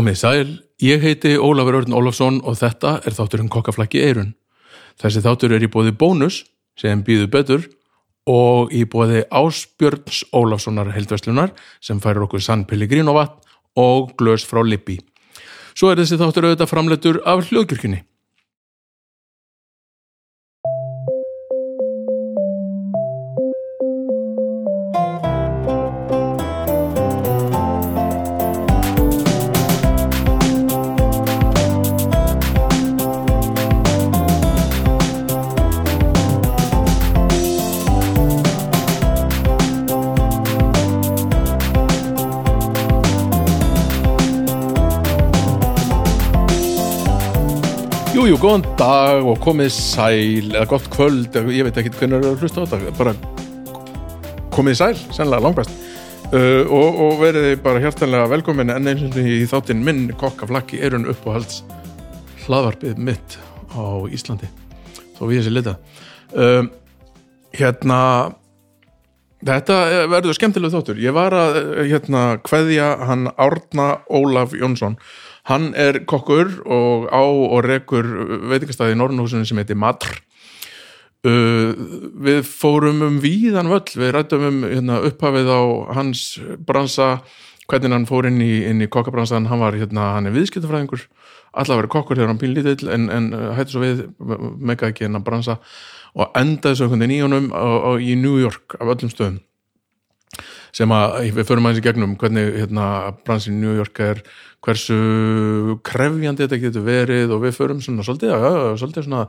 Komið 0.00 0.16
sæl, 0.16 0.52
ég 0.80 1.02
heiti 1.04 1.34
Ólafur 1.36 1.76
Örn 1.82 1.92
Ólafsson 1.92 2.38
og 2.48 2.54
þetta 2.56 2.94
er 3.04 3.12
þátturinn 3.12 3.50
kokkaflækki 3.52 4.00
eirun. 4.00 4.30
Þessi 4.96 5.20
þáttur 5.20 5.52
er 5.52 5.66
í 5.66 5.68
bóði 5.68 5.92
bónus 5.92 6.38
sem 6.80 7.02
býður 7.04 7.28
betur 7.34 7.66
og 8.24 8.72
í 8.72 8.86
bóði 8.88 9.26
Ásbjörns 9.28 10.22
Ólafssonar 10.32 10.88
heldveslunar 10.94 11.52
sem 11.84 12.00
færir 12.00 12.24
okkur 12.24 12.40
sann 12.40 12.64
Pellegrín 12.64 13.12
og 13.12 13.18
vatn 13.18 13.52
og 13.76 14.14
glös 14.16 14.48
frá 14.48 14.62
Lippi. 14.64 14.96
Svo 15.76 15.92
er 15.92 16.00
þessi 16.00 16.16
þáttur 16.16 16.48
auðvitað 16.48 16.72
framleitur 16.72 17.20
af 17.28 17.44
hljóðkirkjunni. 17.50 18.00
Jú, 48.40 48.46
góðan 48.46 48.62
dag 48.80 49.26
og 49.28 49.34
komið 49.44 49.66
sæl 49.68 50.54
eða 50.54 50.62
gott 50.70 50.86
kvöld, 50.88 51.34
ég 51.52 51.66
veit 51.66 51.76
ekki 51.76 51.90
hvernig 51.92 52.22
er 52.22 52.30
að 52.30 52.40
hlusta 52.40 52.62
á 52.64 52.70
þetta, 52.70 52.92
bara 52.96 53.12
komið 54.54 54.78
sæl, 54.78 54.94
sennilega 55.12 55.44
langbæst 55.44 55.74
uh, 56.32 56.64
og, 56.64 57.02
og 57.04 57.20
verið 57.20 57.50
bara 57.60 57.82
hjartanlega 57.84 58.30
velkomin 58.32 58.72
enn 58.72 58.88
eins 58.94 59.04
og 59.04 59.20
í 59.20 59.44
þáttinn 59.50 59.84
minn 59.84 60.08
kokkaflakki 60.16 60.80
erun 60.80 61.04
uppáhalds 61.12 61.60
hlaðvarpið 62.46 63.04
mitt 63.10 63.36
á 63.76 64.08
Íslandi. 64.08 64.48
Þó 65.18 65.22
við 65.26 65.42
þessi 65.42 65.56
lita. 65.58 65.76
Uh, 66.32 66.64
hérna 67.52 68.02
þetta 69.44 69.82
verður 70.16 70.40
skemmtileg 70.40 70.72
þáttur. 70.72 71.04
Ég 71.04 71.12
var 71.12 71.36
að 71.36 71.60
hérna 71.90 72.30
kveðja 72.40 72.94
hann 73.04 73.34
Árna 73.36 73.98
Ólaf 74.08 74.56
Jónsson 74.56 74.96
hann 75.50 75.72
er 75.74 76.04
kokkur 76.08 76.60
og 76.64 77.10
á 77.10 77.22
og 77.22 77.60
rekur 77.66 78.06
veitingastæði 78.52 78.96
í 78.96 79.00
Norrnhúsinu 79.00 79.48
sem 79.48 79.60
heitir 79.60 79.78
Matr. 79.78 80.20
Uh, 81.20 81.76
við 82.16 82.46
fórum 82.48 83.02
um 83.04 83.18
víðan 83.20 83.68
völl, 83.68 83.92
við 83.92 84.14
rættum 84.16 84.46
um 84.48 84.62
hérna, 84.64 85.02
upphafið 85.04 85.50
á 85.52 85.60
hans 85.98 86.22
bransa 86.64 87.18
hvernig 87.68 87.92
hann 87.92 88.08
fór 88.08 88.30
inn 88.30 88.40
í, 88.40 88.62
inn 88.66 88.80
í 88.80 88.88
kokkabransan, 88.90 89.50
hann 89.50 89.60
var 89.60 89.76
hérna, 89.76 90.14
hann 90.16 90.30
er 90.30 90.34
viðskiptafræðingur 90.34 91.04
allar 91.60 91.82
verið 91.82 91.92
kokkur 91.92 92.18
þegar 92.18 92.32
hann 92.32 92.40
pínlítill 92.40 92.90
en, 92.94 93.08
en 93.12 93.28
hættu 93.58 93.74
svo 93.74 93.84
við, 93.84 94.02
mega 94.56 94.90
ekki 94.90 95.06
hennar 95.06 95.24
bransa 95.26 95.58
og 96.16 96.32
endaði 96.38 96.78
svo 96.78 96.88
einhvern 96.88 97.04
veginn 97.04 97.16
í 97.16 97.22
honum 97.24 97.52
á, 97.52 97.68
á, 97.84 97.90
í 98.00 98.16
New 98.18 98.40
York 98.40 98.78
af 98.78 98.94
öllum 98.94 99.12
stöðum 99.12 99.38
sem 100.76 100.94
að 100.94 101.16
við 101.36 101.48
förum 101.48 101.66
aðeins 101.66 101.82
í 101.82 101.86
gegnum 101.88 102.14
hvernig 102.20 102.54
hérna, 102.60 102.86
bransin 103.26 103.58
í 103.58 103.62
New 103.64 103.76
York 103.78 104.00
er 104.04 104.22
hversu 104.60 104.96
krefjandi 105.86 106.44
þetta 106.44 106.58
getur 106.60 106.84
verið 106.84 107.32
og 107.32 107.44
við 107.46 107.54
förum 107.56 107.78
svona 107.84 108.04
svolítið, 108.04 108.32
ja, 108.34 108.72
svolítið 108.76 109.06
svona 109.06 109.22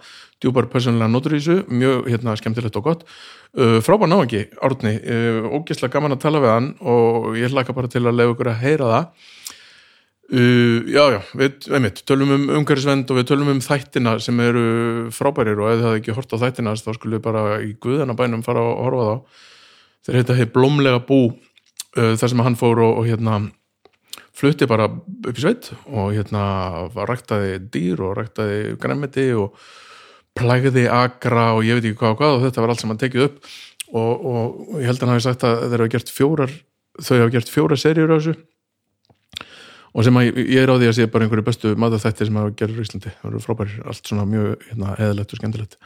djúpar 0.43 0.67
personlega 0.71 1.11
notur 1.11 1.37
í 1.37 1.39
þessu, 1.39 1.61
mjög 1.71 2.09
hérna, 2.11 2.35
skemmtilegt 2.39 2.79
og 2.79 2.87
gott. 2.89 3.05
Uh, 3.51 3.77
frábær 3.83 4.11
ná 4.11 4.17
ekki, 4.19 4.45
Árni, 4.63 4.97
uh, 4.99 5.47
ógeðslega 5.55 5.95
gaman 5.95 6.17
að 6.17 6.23
tala 6.25 6.41
við 6.43 6.53
hann 6.55 6.73
og 6.83 7.37
ég 7.39 7.53
hlaka 7.53 7.75
bara 7.75 7.91
til 7.91 8.03
að 8.03 8.17
lefa 8.19 8.35
ykkur 8.35 8.51
að 8.51 8.65
heyra 8.65 8.89
það. 8.91 9.29
Uh, 10.31 10.77
já, 10.87 11.01
já, 11.15 11.19
við, 11.39 11.69
einmitt, 11.75 12.03
tölum 12.07 12.35
um 12.35 12.45
umhverfisvend 12.59 13.11
og 13.11 13.19
við 13.19 13.31
tölum 13.31 13.53
um 13.55 13.63
þættina 13.63 14.17
sem 14.23 14.43
eru 14.43 14.65
frábærir 15.15 15.59
og 15.59 15.71
ef 15.73 15.85
hafði 15.85 16.03
ekki 16.03 16.15
hort 16.15 16.35
á 16.35 16.43
þættina 16.43 16.75
þá 16.79 16.91
skulle 16.95 17.19
við 17.19 17.25
bara 17.25 17.45
í 17.63 17.73
guðanabænum 17.83 18.43
fara 18.47 18.63
og 18.67 18.83
horfa 18.85 19.07
þá. 19.07 19.47
Þeir 20.05 20.21
heita 20.21 20.37
hér 20.37 20.51
blómlega 20.53 21.01
bú 21.05 21.21
uh, 21.29 22.13
þar 22.17 22.31
sem 22.31 22.43
hann 22.45 22.57
fór 22.59 22.81
og, 22.81 23.01
og 23.01 23.09
hérna 23.09 23.41
flutti 24.37 24.67
bara 24.69 24.87
upp 24.89 25.37
í 25.37 25.43
sveit 25.43 25.71
og 25.91 26.13
hérna 26.15 26.43
ræktaði 26.95 27.59
dýr 27.73 28.01
og 28.07 28.15
ræktaði 28.17 28.75
græmiti 28.81 29.27
og 29.37 29.57
plægði 30.37 30.87
agra 30.89 31.51
og 31.57 31.65
ég 31.67 31.77
veit 31.77 31.89
ekki 31.89 31.99
hvað 31.99 32.15
og 32.15 32.21
hvað 32.21 32.37
og 32.37 32.43
þetta 32.45 32.63
var 32.63 32.73
allt 32.73 32.83
sem 32.83 32.93
hann 32.93 33.01
tekið 33.01 33.27
upp. 33.27 33.39
Og, 33.91 34.25
og 34.31 34.79
ég 34.79 34.87
held 34.87 35.01
að 35.01 35.03
hann 35.03 35.17
hafi 35.17 35.25
sagt 35.25 35.43
að 35.43 35.65
þeir 35.67 35.83
hafa 35.83 35.93
gert 35.97 36.13
fjórar 36.15 36.53
þau 36.99 37.17
hafa 37.17 37.33
gert 37.35 37.51
fjóra 37.51 37.77
serjur 37.79 38.13
á 38.13 38.15
þessu. 38.17 38.35
Og 39.91 40.07
sem 40.07 40.17
að 40.17 40.39
ég 40.39 40.61
er 40.61 40.71
á 40.71 40.75
því 40.79 40.87
að 40.87 40.95
sé 40.95 41.07
bara 41.11 41.27
einhverju 41.27 41.47
bestu 41.47 41.73
maður 41.75 42.03
sem 42.07 42.39
hafa 42.39 42.53
gerður 42.55 42.79
í 42.79 42.85
Íslandi. 42.85 43.11
Það 43.19 43.29
eru 43.29 43.41
frábæri, 43.43 43.79
allt 43.83 44.07
svona 44.07 44.27
mjög 44.29 44.67
hérna, 44.69 44.95
eðalegt 44.95 45.33
og 45.35 45.41
skemmtilegt 45.41 45.77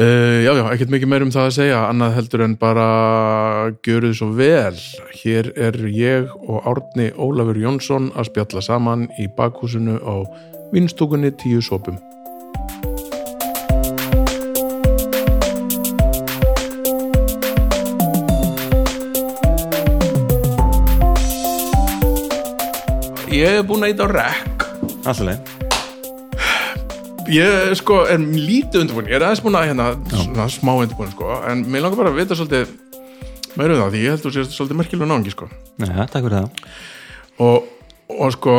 Uh, 0.00 0.44
já, 0.44 0.52
já, 0.52 0.66
ekkert 0.74 0.90
mikið 0.92 1.08
meir 1.08 1.22
um 1.24 1.30
það 1.32 1.46
að 1.48 1.54
segja 1.56 1.76
annað 1.88 2.10
heldur 2.18 2.42
en 2.44 2.56
bara 2.60 2.88
gjöru 3.80 4.10
þið 4.10 4.18
svo 4.18 4.26
vel. 4.36 4.80
Hér 5.22 5.48
er 5.56 5.78
ég 5.88 6.34
og 6.36 6.68
Árni 6.68 7.06
Ólafur 7.16 7.56
Jónsson 7.56 8.10
að 8.12 8.28
spjalla 8.28 8.60
saman 8.60 9.06
í 9.16 9.24
bakhúsinu 9.38 9.96
á 10.04 10.28
vinstúkunni 10.76 11.32
tíu 11.40 11.64
sopum. 11.64 11.96
Ég 23.32 23.48
hef 23.48 23.64
búin 23.64 23.88
að 23.88 23.96
íta 23.96 24.04
á 24.04 24.08
rekk. 24.12 24.72
Alltaf 25.08 25.55
Ég 27.26 27.72
sko 27.80 28.04
er 28.06 28.20
lítið 28.22 28.84
undirbúin, 28.84 29.08
ég 29.10 29.18
er 29.18 29.24
aðeins 29.26 29.40
búin 29.42 29.56
að 29.58 29.70
hérna 29.72 29.86
svona, 30.12 30.44
smá 30.52 30.70
undirbúin 30.76 31.10
sko, 31.10 31.30
en 31.50 31.64
mér 31.66 31.82
langar 31.82 31.98
bara 31.98 32.12
að 32.12 32.20
vita 32.20 32.36
svolítið 32.38 32.70
meira 33.58 33.74
um 33.74 33.80
það, 33.80 33.88
því 33.94 34.02
ég 34.02 34.12
held 34.12 34.20
að 34.20 34.26
þú 34.26 34.32
sést 34.36 34.54
svolítið 34.54 34.78
merkilega 34.78 35.08
náðungi 35.10 35.32
sko. 35.34 35.48
Já, 35.82 35.96
takk 36.12 36.26
fyrir 36.28 36.36
það. 36.36 36.60
Og, 37.42 37.66
og 38.14 38.30
sko, 38.36 38.54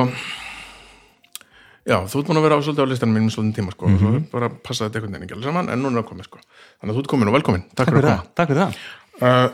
já, 1.88 1.96
þú 2.12 2.20
ert 2.20 2.32
búin 2.32 2.42
að 2.42 2.48
vera 2.48 2.58
á 2.60 2.66
svolítið 2.66 2.84
á 2.84 2.92
listanum 2.92 3.16
mínum 3.16 3.32
svolítið 3.38 3.62
tíma 3.62 3.76
sko, 3.78 3.88
mm 3.88 3.98
-hmm. 4.02 4.18
og 4.18 4.36
bara 4.36 4.52
passa 4.52 4.86
þetta 4.86 5.00
einhvern 5.00 5.14
veginn 5.14 5.28
ekki 5.30 5.38
alveg 5.38 5.48
saman, 5.48 5.70
en 5.70 5.80
núna 5.80 5.98
er 5.98 6.04
það 6.04 6.10
komið 6.10 6.28
sko. 6.28 6.40
Þannig 6.82 6.92
að 6.92 6.96
þú 6.98 7.00
ert 7.00 7.12
komin 7.14 7.28
og 7.28 7.34
velkomin, 7.38 7.64
takk, 7.64 7.78
takk 7.78 7.96
fyrir 7.96 8.04
að 8.04 8.18
koma. 8.18 8.28
Takk 8.36 8.48
fyrir 8.50 8.62
það. 8.64 8.74
Uh, 9.22 9.50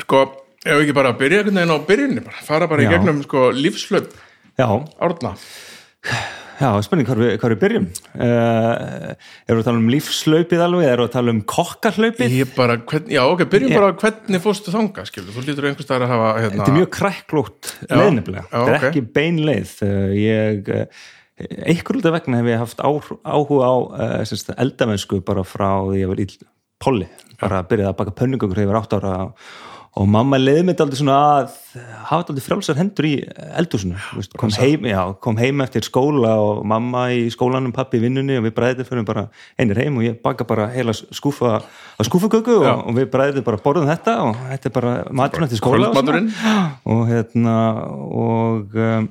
sko, 0.00 0.18
ef 0.64 0.80
ekki 0.80 0.96
bara 0.96 1.12
byrja 1.12 1.38
einhvern 1.38 1.60
veginn 1.60 1.76
á 1.76 1.78
byrjunni 1.90 2.24
bara, 2.24 2.40
fara 2.40 2.66
bara 2.66 2.82
já. 2.82 2.88
í 2.88 2.92
gegnum 2.94 3.22
sko 3.22 3.50
lífslöp, 3.52 4.08
árna. 4.56 5.36
Já, 6.56 6.70
spenning 6.86 7.08
hvað 7.08 7.20
við, 7.20 7.32
við 7.42 7.58
byrjum. 7.60 7.86
Uh, 8.16 8.30
Erum 9.44 9.58
við 9.58 9.60
að 9.60 9.66
tala 9.66 9.80
um 9.82 9.90
lífslaupið 9.92 10.62
alveg 10.64 10.82
við 10.86 11.02
að 11.04 11.10
tala 11.12 11.34
um 11.34 11.42
kokkarhlaupið 11.52 12.36
bara, 12.56 12.78
hvern, 12.88 13.10
Já, 13.12 13.20
ok, 13.28 13.44
byrjum 13.52 13.74
ég... 13.74 13.76
bara 13.76 13.92
hvernig 14.00 14.42
fórstu 14.44 14.72
þanga 14.72 15.04
skilur, 15.10 15.34
þú 15.34 15.44
lítur 15.44 15.68
einhvers 15.68 15.88
staðar 15.88 16.06
að 16.06 16.14
hafa 16.14 16.32
hérna... 16.40 16.56
Þetta 16.56 16.72
er 16.72 16.78
mjög 16.78 16.90
kræklótt 16.96 17.74
leiðnefnilega. 17.90 18.46
þetta 18.54 18.64
er 18.64 18.78
okay. 18.78 18.88
ekki 18.88 19.04
bein 19.18 19.42
leið. 19.44 19.76
Uh, 19.84 20.16
ég, 20.16 20.72
einhver 21.36 21.98
úr 21.98 22.00
þetta 22.00 22.16
vegna 22.16 22.40
hef 22.40 22.50
ég 22.54 22.64
haft 22.64 22.80
á, 22.80 22.90
áhuga 23.28 23.68
á 23.68 23.76
uh, 24.24 24.56
eldamennsku 24.56 25.20
bara 25.28 25.44
frá 25.44 25.70
því 25.84 25.92
að 25.92 26.00
ég 26.00 26.12
var 26.14 26.24
í 26.24 26.28
polli, 26.80 27.08
bara 27.40 27.60
að 27.60 27.72
byrja 27.72 27.90
að 27.92 27.98
baka 28.00 28.16
pönningur 28.16 28.52
þegar 28.52 28.64
ég 28.64 28.72
var 28.72 28.80
átt 28.80 28.96
ára 28.96 29.16
og 29.96 30.08
mamma 30.12 30.36
leiði 30.36 30.64
mig 30.68 30.80
aldrei 30.82 30.98
svona 30.98 31.16
að 31.38 31.54
hafa 32.10 32.18
aldrei 32.28 32.44
frjálsar 32.44 32.76
hendur 32.76 33.06
í 33.08 33.14
eldúsinu 33.56 33.96
kom 34.36 34.52
heim, 34.58 34.84
já, 34.90 35.00
kom 35.24 35.38
heim 35.40 35.62
eftir 35.64 35.86
skóla 35.86 36.34
og 36.42 36.60
mamma 36.68 37.06
í 37.16 37.26
skólanum, 37.32 37.72
pappi 37.76 38.00
í 38.00 38.04
vinnunni 38.04 38.36
og 38.36 38.44
við 38.44 38.56
bræðið 38.58 38.90
fyrir 38.90 39.06
bara 39.08 39.26
einir 39.56 39.80
heim 39.80 39.96
og 39.96 40.04
ég 40.04 40.18
baka 40.24 40.44
bara 40.48 40.68
heila 40.74 40.92
skúfa 40.96 41.62
að 41.62 42.10
skúfagöku 42.10 42.58
og, 42.60 42.84
og 42.90 42.98
við 42.98 43.08
bræðið 43.14 43.46
bara 43.48 43.62
borðum 43.64 43.88
þetta 43.88 44.18
og 44.26 44.42
þetta 44.52 44.70
er 44.70 44.76
bara 44.76 44.94
maturinn 45.22 45.48
eftir 45.48 45.62
skóla 45.62 45.90
og, 45.92 46.12
og 46.92 47.02
hérna 47.12 47.56
og 48.04 48.76
um, 48.76 49.08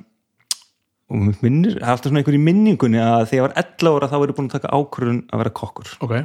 og 1.06 1.26
minnir, 1.38 1.76
alltaf 1.82 2.10
svona 2.10 2.18
einhver 2.18 2.34
í 2.34 2.42
minningunni 2.42 2.98
að 2.98 3.28
þegar 3.30 3.36
ég 3.36 3.44
var 3.44 3.60
11 3.62 3.92
ára 3.92 4.08
þá 4.10 4.16
er 4.18 4.30
ég 4.30 4.38
búin 4.38 4.48
að 4.50 4.56
taka 4.56 4.72
ákvörðun 4.74 5.20
að 5.30 5.42
vera 5.42 5.52
kokkur. 5.54 5.92
Okay. 6.02 6.24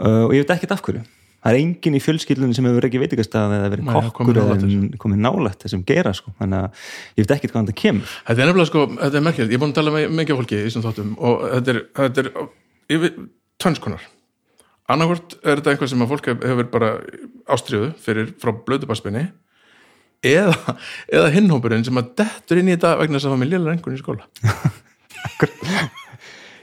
uh, 0.00 0.22
og 0.24 0.32
ég 0.32 0.44
veit 0.44 0.54
ekkert 0.56 0.72
af 0.72 0.80
hverju 0.86 1.02
það 1.44 1.50
er 1.50 1.58
enginn 1.60 1.98
í 1.98 2.00
fjölskyldunum 2.00 2.54
sem 2.56 2.66
hefur 2.70 2.88
ekki 2.88 3.02
veitikastað 3.02 3.54
eða 3.58 3.70
verið 3.74 3.90
kokkur 3.92 4.40
eða 4.40 4.56
komið 5.02 5.20
nálægt 5.20 5.66
þessum 5.66 5.84
gera 5.86 6.14
sko, 6.16 6.32
þannig 6.40 6.64
að 6.64 6.88
ég 7.20 7.26
veit 7.26 7.36
ekkert 7.36 7.54
hvað 7.54 7.68
það 7.70 7.78
kemur. 7.82 8.16
Þetta 8.30 8.44
er 8.44 8.50
nefnilega 8.50 8.70
sko, 8.70 8.84
þetta 8.96 9.20
er 9.20 9.26
merkjöld, 9.28 9.52
ég 9.52 9.58
er 9.58 9.62
búin 9.62 9.74
að 9.74 9.78
tala 9.80 9.94
með 9.94 10.16
mikið 10.22 10.40
fólki 10.40 10.56
í 10.56 10.64
þessum 10.64 10.86
þáttum 10.86 11.14
og 11.20 11.46
þetta 11.50 11.74
er, 11.74 11.80
þetta 12.00 12.24
er 12.24 12.30
yfir 12.96 13.16
tvönnskonar 13.60 14.08
annarkort 14.90 15.38
er 15.40 15.60
þetta 15.60 15.74
einhver 15.74 15.90
sem 15.90 16.04
að 16.04 16.12
fólk 16.12 16.30
hefur 16.32 16.70
bara 16.72 16.92
ástriðu 17.54 17.90
fyrir 18.04 18.32
frá 18.40 18.52
blödubarspinni 18.66 19.26
eða, 20.24 20.76
eða 21.08 21.32
hinnhópurinn 21.36 21.86
sem 21.86 22.00
að 22.00 22.12
dettur 22.20 22.60
inn 22.60 22.70
í 22.72 22.76
þetta 22.76 22.96
vegna 23.00 23.20
þess 23.20 23.30
að 23.30 23.38
með 23.40 23.54
lélar 23.54 23.76
einhvern 23.76 23.96
í 23.96 24.02
skóla 24.02 24.28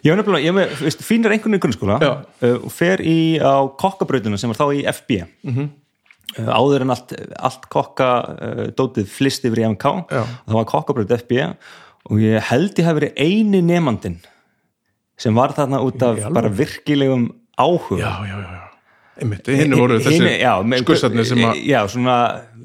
Ég 0.02 0.10
hef 0.10 0.18
nefnilega, 0.18 0.42
ég 0.48 0.58
hef, 0.58 0.82
veist, 0.82 1.04
fínir 1.06 1.34
einhvern 1.34 1.54
veginn 1.54 1.64
grunnskóla 1.68 2.00
uh, 2.02 2.56
og 2.58 2.72
fer 2.74 3.04
í 3.06 3.38
á 3.38 3.70
kokkabrautuna 3.78 4.40
sem 4.42 4.50
var 4.50 4.58
þá 4.58 4.66
í 4.74 4.82
FB 4.90 5.20
mm 5.22 5.54
-hmm. 5.54 5.70
uh, 6.42 6.50
áður 6.58 6.88
en 6.88 6.96
allt, 6.96 7.14
allt 7.38 7.68
kokka 7.70 8.10
uh, 8.74 9.04
flist 9.06 9.46
yfir 9.46 9.62
í 9.62 9.70
MK 9.70 9.86
Já. 10.10 10.24
og 10.26 10.50
það 10.50 10.58
var 10.58 10.70
kokkabraut 10.74 11.16
FB 11.22 11.46
og 12.10 12.22
ég 12.24 12.42
held 12.50 12.80
ég 12.80 12.86
hef 12.86 12.98
verið 12.98 13.14
eini 13.16 13.62
nefnandin 13.62 14.18
sem 15.22 15.36
var 15.38 15.54
þarna 15.54 15.82
út 15.86 16.02
af 16.02 16.18
bara 16.34 16.50
virkilegum 16.50 17.30
áhuga 17.60 18.02
já, 18.02 18.14
já, 18.26 18.38
já, 18.42 18.62
einmitt, 19.22 19.48
hinn 19.48 19.76
voru 19.78 20.00
þessi 20.02 20.82
skussarnir 20.82 21.28
sem 21.30 21.44
að 21.46 21.62
já, 21.62 21.80
svona 21.88 22.18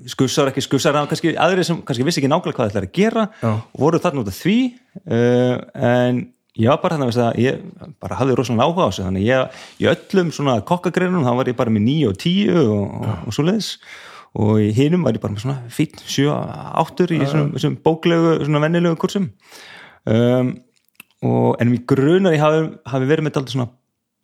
skussar, 0.09 0.49
ekki 0.49 0.65
skussar 0.65 0.97
kannski 1.05 1.35
aðri 1.37 1.67
sem 1.67 1.83
kannski 1.85 2.07
vissi 2.07 2.23
ekki 2.23 2.31
nákvæmlega 2.33 2.57
hvað 2.57 2.71
það 2.71 2.73
ætlaði 2.73 2.89
að 2.89 2.97
gera 2.97 3.27
já. 3.43 3.51
og 3.53 3.83
voru 3.83 4.01
þarna 4.01 4.23
út 4.23 4.33
af 4.33 4.41
því 4.41 4.57
uh, 5.05 5.55
en 5.91 6.23
ég 6.57 6.73
var 6.73 6.83
bara 6.83 6.97
þannig 6.97 7.21
að 7.21 7.41
ég 7.43 7.63
bara 8.03 8.19
hafði 8.21 8.37
rosalega 8.39 8.67
áhuga 8.67 8.87
á 8.87 8.89
þessu 8.91 9.07
þannig 9.07 9.29
ég, 9.29 9.63
í 9.83 9.89
öllum 9.93 10.35
svona 10.35 10.59
kokkagreinum 10.67 11.27
þá 11.27 11.33
var 11.39 11.51
ég 11.51 11.59
bara 11.59 11.73
með 11.73 11.89
9 11.89 12.11
og 12.11 12.21
10 12.23 12.61
og, 12.63 12.85
og, 13.01 13.17
og 13.29 13.37
svo 13.37 13.47
leiðis 13.47 13.73
og 14.37 14.61
í 14.61 14.69
hinum 14.77 15.07
var 15.07 15.17
ég 15.17 15.23
bara 15.23 15.35
með 15.35 15.47
svona 15.47 15.73
fít 15.73 15.97
7-8 16.05 17.09
í 17.17 17.23
svona 17.31 17.73
bóklegu, 17.85 18.35
svona 18.45 18.61
vennilegu 18.67 18.99
kursum. 19.01 19.31
Um, 20.07 20.53
og 21.25 21.57
en 21.63 21.71
mér 21.73 21.85
grunar 21.89 22.37
ég 22.37 22.43
hafi, 22.45 22.67
hafi 22.87 23.09
verið 23.09 23.27
með 23.27 23.39
alltaf 23.41 23.55
svona, 23.55 23.71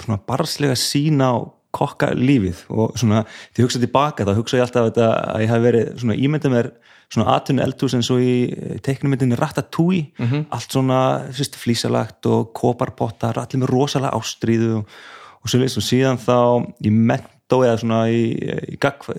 svona 0.03 0.21
barslega 0.29 0.77
sína 0.79 1.33
á 1.73 1.77
kokkalífið 1.79 2.67
og 2.71 2.97
svona 3.01 3.25
því 3.25 3.63
ég 3.63 3.67
hugsaði 3.67 3.87
tilbaka 3.87 4.27
þá 4.29 4.35
hugsaði 4.37 4.61
ég 4.61 4.67
alltaf 4.67 4.91
að, 4.91 4.99
að 5.35 5.45
ég 5.45 5.53
hafi 5.53 5.67
verið 5.67 5.93
svona 6.03 6.19
ímyndið 6.21 6.53
mér 6.53 6.71
svona 7.13 7.35
aðtunni 7.35 7.65
eldhús 7.65 7.97
eins 7.97 8.11
og 8.13 8.23
í 8.25 8.37
teiknumyndinni 8.85 9.37
Ratatouille. 9.39 10.13
Mm 10.19 10.29
-hmm. 10.29 10.45
allt 10.51 10.73
svona 10.73 11.01
flísalagt 11.65 12.27
og 12.27 12.53
koparpottar 12.53 13.39
allir 13.39 13.61
með 13.61 13.73
rosalega 13.73 14.17
ástríðu 14.17 14.77
og, 14.79 14.87
og 15.43 15.51
svo 15.51 15.59
leiðist 15.59 15.81
og 15.81 15.89
síðan 15.89 16.19
þá 16.19 16.39
í 16.81 16.91
mentó 16.91 17.65
eða 17.65 17.77
svona 17.79 18.09
í, 18.09 18.23
í, 18.33 18.77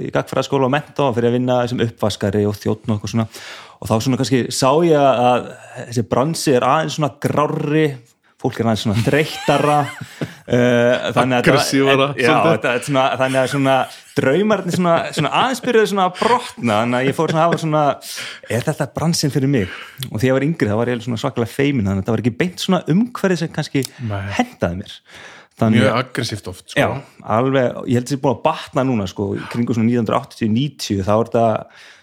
í 0.07 0.11
gagfræðaskóla 0.11 0.65
og 0.65 0.71
mentó 0.71 1.13
fyrir 1.13 1.29
að 1.29 1.37
vinna 1.37 1.67
sem 1.67 1.79
uppvaskari 1.79 2.45
og 2.45 2.55
þjóttn 2.55 2.91
og 2.95 3.09
svona. 3.09 3.27
Og 3.81 3.89
þá 3.89 3.99
svona 3.99 4.17
kannski 4.17 4.47
sá 4.49 4.71
ég 4.85 4.97
að 4.97 5.53
þessi 5.87 6.03
bransi 6.09 6.51
er 6.53 6.63
aðeins 6.63 6.95
svona 6.95 7.13
grári 7.21 7.97
fólk 8.43 8.59
er 8.59 8.69
aðeins 8.69 8.85
svona 8.85 9.03
þreyttara 9.05 9.77
uh, 10.57 11.35
aggressívara 11.39 12.09
þannig 12.19 13.39
að 13.39 13.51
svona 13.53 13.75
draumarinn 14.17 14.75
svona, 14.75 14.95
svona 15.15 15.33
aðeins 15.41 15.91
svona 15.91 16.07
að 16.09 16.17
brotna 16.19 16.79
þannig 16.83 16.99
að 16.99 17.07
ég 17.09 17.17
fór 17.17 17.33
svona 17.33 17.43
að 17.43 17.47
hafa 17.47 17.61
svona 17.63 17.83
er 18.57 18.65
þetta 18.67 18.89
bransinn 18.97 19.33
fyrir 19.33 19.53
mig 19.53 19.77
og 20.09 20.17
því 20.17 20.23
að 20.23 20.29
ég 20.29 20.37
var 20.37 20.47
yngri 20.49 20.71
þá 20.71 20.75
var 20.79 20.91
ég 20.91 21.05
svona 21.05 21.21
svakalega 21.23 21.53
feimin 21.53 21.87
þannig 21.87 22.03
að 22.03 22.09
það 22.09 22.17
var 22.17 22.25
ekki 22.25 22.35
beint 22.43 22.65
svona 22.65 22.83
umhverfið 22.93 23.41
sem 23.43 23.55
kannski 23.55 23.85
Nei. 24.09 24.19
hendaði 24.39 24.83
mér 24.83 24.99
Þannig, 25.53 25.83
mjög 25.83 25.97
aggressíft 25.99 26.47
oft 26.49 26.71
sko. 26.71 26.81
já, 26.81 26.87
alveg, 27.29 27.75
ég 27.85 27.99
held 27.99 28.07
að 28.07 28.09
það 28.09 28.15
er 28.15 28.21
búin 28.23 28.33
að 28.33 28.45
batna 28.47 28.85
núna 28.89 29.05
sko, 29.05 29.27
kringu 29.53 29.75
svona 29.77 29.91
1980-90 29.91 31.03
þá 31.05 31.11
er 31.13 31.29
þetta 31.29 31.43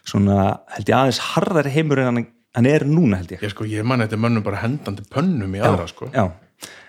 svona, 0.07 0.37
held 0.77 0.93
ég 0.93 0.99
aðeins 1.01 1.19
harðari 1.33 1.73
heimur 1.75 1.99
en 1.99 2.09
hann 2.11 2.29
hann 2.57 2.71
er 2.71 2.87
núna 2.89 3.21
held 3.21 3.35
ég. 3.37 3.43
Ég, 3.45 3.53
sko, 3.55 3.67
ég 3.69 3.87
man 3.87 4.03
þetta 4.05 4.21
mönnum 4.21 4.47
bara 4.47 4.63
hendandi 4.65 5.05
pönnum 5.13 5.53
í 5.55 5.61
aðra 5.63 5.89
sko. 5.91 6.11
já, 6.15 6.25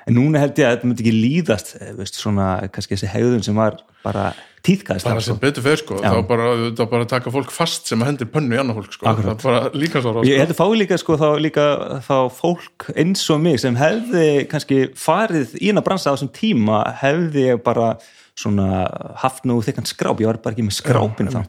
en 0.08 0.18
núna 0.18 0.42
held 0.42 0.58
ég 0.58 0.68
að 0.68 0.78
þetta 0.78 0.90
myndi 0.90 1.06
ekki 1.06 1.18
líðast 1.18 1.76
eh, 1.80 1.92
veist, 1.98 2.18
svona, 2.18 2.54
kannski 2.74 2.98
þessi 2.98 3.12
hegðun 3.12 3.46
sem 3.46 3.60
var 3.60 3.78
bara 4.02 4.32
tíðkæðist 4.66 5.08
bara 5.08 5.22
sem 5.22 5.36
sko. 5.36 5.42
betur 5.42 5.66
fyrir 5.66 5.82
sko, 5.82 6.00
þá 6.02 6.18
bara, 6.30 6.48
þá 6.78 6.82
bara 6.90 7.08
taka 7.10 7.34
fólk 7.34 7.54
fast 7.54 7.90
sem 7.90 8.02
hendir 8.06 8.30
pönnu 8.30 8.58
í 8.58 8.62
annar 8.62 8.78
fólk 8.78 8.96
sko. 8.96 9.14
Það 9.18 9.30
bara 9.44 9.62
líka 9.74 10.02
svo 10.02 10.16
ráð 10.18 10.30
ég 10.30 10.42
held 10.42 10.54
að 10.54 10.60
fá 10.60 10.66
líka 10.78 10.98
sko 11.02 11.18
þá 11.22 11.28
líka 11.42 11.68
þá 12.06 12.16
fólk 12.38 12.90
eins 12.94 13.26
og 13.34 13.42
mig 13.42 13.62
sem 13.62 13.78
hefði 13.78 14.26
kannski 14.52 14.82
farið 14.98 15.56
í 15.62 15.72
eina 15.72 15.86
bransa 15.86 16.14
á 16.14 16.16
þessum 16.16 16.34
tíma 16.36 16.84
hefði 17.02 17.48
ég 17.52 17.64
bara 17.66 17.96
svona 18.38 18.86
haft 19.22 19.46
nú 19.50 19.60
þikkan 19.66 19.90
skráp, 19.90 20.22
ég 20.22 20.30
var 20.30 20.42
bara 20.42 20.56
ekki 20.56 20.66
með 20.66 20.78
skrápin 20.78 21.34
þá, 21.34 21.42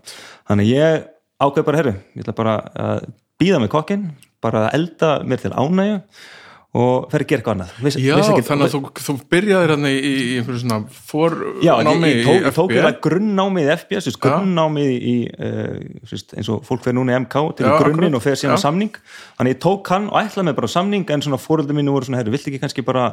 þannig 0.51 0.73
ég 0.73 1.05
ákveð 1.43 1.69
bara, 1.69 1.83
herru, 1.83 1.95
ég 2.17 2.25
ætla 2.25 2.37
bara 2.39 2.57
að 2.73 3.05
býða 3.43 3.59
með 3.63 3.75
kokkin, 3.75 4.07
bara 4.43 4.69
elda 4.73 5.19
mér 5.27 5.43
til 5.43 5.53
ánægju 5.53 5.99
og 6.73 7.11
fer 7.13 7.21
að 7.21 7.29
gera 7.29 7.43
eitthvað 7.43 7.57
annað. 7.59 7.73
Viss, 7.85 7.97
Já, 8.01 8.15
þannig 8.49 8.63
að 8.65 8.73
þú, 8.73 8.79
þú 9.05 9.15
byrjaði 9.35 9.67
hérna 9.69 9.91
í, 9.93 9.97
í 10.09 10.37
einhverju 10.41 10.61
svona 10.63 10.79
fornámi 11.11 12.09
í 12.09 12.23
FBS 12.23 12.57
Tók 12.57 12.73
ég 12.73 12.87
það 12.87 12.97
grunnnámið 13.05 13.67
í 13.67 13.75
FBS 13.75 14.17
grunnnámið 14.23 14.95
í 14.95 15.15
eins 15.37 16.49
og 16.55 16.63
fólk 16.65 16.87
fer 16.87 16.97
núna 16.97 17.13
í 17.13 17.19
MK 17.27 17.43
til 17.59 17.67
Já, 17.69 17.75
grunninn 17.77 18.17
og 18.17 18.25
fer 18.25 18.41
síðan 18.41 18.57
á 18.57 18.65
samning. 18.65 18.97
Þannig 19.37 19.53
ég 19.53 19.61
tók 19.67 19.93
hann 19.93 20.09
og 20.09 20.17
ætlaði 20.23 20.49
mig 20.49 20.57
bara 20.63 20.73
á 20.73 20.77
samning 20.79 21.13
en 21.13 21.27
svona 21.29 21.41
fóröldu 21.45 21.77
mínu 21.77 21.93
voru 21.93 22.09
svona, 22.09 22.23
herru, 22.23 22.33
vilt 22.33 22.49
ekki 22.49 22.63
kannski 22.65 22.87
bara 22.89 23.11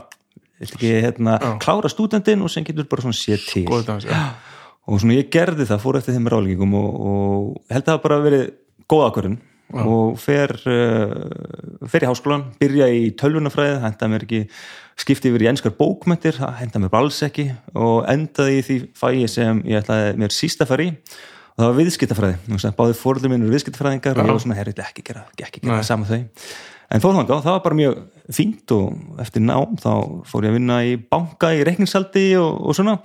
vilt 0.63 0.79
ekki 0.79 0.95
hérna 1.09 1.35
klára 1.59 1.91
stúdendin 1.91 2.47
og 2.47 2.55
sen 2.55 2.63
getur 2.67 2.87
bara 2.87 3.03
svona 3.03 3.19
sér 3.19 3.43
til? 3.43 3.67
Dans, 3.67 4.07
og 4.87 5.03
svona 5.03 5.19
ég 5.19 5.27
gerði 5.35 5.67
það, 5.67 5.83
fór 5.83 5.99
eftir 5.99 6.15
þeim 6.15 6.31
ráleggingum 6.31 6.79
og, 6.79 6.89
og 7.11 7.75
held 7.75 7.83
að 7.83 7.91
það 7.91 8.03
bara 8.07 8.23
verið 8.23 8.49
góðakörun 8.89 9.39
Já. 9.69 9.83
og 9.85 10.15
fer, 10.17 10.53
uh, 10.65 11.85
fer 11.89 12.05
í 12.05 12.09
háskólan 12.09 12.47
byrja 12.57 12.87
í 12.89 13.09
tölvunafræði, 13.19 13.75
henda 13.83 14.09
mér 14.09 14.25
ekki 14.25 14.39
skipti 14.99 15.29
yfir 15.29 15.45
í 15.45 15.49
ennskar 15.51 15.75
bókmyndir 15.77 16.39
henda 16.59 16.81
mér 16.81 16.95
alls 16.97 17.19
ekki 17.25 17.51
og 17.77 18.07
endaði 18.09 18.57
í 18.57 18.63
því 18.65 18.79
fæi 18.97 19.27
sem 19.31 19.61
ég 19.69 19.83
ætlaði 19.83 20.15
mér 20.19 20.33
sísta 20.33 20.65
fari 20.69 20.89
og 21.59 21.61
það 21.61 21.69
var 21.69 21.77
viðskiptafræði 21.83 22.73
báði 22.79 22.97
fórður 22.97 23.33
minn 23.33 23.45
eru 23.45 23.53
viðskiptafræðingar 23.53 24.17
Já. 24.17 24.23
og 24.23 24.29
ég 24.29 24.35
var 24.35 24.43
svona, 24.45 24.59
herri, 24.59 24.75
ekki 24.79 25.05
gera, 25.05 25.25
ekki 25.37 25.63
gera 25.63 25.81
saman 25.85 26.09
þau. 26.09 26.21
En 26.89 27.03
fóðhanga, 27.03 27.41
það 27.43 27.53
var 27.53 27.65
bara 27.65 27.77
mjög 27.77 27.97
fínt 28.33 28.71
og 28.73 29.19
eftir 29.21 29.43
nám 29.45 29.75
þá 29.77 29.91
fór 30.25 30.47
ég 30.47 30.53
að 30.53 30.55
vinna 30.57 30.77
í 30.87 30.95
banka 30.97 31.51
í 31.53 31.65
reikningssaldi 31.67 32.31
og, 32.39 32.63
og 32.63 32.77
svona. 32.79 32.95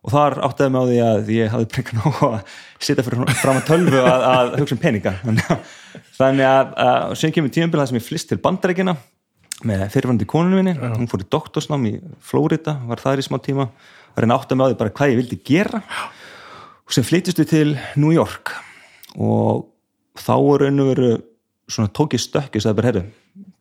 Og 0.00 0.12
þar 0.12 0.36
áttaði 0.44 0.72
mig 0.74 0.80
á 0.80 0.88
því 0.90 0.98
að 1.06 1.30
ég 1.36 1.54
hafði 1.54 1.68
brengan 1.72 2.02
á 2.04 2.08
að 2.26 2.36
sitja 2.80 3.04
fram 3.06 3.56
að 3.56 3.64
tölvu 3.68 4.02
að, 4.02 4.26
að 4.28 4.52
hugsa 4.60 4.76
um 4.76 4.82
peninga 4.82 5.14
þannig 6.16 6.46
að, 6.48 6.74
að 6.84 7.14
sem 7.20 7.34
kemur 7.34 7.52
tíumbil 7.54 7.80
það 7.80 7.90
sem 7.90 8.00
ég 8.00 8.06
flist 8.06 8.30
til 8.30 8.40
bandarækina 8.42 8.96
með 9.68 9.86
fyrirvænandi 9.92 10.28
konunum 10.28 10.62
minni. 10.62 10.74
Já. 10.76 10.94
hún 10.96 11.10
fór 11.10 11.24
í 11.24 11.28
doktorsnám 11.30 11.86
í 11.90 11.94
Flórida 12.24 12.78
var 12.88 13.02
það 13.02 13.22
í 13.22 13.26
smá 13.28 13.38
tíma. 13.44 13.68
Var 14.16 14.26
einn 14.26 14.34
áttaði 14.34 14.58
mig 14.58 14.66
á 14.66 14.70
því 14.70 14.80
bara 14.80 14.94
hvað 14.96 15.12
ég 15.12 15.20
vildi 15.20 15.40
gera. 15.46 15.82
Og 16.86 16.96
sem 16.96 17.06
flytist 17.06 17.40
við 17.42 17.50
til 17.52 17.68
New 18.00 18.14
York. 18.14 18.54
Og 19.20 19.68
þá 20.18 20.34
er 20.38 20.64
raun 20.64 20.84
og 20.84 20.92
veru 20.94 21.10
svona 21.70 21.92
tókið 21.94 22.24
stökk 22.24 22.56
og 22.58 22.64
sagði 22.64 22.80
bara 22.80 22.90
herru 22.90 23.08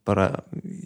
bara, 0.09 0.25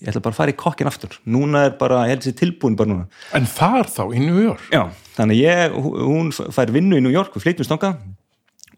ég 0.02 0.10
ætla 0.10 0.22
bara 0.24 0.34
að 0.34 0.40
fara 0.40 0.54
í 0.54 0.58
kokkin 0.60 0.90
aftur. 0.90 1.16
Núna 1.30 1.68
er 1.70 1.78
bara, 1.80 2.04
ég 2.08 2.16
held 2.16 2.26
þessi 2.26 2.40
tilbúin 2.42 2.76
bara 2.80 2.92
núna. 2.92 3.06
En 3.38 3.48
þar 3.50 3.90
þá, 3.92 4.04
í 4.12 4.24
New 4.24 4.42
York? 4.44 4.66
Já, 4.74 4.84
þannig 5.18 5.40
ég, 5.40 5.78
hún 5.78 6.34
fær 6.34 6.74
vinnu 6.74 7.00
í 7.00 7.04
New 7.06 7.14
York 7.14 7.36
við 7.38 7.48
flytjum 7.48 7.70
stonga 7.70 7.94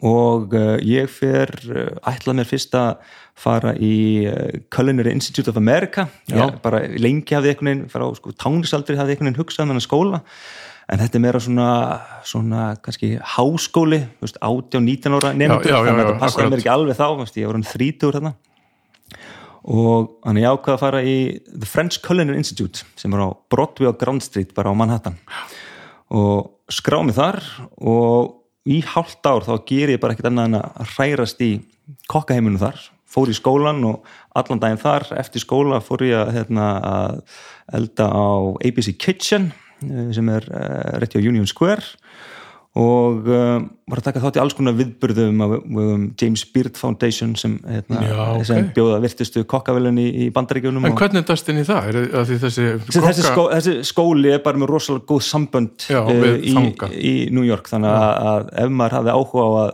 og 0.06 0.54
uh, 0.54 0.76
ég 0.86 1.10
fer, 1.10 1.52
uh, 1.72 1.96
ætlað 2.12 2.40
mér 2.40 2.50
fyrst 2.50 2.76
að 2.78 3.02
fara 3.36 3.74
í 3.76 3.96
uh, 4.30 4.60
Culinary 4.74 5.16
Institute 5.16 5.50
of 5.52 5.58
America. 5.60 6.08
Bara 6.64 6.86
lengi 7.02 7.36
hafði 7.36 7.54
einhvern 7.54 7.72
veginn, 7.72 7.90
fara 7.92 8.08
á 8.08 8.12
sko, 8.18 8.36
tánisaldri 8.38 9.00
hafði 9.00 9.16
einhvern 9.16 9.32
veginn 9.32 9.42
hugsað 9.42 9.70
með 9.70 9.78
hann 9.78 9.88
skóla. 9.88 10.22
En 10.86 11.02
þetta 11.02 11.18
er 11.18 11.24
meira 11.24 11.42
svona, 11.42 11.70
svona 12.30 12.66
kannski 12.86 13.16
háskóli, 13.34 14.04
18-19 14.22 15.18
ára 15.18 15.32
nefndur, 15.34 15.72
þannig 15.74 15.96
að 15.96 16.02
þetta 16.04 16.20
passaði 16.22 16.52
mér 16.52 16.62
ekki 16.62 16.74
alveg 16.76 17.00
þá, 17.00 17.08
ég 17.40 17.50
var 17.50 17.58
hann 17.58 17.70
þrítur 17.72 18.20
þarna. 18.20 18.36
Og 19.66 20.12
hann 20.22 20.38
er 20.38 20.52
ákvað 20.54 20.76
að 20.76 20.84
fara 20.84 21.02
í 21.02 21.16
The 21.50 21.66
French 21.66 21.98
Culinary 22.06 22.38
Institute 22.38 22.86
sem 23.02 23.14
er 23.18 23.24
á 23.26 23.34
Broadway 23.50 23.90
og 23.90 23.98
Grand 23.98 24.22
Street 24.22 24.54
bara 24.54 24.70
á 24.70 24.78
Manhattan. 24.78 25.18
Og 26.14 26.52
skrá 26.70 27.00
mig 27.02 27.18
þar 27.18 27.42
og 27.82 28.45
í 28.66 28.82
hálft 28.86 29.26
ár 29.30 29.46
þá 29.46 29.56
ger 29.70 29.94
ég 29.94 30.02
bara 30.02 30.16
ekkert 30.16 30.32
annað 30.32 30.50
en 30.50 30.60
að 30.60 30.94
hrærast 30.96 31.42
í 31.46 31.52
kokkaheimunum 32.12 32.62
þar. 32.62 32.86
Fór 33.16 33.32
í 33.32 33.36
skólan 33.38 33.84
og 33.88 34.08
allan 34.36 34.62
daginn 34.62 34.82
þar. 34.82 35.06
Eftir 35.22 35.44
skóla 35.44 35.80
fór 35.84 36.04
ég 36.08 36.18
að, 36.18 36.32
hérna, 36.40 36.70
að 36.90 37.20
elda 37.80 38.10
á 38.10 38.28
ABC 38.66 38.96
Kitchen 39.00 39.52
eh, 39.86 40.10
sem 40.16 40.32
er 40.34 40.50
uh, 40.50 40.98
rétti 41.02 41.22
á 41.22 41.26
Union 41.26 41.48
Square 41.50 41.96
og 42.76 43.28
um, 43.32 43.68
var 43.88 44.02
að 44.02 44.08
taka 44.10 44.22
þátt 44.24 44.36
í 44.36 44.42
alls 44.42 44.56
konar 44.58 44.76
viðburðum 44.76 45.44
af 45.46 45.54
um, 45.64 46.02
James 46.20 46.42
Beard 46.52 46.76
Foundation 46.76 47.32
sem, 47.40 47.54
hérna, 47.64 48.02
Já, 48.04 48.18
okay. 48.26 48.48
sem 48.50 48.68
bjóða 48.76 48.98
virtustu 49.06 49.46
kokkavelun 49.48 50.02
í, 50.02 50.08
í 50.26 50.28
bandaríkjunum 50.36 50.90
En 50.90 50.98
hvernig 51.00 51.24
er 51.24 51.30
það 51.30 51.54
inn 51.54 51.62
í 51.62 51.66
það? 51.70 51.88
Er 51.88 52.28
þessi, 52.34 52.68
kokka... 52.82 53.06
þessi, 53.08 53.26
skó, 53.30 53.46
þessi 53.54 53.78
skóli 53.88 54.34
er 54.36 54.44
bara 54.44 54.60
með 54.60 54.74
rosalega 54.74 55.08
góð 55.14 55.24
sambönd 55.30 55.88
Já, 55.88 56.02
uh, 56.04 56.28
í, 56.36 56.56
í 57.00 57.16
New 57.32 57.48
York 57.48 57.72
þannig 57.72 57.96
að, 57.96 58.12
að 58.34 58.52
ef 58.66 58.76
maður 58.82 58.98
hafði 59.00 59.16
áhuga 59.16 59.48
á 59.48 59.52
að 59.64 59.74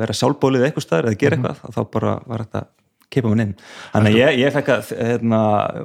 vera 0.00 0.16
sjálfbólið 0.16 0.66
eitthvað 0.66 0.86
staðar 0.86 1.10
eða 1.10 1.20
gera 1.22 1.38
mm 1.38 1.44
-hmm. 1.44 1.54
eitthvað 1.54 1.78
þá 1.78 1.94
bara 1.94 2.16
var 2.26 2.44
þetta 2.46 2.66
keipa 3.10 3.30
mér 3.30 3.44
inn 3.44 3.54
þannig 3.92 4.10
að 4.10 4.18
ég, 4.20 4.40
ég 4.44 4.54
fekk 4.54 4.72
að 4.74 4.90
hérna, 4.98 5.40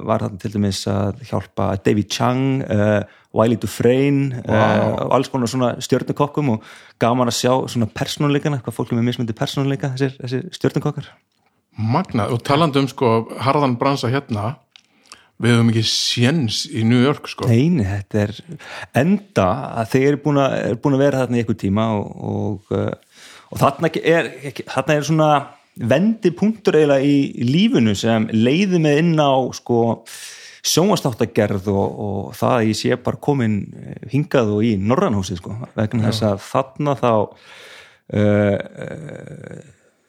var 0.06 0.24
þarna 0.24 0.42
til 0.42 0.52
dæmis 0.54 0.82
að 0.90 1.22
hjálpa 1.30 1.68
David 1.86 2.10
Chang 2.14 2.62
uh, 2.62 3.00
Wiley 3.36 3.60
Dufresne 3.60 4.42
wow. 4.42 4.56
uh, 4.56 5.14
alls 5.16 5.30
konar 5.32 5.50
svona 5.50 5.74
stjórnukokkum 5.84 6.54
og 6.56 6.66
gaman 7.02 7.30
að 7.30 7.38
sjá 7.42 7.52
svona 7.72 7.88
persónuleikana 7.92 8.62
hvað 8.64 8.78
fólk 8.78 8.92
er 8.92 9.00
með 9.00 9.10
mismyndi 9.10 9.36
persónuleika 9.36 9.92
þessir, 9.94 10.16
þessir 10.22 10.46
stjórnukokkar 10.56 11.10
Magna, 11.76 12.30
og 12.32 12.40
talandum 12.46 12.86
sko 12.88 13.26
harðan 13.44 13.76
bransa 13.80 14.08
hérna 14.08 14.54
við 15.42 15.52
hefum 15.52 15.72
ekki 15.72 15.84
séns 15.84 16.62
í 16.72 16.84
New 16.88 17.02
York 17.02 17.28
sko. 17.28 17.48
Neini, 17.50 17.84
þetta 17.84 18.22
er 18.22 18.32
enda 18.96 19.48
að 19.82 19.90
þeir 19.92 20.06
eru 20.08 20.22
búin 20.24 20.40
er 20.40 20.78
búin 20.80 20.96
að 20.96 21.04
vera 21.04 21.20
þarna 21.22 21.36
í 21.36 21.42
einhver 21.42 21.58
tíma 21.60 21.90
og, 21.98 22.06
og, 22.30 22.72
uh, 22.72 23.28
og 23.52 23.60
þarna 23.60 23.92
er, 24.00 24.30
þarna 24.62 24.96
er 24.96 25.06
svona 25.10 25.30
vendi 25.76 26.32
punktur 26.32 26.78
eiginlega 26.78 27.04
í 27.04 27.44
lífunu 27.50 27.92
sem 27.98 28.30
leiði 28.32 28.80
mig 28.80 29.02
inn 29.02 29.20
á 29.20 29.36
sko 29.56 29.82
sjónvastáttagerð 30.66 31.70
og, 31.72 31.86
og 32.06 32.34
það 32.36 32.54
að 32.56 32.68
ég 32.70 32.78
sé 32.78 32.98
bara 33.02 33.22
komin 33.22 33.56
eh, 33.76 33.96
hingað 34.12 34.52
og 34.56 34.66
í 34.66 34.74
Norrannhúsi 34.80 35.38
sko, 35.38 35.56
vegna 35.76 36.08
þess 36.08 36.26
að 36.26 36.44
þarna 36.46 36.94
þá 37.00 37.10
uh, 37.16 38.56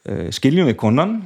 uh, 0.08 0.28
skiljum 0.34 0.70
við 0.70 0.78
konan. 0.80 1.18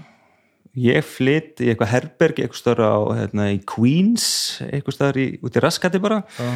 Ég 0.80 1.04
flytt 1.04 1.60
í 1.60 1.68
eitthvað 1.68 1.90
herberg 1.92 2.38
eitthvað 2.40 2.60
stöður 2.60 2.84
á 2.88 2.96
hérna, 3.18 3.48
í 3.52 3.58
Queens 3.68 4.26
eitthvað 4.64 4.96
stöður 4.96 5.18
út 5.44 5.58
í 5.58 5.64
raskati 5.64 6.00
bara. 6.00 6.22
Ja. 6.38 6.52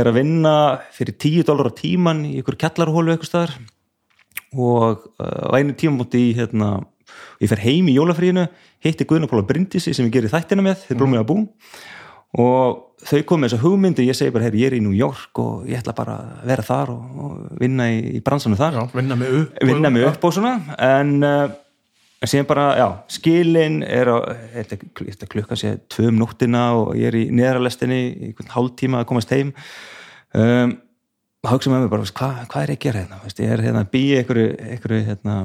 er 0.00 0.08
að 0.08 0.18
vinna 0.20 0.54
fyrir 0.92 1.16
10 1.16 1.48
dólar 1.48 1.68
á 1.68 1.76
tíman 1.76 2.24
í 2.28 2.38
einhverju 2.38 2.60
kjallarhólu 2.64 3.12
eitthvað 3.12 3.32
stöður 3.32 3.58
og 4.56 5.04
á 5.20 5.52
einu 5.60 5.76
tíma 5.76 5.98
múti 5.98 6.30
í 6.30 6.32
hérna, 6.36 6.78
ég 7.42 7.50
fer 7.52 7.60
heim 7.60 7.88
í 7.92 7.96
jólafríinu 7.96 8.46
hitti 8.84 9.04
Guðnapóla 9.08 9.44
Bryndisi 9.48 9.92
sem 9.92 10.08
ég 10.08 10.14
gerir 10.14 10.32
þættina 10.32 10.64
með 10.64 10.86
þeir 10.86 11.00
blómið 11.00 11.22
að 11.22 11.28
bú 11.28 11.38
og 12.36 12.84
þau 13.08 13.20
komið 13.28 13.48
þess 13.48 13.56
að 13.56 13.64
hugmyndu 13.64 14.04
ég 14.04 14.16
segi 14.16 14.34
bara, 14.34 14.48
hey, 14.48 14.58
ég 14.58 14.72
er 14.72 14.76
í 14.78 14.82
New 14.84 14.96
York 14.96 15.38
og 15.40 15.68
ég 15.70 15.80
ætla 15.80 15.94
bara 15.96 16.16
að 16.18 16.50
vera 16.50 16.66
þar 16.66 16.92
og, 16.92 17.22
og 17.24 17.60
vinna 17.60 17.86
í, 17.92 18.00
í 18.18 18.20
bransanum 18.24 18.58
þar. 18.58 18.80
Já, 18.80 18.84
vinna 18.98 19.16
mig 19.18 19.36
upp, 19.38 19.62
vinna 19.70 19.92
mig 19.94 20.08
upp 20.08 20.26
og 20.28 20.34
svona. 20.34 20.56
En 20.82 21.14
uh, 21.24 21.46
síðan 22.26 22.50
bara, 22.50 22.66
já, 22.80 22.88
skilin 23.14 23.80
er 23.86 24.10
þetta 24.56 25.30
klukka 25.30 25.58
sé 25.58 25.76
tvö 25.92 26.10
um 26.10 26.18
nóttina 26.20 26.66
og 26.80 26.92
ég 26.98 27.12
er 27.12 27.20
í 27.22 27.24
neðaralestinni 27.30 28.02
í 28.28 28.34
hálf 28.50 28.76
tíma 28.80 29.04
að 29.04 29.08
komast 29.12 29.32
heim. 29.34 29.54
Um, 30.36 30.76
og 31.46 31.52
hugsa 31.54 31.70
með 31.70 31.84
mig 31.84 31.92
bara, 31.92 32.08
hvað 32.18 32.38
hva 32.50 32.62
er 32.64 32.72
ég 32.72 32.80
að 32.80 32.82
gera 32.82 33.04
hérna? 33.04 33.20
Vist, 33.22 33.40
ég 33.40 33.52
er 33.54 33.62
hérna 33.62 33.84
að 33.84 33.92
býja 33.94 34.22
einhverju, 34.24 35.04
hérna, 35.06 35.36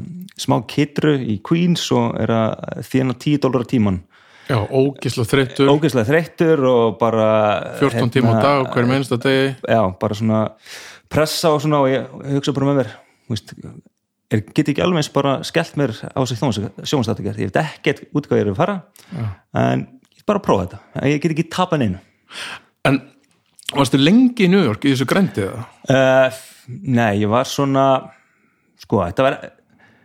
smá 0.41 0.57
kitru 0.67 1.13
í 1.21 1.37
Queens 1.45 1.85
og 1.93 2.17
er 2.19 2.33
að 2.33 2.81
þjána 2.89 3.15
10 3.21 3.43
dólar 3.45 3.63
á 3.63 3.69
tíman 3.69 4.01
Já, 4.49 4.57
ógislega 4.59 5.29
þreyttur. 5.29 5.71
Ógislega 5.71 6.09
þreyttur 6.09 6.65
og 6.67 6.97
bara 6.99 7.27
14 7.79 7.95
hérna, 7.95 8.11
tíma 8.11 8.35
á 8.35 8.43
dag, 8.43 8.67
hverjum 8.73 8.95
einsta 8.97 9.19
degi. 9.23 9.53
Já, 9.63 9.81
bara 10.01 10.19
svona 10.19 10.43
pressa 11.13 11.53
og 11.53 11.63
svona 11.63 11.83
og 11.83 11.91
ég 11.91 12.35
hugsa 12.35 12.55
bara 12.55 12.69
með 12.71 12.79
mér, 12.81 12.93
veist 13.31 13.53
er, 14.33 14.43
get 14.55 14.71
ekki 14.71 14.83
alveg 14.83 15.03
eins 15.03 15.11
bara 15.13 15.37
skellt 15.47 15.77
mér 15.79 15.93
á 15.93 16.19
sig 16.25 16.39
sjónstættingar, 16.39 17.39
ég 17.39 17.51
veit 17.51 17.61
ekkert 17.61 18.05
út 18.11 18.27
hvað 18.27 18.41
ég 18.41 18.45
er 18.47 18.51
að 18.53 18.59
fara 18.59 18.77
ja. 19.13 19.27
en 19.63 19.85
ég 19.85 20.23
er 20.23 20.27
bara 20.29 20.41
að 20.41 20.47
prófa 20.47 20.65
þetta. 20.65 20.81
Ég 21.11 21.23
get 21.23 21.35
ekki 21.35 21.49
tapa 21.53 21.79
neina 21.81 22.01
En 22.87 22.99
varstu 23.73 23.99
lengi 24.01 24.47
í 24.47 24.51
New 24.51 24.63
York 24.63 24.85
í 24.85 24.93
þessu 24.93 25.07
græntið? 25.09 25.53
Uh, 25.87 26.41
nei, 26.67 27.21
ég 27.21 27.31
var 27.31 27.47
svona 27.49 27.85
sko, 28.81 29.03
þetta 29.05 29.27
var 29.27 29.37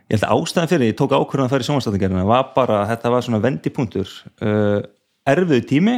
ég 0.09 0.17
held 0.17 0.25
að 0.25 0.39
ástæðan 0.39 0.71
fyrir, 0.71 0.89
ég 0.89 0.97
tók 0.97 1.13
ákvörðan 1.13 1.47
að 1.47 1.53
fara 1.53 1.65
í 1.65 1.69
sjónstættingarna 1.69 2.25
var 2.27 2.49
bara, 2.55 2.81
þetta 2.89 3.13
var 3.13 3.25
svona 3.25 3.41
vendipunktur 3.43 4.09
uh, 4.41 4.79
erfiðu 5.29 5.65
tími 5.69 5.95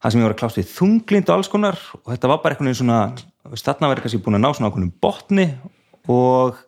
það 0.00 0.14
sem 0.14 0.22
ég 0.22 0.26
var 0.28 0.34
að 0.36 0.40
klást 0.40 0.60
við 0.60 0.72
þunglind 0.76 1.28
og 1.28 1.36
alls 1.36 1.50
konar 1.52 1.78
og 2.00 2.12
þetta 2.12 2.30
var 2.30 2.42
bara 2.44 2.56
eitthvað 2.56 2.78
svona, 2.78 3.00
þarna 3.50 3.90
var 3.90 4.00
ég 4.00 4.06
kannski 4.06 4.22
búin 4.24 4.38
að 4.38 4.44
ná 4.46 4.50
svona 4.54 4.70
ákvörðum 4.70 4.92
botni 5.02 5.48
og 6.10 6.60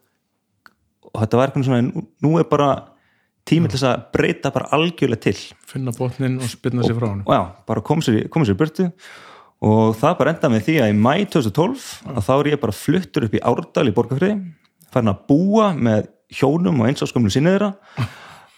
og 1.12 1.20
þetta 1.20 1.38
var 1.38 1.50
eitthvað 1.50 1.68
svona, 1.68 2.06
nú 2.24 2.32
er 2.40 2.48
bara 2.48 2.70
tímið 3.48 3.72
til 3.72 3.78
þess 3.80 3.88
að 3.90 4.06
breyta 4.14 4.52
bara 4.54 4.70
algjörlega 4.76 5.24
til. 5.26 5.36
Finna 5.68 5.92
botnin 5.96 6.38
og 6.40 6.48
spilna 6.50 6.86
sér 6.86 6.96
frá 6.98 7.08
hann 7.10 7.22
og 7.26 7.36
já, 7.36 7.42
bara 7.68 7.84
koma 7.84 8.04
sér, 8.06 8.24
koma 8.32 8.48
sér 8.48 8.58
börtu 8.58 8.88
og 9.62 9.94
það 9.98 10.16
bara 10.18 10.34
enda 10.34 10.50
með 10.52 10.66
því 10.68 10.76
að 10.82 10.92
í 10.92 10.98
mæ 10.98 11.12
2012 11.34 11.86
að 12.12 12.24
þá 12.26 12.32
er 12.36 12.50
ég 12.52 12.62
bara 12.62 12.76
fluttur 12.76 13.26
upp 13.28 13.36
í 13.36 13.42
Árdal 13.52 13.86
í 13.90 13.94
Borgafriði 13.96 14.38
farin 14.92 15.12
að 15.12 15.24
búa 15.30 15.70
með 15.76 16.08
hjónum 16.34 16.82
og 16.82 16.90
einsáskomlu 16.90 17.32
sinniðra 17.32 17.72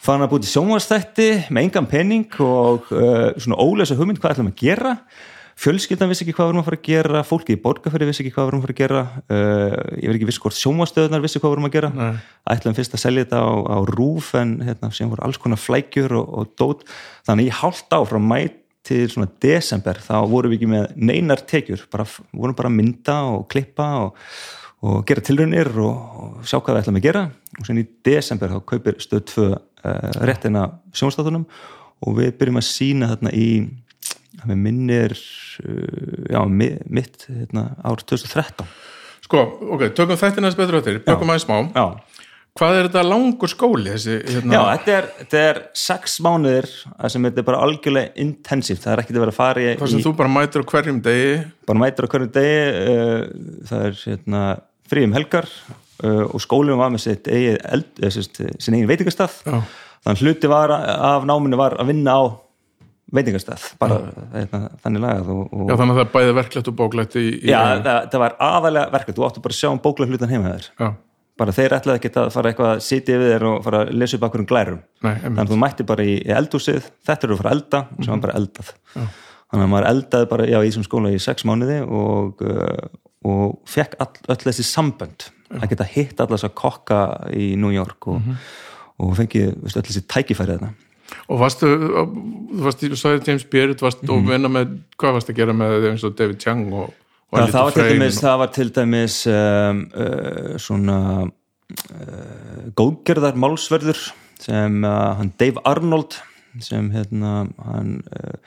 farin 0.04 0.24
að 0.26 0.34
búið 0.34 0.44
til 0.44 0.52
sjónvastætti 0.52 1.28
með 1.54 1.68
engan 1.68 1.86
penning 1.88 2.40
og 2.44 2.90
uh, 2.92 3.30
svona 3.40 3.60
ólesa 3.62 3.96
hugmynd 3.96 4.20
hvað 4.20 4.36
ætlum 4.36 4.50
að 4.50 4.60
gera. 4.60 4.98
Fjölskyldan 5.54 6.10
vissi 6.10 6.24
ekki 6.24 6.34
hvað 6.34 6.48
við 6.48 6.52
erum 6.52 6.60
að 6.60 6.66
fara 6.66 6.78
að 6.80 6.88
gera 6.88 7.20
fólki 7.24 7.54
í 7.54 7.60
borgarferði 7.62 8.08
vissi 8.08 8.24
ekki 8.24 8.32
hvað 8.34 8.48
við 8.48 8.50
erum 8.50 8.60
að 8.60 8.64
fara 8.66 8.74
að 8.74 8.80
gera 8.82 9.02
uh, 9.04 9.76
ég 10.00 10.08
verð 10.08 10.18
ekki 10.18 10.28
viss 10.28 10.40
hvort 10.42 10.58
sjómastöðunar 10.58 11.22
vissi 11.24 11.40
hvað 11.40 11.52
við 11.52 11.56
erum 11.56 11.68
að 11.68 11.76
gera. 11.76 11.90
Nei. 11.94 12.18
ætlum 12.56 12.76
fyrst 12.76 12.98
að 12.98 13.02
selja 13.04 13.24
þetta 13.24 13.40
á, 13.46 13.52
á 13.70 13.78
rúf 13.94 14.32
en 14.40 14.56
hérna, 14.66 14.90
sem 14.92 15.12
voru 15.12 15.24
alls 15.24 15.40
konar 15.40 15.62
flækjur 15.62 16.16
og, 16.18 16.34
og 16.42 16.52
dót. 16.58 16.84
Þannig 17.28 17.48
ég 17.52 17.62
hálft 17.62 17.96
á 17.96 18.00
frá 18.02 18.20
mæ 18.20 18.42
til 18.84 19.06
svona 19.08 19.30
desember 19.40 19.96
þá 20.04 20.18
vorum 20.28 20.52
við 20.52 20.58
ekki 20.58 20.72
með 20.74 20.98
neinar 21.08 21.40
tekjur 21.48 21.86
bara, 21.92 22.04
vorum 22.34 22.58
bara 22.58 22.68
að 22.68 22.76
mynda 22.82 23.16
og 23.30 23.46
klippa 23.48 23.86
og, 24.02 24.18
og 24.84 25.04
gera 25.08 25.24
tilraunir 25.24 25.70
og, 25.80 26.18
og 26.20 26.48
sjá 26.48 26.58
hvað 26.58 26.76
við 26.76 26.82
ætlum 26.82 26.98
að 27.00 27.06
gera 27.06 27.24
og 27.58 27.68
sen 27.68 27.80
í 27.80 27.86
desember 28.06 28.52
þá 28.52 28.58
kaupir 28.72 28.98
stöð 29.02 29.24
tvö 29.30 29.46
uh, 29.54 30.10
réttina 30.28 30.66
sjómastöðunum 30.96 31.46
og 32.04 32.18
við 32.18 32.34
byrjum 32.40 32.60
að 32.60 32.68
sína 32.68 33.10
þarna 33.14 33.32
í 33.32 33.48
með 34.44 34.60
minnir 34.60 35.14
uh, 35.14 36.24
já, 36.28 36.40
mitt 36.50 37.28
hérna, 37.30 37.70
ár 37.84 38.04
2013 38.04 38.68
Sko, 39.24 39.40
ok, 39.72 39.86
tökum 39.96 40.18
þetta 40.20 40.42
næst 40.44 40.58
betur 40.60 40.82
á 40.82 40.84
þér, 40.84 41.00
bökum 41.06 41.32
aðeins 41.32 41.46
smá 41.46 41.62
já. 41.72 41.86
Hvað 42.54 42.76
er 42.78 42.86
þetta 42.86 43.02
langur 43.02 43.50
skóli? 43.50 43.90
Þessi, 43.90 44.16
hérna? 44.30 44.52
Já, 44.54 44.60
þetta 44.68 44.92
er, 44.94 45.06
þetta 45.18 45.38
er 45.42 45.56
sex 45.74 46.12
mánuðir 46.22 46.68
sem 47.10 47.24
þetta 47.26 47.40
er 47.42 47.46
bara 47.48 47.62
algjörlega 47.66 48.12
intensíft, 48.22 48.84
það 48.84 48.92
er 48.92 49.02
ekkert 49.02 49.16
að 49.16 49.24
vera 49.24 49.34
að 49.34 49.38
fara 49.40 49.64
í 49.64 49.72
Það 49.80 49.90
sem 49.90 50.02
í, 50.02 50.04
þú 50.04 50.12
bara 50.20 50.30
mætir 50.30 50.62
á 50.62 50.70
hverjum 50.70 51.00
degi 51.02 51.32
Bara 51.66 51.82
mætir 51.82 52.06
á 52.06 52.08
hverjum 52.12 52.30
degi 52.36 52.60
uh, 52.92 53.24
það 53.72 53.88
er 53.88 53.98
hérna, 54.04 54.44
frí 54.90 55.06
um 55.08 55.16
helgar 55.16 55.48
uh, 56.04 56.24
og 56.28 56.42
skólinn 56.42 56.80
var 56.80 56.92
með 56.94 57.06
sitt 57.08 57.28
eigi, 57.30 57.56
eld, 57.64 58.04
sin 58.12 58.76
eigin 58.76 58.90
veitingastaf 58.90 59.42
þannig 59.44 60.24
hluti 60.24 60.50
var, 60.50 60.74
af 60.74 61.28
náminu 61.28 61.58
var 61.60 61.78
að 61.80 61.92
vinna 61.92 62.18
á 62.18 62.22
veitingastað 63.14 63.64
bara 63.80 64.00
eitna, 64.36 64.68
þannig 64.82 65.02
lagað 65.04 65.32
og, 65.34 65.42
og... 65.48 65.64
Já 65.70 65.78
þannig 65.80 65.94
að 65.94 66.00
það 66.00 66.12
bæði 66.14 66.36
verklegt 66.38 66.70
og 66.70 66.76
bóklegt 66.78 67.16
í, 67.20 67.24
í 67.38 67.50
Já 67.50 67.58
það, 67.84 67.98
það 68.12 68.22
var 68.24 68.36
aðalega 68.46 68.94
verklegt 68.94 69.18
þú 69.18 69.26
áttu 69.28 69.42
bara 69.44 69.56
að 69.56 69.60
sjá 69.60 69.68
um 69.70 69.82
bóklegt 69.84 70.14
hlutan 70.14 70.32
heima 70.32 70.54
þér. 70.54 70.96
Bara 71.34 71.54
þeir 71.54 71.74
ætlaði 71.74 71.98
ekki 72.00 72.10
að 72.14 72.28
fara 72.30 72.50
eitthvað 72.50 72.70
að 72.70 72.82
sitja 72.86 73.18
við 73.18 73.32
þér 73.32 73.44
og 73.48 73.54
fara 73.64 73.82
að 73.82 73.92
lesa 73.98 74.18
upp 74.18 74.26
okkur 74.28 74.42
um 74.44 74.48
glærum. 74.50 74.82
Nei, 75.02 75.14
þannig 75.18 75.40
að 75.42 75.50
þú 75.50 75.60
mætti 75.64 75.86
bara 75.88 76.06
í, 76.06 76.14
í 76.22 76.34
eldúsið 76.34 76.90
þetta 77.08 77.26
eru 77.26 77.36
að 77.36 77.40
fara 77.42 77.50
að 77.50 77.56
elda 77.58 77.80
og 77.84 78.02
svo 78.04 78.12
var 78.12 78.24
bara 78.26 78.36
eldað 78.38 78.70
já. 78.70 79.00
þannig 79.02 79.64
að 79.64 79.72
maður 79.72 79.88
eldaði 79.90 80.28
bara 80.30 80.46
já, 80.50 80.58
í 80.60 80.68
þessum 80.68 80.86
skóla 80.86 81.10
í 81.14 81.22
sex 81.22 81.46
mánuði 81.48 81.80
og, 81.84 82.44
uh, 82.46 82.84
og 83.24 83.58
fekk 83.70 83.98
all, 84.02 84.12
öll 84.28 84.42
þessi 84.44 84.66
sambönd 84.68 85.28
að 85.54 85.68
geta 85.70 85.86
hitt 85.88 86.20
allars 86.20 86.44
að 86.46 86.56
kokka 86.58 87.00
í 87.32 87.54
New 87.60 87.72
York 87.74 88.08
og, 88.08 88.20
mm 88.20 88.24
-hmm. 88.24 88.48
og 89.04 89.14
fengið 89.18 89.54
öll 89.64 89.84
þessi 89.84 90.06
tækifærið 90.08 90.58
þetta 90.58 90.72
Og 91.28 91.38
varstu, 91.40 91.68
þú 91.68 92.64
varst, 92.64 92.82
sagði 92.98 93.28
James 93.28 93.44
Beard 93.44 93.80
varst 93.80 94.02
mm 94.02 94.08
-hmm. 94.08 94.16
og 94.16 94.28
vinna 94.30 94.48
með, 94.48 94.78
hvað 94.98 95.12
varst 95.12 95.30
að 95.30 95.36
gera 95.36 95.52
með 95.52 95.88
eins 95.90 96.04
og 96.04 96.16
David 96.18 96.40
Chang 96.40 96.72
og, 96.72 96.94
og 97.30 97.38
ja, 97.38 97.46
það, 97.46 97.64
var 97.64 97.88
dæmis, 97.88 98.20
það 98.20 98.38
var 98.38 98.50
til 98.52 98.68
dæmis 98.74 99.26
um, 99.26 99.90
uh, 99.94 100.58
svona 100.58 100.98
uh, 101.22 102.64
góðgerðar 102.74 103.36
málsverður 103.36 104.12
sem 104.40 104.84
uh, 104.84 105.16
hann 105.18 105.32
Dave 105.38 105.60
Arnold 105.64 106.18
sem 106.60 106.90
hérna 106.90 107.46
hann 107.64 108.02
uh, 108.10 108.38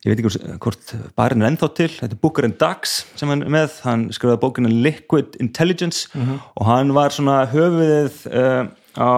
ég 0.00 0.14
veit 0.14 0.20
ekki 0.22 0.58
hvort 0.64 0.92
barinn 1.18 1.42
er 1.44 1.50
ennþá 1.50 1.68
til, 1.76 1.90
þetta 1.92 2.16
er 2.16 2.20
Booker 2.22 2.46
and 2.46 2.56
Dax 2.60 3.02
sem 3.20 3.28
hann 3.28 3.44
er 3.44 3.50
með, 3.52 3.74
hann 3.84 4.06
skrifaði 4.16 4.40
bókinu 4.40 4.70
Liquid 4.72 5.36
Intelligence 5.44 6.08
mm 6.14 6.22
-hmm. 6.22 6.38
og 6.56 6.66
hann 6.66 6.94
var 6.96 7.12
svona 7.12 7.42
höfuðið 7.50 8.22
uh, 8.32 8.70
á 8.96 9.12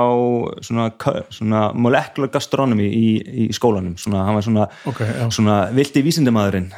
svona, 0.60 0.90
svona 1.30 1.60
molecular 1.72 2.28
gastronomy 2.32 2.88
í, 2.92 3.06
í 3.46 3.46
skólanum. 3.54 3.94
Svona, 3.96 4.24
hann 4.26 4.34
var 4.34 4.44
svona, 4.44 4.66
okay, 4.86 5.08
svona 5.30 5.56
vildi 5.72 6.02
vísindamæðurinn 6.04 6.68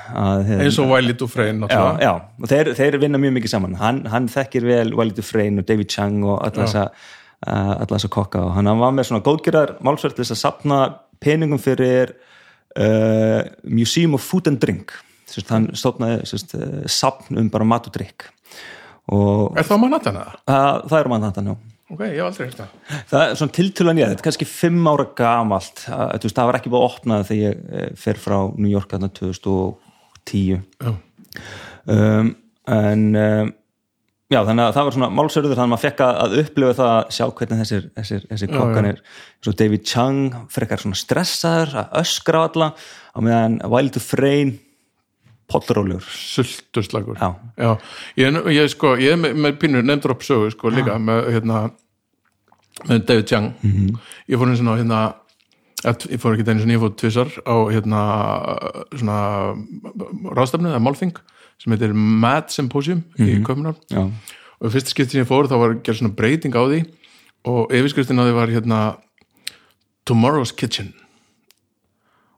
eins 0.60 0.78
og 0.78 0.92
Wiley 0.92 1.16
Dufresne 1.18 1.66
já, 1.70 1.98
já, 2.00 2.12
og 2.40 2.48
þeir, 2.48 2.74
þeir 2.74 2.98
vinna 3.02 3.18
mjög 3.18 3.32
mikið 3.38 3.50
saman. 3.50 3.74
Hann, 3.74 4.04
hann 4.06 4.28
þekkir 4.28 4.68
vel 4.68 4.94
Wiley 4.94 5.16
Dufresne 5.16 5.64
og 5.64 5.68
David 5.68 5.90
Chang 5.90 6.24
og 6.24 6.44
alla 6.44 7.88
þessa 7.88 8.08
kokka. 8.08 8.44
Og 8.44 8.54
hann 8.54 8.70
var 8.78 8.94
með 8.94 9.10
svona 9.10 9.24
góðgerðar 9.24 9.76
málsverð 9.80 10.14
til 10.14 10.24
þess 10.24 10.36
að 10.36 10.44
sapna 10.44 10.80
peningum 11.24 11.58
fyrir 11.58 12.14
uh, 12.80 13.42
Museum 13.64 14.16
of 14.18 14.24
Food 14.24 14.50
and 14.52 14.62
Drink 14.62 14.94
Sist, 15.28 15.48
hann 15.50 15.70
stofnaði 15.76 16.24
uh, 16.24 16.80
sapn 16.90 17.40
um 17.40 17.52
bara 17.52 17.66
mat 17.68 17.88
og 17.90 17.94
drikk 17.96 18.28
og 19.12 19.56
Er 19.58 19.66
það 19.68 19.80
Manhattan? 19.82 20.20
Það, 20.48 20.82
það 20.90 20.98
er 21.00 21.10
Manhattan, 21.12 21.52
já 21.52 21.74
Ok, 21.92 22.00
ég 22.08 22.16
hef 22.16 22.26
aldrei 22.30 22.46
hert 22.48 22.60
það. 22.62 23.18
Er 23.20 23.34
svona 23.36 23.54
tiltölan 23.54 23.98
ég, 24.00 24.08
þetta 24.08 24.22
er 24.22 24.26
kannski 24.26 24.46
fimm 24.48 24.86
ára 24.88 25.04
gamalt, 25.18 25.82
það, 25.84 26.24
það 26.24 26.48
var 26.48 26.56
ekki 26.58 26.72
búið 26.72 26.80
að 26.80 26.86
opna 26.88 27.18
þegar 27.28 27.42
ég 27.42 27.66
eh, 27.68 27.90
fer 28.00 28.20
frá 28.22 28.36
New 28.56 28.70
York 28.72 28.94
aðna 28.96 29.10
2010 29.12 30.62
oh. 30.88 30.96
um, 31.92 32.32
en 32.72 33.04
um, 33.20 33.52
já 34.32 34.40
þannig 34.40 34.64
að 34.64 34.74
það 34.76 34.86
var 34.86 34.96
svona 34.96 35.10
málsörður 35.12 35.54
þannig 35.54 35.64
að 35.64 35.72
maður 35.74 35.84
fekk 35.84 36.02
að 36.06 36.36
upplifa 36.42 36.76
það 36.78 36.92
að 36.94 37.14
sjá 37.16 37.24
hvernig 37.38 37.62
þessir, 37.62 37.88
þessir, 37.98 38.26
þessir 38.30 38.52
kokkanir, 38.54 39.00
svo 39.44 39.56
David 39.60 39.88
Chang 39.88 40.36
frekar 40.54 40.82
svona 40.82 41.00
stressaður 41.00 41.74
að 41.82 41.98
öskra 42.00 42.40
á 42.40 42.46
alla, 42.48 42.68
á 43.14 43.18
meðan 43.20 43.58
Wild 43.72 44.00
Freyne 44.00 44.56
pollróljur 45.50 46.04
Sulturslagur 46.08 47.18
Já, 47.20 47.34
Já. 47.60 47.76
Ég, 48.16 48.38
ég, 48.54 48.68
sko, 48.72 48.94
ég 49.00 49.14
er 49.14 49.20
með, 49.20 49.36
með 49.44 49.58
pínur 49.60 49.84
nefndur 49.84 50.16
upp 50.16 50.24
sögu 50.24 50.52
sko, 50.54 50.72
líka 50.72 50.96
með 50.98 51.28
hérna 51.36 51.66
með 52.88 53.04
David 53.06 53.28
Chang. 53.30 53.52
Mm 53.62 53.70
-hmm. 53.70 54.00
ég 54.28 54.38
fór 54.40 54.50
eins 54.50 54.60
og 54.64 54.78
hérna 54.78 55.02
ég 55.84 56.20
fór 56.20 56.34
ekki 56.34 56.50
eins 56.50 56.64
og 56.64 56.72
ég 56.72 56.80
fór 56.80 56.94
tvissar 56.96 57.30
á 57.44 57.54
hérna 57.70 58.00
svona 58.96 59.18
ráðstafnu, 60.32 60.72
eða 60.72 60.82
málþing 60.82 61.14
sem 61.58 61.72
heitir 61.72 61.94
Mad 61.94 62.50
Symposium 62.50 62.98
mm 62.98 63.04
-hmm. 63.16 63.28
í 63.28 63.34
mhm. 63.38 63.44
Köpnar 63.44 63.74
og 64.60 64.72
fyrsta 64.72 64.90
skiptin 64.90 65.22
ég 65.22 65.28
fór 65.28 65.48
þá 65.48 65.56
var 65.58 65.74
gerð 65.82 65.98
svona 65.98 66.16
breyting 66.16 66.54
á 66.54 66.62
því 66.64 66.84
og 67.44 67.72
yfirskriftin 67.72 68.20
á 68.20 68.24
því 68.24 68.34
var 68.34 68.48
hérna 68.48 68.96
Tomorrow's 70.04 70.52
Kitchen. 70.52 70.94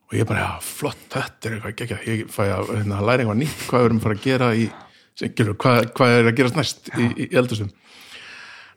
Og 0.07 0.15
ég 0.15 0.27
bara, 0.27 0.39
já, 0.39 0.63
flott, 0.63 0.99
þetta 1.11 1.49
er 1.49 1.55
eitthvað 1.55 1.83
ekki, 1.83 1.97
ég 2.07 2.29
fæ 2.31 2.43
að 2.47 2.69
hérna, 2.77 3.01
læra 3.03 3.25
eitthvað 3.25 3.41
nýtt 3.41 3.63
hvað 3.67 3.81
við 3.81 3.87
erum 3.89 3.99
að 3.99 4.03
fara 4.03 4.15
að 4.15 4.27
gera 4.27 4.51
í 4.55 4.67
hvað, 5.59 5.89
hvað 5.97 6.15
er 6.15 6.29
að 6.31 6.37
gerast 6.39 6.59
næst 6.59 6.91
í, 6.95 7.07
í 7.25 7.29
eldusum 7.35 7.73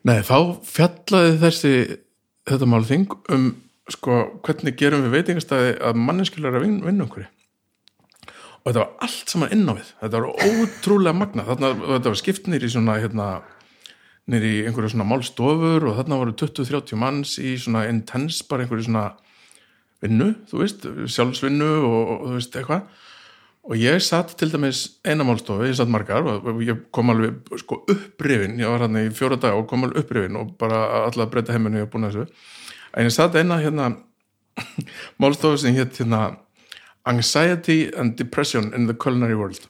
Nei, 0.07 0.21
þá 0.23 0.37
fjallaði 0.63 1.33
þessi 1.41 1.73
þetta 2.47 2.69
málþing 2.71 3.09
um 3.35 3.49
sko, 3.91 4.21
hvernig 4.45 4.77
gerum 4.79 5.03
við 5.05 5.17
veitingastæði 5.17 5.75
að 5.89 5.99
manneskjulega 5.99 6.55
er 6.55 6.63
að 6.63 6.87
vinna 6.87 7.05
okkur 7.05 7.27
og 8.69 8.75
þetta 8.75 8.83
var 8.83 9.07
allt 9.07 9.31
saman 9.33 9.53
inn 9.55 9.65
á 9.65 9.73
við. 9.73 9.87
Þetta 10.03 10.19
var 10.19 10.43
ótrúlega 10.45 11.17
magna 11.17 11.45
þarna, 11.47 11.71
þetta 11.81 12.11
var 12.11 12.19
skipt 12.19 12.49
nýri 12.51 12.69
hérna, 12.69 13.27
nýri 14.29 14.51
einhverju 14.69 14.91
svona 14.93 15.07
málstofur 15.09 15.87
og 15.89 15.95
þarna 15.97 16.19
voru 16.21 16.35
20-30 16.37 16.99
manns 17.01 17.37
í 17.41 17.55
svona 17.57 17.87
intense 17.89 18.45
bara 18.45 18.63
einhverju 18.63 18.85
svona 18.85 19.05
vinnu, 20.03 20.35
þú 20.51 20.59
veist, 20.61 20.85
sjálfsvinnu 20.85 21.69
og, 21.87 22.11
og 22.13 22.27
þú 22.27 22.35
veist 22.35 22.59
eitthvað. 22.59 23.07
Og 23.69 23.75
ég 23.77 24.01
satt 24.01 24.35
til 24.37 24.51
dæmis 24.53 24.83
einamálstofi, 25.05 25.67
ég 25.69 25.77
satt 25.77 25.89
margar 25.91 26.25
og 26.29 26.61
ég 26.63 26.85
kom 26.95 27.09
alveg 27.11 27.49
sko 27.59 27.81
upprifin. 27.89 28.57
Ég 28.61 28.69
var 28.69 28.85
hérna 28.85 29.03
í 29.05 29.09
fjóra 29.13 29.37
dag 29.41 29.57
og 29.57 29.67
kom 29.69 29.83
alveg 29.85 30.05
upprifin 30.05 30.37
og 30.39 30.53
bara 30.61 31.07
alltaf 31.07 31.29
breyta 31.33 31.57
heiminu 31.57 31.83
og 31.83 31.91
búin 31.91 32.07
að 32.07 32.21
þessu. 32.21 32.45
En 32.93 33.09
ég 33.09 33.13
satt 33.13 33.35
eina 33.37 33.59
hérna 33.61 33.91
málstofi 35.21 35.65
sem 35.65 35.75
hétt 35.77 35.99
hérna 35.99 36.37
Anxiety 37.07 37.91
and 37.95 38.15
Depression 38.17 38.73
in 38.73 38.87
the 38.87 38.93
Culinary 38.93 39.35
World. 39.35 39.67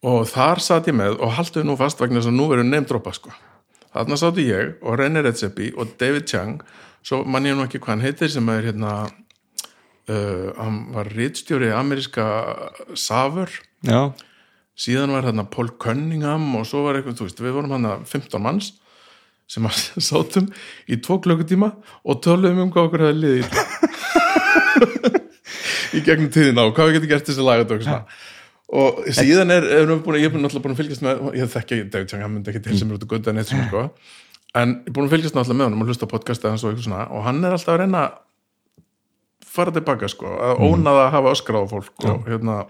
Og 0.00 0.24
þar 0.30 0.62
satt 0.64 0.88
ég 0.88 0.96
með 0.96 1.18
og 1.20 1.34
halduði 1.36 1.66
nú 1.68 1.76
fast 1.76 2.00
vegna 2.00 2.20
þess 2.20 2.30
að 2.30 2.38
nú 2.38 2.46
verður 2.48 2.70
nefndrópa 2.70 3.12
sko. 3.16 3.32
Þarna 3.90 4.16
sáttu 4.16 4.44
ég 4.46 4.78
og 4.86 4.96
René 5.00 5.22
Redzepi 5.24 5.72
og 5.76 5.96
David 6.00 6.28
Chang. 6.30 6.62
Svo 7.04 7.24
mann 7.26 7.48
ég 7.48 7.56
nú 7.58 7.66
ekki 7.66 7.80
hvað 7.82 7.96
hann 7.96 8.06
heitir 8.06 8.32
sem 8.32 8.48
er 8.52 8.70
hérna 8.70 8.94
uh, 9.04 10.48
hann 10.56 10.80
var 10.94 11.10
rittstjóri 11.12 11.72
ameríska 11.74 12.26
Savur. 12.94 13.50
Já. 13.84 14.12
síðan 14.80 15.12
var 15.12 15.24
hérna 15.28 15.44
Paul 15.48 15.68
Cunningham 15.80 16.54
og 16.56 16.66
svo 16.68 16.86
var 16.86 16.96
eitthvað, 16.96 17.18
þú 17.18 17.26
veist, 17.26 17.40
við 17.40 17.56
vorum 17.56 17.72
hérna 17.74 17.98
15 18.04 18.40
manns 18.40 18.72
sem 19.50 19.66
að 19.66 19.80
sátum 20.08 20.48
í 20.88 21.00
tvo 21.02 21.18
klokkutíma 21.20 21.72
og 22.04 22.20
töluðum 22.24 22.66
um 22.66 22.72
hvað 22.72 22.88
okkur 22.88 23.06
hefði 23.08 23.20
liðið 23.24 23.89
í 25.96 26.02
gegnum 26.06 26.30
tíðina 26.34 26.66
og 26.68 26.74
hvað 26.76 26.90
við 26.90 26.98
getum 26.98 27.12
gert 27.14 27.30
þessi 27.30 27.46
lagadögg 27.46 27.86
og 28.70 29.04
síðan 29.16 29.50
er, 29.50 29.66
er 29.80 29.92
búin, 29.98 30.20
ég 30.20 30.30
er 30.30 30.38
náttúrulega 30.38 30.62
búin 30.62 30.74
að 30.76 30.82
fylgjast 30.84 31.02
með 31.02 31.22
ég 31.34 31.48
þekki 31.50 31.76
ekki 31.76 31.90
David 31.90 32.10
Chang, 32.12 32.22
hann 32.22 32.34
myndi 32.36 32.52
ekki 32.52 32.64
til 32.66 32.76
sem 32.78 32.90
eru 32.90 33.00
út 33.00 33.06
og 33.06 33.10
gutta 33.10 33.34
neitt 33.34 33.50
svona 33.50 33.66
sko. 33.66 33.86
En 34.60 34.76
ég 34.76 34.90
er 34.90 34.94
búin 34.94 35.08
að 35.08 35.14
fylgjast 35.16 35.38
náttúrulega 35.38 35.58
með 35.58 35.66
hann 35.66 35.80
og 35.82 35.90
hlusta 35.90 36.06
á 36.06 36.12
podcasta 36.12 36.52
og 36.54 37.24
hann 37.26 37.40
er 37.42 37.56
alltaf 37.56 37.74
að 37.74 37.80
reyna 37.82 38.04
fara 39.50 39.74
tilbaka 39.74 40.10
sko, 40.10 40.30
að 40.30 40.54
mm. 40.54 40.68
ónaða 40.70 41.08
að 41.08 41.12
hafa 41.16 41.34
öskra 41.34 41.62
á 41.62 41.66
fólk 41.72 42.06
og 42.06 42.30
hérna. 42.30 42.60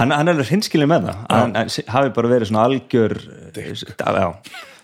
Hann, 0.00 0.10
hann 0.10 0.28
er 0.28 0.34
alveg 0.34 0.48
hinskilið 0.54 0.88
með 0.90 1.10
það. 1.10 1.20
Hann, 1.30 1.74
hafi 1.94 2.14
bara 2.16 2.32
verið 2.32 2.50
svona 2.50 2.64
algjör 2.68 3.16
já, 3.60 4.28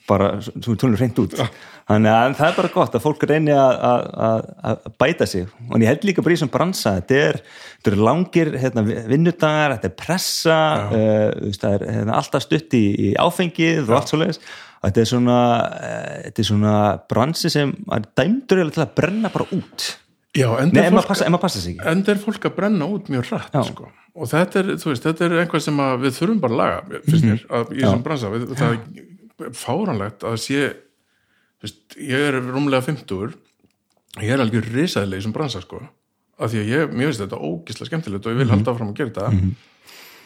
bara 0.08 0.28
svona 0.44 1.00
hreint 1.00 1.24
út 1.24 1.40
þannig 1.86 2.12
að 2.12 2.36
það 2.38 2.48
er 2.48 2.56
bara 2.58 2.70
gott 2.74 2.96
að 2.98 3.04
fólk 3.04 3.24
reyni 3.30 3.54
að 3.54 4.86
bæta 4.98 5.26
sig. 5.30 5.50
Og 5.70 5.82
ég 5.82 5.90
held 5.90 6.06
líka 6.08 6.24
bara 6.24 6.34
í 6.34 6.38
þessum 6.38 6.52
bransa 6.54 6.94
þetta 6.98 7.18
er, 7.22 7.40
þetta 7.78 7.92
er 7.92 8.06
langir 8.08 8.52
hérna, 8.62 8.86
vinnudagar, 8.86 9.76
þetta 9.76 9.90
er 9.90 9.98
pressa 10.00 10.60
uh, 10.90 11.52
það 11.54 11.76
er 11.76 11.84
hérna, 11.98 12.16
alltaf 12.18 12.46
stutt 12.46 12.78
í, 12.78 12.86
í 13.10 13.12
áfengið 13.20 13.84
og 13.84 14.00
allt 14.00 14.12
svo 14.12 14.22
leiðis 14.22 14.40
þetta 14.86 15.02
er 15.02 15.10
svona, 15.12 15.38
uh, 16.26 16.42
svona 16.50 16.74
bransi 17.10 17.52
sem 17.52 17.76
er 17.94 18.08
dæmdur 18.18 18.64
til 18.74 18.82
að 18.84 18.96
brenna 18.98 19.30
bara 19.34 19.46
út. 19.54 19.92
Já, 20.36 20.50
enda 20.60 20.82
er, 20.82 20.92
fólk, 20.92 21.06
passa, 21.08 21.24
er 22.12 22.18
fólk 22.20 22.50
að 22.50 22.56
brenna 22.58 22.88
út 22.92 23.06
mjög 23.08 23.30
rætt 23.30 23.54
sko. 23.70 23.86
og 24.16 24.28
þetta 24.28 24.58
er, 24.60 24.72
veist, 24.82 25.06
þetta 25.06 25.24
er 25.24 25.36
einhvað 25.42 25.62
sem 25.64 25.78
við 26.02 26.18
þurfum 26.18 26.42
bara 26.42 26.52
að 26.52 26.60
laga 26.60 27.00
finnst 27.06 27.24
mér, 27.24 27.38
mm 27.38 27.54
-hmm. 27.54 27.70
í 27.70 27.80
þessum 27.80 28.02
bransa. 28.04 28.32
Við, 28.34 28.44
það 28.58 28.74
er 29.46 29.54
fáranlegt 29.56 30.26
að 30.28 30.36
sé 30.44 30.66
veist, 31.66 31.96
ég 32.00 32.26
er 32.30 32.38
rúmlega 32.40 32.84
50 32.86 33.36
ég 34.24 34.32
er 34.32 34.42
alveg 34.42 34.68
risaðileg 34.72 35.20
þessum 35.20 35.34
bransa 35.36 35.62
sko, 35.64 35.82
af 36.40 36.52
því 36.52 36.62
að 36.62 36.70
ég, 36.72 36.92
mér 36.92 37.10
finnst 37.10 37.24
þetta 37.24 37.40
ógísla 37.40 37.88
skemmtilegt 37.88 38.26
og 38.26 38.32
ég 38.32 38.38
vil 38.38 38.46
mm 38.46 38.52
-hmm. 38.52 38.56
halda 38.56 38.72
áfram 38.72 38.92
að 38.92 38.98
gera 39.00 39.10
þetta. 39.10 39.30
Mm 39.30 39.40
-hmm. 39.40 39.52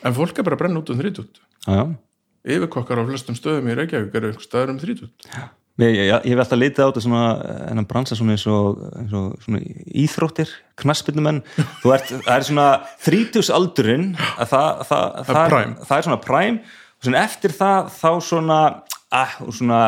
en 0.05 0.15
fólk 0.15 0.39
er 0.39 0.45
bara 0.45 0.57
að 0.57 0.63
brenna 0.63 0.81
út 0.81 0.91
um 0.91 1.01
þrítút 1.01 1.41
yfirkokkar 2.45 3.01
á 3.01 3.05
flestum 3.05 3.37
stöðum 3.37 3.69
í 3.69 3.75
Reykjavík 3.77 4.15
eru 4.15 4.31
einhver 4.31 4.45
staður 4.45 4.71
um 4.71 4.79
þrítút 4.79 5.13
Já. 5.29 5.51
Ég, 5.81 5.95
ég, 5.97 6.07
ég 6.13 6.35
hef 6.35 6.41
alltaf 6.43 6.59
litið 6.59 6.85
á 6.85 6.89
þetta 6.91 7.01
svona 7.01 7.25
en 7.71 7.87
bransa 7.89 8.17
svona 8.19 8.35
eins 8.37 8.47
og, 8.47 8.81
eins 9.01 9.13
og 9.17 9.37
svona 9.45 9.61
íþróttir, 10.03 10.51
knaspinnumenn 10.77 11.41
þú 11.81 11.95
ert, 11.95 12.11
það 12.27 12.35
er 12.35 12.47
svona 12.49 12.67
þrítusaldurinn 13.01 14.11
að 14.37 14.51
það, 14.51 14.83
það, 14.91 15.07
það, 15.25 15.37
það, 15.37 15.87
það 15.87 15.97
er 15.97 16.07
svona 16.09 16.21
præm 16.27 16.59
og 16.61 17.07
svona 17.07 17.23
eftir 17.25 17.55
það 17.57 17.89
þá 17.97 18.11
svona 18.29 18.59
ah, 19.11 19.37
og 19.47 19.55
svona 19.57 19.81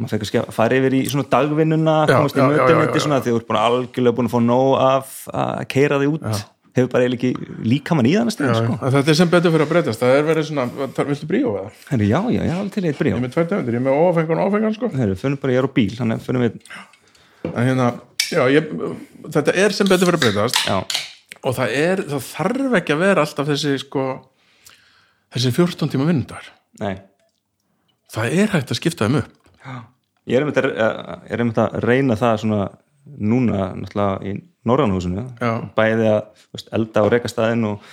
maður 0.00 0.22
fekk 0.22 0.40
að 0.40 0.54
fara 0.56 0.78
yfir 0.80 0.96
í 0.98 1.02
svona 1.12 1.28
dagvinnuna 1.30 1.98
komast 2.10 2.38
í 2.38 2.46
mötunetti 2.48 3.04
svona 3.04 3.20
því 3.20 3.34
þú 3.34 3.42
ert 3.42 3.50
bara 3.50 3.66
algjörlega 3.68 4.16
búin 4.18 4.30
að 4.30 4.34
fá 4.34 4.40
nóg 4.46 4.72
af 4.80 5.14
að 5.32 5.62
keira 5.74 6.00
þig 6.02 6.16
út 6.16 6.26
já 6.26 6.42
hefur 6.76 6.88
bara 6.92 7.04
eiginlega 7.04 7.28
ekki 7.28 7.56
líka 7.68 7.96
mann 7.96 8.08
í 8.08 8.14
þannig 8.16 8.34
stund 8.34 8.56
sko. 8.56 8.76
þetta 8.80 9.12
er 9.12 9.18
sem 9.18 9.30
betur 9.32 9.52
fyrir 9.52 9.66
að 9.66 9.72
breytast 9.74 10.02
það 10.02 10.14
er 10.16 10.24
verið 10.28 10.46
svona, 10.48 10.64
viltu 11.10 11.28
bríó 11.28 11.52
eða? 11.60 11.72
Heru, 11.90 12.06
já, 12.08 12.18
já, 12.32 12.40
já, 12.48 12.54
til 12.72 12.84
eitt 12.88 13.00
bríó 13.00 13.12
ég 13.12 13.18
er 13.18 13.24
með 13.24 13.34
tvær 13.34 13.48
tegundir, 13.50 13.76
ég 13.76 13.82
er 13.82 13.84
með 13.84 14.00
ofengan 14.06 14.40
og 14.40 14.48
ofengan 14.48 14.76
sko. 14.76 14.90
Heru, 14.96 15.18
bara, 15.42 15.52
ég 15.52 15.60
er 15.60 15.68
á 15.68 15.76
bíl, 15.76 15.86
þannig 15.98 16.24
fyrir 16.24 16.44
við 16.46 16.56
hérna, 17.58 17.88
já, 18.24 18.42
ég, 18.54 18.72
þetta 19.28 19.56
er 19.64 19.76
sem 19.76 19.92
betur 19.92 20.08
fyrir 20.08 20.20
að 20.20 20.24
breytast 20.24 20.62
já. 20.64 20.78
og 21.42 21.58
það 21.60 21.76
er, 21.82 22.04
það 22.14 22.26
þarf 22.30 22.80
ekki 22.80 22.96
að 22.96 23.04
vera 23.04 23.26
alltaf 23.26 23.52
þessi 23.52 23.76
sko 23.84 24.08
þessi 25.36 25.54
14 25.60 25.92
tíma 25.92 26.08
vindar 26.08 26.48
Nei. 26.80 26.94
það 28.12 28.40
er 28.40 28.56
hægt 28.56 28.72
að 28.72 28.80
skipta 28.80 29.10
þeim 29.10 29.20
upp. 29.20 29.41
Ég 30.30 30.38
er 30.38 30.46
um 30.46 30.52
þetta 30.52 31.66
að 31.68 31.84
reyna 31.84 32.18
það 32.18 32.40
svona 32.44 32.62
núna 33.02 33.72
náttúrulega 33.74 34.30
í 34.30 34.36
Norrannhúsinu 34.68 35.24
bæði 35.74 36.08
að 36.12 36.20
veist, 36.54 36.68
elda 36.76 37.02
á 37.02 37.06
rekastæðin 37.10 37.68
og, 37.72 37.88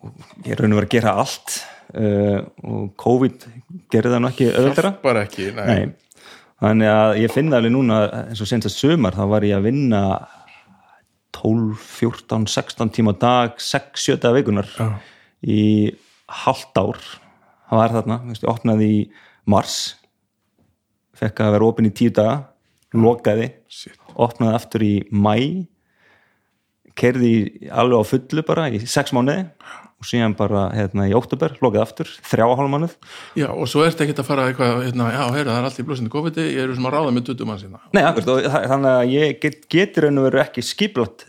og 0.00 0.48
ég 0.48 0.58
raun 0.58 0.74
og 0.74 0.80
verið 0.80 0.88
að 0.88 0.94
gera 0.96 1.14
allt 1.22 1.58
uh, 1.94 2.38
og 2.66 2.88
COVID 2.98 3.46
gerði 3.92 4.14
það 4.14 4.24
nú 4.24 4.30
ekki 4.32 4.48
öðvöldra 4.50 4.94
bara 5.04 5.26
ekki, 5.28 5.52
nei. 5.54 5.66
nei. 5.70 6.22
Þannig 6.62 6.92
að 6.92 7.16
ég 7.18 7.34
finna 7.34 7.58
alveg 7.58 7.74
núna 7.74 8.02
eins 8.28 8.42
og 8.42 8.50
senst 8.50 8.68
að 8.70 8.76
sömar 8.76 9.16
þá 9.18 9.24
var 9.30 9.46
ég 9.46 9.58
að 9.58 9.66
vinna 9.66 10.02
12, 11.38 11.78
14, 11.98 12.46
16 12.50 12.92
tíma 12.94 13.14
dag 13.18 13.56
6-7 13.58 14.30
vikunar 14.36 14.68
Já. 14.76 14.92
í 15.42 15.62
halvt 16.42 16.78
ár. 16.78 17.00
Það 17.66 17.80
var 17.80 17.94
þarna, 17.96 18.18
veist, 18.28 18.44
ég 18.44 18.52
opnaði 18.52 18.90
í 18.92 19.00
mars 19.50 19.78
fekk 21.18 21.44
að 21.44 21.54
vera 21.56 21.68
ofin 21.68 21.88
í 21.88 21.94
tíu 21.94 22.12
daga 22.14 22.52
lokaði, 22.92 23.52
Shit. 23.72 23.96
opnaði 24.20 24.58
aftur 24.58 24.84
í 24.84 24.94
mæ 25.12 25.36
kerði 26.98 27.70
alveg 27.72 28.04
á 28.04 28.10
fullu 28.10 28.44
bara 28.44 28.68
í 28.68 28.82
sex 28.84 29.14
mánuði 29.16 29.46
og 30.02 30.08
síðan 30.08 30.34
bara 30.36 30.66
hérna 30.74 31.06
í 31.08 31.14
óttúber, 31.16 31.54
lokaði 31.62 31.82
aftur 31.86 32.10
þrjá 32.26 32.44
hálf 32.58 32.70
mánuð. 32.72 32.96
Já 33.38 33.48
og 33.48 33.68
svo 33.70 33.84
ert 33.86 34.00
ekki 34.02 34.16
að 34.18 34.28
fara 34.28 34.48
eitthvað 34.50 34.82
hérna, 34.82 35.08
já 35.14 35.22
heyra 35.22 35.54
það 35.54 35.60
er 35.60 35.68
allt 35.68 35.80
í 35.80 35.86
blóðsindi 35.88 36.12
COVID 36.12 36.40
ég 36.42 36.62
eru 36.66 36.76
sem 36.76 36.88
að 36.90 36.96
ráða 36.98 37.14
með 37.16 37.28
duttum 37.30 37.54
að 37.54 37.62
sína 37.64 37.82
Nei, 37.96 38.02
akkurat, 38.02 38.32
og 38.34 38.70
þannig 38.74 38.92
að 38.92 39.12
ég 39.14 39.36
get, 39.44 39.60
getur 39.72 40.08
raun 40.08 40.20
og 40.20 40.28
veru 40.28 40.42
ekki 40.42 40.66
skiplat 40.66 41.26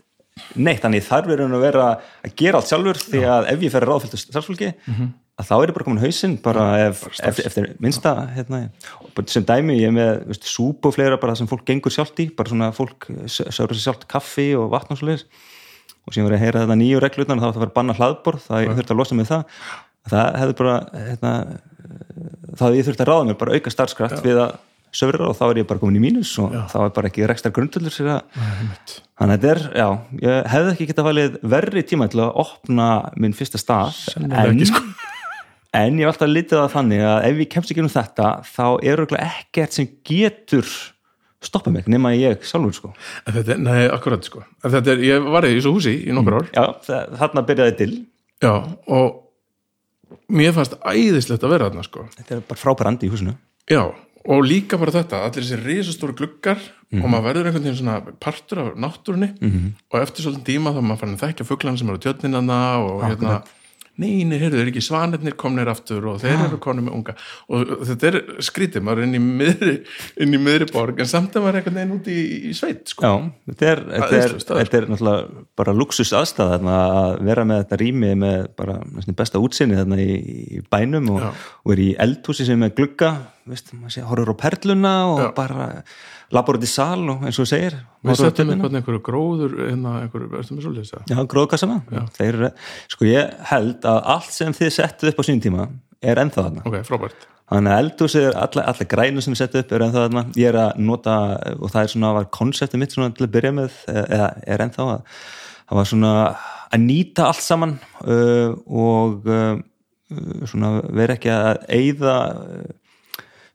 neitt, 0.58 0.82
þannig 0.84 1.06
þarf 1.08 1.36
raun 1.40 1.56
og 1.56 1.64
veru 1.64 1.86
að 1.86 2.34
gera 2.42 2.60
allt 2.60 2.72
sjálfur 2.72 3.04
því 3.06 3.26
að 3.38 3.52
ef 3.54 3.68
ég 3.68 3.76
fer 3.76 3.86
að 3.86 3.94
ráðfylgta 3.94 4.24
starfsfólki 4.26 4.74
mm 4.74 4.96
-hmm 4.98 5.12
að 5.40 5.48
þá 5.50 5.54
er 5.56 5.72
ég 5.72 5.76
bara 5.78 5.88
komin 5.88 6.04
hausinn 6.04 6.36
bara 6.44 6.66
ef, 6.90 7.08
ef, 7.26 7.40
eftir 7.48 7.72
minnsta 7.82 8.14
hérna, 8.36 8.68
sem 9.32 9.46
dæmi 9.48 9.80
ég 9.80 9.90
er 9.90 9.96
með 9.96 10.12
veist, 10.30 10.46
súpu 10.46 10.92
og 10.92 10.98
fleira 10.98 11.18
bara 11.18 11.34
það 11.34 11.42
sem 11.42 11.50
fólk 11.50 11.66
gengur 11.70 11.94
sjálft 11.94 12.22
í 12.22 12.28
bara 12.38 12.52
svona 12.52 12.70
fólk 12.76 13.10
sögur 13.26 13.74
sér 13.74 13.82
sjálft 13.88 14.06
kaffi 14.12 14.52
og 14.60 14.70
vatn 14.76 14.94
og 14.94 15.02
svolítið 15.02 15.26
og 16.04 16.16
sem 16.16 16.26
voru 16.26 16.38
að 16.38 16.44
heyra 16.44 16.66
þetta 16.66 16.78
nýju 16.80 17.02
reglutnar 17.02 17.40
þá 17.40 17.48
ætti 17.48 17.60
að 17.60 17.64
vera 17.64 17.76
banna 17.78 17.96
hlaðborð 17.98 18.46
það 18.50 18.64
ég 18.66 18.78
þurfti 18.78 18.94
að 18.94 19.00
losa 19.00 19.18
með 19.18 19.30
það. 19.30 19.58
Það 20.12 20.38
hefði 20.42 20.56
bara 20.60 20.76
hérna, 21.08 21.32
þá 22.60 22.64
hefði 22.66 22.80
ég 22.82 22.88
þurfti 22.90 23.06
að 23.06 23.10
ráða 23.10 23.28
mér 23.30 23.40
bara 23.40 23.58
auka 23.58 23.74
starfskraft 23.74 24.26
við 24.26 24.42
að 24.44 24.58
söfra 24.94 25.30
og 25.30 25.38
þá 25.40 25.46
er 25.48 25.62
ég 25.62 25.70
bara 25.70 25.82
komin 25.82 25.98
í 25.98 26.04
mínus 26.04 26.34
og 26.44 26.52
já. 26.54 26.60
þá 26.70 26.76
er 26.84 26.92
bara 26.98 27.10
ekki 27.10 27.24
rekstar 27.30 27.54
grundullur 27.56 27.94
sér 27.94 28.12
að 28.18 28.44
þannig 29.18 29.24
að 29.24 29.32
þetta 29.32 29.54
er, 29.54 29.62
já, 29.80 29.88
ég 30.28 30.52
hefði 30.54 30.74
ekki 30.76 30.88
getað 30.92 31.08
valið 31.08 31.40
verri 31.56 31.86
tíma 31.90 32.10
til 32.14 32.22
að 32.22 32.38
opna 32.44 32.90
minn 33.18 33.34
fyrsta 33.38 33.62
stað 33.62 34.04
en 34.22 34.62
sko 34.70 34.84
en 35.74 36.00
ég 36.00 36.06
var 36.06 36.14
alltaf 36.14 36.28
að 36.28 36.36
litja 36.38 36.60
það 36.62 36.74
þannig 36.78 37.06
að 37.10 37.28
ef 37.28 37.38
við 37.40 37.50
kemst 37.56 37.74
ekki 37.74 37.84
um 37.84 37.94
þetta 37.94 38.28
þá 38.50 38.68
er 38.92 39.06
ekkert 39.20 39.78
sem 39.78 39.90
getur 40.06 40.68
stoppa 41.44 41.74
mig, 41.74 41.88
nema 41.92 42.14
ég 42.16 42.44
sjálfur 42.48 42.76
sko. 42.76 42.92
Þetta, 43.28 43.58
Nei, 43.62 43.82
akkurat 43.92 44.24
sko. 44.28 44.44
Er, 44.64 45.04
ég 45.04 45.28
var 45.34 45.48
í 45.48 45.58
þessu 45.58 45.74
húsi 45.76 45.96
í 46.08 46.16
nokkur 46.16 46.40
ár. 46.40 46.48
Já, 46.56 46.96
þarna 47.20 47.44
byrjaði 47.48 47.76
til. 47.82 47.92
Já, 48.44 48.54
og 48.88 50.24
mér 50.32 50.56
fannst 50.56 50.78
æðislegt 50.80 51.44
að 51.44 51.56
vera 51.56 51.70
þarna 51.70 51.86
sko. 51.88 52.08
Þetta 52.18 52.36
er 52.38 52.46
bara 52.48 52.62
frábærandi 52.62 53.10
í 53.10 53.12
húsinu. 53.14 53.36
Já, 53.72 53.84
og 54.24 54.46
líka 54.48 54.80
bara 54.80 54.96
þetta, 54.96 55.24
allir 55.28 55.44
þessi 55.44 55.60
risastóru 55.60 56.16
gluggar 56.20 56.60
mm 56.60 56.96
-hmm. 56.96 57.04
og 57.04 57.12
maður 57.12 57.28
verður 57.28 57.50
einhvern 57.50 57.66
veginn 57.68 57.82
svona 57.82 58.16
partur 58.24 58.64
af 58.64 58.70
náttúrunni. 58.76 59.34
Mm 59.40 59.52
-hmm. 59.52 59.74
og 59.92 60.00
eftir 60.02 60.24
svolítið 60.24 60.48
tíma 60.48 60.72
þá 60.72 60.82
maður 60.82 61.00
fann 61.00 61.16
að 61.16 61.24
þekka 61.26 61.50
fugglarna 61.50 61.78
sem 61.78 61.90
eru 61.90 62.00
á 62.00 62.04
tjötninana 62.06 62.60
og 62.80 63.04
hérna 63.04 63.44
neini, 64.02 64.40
heyrðu, 64.42 64.58
þeir 64.58 64.64
eru 64.64 64.72
ekki 64.72 64.84
svanirnir 64.84 65.36
komnir 65.40 65.70
aftur 65.70 66.08
og 66.10 66.22
þeir 66.24 66.48
eru 66.48 66.60
konið 66.62 66.88
með 66.88 66.96
unga. 66.98 67.16
Og 67.54 67.74
þetta 67.90 68.10
er 68.10 68.18
skrítið, 68.46 68.86
maður 68.86 69.04
er 69.04 69.08
inn 69.10 69.18
í 69.18 69.22
miðri 69.24 69.74
inn 70.24 70.34
í 70.34 70.40
miðri 70.42 70.70
borg, 70.72 71.02
en 71.04 71.10
samt 71.10 71.38
að 71.38 71.46
maður 71.46 71.60
er 71.60 71.62
einhvern 71.62 71.80
veginn 71.80 71.96
út 71.98 72.10
í, 72.10 72.20
í 72.50 72.54
sveit 72.58 72.90
sko. 72.90 73.06
Já, 73.06 73.14
þetta 73.52 73.70
er, 73.70 73.84
þetta 73.92 74.22
er, 74.22 74.36
þetta 74.48 74.80
er 74.80 74.90
náttúrulega 74.94 75.46
bara 75.62 75.76
luxus 75.78 76.14
aðstæða 76.18 76.78
að 76.78 77.20
vera 77.30 77.46
með 77.50 77.64
þetta 77.64 77.82
rými 77.84 78.14
með 78.24 78.50
bara 78.58 78.80
besta 79.14 79.44
útsinni 79.44 79.78
þarna 79.78 80.02
í, 80.02 80.18
í 80.58 80.64
bænum 80.74 81.14
og, 81.14 81.30
og 81.64 81.76
er 81.76 81.84
í 81.84 81.90
eldhúsi 82.02 82.48
sem 82.50 82.66
er 82.66 82.74
glugga, 82.74 83.14
veist, 83.50 83.72
maður 83.76 83.96
sé, 83.96 84.04
horfur 84.08 84.34
á 84.34 84.42
perluna 84.44 84.94
og 85.12 85.22
Já. 85.22 85.28
bara 85.38 85.68
labor 86.34 86.60
út 86.60 86.66
í 86.66 86.70
sal 86.70 87.02
og 87.12 87.26
eins 87.28 87.40
og 87.42 87.50
segir 87.50 87.78
Við 88.04 88.20
setjum 88.20 88.54
eitthvað 88.54 88.78
einhverju 88.80 89.04
gróður 89.06 89.56
hérna, 89.62 89.96
einhverju, 90.06 90.30
erstu 90.40 90.58
með 90.58 90.68
svolítið 90.68 91.12
Já, 91.14 91.18
gróðkassana 91.34 92.06
Þeir, 92.18 92.40
Sko 92.92 93.10
ég 93.10 93.34
held 93.52 93.88
að 93.90 94.00
allt 94.16 94.32
sem 94.36 94.56
þið 94.56 94.74
settuð 94.78 95.14
upp 95.14 95.22
á 95.22 95.28
sín 95.28 95.44
tíma 95.44 95.68
er 96.04 96.20
ennþá 96.24 96.48
þarna. 96.48 96.64
Ok, 96.68 96.82
frábært. 96.88 97.28
Þannig 97.54 97.74
að 97.74 97.82
eldhúsið, 97.84 98.28
alla, 98.40 98.66
alla 98.72 98.88
grænu 98.94 99.24
sem 99.24 99.34
við 99.34 99.42
setjum 99.42 99.64
upp 99.64 99.74
er 99.76 99.86
ennþá 99.86 100.04
þarna. 100.06 100.24
Ég 100.40 100.50
er 100.50 100.60
að 100.60 100.82
nota, 100.84 101.16
og 101.58 101.72
það 101.72 101.82
er 101.82 101.92
svona 101.94 102.14
var 102.18 102.30
konseptið 102.40 102.82
mitt 102.82 102.96
svona 102.96 103.14
til 103.16 103.28
að 103.28 103.34
byrja 103.36 103.54
með 103.60 103.78
eða 103.94 104.30
er 104.56 104.66
ennþá 104.66 104.88
að 104.96 105.20
það 105.64 105.80
var 105.80 105.90
svona 105.92 106.14
að 106.74 106.84
nýta 106.84 107.28
allt 107.30 107.44
saman 107.46 107.76
uh, 108.04 108.56
og 108.68 109.28
uh, 109.30 109.60
svona 110.50 110.74
vera 110.94 111.18
ekki 111.18 111.32
að 111.34 111.62
eigða 111.72 112.16
uh, 112.34 112.72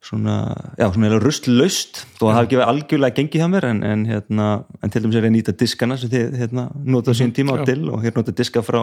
svona, 0.04 0.34
já, 0.78 0.86
svona 0.94 1.18
rustlaust 1.18 2.04
þó 2.18 2.22
að 2.22 2.28
það 2.28 2.36
hafi 2.36 2.46
ekki 2.46 2.58
verið 2.58 2.70
algjörlega 2.72 3.16
gengið 3.16 3.42
hjá 3.42 3.48
mér 3.50 3.66
en, 3.68 3.80
en, 3.82 4.04
hérna, 4.06 4.46
en 4.84 4.92
til 4.94 5.02
dæmis 5.02 5.18
er 5.18 5.26
ég 5.26 5.32
að 5.32 5.34
nýta 5.34 5.54
diskana 5.58 5.98
sem 5.98 6.12
þið 6.12 6.36
hérna, 6.38 6.66
notaðu 6.86 7.18
sín 7.18 7.34
tíma 7.34 7.58
á 7.58 7.66
til 7.66 7.80
og 7.90 8.04
hér 8.04 8.14
notaðu 8.14 8.36
diska 8.38 8.62
frá 8.62 8.78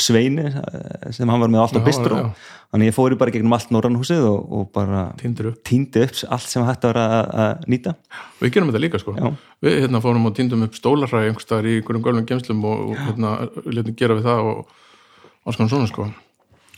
Sveini 0.00 0.48
sem 1.12 1.28
hann 1.28 1.44
var 1.44 1.52
með 1.52 1.64
allt 1.66 1.78
á 1.78 1.82
bistró 1.84 2.22
þannig 2.72 2.90
ég 2.90 2.96
fóri 2.96 3.20
bara 3.20 3.34
gegnum 3.34 3.54
allt 3.58 3.76
Norrannhúsið 3.76 4.24
og, 4.30 4.40
og 4.56 4.66
bara 4.74 5.04
týndi 5.20 5.46
upp. 5.52 6.24
allt 6.32 6.48
sem 6.48 6.64
hætti 6.64 6.88
að 6.88 6.94
vera 6.94 7.20
að 7.44 7.68
nýta. 7.70 7.94
Við 8.40 8.56
gerum 8.56 8.72
þetta 8.72 8.82
líka 8.82 8.98
sko. 8.98 9.14
Já. 9.14 9.30
við 9.62 9.78
hérna, 9.84 10.02
fórum 10.02 10.26
og 10.26 10.34
týndum 10.34 10.64
upp 10.66 10.74
stólarhæg 10.80 11.28
einhverstaðar 11.28 11.70
í 11.70 11.78
einhverjum 11.78 12.08
gölnum 12.08 12.26
gemslum 12.26 12.66
og, 12.66 12.90
og 12.90 13.04
hérna, 13.04 13.36
letum 13.68 13.94
gera 14.00 14.18
við 14.18 14.26
það 14.26 14.50
og 14.50 14.76
alls 15.44 15.60
konar 15.60 15.70
svona 15.76 15.92
sko 15.92 16.10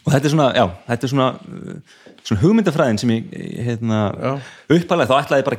og 0.06 0.12
þetta 0.14 0.28
er 0.28 0.32
svona, 0.32 0.46
já, 0.54 0.64
þetta 0.86 1.06
er 1.06 1.10
svona, 1.10 1.26
svona 2.20 2.42
hugmyndafræðin 2.44 3.00
sem 3.02 3.12
ég 3.12 3.32
hérna, 3.66 4.00
uppalega 4.70 5.10
þá 5.10 5.16
ætlaði 5.18 5.46
bara 5.48 5.58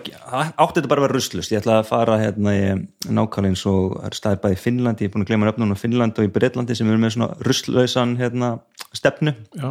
átti 0.55 0.79
þetta 0.79 0.91
bara 0.93 1.03
að 1.03 1.05
vera 1.07 1.17
russlust, 1.17 1.51
ég 1.51 1.61
ætlaði 1.61 1.83
að 1.83 1.89
fara 1.89 2.19
hérna 2.21 2.53
í 2.55 2.63
nákvæmlega 3.11 3.51
eins 3.51 3.65
og 3.67 3.97
staðið 4.15 4.43
bæði 4.45 4.57
í 4.57 4.61
Finnlandi, 4.63 5.05
ég 5.05 5.11
er 5.11 5.15
búin 5.15 5.25
að 5.27 5.33
gleyma 5.33 5.51
öfnum 5.51 5.75
á 5.75 5.81
Finnland 5.83 6.21
og 6.21 6.29
í 6.29 6.33
Breitlandi 6.37 6.77
sem 6.79 6.87
eru 6.87 7.03
með 7.03 7.17
svona 7.17 7.29
russlausan 7.43 8.15
hérna, 8.21 8.53
stefnu 8.95 9.35
já. 9.35 9.69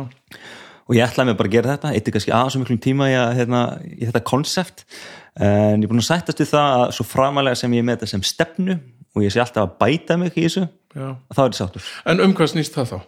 og 0.84 0.98
ég 0.98 1.08
ætlaði 1.08 1.32
mig 1.32 1.40
bara 1.40 1.52
að 1.52 1.56
gera 1.56 1.76
þetta 1.76 1.94
eitt 1.96 2.10
er 2.10 2.18
kannski 2.18 2.36
aðeins 2.36 2.58
um 2.58 2.66
miklum 2.66 2.82
tíma 2.84 3.08
í, 3.08 3.16
hérna, 3.40 3.62
í 3.80 4.04
þetta 4.04 4.24
konsept 4.28 4.84
en 5.40 5.80
ég 5.80 5.88
er 5.88 5.92
búin 5.92 6.04
að 6.04 6.10
sættast 6.10 6.44
við 6.44 6.52
það 6.52 6.76
að 6.82 6.86
svo 6.98 7.08
framalega 7.08 7.60
sem 7.60 7.72
ég 7.76 7.84
með 7.84 7.98
þetta 7.98 8.12
sem 8.12 8.28
stefnu 8.28 8.76
og 9.16 9.24
ég 9.24 9.32
sé 9.32 9.40
alltaf 9.40 9.64
að 9.64 9.76
bæta 9.80 10.16
mig 10.20 10.36
í 10.36 10.44
þessu 10.44 10.66
Já. 10.96 11.12
þá 11.32 11.40
er 11.40 11.44
þetta 11.44 11.58
sáttur. 11.60 11.90
En 12.08 12.22
um 12.24 12.32
hvað 12.36 12.50
snýst 12.52 12.76
það 12.76 12.92
þá? 12.92 12.98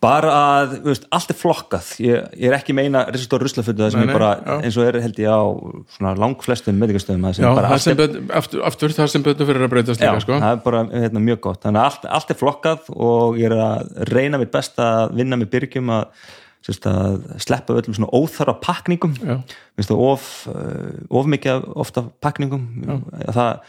Bara 0.00 0.32
að, 0.32 0.74
veist, 0.84 1.04
allt 1.12 1.32
er 1.32 1.36
flokkað. 1.36 1.88
Ég, 2.00 2.28
ég 2.40 2.48
er 2.48 2.56
ekki 2.56 2.74
meina 2.76 3.02
risastór 3.10 3.42
ruslaföldu 3.44 3.84
það 3.84 3.94
sem 3.94 4.04
ég 4.06 4.12
bara, 4.14 4.30
já. 4.40 4.54
eins 4.64 4.78
og 4.80 4.86
er 4.88 4.98
held 5.04 5.20
ég 5.20 5.28
á 5.28 5.40
Já, 7.44 7.50
það 7.68 7.84
sem 7.84 7.98
betur, 8.00 8.22
aftur, 8.40 8.62
aftur 8.70 8.96
það 8.96 9.10
sem 9.12 9.26
betur 9.26 9.50
fyrir 9.50 9.66
að 9.66 9.72
breytast 9.74 10.04
líka, 10.04 10.22
sko. 10.24 10.38
Já, 10.38 10.44
það 10.46 10.56
er 10.56 10.62
bara 10.64 10.82
hérna, 10.94 11.24
mjög 11.28 11.42
gott, 11.48 11.60
þannig 11.66 11.82
að 11.82 11.90
allt, 11.90 12.08
allt 12.18 12.32
er 12.32 12.40
flokkað 12.40 12.92
og 12.96 13.40
ég 13.40 13.50
er 13.50 13.56
að 13.60 13.92
reyna 14.10 14.40
mitt 14.40 14.54
best 14.54 14.80
að 14.80 15.16
vinna 15.20 15.40
með 15.40 15.52
byrgjum 15.56 15.92
að, 15.98 16.30
að 16.68 17.22
sleppa 17.40 17.74
öllum 17.74 17.96
svona 17.96 18.10
óþarra 18.12 18.54
pakningum, 18.60 19.14
of, 19.96 20.48
eh, 20.52 21.00
of 21.10 21.26
mikið 21.26 21.64
ofta 21.74 22.04
pakningum 22.20 22.66
það 23.32 23.60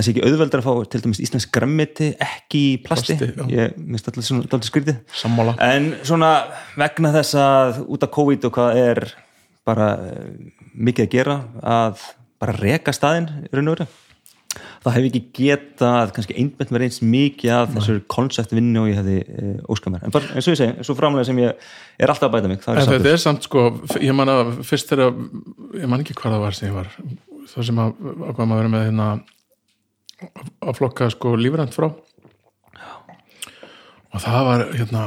það 0.00 0.06
sé 0.06 0.12
ekki 0.14 0.24
auðveldar 0.26 0.62
að 0.62 0.66
fá 0.66 0.90
til 0.90 1.00
dæmis 1.04 1.20
Íslands 1.22 1.46
grammiti 1.52 2.10
ekki 2.24 2.60
í 2.60 2.76
plasti, 2.84 3.16
plasti 3.18 3.54
ég 3.54 3.74
minnst 3.76 4.08
alltaf 4.08 4.26
svona 4.26 4.46
alltaf 4.46 4.68
skrítið. 4.68 5.00
Sammála. 5.12 5.56
en 5.60 5.90
svona 6.06 6.30
vegna 6.80 7.12
þess 7.14 7.36
að 7.38 7.82
út 7.86 8.06
af 8.06 8.14
COVID 8.16 8.46
og 8.48 8.56
hvað 8.56 8.80
er 8.80 9.02
bara 9.68 9.90
eh, 10.08 10.30
mikið 10.74 11.06
að 11.06 11.14
gera 11.16 11.36
að 11.62 12.06
bara 12.40 12.56
reka 12.56 12.94
staðinn 12.96 13.28
í 13.44 13.52
raun 13.52 13.68
og 13.68 13.78
veru 13.78 13.90
það 14.50 14.94
hefur 14.96 15.08
ekki 15.08 15.22
getað 15.36 16.12
kannski 16.16 16.36
einbænt 16.40 16.72
með 16.74 16.82
reyns 16.84 17.00
mikið 17.06 17.52
af 17.54 17.72
þessar 17.76 18.00
konceptvinni 18.10 18.80
og 18.80 18.88
ég 18.90 18.98
hefði 18.98 19.16
e, 19.22 19.50
óskar 19.70 19.94
mér. 19.94 20.04
En 20.08 20.14
bara, 20.14 20.30
eins 20.34 20.48
og 20.48 20.56
ég 20.56 20.60
segi, 20.60 20.86
svo 20.86 20.96
framlega 20.98 21.28
sem 21.28 21.38
ég 21.42 21.70
er 22.00 22.12
alltaf 22.12 22.28
að 22.28 22.36
bæta 22.36 22.50
mig 22.50 22.58
en 22.60 22.80
þetta 22.90 23.12
er 23.12 23.22
samt 23.22 23.46
sko, 23.46 23.66
ég 24.02 24.16
man 24.16 24.32
að 24.32 24.56
fyrst 24.66 24.90
þegar, 24.90 25.14
ég 25.78 25.90
man 25.90 26.02
ekki 26.02 26.18
hvað 26.18 26.36
það 26.36 26.46
var 26.46 26.58
sem 26.58 26.70
ég 26.70 26.78
var 26.80 26.90
það 27.50 27.68
sem 27.70 27.82
að, 27.82 27.94
að 28.10 28.32
hvað 28.34 28.50
maður 28.50 28.62
verið 28.62 28.74
með 28.74 28.86
hérna 28.88 29.08
að 30.60 30.78
flokka 30.78 31.10
sko 31.14 31.34
lífrænt 31.40 31.76
frá. 31.76 31.90
Og 34.10 34.22
það 34.24 34.46
var 34.48 34.64
hérna 34.74 35.04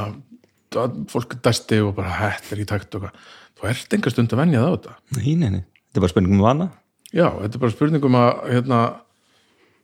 fólk 1.12 1.36
dæsti 1.44 1.82
og 1.84 1.96
bara 1.98 2.16
hætt 2.22 2.54
er 2.54 2.64
í 2.64 2.68
takt 2.68 2.96
og 2.98 3.06
hvað. 3.06 3.18
Þú 3.60 3.70
ert 3.70 3.96
enga 3.98 4.14
stund 4.14 4.34
að 4.34 4.42
venja 4.42 4.64
það 4.64 4.72
á 4.72 4.76
þetta. 4.76 4.96
Nei, 5.18 5.34
nei, 5.40 5.50
nei, 5.58 5.64
þetta 5.64 6.00
er 6.00 6.06
bara 6.06 6.14
spurningum 6.14 6.40
um 6.40 6.48
vana. 6.48 6.70
Já, 7.14 7.28
þetta 7.28 7.60
er 7.60 7.64
bara 7.64 7.76
spurningum 7.76 8.18
að 8.18 8.32
hérna, 8.50 8.80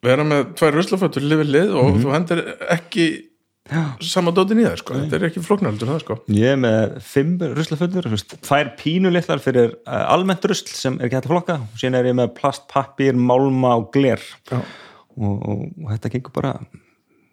vera 0.05 0.25
með 0.27 0.53
tvær 0.59 0.77
ruslafötur 0.77 1.25
lifið 1.25 1.51
lið 1.55 1.73
og 1.73 1.89
mm 1.89 1.91
-hmm. 1.93 2.03
þú 2.03 2.13
hendur 2.15 2.43
ekki 2.75 3.07
sama 4.01 4.31
dótin 4.33 4.62
í 4.62 4.65
það 4.65 4.79
sko, 4.81 4.95
þetta 4.97 5.17
er 5.17 5.25
ekki 5.27 5.43
floknaldur 5.45 5.91
það 5.91 5.99
sko. 6.03 6.17
Ég 6.33 6.55
er 6.55 6.57
með 6.57 6.95
fimm 7.05 7.35
ruslafötur 7.57 8.07
tvær 8.41 8.71
pínulittlar 8.79 9.41
fyrir 9.43 9.75
uh, 9.85 10.13
almennt 10.13 10.45
rusl 10.49 10.71
sem 10.73 10.97
er 10.97 11.05
ekki 11.05 11.19
hægt 11.19 11.29
að 11.29 11.35
flokka. 11.35 11.57
Og 11.62 11.81
síðan 11.81 11.99
er 11.99 12.09
ég 12.09 12.17
með 12.17 12.33
plast, 12.39 12.65
pappir, 12.71 13.13
málma 13.13 13.75
og 13.77 13.91
gler. 13.93 14.23
Og, 14.51 14.65
og, 15.19 15.67
og 15.83 15.91
þetta 15.93 16.13
gengur 16.15 16.33
bara 16.33 16.55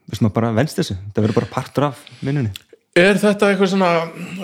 við 0.07 0.21
sem 0.21 0.29
að 0.29 0.37
bara 0.37 0.53
venst 0.57 0.79
þessu, 0.79 0.99
þetta 1.09 1.25
verður 1.25 1.41
bara 1.41 1.53
partur 1.57 1.89
af 1.89 2.05
vinnunni. 2.21 2.53
Er 2.97 3.19
þetta 3.21 3.51
eitthvað 3.51 3.73
svona 3.75 3.91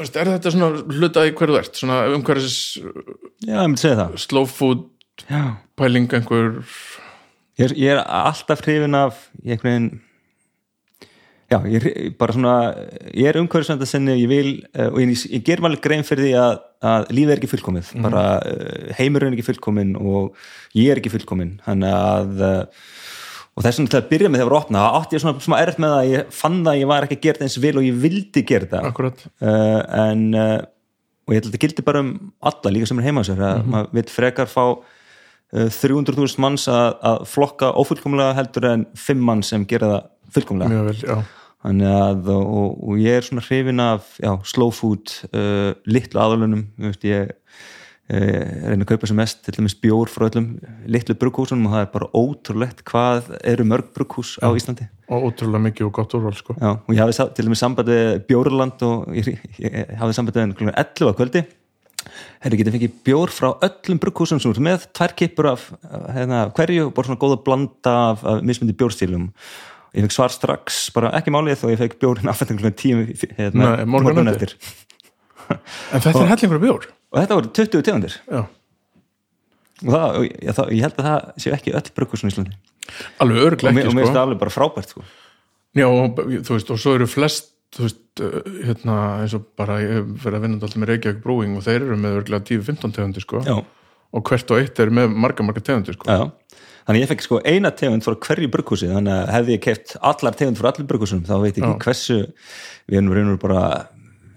er 0.05 0.31
þetta 0.35 0.53
svona 0.53 0.97
hluta 0.97 1.25
í 1.25 1.33
hverju 1.37 1.55
verðt 1.57 1.79
svona 1.81 2.03
umhverjus 2.13 2.59
slow 4.21 4.49
food 4.49 4.89
pæling 5.79 6.13
einhver 6.13 6.59
ég 7.63 7.69
er, 7.69 7.77
ég 7.79 7.95
er 7.95 8.03
alltaf 8.03 8.65
hrifin 8.65 8.99
af 8.99 9.29
er 9.43 9.55
einhvern 9.55 9.71
veginn 9.71 9.93
Já, 11.53 11.59
ég, 11.69 12.15
bara 12.17 12.33
svona, 12.33 12.53
ég 13.13 13.29
er 13.29 13.37
umhverfisvænt 13.37 13.83
að 13.85 13.91
senni 13.91 14.15
og 14.15 14.21
ég 14.23 14.31
vil, 14.31 14.53
uh, 14.73 14.87
og 14.89 15.03
ég, 15.03 15.11
ég 15.37 15.43
ger 15.45 15.61
maður 15.61 15.83
grein 15.85 16.07
fyrir 16.07 16.25
því 16.25 16.33
að, 16.41 16.55
að 16.89 17.11
lífið 17.13 17.33
er 17.35 17.41
ekki 17.43 17.51
fullkomið 17.51 17.91
mm. 17.93 18.07
bara 18.07 18.23
uh, 18.41 18.93
heimur 18.97 19.27
er 19.27 19.35
ekki 19.35 19.45
fullkomin 19.51 19.91
og 20.01 20.31
ég 20.79 20.95
er 20.95 21.01
ekki 21.03 21.13
fullkomin 21.13 21.59
hann 21.67 21.85
að 21.85 22.41
uh, 22.41 22.87
og 23.53 23.67
þess 23.67 23.83
vegna 23.83 23.93
til 23.93 24.01
að 24.01 24.09
byrja 24.15 24.31
með 24.33 24.43
það 24.43 24.49
var 24.49 24.59
opna 24.63 24.85
átti 24.97 25.19
ég 25.19 25.25
svona 25.27 25.45
smá 25.45 25.59
erft 25.59 25.83
með 25.83 25.95
það 25.97 26.13
ég 26.15 26.33
fann 26.39 26.61
það 26.63 26.73
að 26.73 26.81
ég 26.81 26.91
var 26.95 27.07
ekki 27.07 27.19
að 27.19 27.27
gera 27.27 27.41
það 27.41 27.49
eins 27.49 27.59
vil 27.67 27.75
og 27.77 27.89
ég 27.89 28.01
vildi 28.07 28.45
gera 28.49 28.71
það 28.71 28.89
uh, 29.05 29.81
en 30.07 30.25
uh, 30.33 30.57
og 31.23 31.35
ég 31.35 31.39
held 31.39 31.51
að 31.51 31.53
þetta 31.53 31.63
gildi 31.67 31.85
bara 31.87 32.03
um 32.07 32.13
alla 32.49 32.73
líka 32.73 32.89
sem 32.89 33.03
er 33.03 33.09
heima 33.11 33.23
á 33.23 33.29
sér 33.29 33.43
að 33.43 33.59
mm 33.59 33.63
-hmm. 33.63 33.75
maður 33.77 33.93
vil 33.99 34.09
frekar 34.17 34.49
fá 34.49 34.65
300.000 35.53 36.41
manns 36.41 36.67
að, 36.73 36.97
að 37.05 37.23
flokka 37.29 37.73
ófullkomlega 37.77 38.37
heldur 38.39 38.69
en 38.71 38.87
5 38.97 39.23
mann 39.29 39.45
sem 39.45 39.67
gera 39.69 39.91
það 39.93 40.11
fullkomlega. 40.37 40.83
Vel, 40.89 40.97
að, 41.63 42.33
og, 42.33 42.81
og 42.89 43.03
ég 43.03 43.21
er 43.21 43.27
svona 43.27 43.45
hrifin 43.45 43.83
af 43.85 44.17
já, 44.19 44.33
slow 44.49 44.73
food 44.75 45.13
uh, 45.31 45.77
litlu 45.87 46.23
aðalunum. 46.25 46.65
Ég 47.05 47.31
Eh, 48.13 48.67
reyna 48.67 48.83
að 48.83 48.91
kaupa 48.91 49.07
sem 49.09 49.17
mest 49.17 49.39
til 49.47 49.55
dæmis 49.55 49.77
bjór 49.79 50.11
frá 50.11 50.27
öllum 50.27 50.49
litlu 50.91 51.15
brugghúsunum 51.17 51.69
og 51.69 51.73
það 51.73 51.85
er 51.85 51.91
bara 51.95 52.09
ótrúlegt 52.19 52.83
hvað 52.89 53.29
eru 53.47 53.65
mörg 53.71 53.93
brugghús 53.95 54.35
á 54.43 54.51
Íslandi. 54.59 54.89
Og 55.09 55.31
ótrúlega 55.31 55.63
mikið 55.69 55.87
og 55.87 55.93
gott 55.97 56.17
úrval 56.19 56.35
sko. 56.37 56.57
Já, 56.59 56.75
og 56.77 56.91
ég 56.93 57.01
hafði 57.01 57.29
til 57.39 57.47
dæmis 57.47 57.63
sambandi 57.63 57.97
Bjórland 58.29 58.85
og 58.85 59.15
ég, 59.17 59.31
ég 59.63 59.95
hafði 59.97 60.19
sambandi 60.19 60.43
11 60.43 60.75
á 61.09 61.15
kvöldi 61.17 61.45
hefði 62.45 62.61
getið 62.61 62.77
fengið 62.77 62.97
bjór 63.07 63.33
frá 63.35 63.51
öllum 63.69 64.01
brugghúsum 64.03 64.41
sem 64.43 64.53
eru 64.53 64.65
með 64.65 64.89
tvær 64.97 65.17
kipur 65.19 65.51
af 65.53 65.69
hérna, 66.15 66.47
hverju 66.57 66.89
og 66.89 66.97
bara 66.97 67.11
svona 67.11 67.23
góða 67.23 67.43
blanda 67.47 67.95
af, 68.13 68.25
af 68.25 68.43
mismundi 68.47 68.77
bjórstílum 68.79 69.31
ég 69.93 70.07
fekk 70.07 70.15
svar 70.15 70.33
strax, 70.33 70.87
bara 70.95 71.13
ekki 71.19 71.33
málið 71.35 71.67
og 71.67 71.75
ég 71.75 71.81
fekk 71.81 71.99
bjórin 72.01 72.31
afhengt 72.33 72.65
tíu 72.81 73.05
hérna, 73.37 73.75
morgun 73.89 74.31
eftir. 74.33 74.57
En 75.93 76.01
þetta 76.01 76.23
er 76.23 76.31
hellingur 76.31 76.61
bjór. 76.63 76.89
Og 77.13 77.21
þetta 77.21 77.37
voru 77.37 77.51
20 77.59 77.85
tegundir. 77.85 78.15
Já. 78.25 78.45
það, 79.83 80.21
ég, 80.29 80.53
það, 80.57 80.71
ég 80.73 80.87
held 80.87 81.01
að 81.01 81.09
það 81.09 81.43
sé 81.45 81.55
ekki 81.57 81.75
öll 81.77 81.91
brugghúsum 81.99 82.31
í 82.31 82.33
Íslandi. 82.33 82.57
Alveg 83.23 83.49
örglega 83.51 83.83
ekki 83.83 83.91
og 83.91 83.97
mér 83.97 84.07
finnst 84.07 84.17
það 84.17 84.23
alveg 84.23 84.41
bara 84.41 84.55
frábært 84.55 84.95
sko. 84.95 85.05
já, 85.77 85.87
þú 85.89 86.57
veist, 86.57 86.73
og 86.73 86.81
svo 86.81 86.95
eru 86.97 87.09
flest 87.11 87.53
þú 87.73 87.87
veist, 87.87 88.03
uh, 88.21 88.41
hérna 88.67 88.97
eins 89.23 89.37
og 89.37 89.47
bara, 89.59 89.79
ég 89.83 90.11
verið 90.23 90.39
að 90.39 90.45
vinna 90.47 90.59
alltaf 90.59 90.81
með 90.81 90.93
Reykjavík 90.93 91.23
Brewing 91.25 91.57
og 91.59 91.65
þeir 91.67 91.79
eru 91.81 91.97
með 92.01 92.19
örglega 92.21 92.47
10-15 92.51 92.97
tegundir 92.99 93.25
sko 93.25 93.43
já. 93.47 93.55
og 94.13 94.29
hvert 94.29 94.53
og 94.53 94.61
eitt 94.61 94.83
er 94.83 94.93
með 94.93 95.17
marga, 95.25 95.47
marga 95.47 95.65
tegundir 95.65 95.97
sko 95.97 96.11
já. 96.11 96.27
þannig 96.89 97.07
ég 97.07 97.13
fekk 97.15 97.27
sko 97.27 97.41
eina 97.47 97.73
tegund 97.79 98.05
frá 98.05 98.19
hverju 98.27 98.53
brugghúsi 98.53 98.91
þannig 98.93 99.17
að 99.17 99.33
hefði 99.39 99.57
ég 99.57 99.65
keft 99.65 99.97
allar 100.13 100.37
tegund 100.39 100.61
frá 100.61 100.73
allir 100.73 100.91
brugghúsum 100.91 101.25
þá 101.29 101.35
veit 101.41 101.57
ég 101.57 101.65
ekki 101.65 101.89
hversu 101.89 102.21
við 102.91 103.01
erum 103.01 103.17
reynur 103.17 103.41
bara 103.41 103.65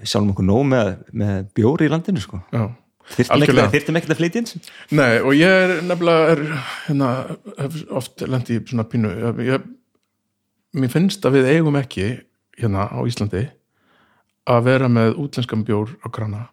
sjálfum 0.06 0.34
okkur 0.36 0.48
nóg 0.48 0.65
með, 0.69 0.91
með 1.12 1.45
bjóri 1.58 1.89
í 1.89 1.93
landinu 1.93 2.24
sko 2.24 2.43
já 2.56 2.67
Þyrtum 3.06 4.00
ekkert 4.00 4.15
að 4.15 4.17
flytja 4.17 4.41
eins? 4.41 4.56
Nei, 4.98 5.19
og 5.21 5.36
ég 5.38 5.45
er 5.45 5.74
nefnilega 5.86 6.32
er, 6.34 6.39
hérna, 6.88 7.10
oft 7.93 8.24
lendi 8.26 8.58
í 8.58 8.63
svona 8.65 8.88
pínu 8.89 9.12
ég, 9.45 9.67
mér 10.74 10.89
finnst 10.89 11.28
að 11.28 11.38
við 11.38 11.52
eigum 11.52 11.78
ekki 11.78 12.08
hérna 12.60 12.88
á 12.91 13.00
Íslandi 13.08 13.48
að 14.46 14.68
vera 14.68 14.89
með 14.91 15.18
útlenskan 15.22 15.65
bjór 15.65 15.96
á 16.06 16.08
krana 16.13 16.46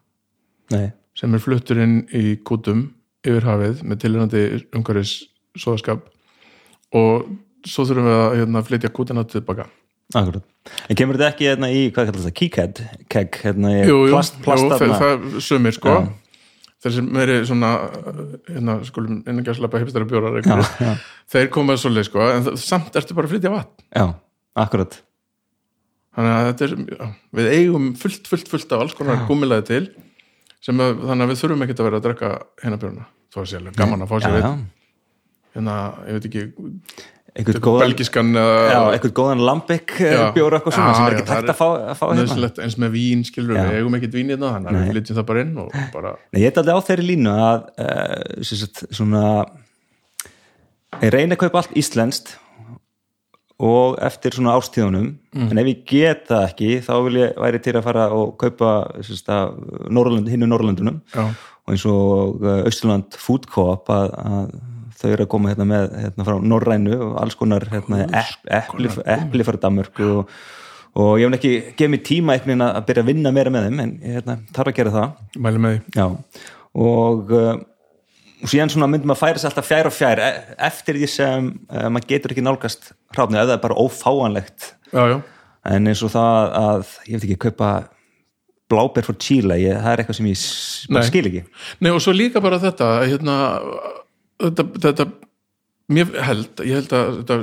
Nei. 0.73 0.91
sem 1.17 1.33
er 1.33 1.43
fluttur 1.43 1.81
inn 1.83 2.01
í 2.15 2.37
kútum 2.45 2.87
yfir 3.23 3.45
hafið 3.47 3.83
með 3.87 4.01
tilhörandi 4.03 4.43
umhverfis 4.75 5.13
soðaskap 5.59 6.07
og 6.97 7.29
svo 7.67 7.85
þurfum 7.87 8.09
við 8.09 8.17
að 8.17 8.35
hérna, 8.41 8.63
flytja 8.67 8.91
kútina 8.93 9.23
tilbaka. 9.27 9.69
Akkurat. 10.13 10.43
En 10.91 10.97
kemur 10.99 11.17
þetta 11.17 11.29
ekki 11.31 11.47
hérna, 11.47 11.69
í, 11.71 11.85
hvað 11.93 12.09
kallar 12.09 12.25
þetta, 12.25 12.35
kíkhead 12.39 12.81
kegg, 13.11 13.39
hérna 13.45 13.71
í 13.71 13.79
jú, 13.87 14.01
jú, 14.09 14.11
plast, 14.11 14.35
plast 14.43 14.67
jú, 14.67 14.89
það, 14.99 15.23
sumir 15.45 15.77
sko. 15.77 15.95
Já. 15.95 16.43
Þeir 16.83 16.95
sem 16.97 17.07
meiri 17.15 17.37
svona 17.47 17.71
hérna, 18.49 18.77
skulum 18.83 19.21
innangjastlepa 19.21 19.79
hipstara 19.79 20.07
bjórar 20.09 20.43
þeir 21.31 21.47
komaðu 21.55 21.85
svolítið 21.85 22.09
sko 22.09 22.27
en 22.27 22.49
samt 22.59 22.99
ertu 22.99 23.15
bara 23.15 23.29
að 23.29 23.37
flytja 23.37 23.53
vatn. 23.53 23.87
Já, 23.87 24.05
akkurat 24.65 24.99
Þannig 26.13 26.33
að 26.33 26.47
þetta 26.49 26.65
er, 26.65 26.73
já, 26.93 27.05
við 27.39 27.49
eigum 27.57 27.89
fullt, 27.97 28.29
fullt, 28.29 28.51
fullt 28.51 28.75
af 28.75 28.83
alls 28.83 28.95
konar 28.97 29.23
gúmilaði 29.29 29.65
til 29.71 29.83
sem 30.63 30.83
að, 30.83 31.01
þannig 31.01 31.25
að 31.25 31.31
við 31.31 31.41
þurfum 31.41 31.65
ekki 31.65 31.75
að 31.75 31.87
vera 31.87 31.99
að 31.99 32.05
drekka 32.05 32.29
hérna 32.61 32.79
björna, 32.83 33.07
þó 33.33 33.39
að 33.41 33.49
sé 33.49 33.59
alveg 33.59 33.79
gaman 33.81 34.05
að 34.05 34.11
fá 34.11 34.15
sér 34.21 34.35
veit 34.37 34.45
hérna, 35.53 35.79
ég 36.07 36.17
veit 36.17 36.27
ekki 36.29 36.43
eitthvað 37.33 37.59
góðan, 37.65 37.83
belgiskan 37.87 38.29
já, 38.37 38.79
eitthvað 38.93 39.13
góðan 39.17 39.41
lambik 39.47 39.95
eh, 40.05 40.19
bjóra 40.35 40.59
eitthvað 40.59 40.77
svona 40.77 40.93
sem 40.93 41.07
er 41.07 41.15
ekki 41.17 41.27
takt 41.31 41.49
að 41.49 41.57
fá, 41.57 41.65
að 41.81 41.97
fá 41.97 42.05
hérna. 42.11 42.49
eins 42.67 42.77
með 42.83 42.93
vín, 42.93 43.25
skilur 43.25 43.57
við, 43.57 43.73
eigum 43.79 43.97
ekkert 43.97 44.17
vín 44.19 44.29
hérna 44.33 44.53
þannig 44.53 44.69
að 44.69 44.77
við 44.77 44.93
flytjum 44.93 45.19
það 45.19 45.27
bara 45.31 45.43
inn 45.43 45.53
bara... 45.95 46.13
Nei, 46.29 46.39
ég 46.43 46.47
er 46.51 46.61
alltaf 46.61 46.77
á 46.77 46.87
þeirri 46.91 47.07
línu 47.09 47.33
að 47.33 47.67
uh, 47.87 48.85
svona 48.93 49.23
ég 51.01 51.13
reyna 51.17 51.33
að 51.33 51.41
kaupa 51.41 51.63
allt 51.63 51.75
íslenskt 51.81 52.35
og 53.61 53.97
eftir 54.01 54.33
svona 54.33 54.55
ástíðunum 54.57 55.11
mm. 55.13 55.49
en 55.51 55.61
ef 55.61 55.69
ég 55.69 55.81
geta 55.89 56.43
ekki 56.47 56.79
þá 56.85 56.93
vil 57.05 57.19
ég 57.21 57.35
væri 57.37 57.61
til 57.61 57.75
að 57.77 57.85
fara 57.85 58.07
og 58.15 58.33
kaupa 58.41 58.71
hinnu 59.03 60.49
Norrlöndunum 60.49 61.01
og 61.13 61.73
eins 61.73 61.85
og 61.87 62.41
uh, 62.41 62.63
Östurland 62.67 63.15
Food 63.19 63.45
Co-op 63.51 63.91
að, 63.93 64.09
að 64.17 64.55
þau 64.99 65.11
eru 65.11 65.25
að 65.25 65.31
koma 65.35 65.51
hérna 65.51 65.67
með 65.69 65.93
hérna 65.99 66.27
frá 66.27 66.39
Norrænu 66.51 66.97
og 66.97 67.13
alls 67.21 67.37
konar 67.39 67.65
hérna, 67.71 68.03
eppli, 68.57 68.91
eppli 69.15 69.47
frá 69.47 69.59
Danmörku 69.61 70.09
og, 70.19 70.33
og 70.99 71.13
ég 71.21 71.29
hef 71.29 71.37
ekki 71.39 71.53
gefið 71.77 71.93
mér 71.93 72.03
tíma 72.09 72.37
eitthvað 72.37 72.65
að 72.69 72.87
byrja 72.89 73.05
að 73.05 73.11
vinna 73.11 73.35
meira 73.35 73.53
með 73.53 73.69
þeim 73.69 73.83
en 73.83 73.93
ég 73.99 74.17
hérna, 74.17 74.37
þarf 74.55 74.73
að 74.73 74.79
gera 74.79 74.95
það. 74.97 75.21
Mæli 75.45 75.63
með 75.63 75.77
því. 75.77 76.03
Og, 76.83 77.33
uh, 77.37 77.53
og 78.43 78.51
síðan 78.51 78.71
svona 78.73 78.89
myndum 78.91 79.13
að 79.13 79.21
færa 79.21 79.39
sér 79.39 79.51
alltaf 79.51 79.69
fjær 79.69 79.89
og 79.89 79.95
fjær 79.95 80.21
e, 80.21 80.29
eftir 80.67 80.99
því 80.99 81.09
sem 81.11 81.49
uh, 81.71 81.87
maður 81.93 82.09
getur 82.11 82.35
ekki 82.35 82.43
nálgast 82.45 82.91
hráfni 83.15 83.39
eða 83.39 83.53
það 83.53 83.57
er 83.57 83.63
bara 83.63 83.79
ófáanlegt 83.79 84.69
já, 84.91 85.03
já. 85.13 85.17
en 85.71 85.91
eins 85.91 86.03
og 86.03 86.13
það 86.13 86.55
að 86.59 86.85
ég 87.07 87.17
veit 87.17 87.27
ekki 87.29 87.41
kaupa 87.47 87.71
bláber 88.71 89.05
frá 89.05 89.15
Chile, 89.21 89.59
ég, 89.61 89.79
það 89.79 89.91
er 89.91 90.03
eitthvað 90.03 90.19
sem 90.19 90.29
ég 90.31 91.07
skil 91.09 91.25
ekki 91.29 91.43
Nei 91.83 91.91
og 91.93 92.01
svo 92.03 92.15
líka 92.15 92.43
bara 92.43 92.61
þetta 92.61 92.89
hérna 93.05 93.37
þetta, 94.41 94.67
þetta 94.87 95.09
mér 95.93 96.13
held, 96.27 96.63
ég 96.63 96.79
held 96.81 96.95
að 96.97 97.17
þetta 97.21 97.39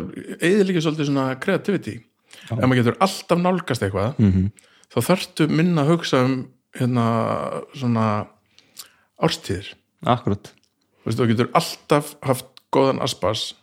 eða 0.50 0.68
líka 0.68 0.84
svolítið 0.84 1.10
svona 1.10 1.26
kreativity 1.40 1.96
Já. 2.00 2.54
ef 2.56 2.64
maður 2.64 2.82
getur 2.82 3.02
alltaf 3.04 3.40
nálgast 3.40 3.84
eitthvað 3.84 4.20
mm 4.20 4.30
-hmm. 4.30 4.48
þá 4.92 4.98
þarftu 5.08 5.48
minna 5.50 5.84
að 5.84 5.92
hugsa 5.94 6.24
um 6.26 6.40
hérna 6.76 7.06
svona 7.74 8.06
árstíðir 9.20 9.74
Akkurat 10.08 10.52
Þú 11.00 11.08
veist, 11.08 11.20
þú 11.20 11.28
getur 11.30 11.50
alltaf 11.56 12.14
haft 12.22 12.50
góðan 12.74 13.02
aspas 13.04 13.54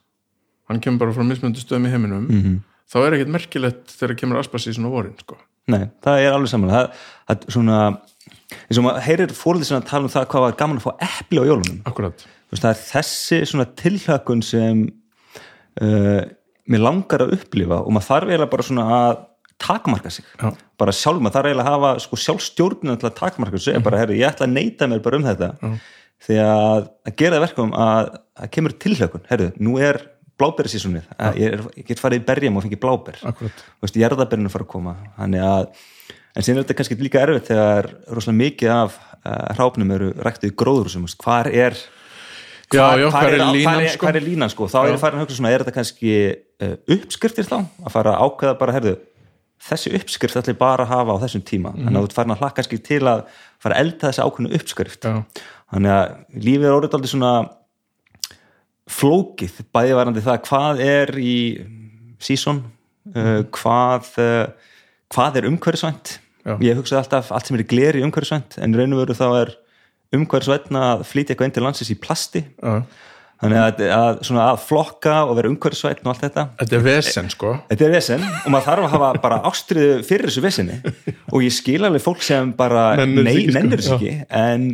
hann 0.67 0.81
kemur 0.83 1.05
bara 1.05 1.15
frá 1.15 1.23
mismöndu 1.27 1.61
stöðum 1.61 1.87
í 1.87 1.91
heiminum 1.93 2.25
mm 2.25 2.41
-hmm. 2.41 2.57
þá 2.91 2.97
er 2.99 3.13
ekkert 3.13 3.33
merkilegt 3.35 3.93
þegar 3.99 4.19
kemur 4.19 4.39
aspas 4.39 4.67
í 4.67 4.73
svona 4.73 4.89
vorin 4.89 5.15
sko. 5.19 5.37
Nei, 5.67 5.89
það 6.03 6.19
er 6.19 6.33
alveg 6.33 6.49
saman 6.49 6.69
það, 6.69 6.91
það 7.27 7.49
svona 7.49 7.77
eins 8.67 8.77
og 8.77 8.83
maður 8.83 9.05
heyrir 9.07 9.33
fórðið 9.35 9.63
sem 9.63 9.77
að 9.77 9.89
tala 9.89 10.03
um 10.03 10.09
það 10.09 10.27
hvað 10.31 10.41
var 10.41 10.59
gaman 10.59 10.77
að 10.77 10.85
fá 10.87 10.93
eppli 10.99 11.39
á 11.39 11.49
jólunum 11.49 11.81
Akkurat 11.85 12.27
það 12.55 12.69
er 12.69 12.83
þessi 12.93 13.45
svona 13.45 13.65
tilhökun 13.65 14.41
sem 14.41 14.87
uh, 15.81 16.21
mér 16.67 16.83
langar 16.83 17.25
að 17.25 17.33
upplifa 17.37 17.81
og 17.83 17.91
maður 17.91 18.07
þarf 18.07 18.29
eiginlega 18.31 18.53
bara 18.53 18.63
svona 18.63 18.85
að 18.97 19.25
takmarka 19.57 20.09
sig, 20.13 20.25
Já. 20.37 20.53
bara 20.77 20.93
sjálf 20.93 21.19
maður 21.19 21.33
þarf 21.33 21.49
eiginlega 21.49 21.69
að 21.69 21.75
hafa 21.75 21.99
sko 21.99 22.19
sjálfstjórnum 22.21 22.97
til 23.01 23.07
að 23.09 23.15
takmarka 23.17 23.57
sig, 23.57 23.73
mm 23.73 23.79
-hmm. 23.79 23.83
bara 23.83 23.97
herri, 23.97 24.19
ég 24.19 24.29
ætla 24.29 24.45
að 24.45 24.53
neyta 24.53 24.87
mér 24.87 25.01
bara 25.01 25.17
um 25.17 25.23
þetta 25.23 25.49
Já. 25.61 25.79
Því 26.25 26.39
að 26.43 26.87
að 27.07 27.17
gera 27.21 27.41
verkum 27.43 27.73
að, 27.77 28.13
að 28.37 28.53
kemur 28.55 28.77
tilhökun, 28.81 29.25
herru, 29.29 29.51
nú 29.61 29.77
er 29.81 30.01
bláberðsísunir, 30.37 31.05
ég, 31.37 31.61
ég 31.79 31.85
get 31.87 32.01
farið 32.01 32.21
í 32.21 32.25
berjum 32.27 32.59
og 32.59 32.67
þú 32.67 32.81
veist, 33.81 33.97
jærðaberinu 33.97 34.51
fara 34.53 34.67
að 34.67 34.73
koma, 34.73 34.93
þannig 35.17 35.45
að 35.45 35.69
en 36.37 36.45
síðan 36.45 36.61
er 36.61 36.65
þetta 36.65 36.77
kannski 36.77 36.97
líka 37.01 37.21
erfitt 37.23 37.51
þegar 37.51 37.89
rosalega 38.13 38.41
mikið 38.43 38.73
af 38.75 38.97
uh, 38.97 39.37
hrápnum 39.57 39.93
eru 39.95 40.11
ræktið 40.21 40.53
í 40.53 40.57
gróður 40.61 40.91
sem, 40.93 41.07
hvar 41.23 41.49
er 41.49 41.77
já, 42.69 42.85
já, 43.01 43.07
hvar, 43.09 43.31
er 43.31 43.45
línan, 43.55 43.81
er, 43.81 43.91
sko? 43.95 44.09
er 44.11 44.25
línan 44.25 44.53
sko? 44.53 44.69
Þá 44.69 44.79
já. 44.79 44.91
er 44.91 45.01
farin 45.01 45.21
að 45.21 45.25
hugsa 45.25 45.39
svona, 45.39 45.53
er 45.53 45.65
þetta 45.65 45.77
kannski 45.79 46.15
uh, 46.29 46.73
uppskriftir 46.97 47.49
þá, 47.49 47.59
að 47.83 47.93
fara 47.95 48.13
að 48.13 48.27
ákveða 48.27 48.57
bara 48.61 48.77
herðu, 48.77 48.95
þessi 49.67 49.93
uppskrift 49.97 50.37
ætlir 50.37 50.57
bara 50.59 50.85
að 50.85 50.93
hafa 50.93 51.17
á 51.17 51.21
þessum 51.25 51.45
tíma, 51.47 51.73
mm 51.73 51.87
þannig 51.87 51.99
að 51.99 52.09
þú 52.11 52.19
farin 52.19 52.35
að 52.35 52.43
hlaka 52.43 52.59
kannski 52.59 52.81
til 52.85 53.03
að 53.09 53.23
fara 53.57 53.77
að 53.77 53.85
elda 53.85 54.11
þessi 54.11 54.25
ákveðinu 54.27 54.59
uppskrift 54.61 55.07
þannig 55.73 55.93
að 55.93 56.43
lífið 56.47 56.67
er 56.67 56.77
orðið 56.77 56.97
aldrei 56.97 57.11
svona 57.11 57.33
flókið, 58.87 59.59
bæði 59.75 59.97
varandi 59.97 60.23
það 60.23 60.39
hvað 60.47 60.81
er 60.85 61.11
í 61.19 61.37
sísón 62.23 62.63
uh, 62.63 63.17
mm. 63.17 63.49
hvað 63.55 64.13
uh, 64.23 64.71
hvað 65.13 65.41
er 65.41 65.49
umhverfisvænt. 65.51 66.17
Ég 66.63 66.77
hugsa 66.79 67.01
alltaf 67.01 67.33
allt 67.35 67.49
sem 67.49 67.57
er 67.57 67.67
gleri 67.67 68.03
umhverfisvænt 68.05 68.55
en 68.63 68.75
raun 68.75 68.95
og 68.95 69.03
veru 69.03 69.15
þá 69.17 69.27
er 69.41 69.53
umhverfisvætna 70.15 70.83
að 70.93 71.05
flytja 71.09 71.33
eitthvað 71.33 71.49
inn 71.49 71.55
til 71.57 71.63
landsins 71.65 71.91
í 71.91 71.99
plasti. 71.99 72.43
Uh. 72.63 72.81
þannig 73.37 73.59
að, 73.61 73.81
að, 73.93 74.21
að 74.41 74.61
flokka 74.65 75.15
og 75.27 75.35
vera 75.37 75.49
umhverfisvætna 75.51 76.07
og 76.07 76.13
allt 76.15 76.23
þetta. 76.25 76.45
Þetta 76.61 76.77
er 76.77 76.85
vesen 76.87 77.27
sko. 77.29 77.51
Þetta 77.69 77.85
er 77.85 77.91
vesen 77.93 78.23
og 78.25 78.47
maður 78.49 78.67
þarf 78.69 78.87
að 78.87 78.93
hafa 78.95 79.09
bara 79.27 79.41
ástriðu 79.51 79.99
fyrir 80.07 80.31
þessu 80.31 80.45
vesenni 80.47 80.79
og 81.33 81.43
ég 81.45 81.53
skil 81.53 81.81
alveg 81.83 82.01
fólk 82.07 82.23
sem 82.25 82.55
bara 82.57 82.87
nennir 83.03 83.75
þessu 83.75 83.99
ekki 83.99 84.15
en 84.25 84.71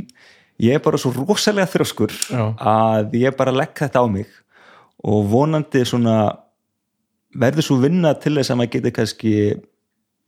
ég 0.62 0.78
er 0.78 0.84
bara 0.84 1.00
svo 1.02 1.14
rosalega 1.16 1.70
þrjóskur 1.72 2.14
að 2.34 3.14
ég 3.18 3.36
bara 3.38 3.56
legg 3.56 3.74
þetta 3.78 4.04
á 4.04 4.08
mig 4.08 4.30
og 5.04 5.28
vonandi 5.32 5.84
svona 5.88 6.18
verður 7.34 7.68
svo 7.68 7.80
vinna 7.82 8.14
til 8.22 8.36
þess 8.38 8.54
að 8.54 8.60
maður 8.60 8.74
getur 8.76 8.96
kannski 9.00 9.36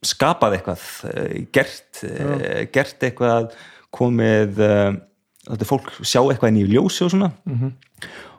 skapað 0.06 0.58
eitthvað 0.58 0.86
eh, 1.12 1.46
gert, 1.54 2.02
Já. 2.02 2.66
gert 2.74 3.06
eitthvað 3.06 3.52
komið 3.96 4.60
þetta 5.46 5.68
fólk 5.70 5.92
sjá 6.02 6.22
eitthvað 6.24 6.60
í 6.60 6.66
ljósi 6.74 7.06
og 7.06 7.14
svona 7.14 7.32
mm 7.46 7.58
-hmm. 7.60 7.76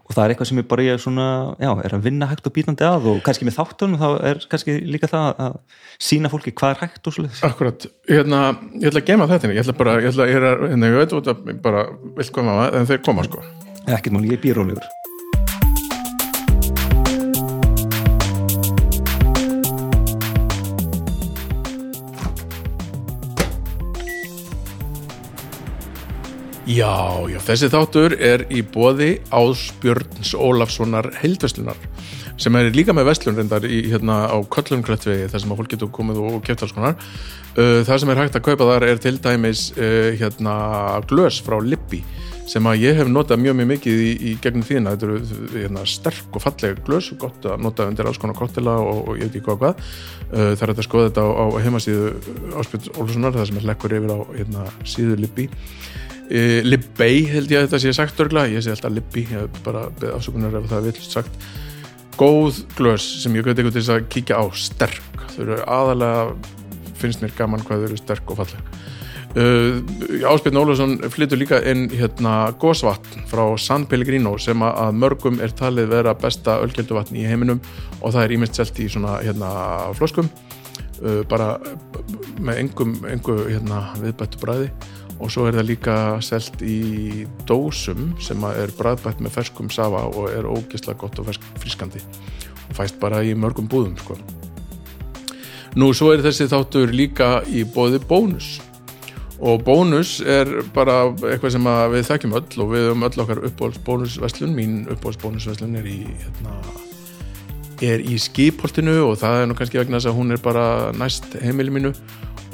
Og 0.07 0.15
það 0.15 0.23
er 0.23 0.33
eitthvað 0.33 0.51
sem 0.51 0.61
ég 0.61 0.69
bara 0.71 0.87
ég 0.87 1.01
svona, 1.03 1.29
já, 1.59 1.71
er 1.83 1.97
að 1.97 2.05
vinna 2.07 2.29
hægt 2.31 2.47
og 2.47 2.55
bítandi 2.55 2.87
að 2.87 3.09
og 3.11 3.23
kannski 3.27 3.49
með 3.49 3.57
þáttunum 3.59 4.01
þá 4.03 4.07
er 4.31 4.43
kannski 4.53 4.77
líka 4.87 5.11
það 5.11 5.43
að 5.47 5.57
sína 6.09 6.31
fólki 6.33 6.55
hvað 6.55 6.77
er 6.77 6.83
hægt 6.85 7.11
og 7.11 7.17
svona 7.17 7.33
Akkurat, 7.49 7.89
hérna, 8.11 8.43
ég 8.79 8.91
ætla 8.93 9.03
að 9.03 9.09
gema 9.11 9.31
þetta 9.33 9.51
ég 9.53 9.65
ætla 9.65 9.79
bara, 9.81 9.97
ég 10.03 10.13
ætla, 10.13 10.29
ég 10.31 10.39
er, 10.39 10.63
hérna, 10.71 10.93
ég 10.93 11.01
veit 11.03 11.17
út 11.19 11.33
að 11.33 11.51
bara 11.65 11.89
vilt 12.21 12.37
koma, 12.37 12.61
en 12.71 12.87
þeir 12.87 13.03
koma 13.07 13.27
sko. 13.27 13.43
Ekkert 13.87 14.15
mál, 14.15 14.25
ég 14.27 14.39
er 14.39 14.47
býrólegur 14.47 15.06
Já, 26.67 27.23
já, 27.31 27.37
þessi 27.47 27.69
þáttur 27.71 28.15
er 28.19 28.43
í 28.51 28.59
boði 28.75 29.21
Ásbjörns 29.31 30.33
Ólafssonar 30.35 31.07
heildveslunar 31.21 31.79
sem 32.43 32.57
er 32.59 32.73
líka 32.75 32.91
með 32.91 33.07
vestlun 33.07 33.37
reyndar 33.39 33.63
í, 33.71 33.85
hérna 33.87 34.25
á 34.27 34.35
Köllumklettvegi 34.51 35.29
þar 35.31 35.43
sem 35.45 35.53
að 35.55 35.61
fólk 35.61 35.71
getur 35.77 35.93
komið 35.95 36.19
og 36.27 36.41
kæft 36.43 36.65
alls 36.67 36.75
konar. 36.75 36.97
Uh, 37.55 37.85
það 37.87 38.01
sem 38.03 38.11
er 38.11 38.19
hægt 38.19 38.39
að 38.41 38.45
kaupa 38.49 38.67
þar 38.73 38.87
er 38.89 38.99
til 38.99 39.15
dæmis 39.23 39.69
uh, 39.79 40.11
hérna 40.19 40.57
glös 41.07 41.39
frá 41.47 41.55
Lippi 41.63 42.03
sem 42.51 42.67
að 42.67 42.83
ég 42.83 42.99
hef 42.99 43.09
notað 43.11 43.45
mjög 43.45 43.57
mjög 43.61 43.71
mikið 43.71 44.03
í, 44.03 44.11
í 44.19 44.33
gegnum 44.43 44.67
þína, 44.67 44.97
þetta 44.97 45.07
eru 45.07 45.47
hérna, 45.55 45.85
sterk 45.87 46.35
og 46.35 46.43
falleg 46.43 46.83
glös, 46.87 47.13
gott 47.19 47.47
að 47.47 47.63
nota 47.63 47.87
undir 47.87 48.11
alls 48.11 48.19
konar 48.23 48.39
kottila 48.39 48.75
og, 48.83 49.05
og 49.07 49.21
ég 49.21 49.31
veit 49.31 49.39
ekki 49.39 49.47
hvað 49.47 49.63
hvað. 49.63 49.87
Uh, 50.33 50.51
það 50.51 50.67
er 50.67 50.75
að 50.75 50.87
skoða 50.89 51.13
þetta 51.13 51.27
á, 51.31 51.31
á 51.31 51.47
heimasíðu 51.63 52.11
Áspjörn 52.59 52.91
Olssonar, 53.05 53.39
það 53.39 53.49
sem 53.53 53.63
er 53.63 53.71
lekkur 53.71 53.97
yfir 54.01 54.15
á 54.15 54.19
hérna, 54.35 54.67
síðu 54.83 55.23
Libby 55.23 55.47
uh, 56.31 56.59
Libbey 56.67 57.23
held 57.31 57.53
ég 57.53 57.61
að 57.61 57.69
þetta 57.69 57.83
sé 57.83 57.95
sagt 57.97 58.21
örgla, 58.25 58.47
ég 58.51 58.65
sé 58.65 58.75
alltaf 58.75 58.95
Libby, 58.95 59.27
ég 59.27 59.47
hef 59.47 59.63
bara 59.67 59.87
afsökunar 60.15 60.59
ef 60.59 60.69
það 60.71 60.79
er 60.81 60.91
vilt 60.91 61.07
sagt. 61.07 61.49
Góð 62.17 62.63
glös 62.79 63.05
sem 63.23 63.35
ég 63.37 63.45
gæti 63.45 63.61
eitthvað 63.61 63.77
til 63.77 63.93
að 63.93 64.07
kíkja 64.13 64.41
á, 64.41 64.45
sterk. 64.57 65.25
Þau 65.35 65.41
eru 65.45 65.59
aðalega 65.69 66.21
finnst 66.97 67.21
mér 67.21 67.35
gaman 67.37 67.65
hvað 67.65 67.83
þau 67.83 67.89
eru 67.91 67.99
sterk 68.01 68.31
og 68.33 68.41
falleg. 68.41 68.71
Uh, 69.37 69.83
Áspiln 70.25 70.57
Ólarsson 70.57 70.95
flyttur 71.13 71.37
líka 71.37 71.59
inn 71.69 71.91
hérna 71.93 72.55
gósvatn 72.57 73.27
frá 73.29 73.43
San 73.61 73.85
Pellegrino 73.85 74.33
sem 74.41 74.63
að 74.65 74.97
mörgum 74.97 75.43
er 75.45 75.53
talið 75.53 75.91
vera 75.93 76.15
besta 76.17 76.55
ölgelduvatn 76.65 77.19
í 77.21 77.27
heiminum 77.29 77.61
og 78.01 78.15
það 78.15 78.23
er 78.23 78.35
ímest 78.39 78.57
selt 78.57 78.81
í 78.81 78.89
svona 78.89 79.19
hérna 79.21 79.51
flöskum. 79.99 80.31
Uh, 81.03 81.21
bara 81.29 81.59
með 82.41 82.63
engum, 82.63 82.97
engu 83.13 83.43
hérna 83.51 83.83
viðbættu 84.01 84.41
bræði 84.41 84.71
og 85.17 85.31
svo 85.33 85.47
er 85.49 85.57
það 85.57 85.69
líka 85.71 85.97
selt 86.25 86.63
í 86.63 87.27
dósum 87.49 88.13
sem 88.23 88.43
er 88.51 88.73
bræðbætt 88.77 89.23
með 89.25 89.39
ferskum 89.39 89.71
safa 89.73 90.05
og 90.11 90.29
er 90.33 90.49
ógislega 90.49 90.99
gott 91.01 91.21
og 91.23 91.31
friskandi 91.63 92.03
og 92.67 92.77
fæst 92.77 93.01
bara 93.01 93.23
í 93.25 93.33
mörgum 93.39 93.69
búðum 93.71 93.97
sko. 94.01 94.19
Nú 95.77 95.91
svo 95.93 96.15
er 96.15 96.25
þessi 96.25 96.49
þáttur 96.49 96.93
líka 96.97 97.43
í 97.53 97.67
bóði 97.69 98.01
bónus. 98.09 98.57
Og 99.37 99.61
bónus 99.61 100.23
er 100.25 100.49
bara 100.73 101.11
eitthvað 101.29 101.53
sem 101.53 101.67
við 101.93 102.07
þekkjum 102.09 102.37
öll 102.39 102.63
og 102.65 102.71
við 102.73 102.87
höfum 102.89 103.05
öll 103.11 103.23
okkar 103.27 103.43
uppbóðsbónusveslun 103.51 104.57
mín 104.57 104.79
uppbóðsbónusveslun 104.95 105.77
er 105.77 105.91
í 105.93 105.99
hérna, 106.09 106.57
er 107.85 108.05
í 108.05 108.17
skipholtinu 108.21 108.97
og 109.09 109.19
það 109.21 109.43
er 109.43 109.51
nú 109.51 109.57
kannski 109.59 109.81
vegna 109.81 109.99
þess 109.99 110.11
að 110.13 110.19
hún 110.21 110.35
er 110.35 110.43
bara 110.45 110.67
næst 110.97 111.37
heimili 111.43 111.75
mínu. 111.75 111.93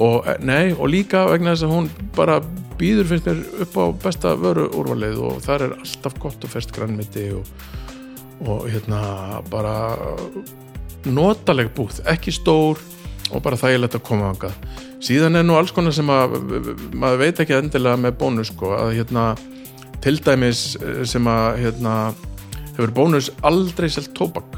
Og, 0.01 0.25
nei, 0.41 0.73
og 0.73 0.89
líka 0.89 1.27
vegna 1.29 1.53
þess 1.53 1.67
að 1.67 1.75
hún 1.75 1.89
bara 2.17 2.39
býður 2.79 3.11
finnst 3.11 3.29
mér 3.29 3.43
upp 3.63 3.77
á 3.77 3.85
besta 4.03 4.33
vöru 4.39 4.65
úrvalið 4.73 5.21
og 5.23 5.43
þar 5.45 5.67
er 5.67 5.75
alltaf 5.77 6.17
gott 6.19 6.43
og 6.43 6.51
fest 6.51 6.73
grannmiti 6.75 7.27
og, 7.37 7.45
og 8.47 8.65
hérna 8.71 9.03
bara 9.51 9.75
notaleg 11.05 11.69
búð, 11.75 12.01
ekki 12.09 12.33
stór 12.33 12.81
og 13.33 13.43
bara 13.45 13.59
þægilegt 13.59 13.99
að 13.99 14.05
koma 14.07 14.31
ángað 14.33 14.57
síðan 15.03 15.39
er 15.39 15.45
nú 15.45 15.57
alls 15.59 15.73
konar 15.75 15.95
sem 15.95 16.09
að 16.11 16.37
maður 16.95 17.21
veit 17.21 17.41
ekki 17.43 17.57
endilega 17.57 17.99
með 17.99 18.17
bónus 18.21 18.51
sko, 18.53 18.73
að 18.77 18.95
hérna 18.99 19.33
til 20.03 20.17
dæmis 20.23 20.73
sem 21.09 21.27
að 21.29 21.63
hérna 21.63 21.95
hefur 22.73 22.93
bónus 22.95 23.29
aldrei 23.45 23.89
selt 23.91 24.13
tóbak 24.17 24.57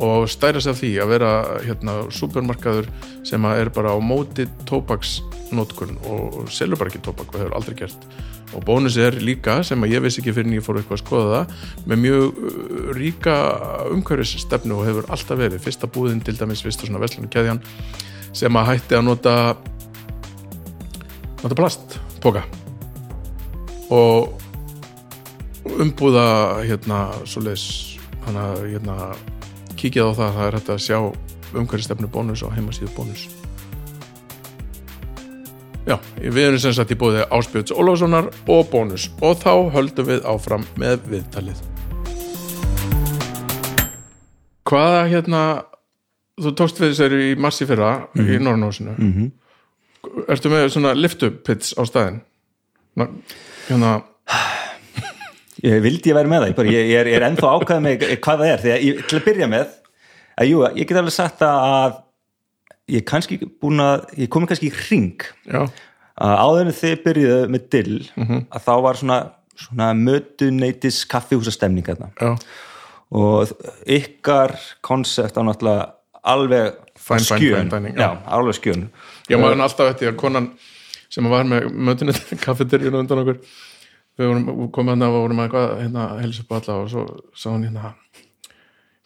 og 0.00 0.28
stæra 0.32 0.60
sig 0.60 0.72
af 0.72 0.80
því 0.80 0.90
að 1.02 1.10
vera 1.12 1.30
hérna 1.60 1.94
supermarkaður 2.14 2.88
sem 3.26 3.44
er 3.50 3.68
bara 3.74 3.92
á 3.92 3.98
móti 4.00 4.46
tóbaksnótkun 4.68 5.98
og 6.08 6.48
selur 6.52 6.80
bara 6.80 6.88
ekki 6.88 7.02
tóbak 7.04 7.34
og 7.34 7.40
hefur 7.42 7.56
aldrei 7.58 7.76
gert. 7.82 8.06
Og 8.56 8.64
bónus 8.66 8.96
er 8.98 9.14
líka 9.20 9.60
sem 9.62 9.82
að 9.84 9.92
ég 9.94 10.02
vissi 10.02 10.22
ekki 10.22 10.32
fyrir 10.34 10.48
en 10.48 10.56
ég 10.56 10.64
fór 10.64 10.80
eitthvað 10.80 10.96
að 10.96 11.02
skoða 11.04 11.34
það 11.34 11.90
með 11.92 12.00
mjög 12.04 12.24
uh, 12.24 12.88
ríka 12.96 13.36
umhverfisstefnu 13.92 14.78
og 14.78 14.88
hefur 14.88 15.10
alltaf 15.12 15.38
verið. 15.38 15.62
Fyrsta 15.62 15.90
búðin 15.90 16.24
til 16.24 16.34
dæmis 16.38 16.64
fyrsta 16.64 16.88
svona 16.88 17.02
vestlunum 17.02 17.30
keðjan 17.30 17.62
sem 18.32 18.56
að 18.56 18.72
hætti 18.72 18.96
að 18.96 19.06
nota 19.06 19.34
nota 21.44 21.58
plastpoka. 21.60 22.46
Og 23.92 24.40
umbúða 25.80 26.26
hérna 26.64 27.10
svo 27.28 27.44
leiðis 27.44 27.98
hérna 28.24 28.96
kíkjað 29.80 30.12
á 30.12 30.18
það 30.18 30.34
það 30.36 30.46
er 30.46 30.56
hægt 30.58 30.72
að 30.74 30.82
sjá 30.84 30.98
umhverfisstefnu 31.50 32.10
bónus 32.12 32.44
og 32.44 32.52
heimasíðu 32.54 32.92
bónus 32.96 33.28
Já, 35.88 35.96
við 36.20 36.42
erum 36.44 36.60
sem 36.60 36.74
sagt 36.76 36.92
í 36.92 36.98
bóði 37.00 37.24
Áspjöts 37.32 37.72
Ólafssonar 37.72 38.28
og 38.52 38.68
bónus 38.70 39.08
og 39.24 39.38
þá 39.40 39.72
höldum 39.74 40.10
við 40.10 40.26
áfram 40.28 40.66
með 40.78 41.00
viðtalið 41.10 41.62
Hvaða 44.70 45.00
hérna 45.10 45.42
þú 46.40 46.52
tókst 46.60 46.78
við 46.80 46.92
þessari 46.92 47.30
í 47.32 47.38
massi 47.40 47.66
fyrra 47.66 47.92
mm 47.96 48.04
-hmm. 48.12 48.28
í 48.28 48.36
mhm. 48.36 48.44
Norrnósinu 48.44 48.94
mm 48.98 49.12
-hmm. 49.12 49.30
Ertu 50.28 50.48
með 50.48 50.68
svona 50.68 50.94
lift-up-pits 50.94 51.74
á 51.76 51.82
staðin? 51.84 52.20
Hérna 53.68 54.02
Ég 55.60 55.82
vildi 55.84 56.10
ég 56.10 56.16
væri 56.16 56.30
með 56.30 56.46
það, 56.46 56.70
ég, 56.72 56.86
ég 56.88 57.00
er, 57.02 57.10
er 57.18 57.26
ennþá 57.26 57.50
ákvæðið 57.56 57.82
með 57.84 58.04
hvað 58.24 58.42
það 58.42 58.50
er, 58.50 58.62
því 58.62 58.72
að 58.72 58.84
ég, 58.86 59.02
til 59.08 59.18
að 59.18 59.26
byrja 59.26 59.48
með 59.50 59.74
að 60.40 60.48
jú, 60.50 60.62
ég 60.78 60.88
get 60.88 61.00
alveg 61.00 61.14
sagt 61.14 61.44
að 61.44 61.98
ég 62.90 63.04
kannski 63.08 63.38
búin 63.60 63.84
að, 63.84 64.06
ég 64.22 64.30
komi 64.32 64.48
kannski 64.50 64.70
í 64.70 64.74
ring 64.88 65.26
Já. 65.44 65.66
að 66.16 66.34
áður 66.46 66.64
en 66.64 66.78
þið 66.80 66.96
byrjuðu 67.04 67.52
með 67.52 67.68
dill, 67.74 68.00
mm 68.14 68.26
-hmm. 68.26 68.42
að 68.48 68.66
þá 68.66 68.72
var 68.86 69.00
svona, 69.02 69.20
svona 69.66 69.92
mötuneytis 70.00 71.04
kaffihúsastemning 71.10 71.92
aðna 71.92 72.34
og 73.10 73.52
ykkar 73.90 74.54
konsept 74.86 75.36
á 75.36 75.42
náttúrulega 75.42 75.90
alveg 76.22 76.76
fæn, 76.96 77.24
skjön. 77.24 77.70
fæn, 77.70 77.88
fæn, 77.90 77.96
já, 77.98 78.10
alveg 78.26 78.54
skjön. 78.54 78.90
Já, 79.28 79.36
maður 79.36 79.64
alltaf 79.64 79.94
eftir 79.94 80.12
að 80.12 80.20
konan 80.20 80.52
sem 81.10 81.26
var 81.30 81.44
með 81.48 81.70
mötuneytis 81.74 82.38
kaffeterjun 82.46 83.00
undan 83.02 83.24
okkur 83.24 83.40
við 84.20 84.28
vorum 84.28 84.92
að 84.92 85.00
það 85.00 85.16
og 85.16 85.24
vorum 85.24 85.42
að 85.44 85.54
hérna 85.80 86.06
helsa 86.20 86.44
upp 86.44 86.54
alla 86.58 86.76
og 86.82 86.88
svo 86.92 87.04
sá 87.32 87.48
hann 87.50 87.66
hérna 87.66 87.92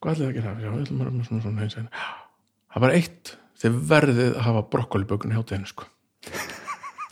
hvað 0.03 0.11
er 0.11 0.19
það 0.19 0.29
að 0.29 0.37
gera? 0.39 0.55
Já, 0.59 0.69
við 0.69 0.85
ætlum 0.85 1.01
að 1.01 1.05
vera 1.07 1.27
svona 1.29 1.45
svona 1.45 1.63
heins 1.63 1.77
það 2.75 2.85
var 2.85 2.95
eitt 2.99 3.35
þið 3.63 3.77
verðið 3.91 4.33
að 4.33 4.47
hafa 4.49 4.63
brokkolibökun 4.75 5.33
í 5.33 5.39
hátteginu 5.39 5.71
sko. 5.71 5.87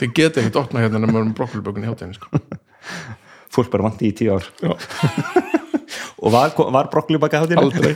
þið 0.00 0.14
getið 0.18 0.40
ekkert 0.42 0.58
opna 0.64 0.82
hérna 0.82 1.02
með 1.06 1.30
brokkolibökun 1.38 1.86
í 1.86 1.90
hátteginu 1.90 2.18
sko. 2.18 2.42
fólk 3.54 3.70
bara 3.72 3.86
vandi 3.86 4.10
í 4.10 4.16
tíu 4.16 4.34
ár 4.34 4.50
og 6.22 6.34
var, 6.34 6.56
var 6.74 6.90
brokkolibökun 6.92 7.38
í 7.38 7.42
hátteginu? 7.44 7.64
aldrei 7.70 7.94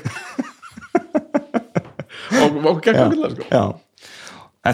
og, 2.44 2.62
og 2.62 2.80
gegn 2.86 3.12
vilja 3.16 3.34
sko. 3.34 3.50
já 3.50 3.64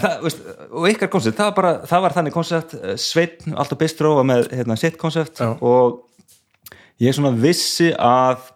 Það, 0.01 0.17
veist, 0.25 0.43
og 0.71 0.89
ykkar 0.89 1.11
koncept, 1.13 1.37
það 1.37 1.51
var, 1.51 1.57
bara, 1.59 1.73
það 1.91 2.03
var 2.05 2.17
þannig 2.17 2.35
koncept. 2.37 2.75
Eh, 2.79 2.97
Sveitn, 3.01 3.57
allt 3.59 3.75
á 3.75 3.77
bistró 3.81 4.15
með 4.27 4.49
hérna, 4.55 4.79
sitt 4.81 4.99
koncept 5.01 5.43
og 5.43 6.03
ég 7.03 7.17
svona 7.17 7.35
vissi 7.37 7.91
að 7.93 8.49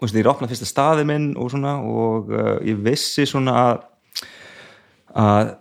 veist, 0.00 0.16
ég 0.16 0.28
opnað 0.28 0.54
fyrsta 0.54 0.68
staði 0.68 1.06
minn 1.08 1.32
og, 1.40 1.50
svona, 1.52 1.78
og 1.80 2.30
uh, 2.32 2.56
ég 2.66 2.80
vissi 2.84 3.26
svona 3.28 3.56
að 3.64 3.82
að 5.14 5.52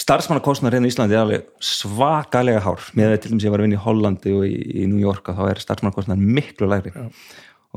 starfsmannakostnar 0.00 0.72
hérna 0.72 0.88
í 0.88 0.92
Íslandi 0.94 1.16
er 1.16 1.22
alveg 1.22 1.48
svakalega 1.60 2.62
hár. 2.64 2.86
Með 2.96 3.18
til 3.20 3.34
dæmis 3.34 3.44
ég 3.44 3.52
var 3.52 3.60
að 3.60 3.68
vinna 3.68 3.76
í 3.76 3.84
Hollandi 3.84 4.32
og 4.32 4.46
í, 4.48 4.54
í 4.80 4.86
New 4.88 5.00
York 5.02 5.28
þá 5.36 5.42
er 5.50 5.60
starfsmannakostnar 5.60 6.20
miklu 6.20 6.70
lægri. 6.70 6.94
Já. 6.94 7.10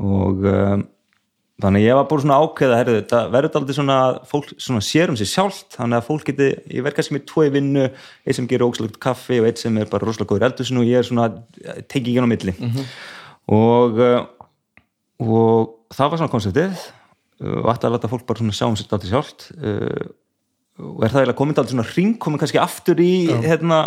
og 0.00 0.46
um, 0.50 0.86
þannig 1.62 1.84
ég 1.84 1.94
var 1.94 2.06
búin 2.10 2.24
svona 2.24 2.38
ákveða 2.42 2.78
herðu, 2.80 2.96
þetta 2.98 3.20
verður 3.30 3.58
aldrei 3.60 3.76
svona 3.76 3.98
fólk 4.26 4.48
svona 4.58 4.82
sér 4.82 5.12
um 5.12 5.18
sig 5.18 5.30
sjálft 5.30 5.76
þannig 5.76 6.00
að 6.00 6.08
fólk 6.08 6.24
geti, 6.30 6.48
ég 6.74 6.82
verð 6.82 6.98
kannski 6.98 7.14
með 7.14 7.26
tvoi 7.30 7.46
vinnu 7.54 7.84
eitt 7.86 8.38
sem 8.38 8.48
gerur 8.50 8.72
ógslagt 8.72 8.98
kaffi 9.02 9.38
og 9.38 9.46
eitt 9.46 9.62
sem 9.62 9.78
er 9.78 9.90
bara 9.90 10.08
rosalega 10.08 10.32
góður 10.32 10.48
eldusinu 10.48 10.82
og 10.82 10.90
ég 10.90 10.98
er 10.98 11.06
svona 11.06 11.28
tekið 11.86 12.10
ekki 12.10 12.26
á 12.26 12.32
milli. 12.32 12.56
Mm 12.58 12.72
-hmm. 12.74 12.90
og 13.54 14.02
uh, 14.02 14.20
og 15.22 15.94
það 15.94 16.10
var 16.10 16.18
svona 16.18 16.32
konseptið 16.32 16.84
og 17.44 17.70
ætti 17.72 17.86
að 17.86 17.94
leta 17.96 18.10
fólk 18.10 18.26
bara 18.26 18.38
svona 18.42 18.56
sjá 18.56 18.66
um 18.66 18.76
sig 18.76 18.86
alltaf 18.90 19.10
sjálft 19.10 19.48
uh, 19.54 20.04
og 20.78 21.04
er 21.04 21.12
það 21.12 21.20
eiginlega 21.20 21.38
komið 21.38 21.58
alltaf 21.58 21.74
svona 21.74 21.90
ring 21.94 22.18
komið 22.18 22.42
kannski 22.42 22.58
aftur 22.62 22.98
í 22.98 23.12
hérna, 23.44 23.78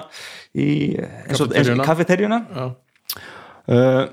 í 0.56 0.96
kafeterjuna 1.84 2.40
uh, 2.56 4.08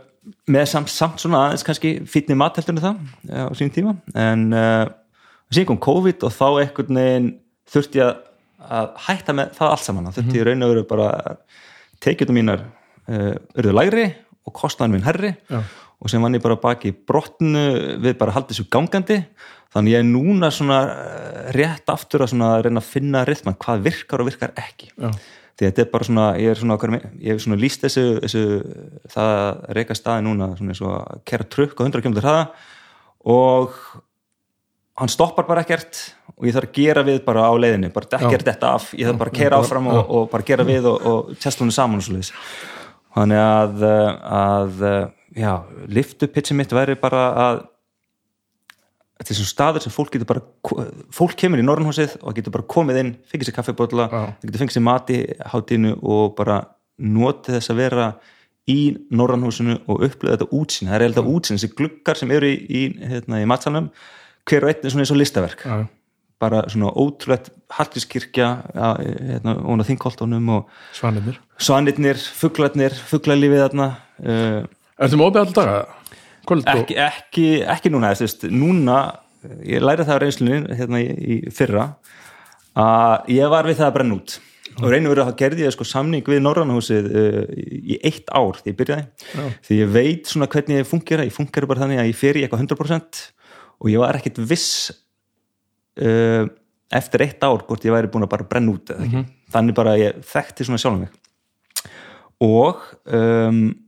með 0.49 0.68
samt, 0.70 0.93
samt 0.93 1.22
svona 1.22 1.47
aðeins 1.47 1.64
kannski 1.66 1.95
fítni 2.09 2.37
matheltunni 2.39 2.83
það 2.83 3.01
ja, 3.29 3.47
á 3.49 3.53
sín 3.59 3.72
tíma 3.75 3.97
en 4.16 4.47
uh, 4.57 4.85
síðan 5.53 5.72
kom 5.72 5.83
COVID 5.85 6.25
og 6.27 6.35
þá 6.35 6.47
ekkert 6.64 6.93
neginn 6.95 7.31
þurfti 7.70 8.03
að, 8.05 8.14
að 8.64 8.91
hætta 9.07 9.37
með 9.37 9.55
það 9.59 9.75
allt 9.75 9.87
saman 9.87 10.11
þurfti 10.11 10.25
mm 10.25 10.37
-hmm. 10.37 10.49
raun 10.49 10.66
og 10.66 10.75
veru 10.75 10.87
bara 10.89 11.09
tekjum 12.05 12.37
mínar 12.37 12.64
uh, 12.64 13.35
örðu 13.57 13.77
lægri 13.77 14.07
og 14.45 14.57
kostnaðan 14.57 14.97
minn 14.97 15.07
herri 15.07 15.35
Já. 15.49 15.62
og 16.01 16.11
sem 16.11 16.22
vann 16.22 16.37
ég 16.37 16.45
bara 16.45 16.61
baki 16.61 16.93
brotnu 16.93 17.64
við 18.03 18.18
bara 18.20 18.35
haldið 18.37 18.61
svo 18.61 18.66
gangandi 18.70 19.22
þannig 19.75 19.97
ég 19.97 20.03
er 20.03 20.09
núna 20.09 20.51
svona 20.55 20.81
eh, 20.93 21.47
rétt 21.57 21.91
aftur 21.91 22.25
að 22.27 22.35
reyna 22.66 22.83
að 22.83 22.91
finna 22.91 23.25
rithman, 23.27 23.57
hvað 23.59 23.89
virkar 23.89 24.22
og 24.22 24.31
virkar 24.31 24.55
ekki 24.61 24.93
Já. 24.93 25.11
Því 25.55 25.69
þetta 25.69 25.85
er 25.85 25.91
bara 25.93 26.09
svona 26.09 26.27
ég 26.41 26.51
er 26.51 26.61
svona, 26.61 27.01
ég 27.23 27.37
er 27.37 27.43
svona 27.43 27.61
líst 27.61 27.85
þessu, 27.85 28.05
þessu 28.25 28.45
það 29.15 29.63
reyka 29.79 29.97
staði 29.99 30.27
núna 30.27 30.51
svona 30.59 30.75
eins 30.75 30.83
og 30.83 30.95
að 30.99 31.23
kera 31.31 31.49
trukk 31.57 31.79
á 31.79 31.87
100 31.87 32.05
km 32.05 32.19
hraða 32.19 32.45
og 33.35 33.77
hann 35.01 35.11
stoppar 35.11 35.47
bara 35.49 35.65
ekkert 35.65 36.01
og 36.35 36.49
ég 36.49 36.57
þarf 36.57 36.71
að 36.71 36.79
gera 36.79 37.05
við 37.07 37.21
bara 37.27 37.47
á 37.51 37.53
leiðinu 37.55 37.91
bara 37.95 38.21
ekkert 38.21 38.49
þetta 38.51 38.73
af, 38.79 38.89
ég 38.99 39.09
þarf 39.09 39.21
bara 39.23 39.35
að 39.35 39.43
kera 39.43 39.61
áfram 39.63 39.91
og, 39.93 40.01
og 40.19 40.31
bara 40.33 40.47
gera 40.47 40.67
við 40.67 40.89
og, 40.91 41.07
og 41.11 41.37
testlunum 41.43 41.75
saman 41.75 42.03
og 42.03 42.07
svo 42.07 42.17
leiðis 42.17 42.33
þannig 43.15 43.43
að, 43.45 43.87
að 44.39 44.85
já, 45.39 45.53
liftupitsi 45.87 46.57
mitt 46.59 46.75
væri 46.75 46.99
bara 46.99 47.25
að 47.47 47.63
þetta 49.19 49.31
er 49.31 49.39
svona 49.39 49.53
staður 49.53 49.85
sem 49.85 49.95
fólk 49.95 50.15
getur 50.15 50.29
bara 50.29 50.43
fólk 51.15 51.37
kemur 51.39 51.62
í 51.62 51.67
Norrnhúsið 51.67 52.17
og 52.23 52.37
getur 52.37 52.55
bara 52.57 52.67
komið 52.75 53.01
inn 53.01 53.12
fengið 53.31 53.51
sér 53.51 53.57
kaffebotla, 53.59 54.09
getur 54.43 54.62
fengið 54.62 54.79
sér 54.79 54.87
mati 54.87 55.19
hátinu 55.53 55.95
og 56.03 56.35
bara 56.39 56.61
notið 56.99 57.59
þess 57.59 57.75
að 57.75 57.83
vera 57.83 58.09
í 58.71 58.79
Norrnhúsinu 59.15 59.79
og 59.87 60.07
upplöða 60.07 60.39
þetta 60.39 60.59
útsýn 60.59 60.91
það 60.91 60.99
er 60.99 61.07
alltaf 61.09 61.31
útsýn, 61.31 61.59
þessi 61.59 61.75
gluggar 61.79 62.19
sem 62.19 62.33
eru 62.35 62.51
í, 62.51 62.55
í, 62.65 62.85
hérna, 63.12 63.43
í 63.43 63.49
matsalunum, 63.51 63.91
hver 64.49 64.67
og 64.67 64.73
einn 64.73 64.87
er 64.89 64.95
svona 64.95 65.05
eins 65.05 65.15
og 65.15 65.21
listaverk. 65.21 65.65
Já. 65.65 65.85
bara 66.43 66.65
svona 66.69 66.91
ótrúlegt 66.91 67.53
hartiskirkja 67.73 68.49
hérna, 68.75 69.55
og 69.62 69.85
þingkoltunum 69.87 70.49
og 70.53 70.73
svanirnir, 70.93 71.39
svanirnir 71.62 72.19
fugglarnir, 72.19 72.97
fugglarlífið 73.12 73.62
þarna 73.62 73.87
uh, 73.95 74.65
Er 74.95 75.09
þetta 75.09 75.19
með 75.19 75.29
opið 75.31 75.41
alltaf 75.41 75.57
daga? 75.59 75.79
Ekki, 76.49 76.97
ekki, 77.01 77.47
ekki 77.74 77.92
núna 77.92 78.14
þess, 78.16 78.47
núna, 78.53 78.99
ég 79.66 79.84
læri 79.84 80.07
það 80.07 80.18
á 80.18 80.22
reynslunni 80.22 80.78
hérna 80.78 81.01
í, 81.03 81.09
í 81.14 81.55
fyrra 81.55 81.92
að 82.74 83.30
ég 83.34 83.53
var 83.53 83.68
við 83.68 83.80
það 83.80 83.90
að 83.90 83.97
brenna 83.99 84.18
út 84.18 84.36
og 84.74 84.88
reynum 84.90 85.12
verið 85.12 85.28
að 85.28 85.36
gerði 85.38 85.66
ég 85.66 85.74
sko 85.74 85.86
samning 85.86 86.26
við 86.26 86.40
Norrannahúsið 86.42 87.07
uh, 87.07 87.40
í 87.55 87.99
eitt 88.03 88.30
ár 88.34 88.59
því 88.59 88.72
ég 88.72 88.78
byrjaði, 88.80 89.05
Já. 89.30 89.45
því 89.68 89.78
ég 89.78 89.92
veit 89.95 90.30
svona 90.30 90.49
hvernig 90.51 90.80
ég 90.80 90.88
fungera, 90.88 91.26
ég 91.28 91.36
fungera 91.36 91.70
bara 91.70 91.84
þannig 91.84 92.03
að 92.03 92.11
ég 92.11 92.18
fer 92.18 92.38
í 92.38 92.45
eitthvað 92.45 92.64
100% 92.64 93.20
og 93.78 93.92
ég 93.92 94.03
var 94.03 94.18
ekkit 94.18 94.40
viss 94.51 94.90
uh, 96.03 96.49
eftir 96.95 97.26
eitt 97.26 97.47
ár 97.47 97.62
hvort 97.68 97.86
ég 97.86 97.95
væri 97.95 98.11
búin 98.11 98.26
að 98.26 98.34
bara 98.34 98.49
brenna 98.51 98.74
út 98.74 98.90
mm 98.95 99.07
-hmm. 99.11 99.30
þannig 99.55 99.78
bara 99.78 99.97
ég 100.01 100.18
þekkti 100.26 100.66
svona 100.66 100.82
sjálf 100.82 100.99
mig 100.99 101.11
og 102.42 102.82
um 103.07 103.84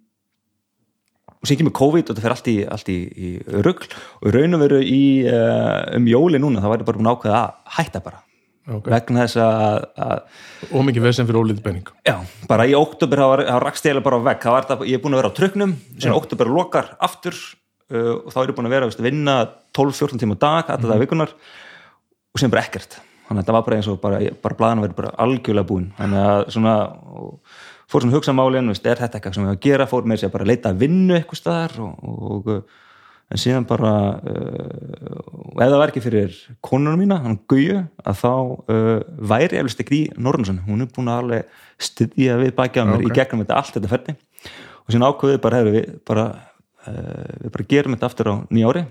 og 1.36 1.48
sér 1.48 1.56
ekki 1.56 1.66
með 1.68 1.76
COVID 1.80 2.04
og 2.04 2.14
þetta 2.14 2.24
fer 2.26 2.34
allt 2.36 2.52
í, 2.52 2.56
allt 2.76 2.92
í, 2.92 2.98
í 3.16 3.32
ruggl 3.64 3.90
og 4.22 4.30
raun 4.36 4.58
og 4.58 4.62
veru 4.64 4.80
í 4.82 5.02
uh, 5.30 5.96
um 5.98 6.08
jóli 6.10 6.40
núna 6.42 6.62
það 6.64 6.74
væri 6.74 6.88
bara 6.88 7.02
búin 7.02 7.12
ákveða 7.12 7.42
að 7.42 7.76
hætta 7.78 8.04
bara. 8.04 8.22
Okay. 8.66 8.90
vegna 8.90 9.22
þess 9.28 9.38
að 9.38 10.72
og 10.74 10.82
mikið 10.88 11.04
vesen 11.04 11.26
fyrir 11.28 11.38
ólítið 11.38 11.62
benning 11.62 11.90
já, 12.02 12.16
bara 12.50 12.64
í 12.66 12.72
óttubur 12.74 13.20
það 13.22 13.60
rakst 13.62 13.86
eða 13.86 14.02
bara 14.02 14.18
vekk, 14.26 14.40
það 14.42 14.56
var 14.56 14.64
þetta, 14.66 14.86
ég 14.90 14.98
er 14.98 15.02
búin 15.04 15.14
að 15.14 15.20
vera 15.20 15.30
á 15.30 15.36
tröknum 15.36 15.74
sem 16.02 16.16
óttubur 16.16 16.50
lokar 16.50 16.88
aftur 16.98 17.36
uh, 17.38 18.16
og 18.24 18.32
þá 18.34 18.40
er 18.42 18.50
ég 18.50 18.56
búin 18.58 18.66
að 18.66 18.74
vera 18.74 18.88
að 18.90 19.06
vinna 19.06 19.36
12-14 19.70 20.22
tíma 20.24 20.34
dag, 20.34 20.64
alltaf 20.64 20.82
það 20.82 20.96
mm. 20.96 21.04
vikunar 21.04 21.36
og 21.36 22.42
sem 22.42 22.50
bara 22.50 22.66
ekkert. 22.66 22.98
Þannig 23.28 23.44
að 23.44 23.46
það 23.46 23.56
var 23.56 23.64
bara 23.68 23.78
eins 23.78 23.90
og 23.90 24.02
bara, 24.02 24.18
bara 24.42 24.58
blæðan 24.58 24.82
vera 24.82 24.98
bara 24.98 25.14
algjörlega 25.22 25.70
búin 25.70 25.86
þannig 26.00 26.26
að 26.26 26.42
svona 26.56 26.74
og, 27.22 27.30
fór 27.90 28.02
svona 28.02 28.16
hugsamálinn, 28.16 28.72
er 28.72 29.00
þetta 29.02 29.18
eitthvað 29.18 29.36
sem 29.36 29.44
við 29.44 29.50
hafa 29.50 29.58
að 29.58 29.66
gera? 29.68 29.88
Fór 29.90 30.06
með 30.06 30.18
þess 30.18 30.28
að 30.28 30.34
bara 30.36 30.50
leita 30.50 30.72
að 30.72 30.82
vinna 30.82 31.20
eitthvað 31.20 31.40
staðar 31.40 31.78
og, 31.86 31.94
og 32.06 32.50
en 33.26 33.40
síðan 33.42 33.66
bara 33.66 33.92
uh, 34.22 35.22
og 35.56 35.56
var 35.58 35.90
ekki 35.90 36.02
fyrir 36.04 36.34
konunum 36.64 37.00
mína, 37.02 37.18
hann 37.24 37.38
Guju 37.50 37.80
að 38.06 38.20
þá 38.20 38.30
uh, 38.30 39.00
væri 39.32 39.58
eflust 39.58 39.82
ekki 39.82 39.98
í 39.98 40.02
Norrnarsson, 40.14 40.60
hún 40.66 40.84
er 40.84 40.90
búin 40.94 41.10
að 41.10 41.22
alveg 41.24 41.56
styðja 41.88 42.36
við 42.42 42.52
bakið 42.58 42.82
á 42.82 42.88
mér 42.90 43.00
okay. 43.00 43.08
í 43.08 43.16
gegnum 43.18 43.42
þetta 43.42 43.58
allt 43.58 43.78
þetta 43.78 43.92
ferdi 43.92 44.14
og 44.14 44.92
síðan 44.92 45.08
ákveðið 45.08 45.40
bara 45.42 45.62
hefur 45.62 45.76
við 45.76 45.88
bara 46.06 46.26
uh, 46.86 47.32
við 47.42 47.54
bara 47.56 47.68
gerum 47.74 47.96
þetta 47.96 48.10
aftur 48.12 48.30
á 48.30 48.34
nýjári 48.46 48.84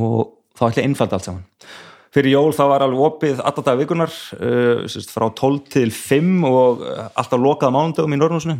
og 0.00 0.18
þá 0.58 0.66
ætla 0.68 0.82
ég 0.82 0.90
einfalda 0.90 1.16
allt 1.16 1.30
saman 1.30 1.72
fyrir 2.14 2.34
jól 2.34 2.50
þá 2.56 2.64
var 2.72 2.84
alveg 2.86 3.06
opið 3.06 3.42
alltaf 3.44 3.66
dag 3.66 3.78
vikunar 3.80 4.10
uh, 4.38 4.98
frá 5.10 5.28
12 5.28 5.62
til 5.76 5.94
5 5.94 6.32
og 6.48 6.84
uh, 6.84 7.06
alltaf 7.14 7.40
lokað 7.40 7.74
mánundagum 7.76 8.16
í 8.16 8.20
Norrnúsinu 8.20 8.58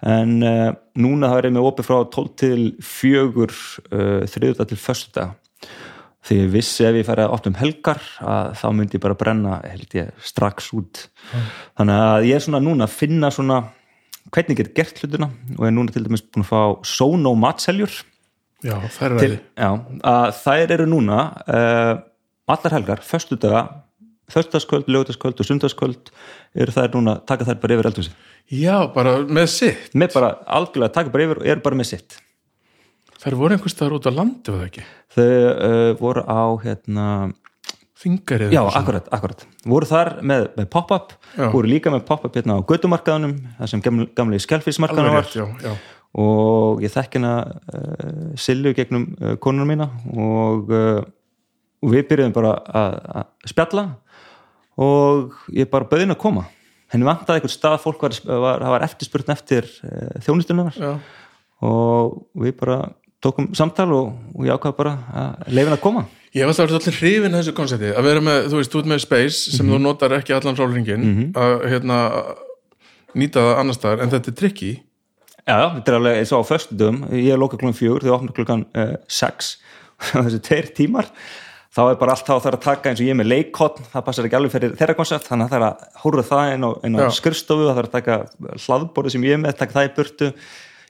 en 0.00 0.36
uh, 0.40 0.70
núna 0.96 1.32
það 1.32 1.42
er 1.44 1.54
með 1.56 1.70
opið 1.72 1.90
frá 1.90 1.98
12 2.16 2.34
til 2.40 2.66
4 2.80 4.26
þriðdag 4.32 4.70
til 4.70 4.80
förstu 4.80 5.16
dag 5.18 5.36
því 6.26 6.36
ég 6.42 6.52
vissi 6.52 6.84
ef 6.84 6.98
ég 7.00 7.06
færi 7.08 7.24
að 7.24 7.34
opna 7.36 7.52
um 7.52 7.58
helgar 7.58 8.00
að 8.20 8.50
þá 8.60 8.66
myndi 8.76 8.98
ég 8.98 9.04
bara 9.04 9.16
brenna 9.18 9.60
held 9.64 9.96
ég 9.96 10.10
strax 10.24 10.68
út. 10.76 11.06
Mm. 11.32 11.46
þannig 11.80 12.02
að 12.04 12.26
ég 12.28 12.36
er 12.36 12.44
svona 12.44 12.62
núna 12.64 12.86
að 12.86 12.96
finna 12.98 13.30
svona 13.32 13.60
hvernig 14.30 14.52
ég 14.52 14.60
get 14.60 14.74
gert 14.76 15.00
hlutuna 15.00 15.30
og 15.56 15.64
ég 15.64 15.70
er 15.70 15.76
núna 15.78 15.94
til 15.94 16.04
dæmis 16.04 16.24
búin 16.26 16.44
að 16.44 16.50
fá 16.50 16.60
Sono 16.86 17.34
matseljur. 17.40 17.94
Já, 18.60 18.76
þær 18.92 19.16
eru 19.16 19.38
það 19.56 20.34
Þær 20.42 20.74
eru 20.76 20.86
núna 20.90 21.20
uh, 21.48 21.94
allar 22.54 22.76
helgar, 22.78 23.04
förstu 23.06 23.36
daga 23.40 23.68
förstaskvöld, 24.30 24.88
lögutaskvöld 24.88 25.40
og 25.42 25.46
sundaskvöld 25.46 26.10
eru 26.54 26.74
þær 26.74 26.92
núna, 26.94 27.16
taka 27.26 27.46
þær 27.48 27.60
bara 27.62 27.76
yfir 27.76 27.90
eldhúsi 27.90 28.12
Já, 28.50 28.88
bara 28.90 29.20
með 29.30 29.46
sitt. 29.52 29.92
Með 29.94 30.16
bara 30.16 30.32
algjörlega, 30.50 30.94
taka 30.96 31.12
bara 31.14 31.26
yfir 31.28 31.38
og 31.38 31.50
eru 31.52 31.62
bara 31.62 31.76
með 31.78 31.92
sitt. 31.92 32.16
Þær 33.20 33.36
voru 33.38 33.54
einhvers 33.54 33.76
staðar 33.76 33.94
út 33.98 34.08
á 34.10 34.12
landu, 34.16 34.54
eða 34.56 34.66
ekki? 34.66 34.82
Þau 35.14 35.28
uh, 35.28 35.90
voru 36.00 36.24
á 36.26 36.42
hérna 36.64 37.06
Þingarið 38.00 38.54
Já, 38.54 38.62
akkurat, 38.64 39.08
akkurat, 39.12 39.42
voru 39.68 39.84
þar 39.84 40.14
með, 40.24 40.46
með 40.56 40.68
pop-up 40.72 41.10
voru 41.36 41.68
líka 41.68 41.90
með 41.92 42.06
pop-up 42.08 42.38
hérna 42.38 42.56
á 42.56 42.64
gödumarkaðunum 42.64 43.34
það 43.58 43.70
sem 43.74 43.82
gamli, 43.84 44.06
gamli 44.16 44.38
skelfísmarkaðunum 44.40 45.18
var. 45.18 45.28
já, 45.36 45.44
já. 45.60 45.74
og 46.24 46.80
ég 46.80 46.94
þekk 46.94 47.18
hérna 47.18 47.34
uh, 47.44 48.22
Silju 48.40 48.72
gegnum 48.78 49.04
uh, 49.20 49.34
konunum 49.44 49.68
mína 49.68 49.90
og 50.16 50.72
og 51.80 51.92
við 51.94 52.06
byrjuðum 52.10 52.36
bara 52.36 52.54
að 52.80 53.50
spjalla 53.50 53.84
og 54.80 55.36
ég 55.54 55.68
bara 55.70 55.88
bauðin 55.88 56.14
að 56.14 56.22
koma. 56.22 56.46
Henni 56.90 57.06
vantaði 57.06 57.38
einhvern 57.38 57.52
stað, 57.52 57.82
fólk 57.84 58.02
var, 58.02 58.16
var, 58.26 58.64
var 58.74 58.84
eftirspurn 58.86 59.34
eftir 59.34 59.66
e, 59.84 59.90
eh, 59.90 60.22
þjónustunum 60.24 60.70
og 61.60 62.16
við 62.40 62.56
bara 62.58 62.80
tókum 63.22 63.50
samtal 63.54 63.90
og, 63.94 64.14
og 64.34 64.48
ég 64.48 64.56
ákvaði 64.56 64.78
bara 64.78 64.94
að 65.22 65.52
leifin 65.52 65.76
að 65.76 65.82
koma. 65.84 66.06
Ég 66.34 66.46
var 66.46 66.54
alltaf 66.54 66.78
allir 66.78 66.98
hrifin 66.98 67.36
þessu 67.36 67.54
konsepti 67.54 67.90
að 67.90 68.06
vera 68.06 68.22
með, 68.24 68.44
þú 68.52 68.60
veist, 68.60 68.76
út 68.80 68.88
með 68.90 69.02
space 69.04 69.56
sem 69.56 69.66
mm 69.66 69.72
-hmm. 69.72 69.76
þú 69.76 69.82
notar 69.82 70.14
ekki 70.18 70.34
allan 70.34 70.56
rólringin 70.56 71.02
mm 71.02 71.16
-hmm. 71.16 71.32
að 71.34 71.68
hérna 71.70 71.98
nýta 73.14 73.40
það 73.40 73.58
annar 73.58 73.74
staðar 73.74 74.02
en 74.02 74.10
þetta 74.10 74.30
er 74.30 74.36
trikki 74.38 74.72
Já, 75.46 75.74
þetta 75.74 75.90
er 75.90 75.96
alveg 75.96 76.18
eins 76.18 76.32
og 76.32 76.44
á 76.44 76.50
förstum 76.50 76.96
ég 77.10 77.32
er 77.32 77.38
lóka 77.38 77.56
klukkan 77.56 77.74
fjögur, 77.78 78.04
þið 78.04 78.14
opnar 78.14 78.34
klukkan 78.36 78.66
uh, 78.76 78.96
sex. 79.08 79.58
Þessu 80.12 80.40
tveir 80.44 80.74
tímar 80.76 81.06
þá 81.70 81.82
er 81.84 81.98
bara 82.00 82.16
allt 82.16 82.26
þá 82.26 82.32
að 82.34 82.48
er 82.48 82.56
að 82.56 82.64
taka 82.64 82.90
eins 82.90 83.02
og 83.02 83.10
ég 83.10 83.18
með 83.18 83.30
leikotn 83.30 83.86
það 83.92 84.06
passar 84.08 84.26
ekki 84.26 84.38
alveg 84.38 84.54
fyrir 84.54 84.72
þeirra 84.78 84.96
koncept 84.98 85.28
þannig 85.28 85.46
að 85.46 85.52
það 85.52 85.60
er 85.60 85.66
að 85.68 86.00
hóra 86.02 86.24
það 86.26 86.54
inn 86.54 86.66
á, 86.66 86.70
á 87.06 87.14
skurstofu 87.14 87.68
það 87.68 87.78
er 87.82 87.88
að 87.88 87.94
taka 87.94 88.16
hlaðborði 88.64 89.12
sem 89.14 89.28
ég 89.28 89.36
er 89.36 89.44
með 89.44 89.60
taka 89.60 89.76
það 89.76 89.86
í 89.86 89.92
burtu, 90.00 90.30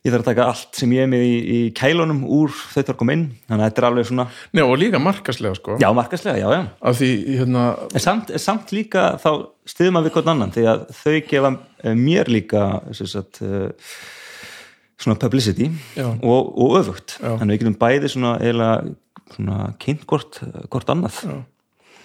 ég 0.00 0.14
þarf 0.14 0.22
að 0.22 0.30
taka 0.30 0.46
allt 0.48 0.80
sem 0.80 0.94
ég 0.96 1.04
er 1.04 1.10
með 1.12 1.24
í, 1.26 1.34
í 1.36 1.58
kælunum 1.76 2.22
úr 2.24 2.54
þau 2.54 2.78
þarf 2.78 2.94
að 2.94 3.00
koma 3.02 3.16
inn, 3.18 3.26
þannig 3.50 3.66
að 3.66 3.68
þetta 3.68 3.82
er 3.82 3.88
alveg 3.90 4.08
svona 4.08 4.26
Njá 4.56 4.64
og 4.64 4.80
líka 4.80 5.02
markaslega 5.04 5.58
sko. 5.58 5.76
Já 5.82 5.88
markaslega, 5.98 6.40
já 6.40 6.48
já. 6.56 6.62
Því, 7.02 7.10
hérna... 7.42 7.66
en 7.92 8.04
samt, 8.06 8.32
samt 8.40 8.72
líka 8.72 9.04
þá 9.20 9.30
stiðum 9.68 9.98
maður 9.98 10.08
við 10.08 10.16
hvern 10.16 10.32
annan 10.32 10.56
því 10.56 10.66
að 10.72 10.88
þau 11.02 11.18
gefa 11.34 11.52
eh, 11.84 12.00
mér 12.06 12.32
líka 12.32 12.64
sagt, 12.96 13.42
eh, 13.44 13.92
svona 15.00 15.20
publicity 15.20 15.68
og, 16.00 16.50
og 16.56 16.80
öfugt, 16.80 17.18
já. 17.20 17.34
þannig 17.36 17.50
að 17.50 17.54
við 17.54 17.62
getum 17.66 17.78
bæði 17.84 18.12
svona 18.16 18.34
eða 18.40 18.72
svona 19.36 19.72
kynnt 19.82 20.06
hvort, 20.10 20.42
hvort 20.72 20.92
annað. 20.92 21.22
Já, 21.26 21.38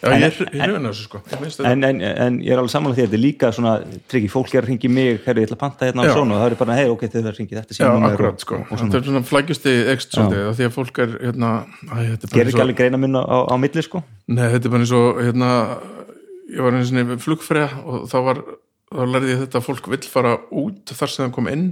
Já 0.05 0.11
en, 0.11 0.21
ég 0.21 0.25
er 0.27 0.69
hrifin 0.69 0.85
að 0.85 0.91
þessu 0.91 1.05
sko. 1.07 1.19
En, 1.65 1.83
en, 1.87 2.01
en 2.03 2.37
ég 2.43 2.53
er 2.53 2.59
alveg 2.59 2.71
samanlega 2.73 2.97
því 2.97 3.03
að 3.03 3.07
þetta 3.07 3.17
er 3.17 3.21
líka 3.23 3.49
svona 3.55 3.73
tryggi, 4.11 4.29
fólk 4.29 4.51
er 4.53 4.65
að 4.65 4.69
ringi 4.69 4.91
mig, 4.91 5.21
herru 5.25 5.41
ég 5.41 5.47
ætla 5.47 5.57
að 5.57 5.61
panta 5.63 5.87
hérna 5.87 6.05
á 6.05 6.11
svona 6.11 6.35
og 6.35 6.41
það 6.43 6.47
er 6.47 6.57
bara, 6.59 6.75
hei 6.77 6.91
ok, 6.91 7.05
þau 7.09 7.17
er 7.21 7.29
að 7.31 7.39
ringi 7.39 7.57
þetta 7.57 7.77
Já, 7.79 7.87
akkurat 8.09 8.45
sko, 8.45 8.59
þetta 8.69 8.99
er 8.99 9.07
svona 9.07 9.23
flægjusti 9.29 9.75
ekst 9.95 10.17
svolítið, 10.17 10.49
því 10.59 10.67
að 10.67 10.75
fólk 10.75 11.01
er 11.05 11.15
hérna 11.23 11.51
Gerir 12.27 12.51
ekki 12.51 12.63
alveg 12.65 12.79
greina 12.81 13.01
minna 13.01 13.23
á, 13.25 13.37
á 13.49 13.55
milli 13.61 13.85
sko? 13.85 14.03
Nei, 14.29 14.45
þetta 14.53 14.69
er 14.69 14.75
bara 14.75 14.85
eins 14.85 14.95
og 14.99 15.21
hérna, 15.23 15.51
ég 16.51 16.67
var 16.67 16.77
eins 16.77 16.91
og 16.91 16.99
nefnir 16.99 17.23
flugfræða 17.25 17.83
og 17.85 18.09
þá 18.11 18.17
var, 18.29 18.43
þá 18.91 19.03
lærði 19.15 19.31
ég 19.33 19.45
þetta 19.45 19.61
að 19.61 19.69
fólk 19.71 19.93
vill 19.95 20.03
fara 20.11 20.35
út 20.51 20.97
þar 20.99 21.13
sem 21.15 21.25
það 21.25 21.37
kom 21.39 21.53
inn. 21.53 21.69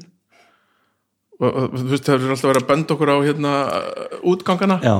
Og, 1.41 1.49
og 1.49 1.75
þú 1.75 1.89
veist, 1.91 2.07
það 2.07 2.15
er 2.15 2.33
alltaf 2.33 2.49
verið 2.49 2.63
að 2.63 2.71
benda 2.71 2.95
okkur 2.95 3.11
á 3.11 3.17
hérna 3.25 3.51
útgangana. 4.31 4.79
Já 4.85 4.95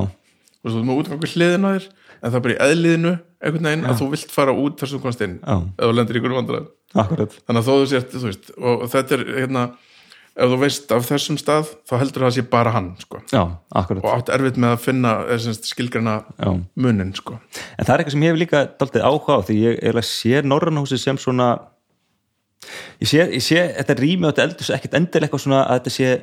og 0.64 0.72
þú 0.72 0.80
erum 0.80 0.92
útgangur 0.96 1.34
hliðin 1.34 1.68
á 1.68 1.70
þér 1.74 1.88
en 2.24 2.30
það 2.30 2.38
er 2.38 2.44
bara 2.44 2.54
í 2.54 2.60
eðliðinu 2.64 3.14
einhvern 3.44 3.68
veginn 3.68 3.84
Já. 3.84 3.88
að 3.90 3.98
þú 4.00 4.06
vilt 4.14 4.30
fara 4.32 4.54
út 4.56 4.78
þar 4.80 4.90
sem 4.90 4.98
þú 4.98 5.02
komast 5.04 5.24
inn 5.24 5.34
eða 5.44 5.88
þú 5.88 5.96
lendir 5.98 6.16
í 6.16 6.20
einhverju 6.20 6.38
vandræð 6.40 6.70
þannig 6.94 7.58
að 7.58 7.68
þú 7.68 7.74
sért, 7.90 8.14
þú 8.14 8.28
veist 8.28 8.52
og 8.54 8.86
þetta 8.92 9.16
er, 9.16 9.24
hérna, 9.42 9.64
ef 10.34 10.52
þú 10.52 10.58
veist 10.62 10.94
af 10.94 11.08
þessum 11.08 11.38
stað, 11.40 11.74
þá 11.86 11.94
heldur 12.00 12.24
það 12.24 12.30
að 12.30 12.36
sé 12.36 12.44
bara 12.54 12.72
hann 12.74 12.88
sko. 13.02 13.20
Já, 13.30 13.42
og 13.74 14.08
átt 14.10 14.32
erfitt 14.34 14.58
með 14.62 14.74
að 14.74 14.82
finna 14.82 15.12
skilgrana 15.58 16.16
munin 16.74 17.12
sko. 17.18 17.38
En 17.76 17.86
það 17.86 17.92
er 17.94 18.02
eitthvað 18.02 18.16
sem 18.16 18.26
ég 18.26 18.34
hef 18.34 18.40
líka 18.40 18.64
daldið 18.80 19.06
áhuga 19.10 19.38
á 19.38 19.40
því 19.46 19.58
ég 19.68 20.00
sé 20.08 20.42
Norrannhúsi 20.46 21.00
sem 21.02 21.20
svona 21.20 21.50
ég 23.02 23.10
sé, 23.10 23.26
ég 23.26 23.44
sé 23.44 23.66
þetta 23.74 23.98
rými 24.00 24.26
á 24.26 24.30
þetta 24.32 24.48
eldus 24.48 24.72
ekkert 24.74 24.98
endilega 25.00 25.28
eitthvað 25.28 25.44
svona 25.46 25.66
að 25.66 25.82
þetta 25.82 25.94
sé 25.98 26.14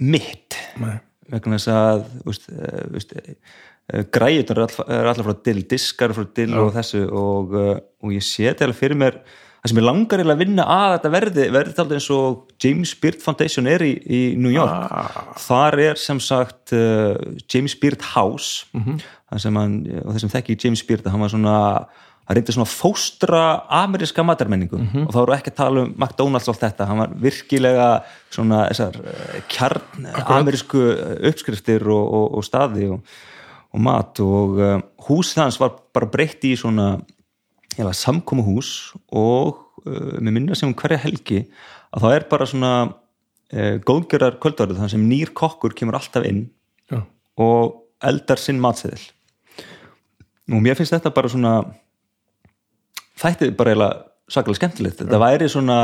mitt. 0.00 0.58
Nei 0.80 0.98
vegna 1.30 1.58
þess 1.58 1.70
að 1.74 2.00
veist, 2.26 2.48
eh, 2.50 2.80
veist, 2.94 3.14
eh, 3.16 4.02
græðunar 4.14 4.64
er 4.86 5.10
alltaf 5.10 5.28
frá 5.28 5.36
dill, 5.46 5.62
diskar 5.68 6.14
frá 6.16 6.26
dill 6.34 6.56
og 6.58 6.74
þessu 6.74 7.04
og, 7.10 7.54
eh, 7.54 7.78
og 8.02 8.16
ég 8.16 8.26
sé 8.26 8.50
þetta 8.50 8.68
alveg 8.68 8.80
fyrir 8.80 9.00
mér 9.00 9.20
það 9.60 9.72
sem 9.72 9.80
ég 9.80 9.84
langar 9.84 10.22
að 10.24 10.40
vinna 10.40 10.64
að 10.64 10.92
þetta 10.94 11.12
verði 11.12 11.46
verði 11.52 11.74
þetta 11.76 11.96
eins 11.98 12.10
og 12.16 12.52
James 12.64 12.94
Beard 13.02 13.20
Foundation 13.20 13.66
er 13.68 13.84
í, 13.84 13.92
í 14.00 14.20
New 14.40 14.52
York 14.52 14.88
ah. 14.90 15.34
þar 15.36 15.78
er 15.84 16.00
sem 16.00 16.20
sagt 16.20 16.72
uh, 16.72 17.16
James 17.52 17.74
Beard 17.76 18.00
House 18.14 18.64
mm 18.72 18.84
-hmm. 18.86 19.38
sem 19.38 19.56
hann, 19.60 19.76
og 20.04 20.14
þessum 20.14 20.32
þekki 20.32 20.56
James 20.64 20.82
Beard 20.82 21.06
hann 21.06 21.20
var 21.20 21.28
svona, 21.28 21.58
hann 22.30 22.38
reyndi 22.38 22.54
svona 22.54 22.70
fóstra 22.70 23.42
ameríska 23.82 24.22
matarmenningu 24.22 24.78
mm 24.78 24.86
-hmm. 24.86 25.06
og 25.06 25.14
þá 25.14 25.22
eru 25.22 25.32
ekki 25.34 25.50
að 25.50 25.56
tala 25.56 25.80
um 25.82 25.94
McDonalds 25.98 26.48
og 26.48 26.54
allt 26.54 26.62
þetta 26.62 26.86
hann 26.86 26.98
var 26.98 27.10
virkilega 27.14 27.88
svona 28.30 28.68
þessar 28.68 28.94
uh, 29.02 29.40
kjarn 29.48 30.06
amerísku 30.38 30.78
uppskriftir 31.28 31.82
og, 31.88 32.14
og, 32.14 32.34
og 32.38 32.44
staði 32.44 32.86
og, 32.88 33.00
og 33.74 33.80
mat 33.80 34.20
og 34.20 34.58
uh, 34.58 34.78
hús 35.08 35.34
þans 35.34 35.60
var 35.60 35.74
bara 35.92 36.06
breytt 36.06 36.44
í 36.44 36.54
svona 36.56 37.00
samkóma 37.76 38.46
hús 38.46 38.94
og 39.10 39.58
uh, 39.86 40.20
með 40.20 40.32
minna 40.32 40.54
sem 40.54 40.68
um 40.68 40.74
hverja 40.74 41.02
helgi 41.02 41.44
að 41.90 42.00
það 42.00 42.14
er 42.14 42.28
bara 42.30 42.46
svona 42.46 42.72
uh, 42.86 43.76
góðgjörar 43.82 44.38
kvöldvarið 44.38 44.76
þannig 44.76 44.90
sem 44.90 45.08
nýr 45.08 45.34
kokkur 45.34 45.74
kemur 45.74 45.98
alltaf 45.98 46.24
inn 46.24 46.46
Já. 46.90 47.02
og 47.36 47.74
eldar 48.00 48.38
sinn 48.38 48.60
matseðil 48.60 49.02
og 50.50 50.62
mér 50.62 50.78
finnst 50.78 50.94
þetta 50.94 51.10
bara 51.10 51.28
svona 51.28 51.64
þættið 53.20 53.56
bara 53.58 53.74
eiginlega 53.74 54.06
sakalega 54.30 54.60
skemmtilegt, 54.60 55.00
þetta 55.02 55.20
væri 55.20 55.48
svona 55.50 55.80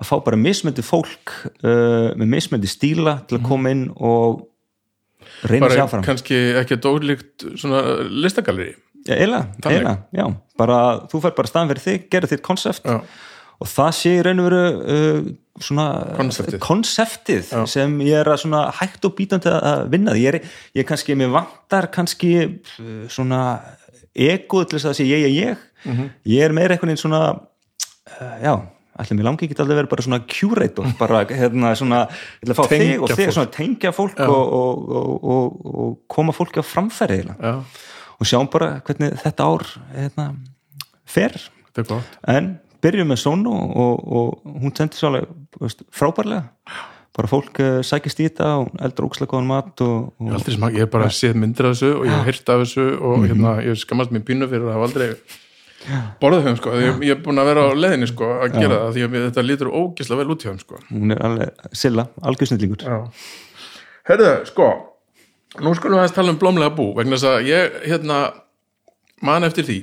að 0.00 0.08
fá 0.08 0.14
bara 0.24 0.38
mismöndi 0.40 0.84
fólk 0.86 1.32
uh, 1.64 2.12
með 2.18 2.28
mismöndi 2.36 2.70
stíla 2.70 3.20
til 3.26 3.38
að 3.38 3.42
mhm. 3.42 3.48
koma 3.50 3.74
inn 3.74 3.88
og 3.96 4.46
reyna 5.50 5.68
sér 5.72 5.84
áfram 5.84 6.04
kannski 6.06 6.38
ekki 6.60 6.78
að 6.78 6.86
dólíkt 6.86 7.50
svona 7.60 7.82
listagalleri 8.08 8.76
Já, 9.08 9.14
eila, 9.16 9.38
eila, 9.64 9.94
já, 10.12 10.26
bara 10.60 10.78
þú 11.08 11.22
fær 11.24 11.32
bara 11.38 11.48
staðan 11.48 11.70
fyrir 11.70 11.84
þig, 11.86 12.02
gerur 12.12 12.28
þitt 12.28 12.42
konsept 12.44 12.84
og 12.84 13.68
það 13.68 13.94
sé 13.96 14.12
í 14.18 14.24
raun 14.24 14.42
og 14.42 14.48
veru 14.50 14.60
uh, 14.76 15.30
svona 15.60 15.86
konseptið, 16.60 17.48
sem 17.68 17.96
ég 18.04 18.20
er 18.20 18.28
að 18.32 18.42
svona 18.44 18.62
hægt 18.76 19.04
og 19.04 19.12
bítandi 19.16 19.52
að 19.52 19.86
vinna. 19.92 20.14
Ég 20.16 20.32
er, 20.32 20.52
ég 20.76 20.84
er 20.84 20.88
kannski, 20.88 21.16
mér 21.18 21.32
vantar 21.34 21.90
kannski 21.92 22.32
uh, 22.44 23.02
svona 23.12 23.40
egoð 24.16 24.70
til 24.70 24.78
þess 24.78 24.90
að 24.92 24.96
segja 25.00 25.20
ég 25.20 25.28
er 25.28 25.36
ég 25.36 25.66
mm 25.84 25.92
-hmm. 25.92 26.10
ég 26.26 26.44
er 26.44 26.52
meira 26.52 26.74
einhvern 26.74 26.92
veginn 26.92 27.04
svona 27.04 27.22
uh, 28.20 28.36
já, 28.42 28.54
allir 28.96 29.18
mér 29.18 29.24
langi 29.24 29.44
ekki 29.46 29.56
alltaf 29.56 29.76
verið 29.76 29.90
bara 29.90 30.02
svona 30.02 30.20
curator, 30.26 30.86
bara 31.02 31.24
hérna 31.24 31.74
svona, 31.74 32.08
að 32.46 32.68
tengja 32.68 33.00
og 33.00 33.10
þig, 33.10 33.32
svona 33.32 33.50
tengja 33.50 33.92
fólk 33.92 34.20
og, 34.20 34.52
og, 34.52 35.24
og, 35.24 35.66
og 35.84 35.98
koma 36.08 36.32
fólki 36.32 36.60
á 36.60 36.64
framfæri 36.64 37.24
já. 37.24 37.64
Og 38.20 38.28
sjáum 38.28 38.50
bara 38.52 38.82
hvernig 38.84 39.16
þetta 39.16 39.44
ár 39.48 39.62
hérna, 39.96 40.34
fer. 41.08 41.32
En 42.28 42.58
byrjum 42.84 43.08
með 43.08 43.20
Sónu 43.22 43.52
og, 43.52 44.00
og 44.04 44.56
hún 44.60 44.74
sendir 44.76 45.00
svo 45.00 45.08
alveg 45.10 45.84
frábærlega. 45.94 46.42
Bara 47.16 47.30
fólk 47.30 47.58
uh, 47.64 47.80
sækist 47.84 48.20
í 48.22 48.28
þetta 48.28 48.50
og 48.60 48.74
eldur 48.84 49.08
ókslega 49.08 49.32
góðan 49.32 49.48
mat 49.48 49.82
og, 49.82 50.12
og 50.20 50.34
ég, 50.36 50.50
ég 50.76 50.84
hef 50.84 50.92
bara 50.92 51.08
séð 51.10 51.40
myndir 51.42 51.66
af 51.66 51.74
þessu 51.74 51.90
og 51.96 52.04
ég 52.06 52.12
hef 52.14 52.28
hirt 52.28 52.52
af 52.52 52.60
þessu 52.62 52.84
og 52.84 52.92
mm 52.92 53.24
-hmm. 53.24 53.30
hérna, 53.32 53.54
ég 53.66 53.80
skammast 53.80 54.12
mér 54.12 54.26
pínu 54.28 54.48
fyrir 54.48 54.68
að 54.68 54.76
hafa 54.76 54.86
aldrei 54.86 55.08
borðið 56.20 56.46
þeim 56.46 56.60
sko, 56.60 56.76
ég, 56.76 57.02
ég 57.06 57.16
hef 57.16 57.24
búin 57.24 57.40
að 57.40 57.50
vera 57.50 57.66
á 57.66 57.72
leðinni 57.72 58.10
sko 58.10 58.30
að 58.36 58.58
gera 58.58 58.80
það 58.84 58.96
því 58.96 59.06
að 59.06 59.18
þetta 59.24 59.46
lítur 59.46 59.72
ógislega 59.72 60.20
vel 60.20 60.34
út 60.34 60.44
hjá 60.44 60.50
þeim 60.50 60.62
sko. 60.62 60.80
Hún 60.90 61.14
er 61.14 61.22
alveg 61.28 61.68
silla, 61.82 62.06
algjörðsnillingur 62.20 62.86
Herðu, 64.10 64.32
sko 64.48 64.68
nú 65.58 65.72
skulum 65.74 65.98
við 65.98 66.06
að 66.06 66.16
tala 66.18 66.34
um 66.34 66.38
blómlega 66.38 66.74
bú 66.76 66.90
vegna 66.94 67.16
þess 67.16 67.30
að 67.30 67.48
ég 67.48 67.78
hérna 67.90 68.18
man 69.26 69.46
eftir 69.46 69.66
því 69.66 69.78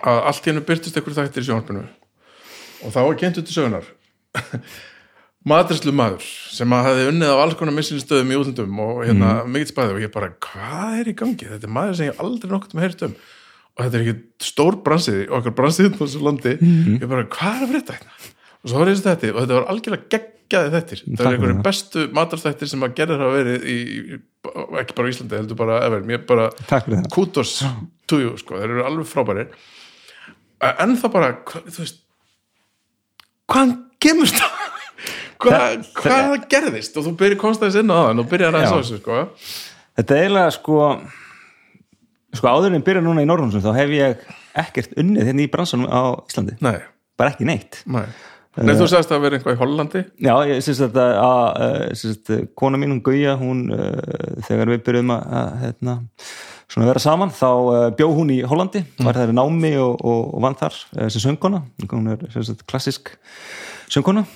að 0.00 0.20
allt 0.30 0.46
hérna 0.46 0.62
byrtist 0.64 0.96
ekkur 0.96 1.16
þættir 1.16 1.44
í 1.44 1.48
sjónarpinu 1.50 1.82
og 1.84 2.94
þá 2.94 3.00
var 3.02 3.18
kent 3.20 3.40
út 3.42 3.50
í 3.50 3.56
sögunar 3.56 3.90
maturslu 5.50 5.92
maður 5.96 6.24
sem 6.54 6.72
að 6.76 6.86
hafi 6.88 7.10
unnið 7.10 7.34
á 7.36 7.42
alls 7.42 7.58
konar 7.60 7.76
missinstöðum 7.76 8.32
í 8.32 8.38
útlundum 8.40 8.80
og 8.84 9.02
hérna 9.04 9.34
mm. 9.42 9.52
mikill 9.52 9.72
spæði 9.72 9.96
og 9.96 10.02
ég 10.06 10.14
bara 10.14 10.32
hvað 10.48 10.96
er 11.02 11.12
í 11.12 11.16
gangi, 11.20 11.50
þetta 11.52 11.68
er 11.68 11.76
maður 11.76 11.98
sem 11.98 12.10
ég 12.10 12.24
aldrei 12.24 12.54
nokt 12.54 12.74
með 12.76 13.06
um 13.10 13.14
og 13.80 13.86
þetta 13.86 13.98
er 13.98 14.04
ekki 14.04 14.44
stór 14.50 14.76
bransið 14.84 15.22
okkar 15.38 15.56
bransið 15.56 15.94
på 15.96 16.04
þessu 16.04 16.20
landi. 16.26 16.56
Mm. 16.60 16.98
ég 17.00 17.08
bara 17.08 17.28
hvað 17.32 17.56
er 17.56 17.64
að 17.64 17.72
fyrir 17.72 17.80
þetta 17.80 17.96
hérna? 17.96 18.34
Og 18.60 18.68
svo 18.68 18.82
var 18.82 18.90
ég 18.90 18.98
þessi 18.98 19.08
þetta 19.08 19.32
og 19.32 19.40
þetta 19.40 19.56
var 19.56 19.68
algjörlega 19.72 20.10
geggjaði 20.50 20.72
þettir 20.74 21.02
það 21.06 21.24
er 21.24 21.36
einhverju 21.36 21.62
bestu 21.64 22.04
matarþættir 22.16 22.70
sem 22.70 22.84
að 22.84 22.94
gerður 22.98 23.24
hafa 23.24 23.38
verið 23.38 23.64
í, 23.64 23.78
ekki 24.82 24.96
bara 24.98 25.08
í 25.08 25.14
Íslandi 25.14 25.38
heldur 25.38 25.58
bara 25.60 25.78
ever, 25.86 26.04
mér 26.06 26.24
bara 26.28 26.50
kudos 27.14 27.60
to 28.10 28.20
you, 28.20 28.34
sko, 28.40 28.58
þeir 28.60 28.74
eru 28.74 28.84
alveg 28.84 29.08
frábæri 29.08 29.46
en 30.60 30.96
það 31.00 31.14
bara 31.14 31.32
þú 31.46 31.78
veist 31.78 32.02
hvaðan 33.50 33.76
kemur 34.02 34.34
það? 34.34 34.58
Hvað, 35.40 35.86
hvað 35.96 36.34
gerðist? 36.52 36.96
Og 37.00 37.06
þú 37.06 37.10
byrjir 37.16 37.38
konstæðis 37.40 37.78
inn 37.80 37.88
á 37.88 37.96
það 37.96 38.18
og 38.20 38.26
byrjar 38.28 38.56
að 38.58 38.64
þessu 38.74 38.98
sko. 38.98 39.20
þetta 39.96 40.12
er 40.12 40.26
eiginlega 40.26 40.50
sko 40.52 40.80
sko 42.36 42.50
áður 42.50 42.76
en 42.76 42.86
byrja 42.86 43.04
núna 43.04 43.24
í 43.24 43.28
Norrhúsum 43.28 43.64
þá 43.64 43.72
hef 43.78 43.94
ég 43.96 44.26
ekkert 44.60 44.98
unnið 45.00 45.30
hérna 45.30 45.46
í 45.46 45.50
bransanum 45.52 45.90
á 45.90 46.02
Íslandi 46.26 46.58
Nei. 46.64 46.76
bara 47.18 47.34
ekki 47.34 47.48
neitt 47.48 47.82
Nei 47.86 48.06
Nei, 48.58 48.74
þú 48.74 48.86
sagðist 48.90 49.12
að 49.14 49.20
vera 49.22 49.38
einhvað 49.38 49.54
í 49.54 49.58
Hollandi? 49.60 50.00
Já, 50.26 50.32
ég 50.50 50.62
syns 50.66 50.80
að, 50.82 50.96
að, 50.98 51.12
að, 51.22 52.00
að 52.10 52.40
kona 52.58 52.80
mín, 52.80 52.96
hún 52.96 53.02
Gauja, 53.06 53.36
hún 53.38 53.60
uh, 53.70 54.40
þegar 54.48 54.72
við 54.72 54.80
byrjuðum 54.88 55.12
að 55.14 55.52
hérna, 55.60 55.94
vera 56.82 57.02
saman, 57.02 57.30
þá 57.30 57.48
bjóð 58.00 58.16
hún 58.18 58.32
í 58.34 58.40
Hollandi, 58.50 58.82
mm. 58.82 59.06
var 59.06 59.20
þær 59.20 59.30
í 59.30 59.36
námi 59.38 59.70
og, 59.78 60.02
og, 60.02 60.20
og 60.34 60.44
vann 60.44 60.58
þar 60.58 60.80
sem 60.98 61.22
söngkona 61.22 61.62
hún 61.94 62.10
er 62.16 62.26
klassisk 62.66 63.14
söngkona 63.86 64.26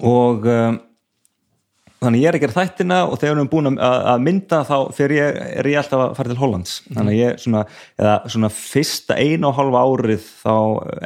og 0.00 0.48
þannig 2.04 2.22
ég 2.22 2.30
er 2.30 2.38
að 2.38 2.44
gera 2.44 2.56
þættina 2.58 3.00
og 3.08 3.18
þegar 3.18 3.34
við 3.34 3.40
erum 3.40 3.50
búin 3.52 3.70
að, 3.72 3.98
að 4.12 4.22
mynda 4.28 4.60
þá 4.68 4.76
ég, 5.14 5.40
er 5.60 5.68
ég 5.70 5.80
alltaf 5.80 6.04
að 6.04 6.14
fara 6.18 6.32
til 6.32 6.40
Hollands 6.40 6.76
þannig 6.86 7.12
að 7.12 7.18
ég 7.20 7.42
svona, 7.42 7.64
eða 8.00 8.14
svona 8.34 8.50
fyrsta 8.54 9.18
einu 9.18 9.50
og 9.50 9.58
halva 9.58 9.84
árið 9.88 10.30
þá 10.44 10.56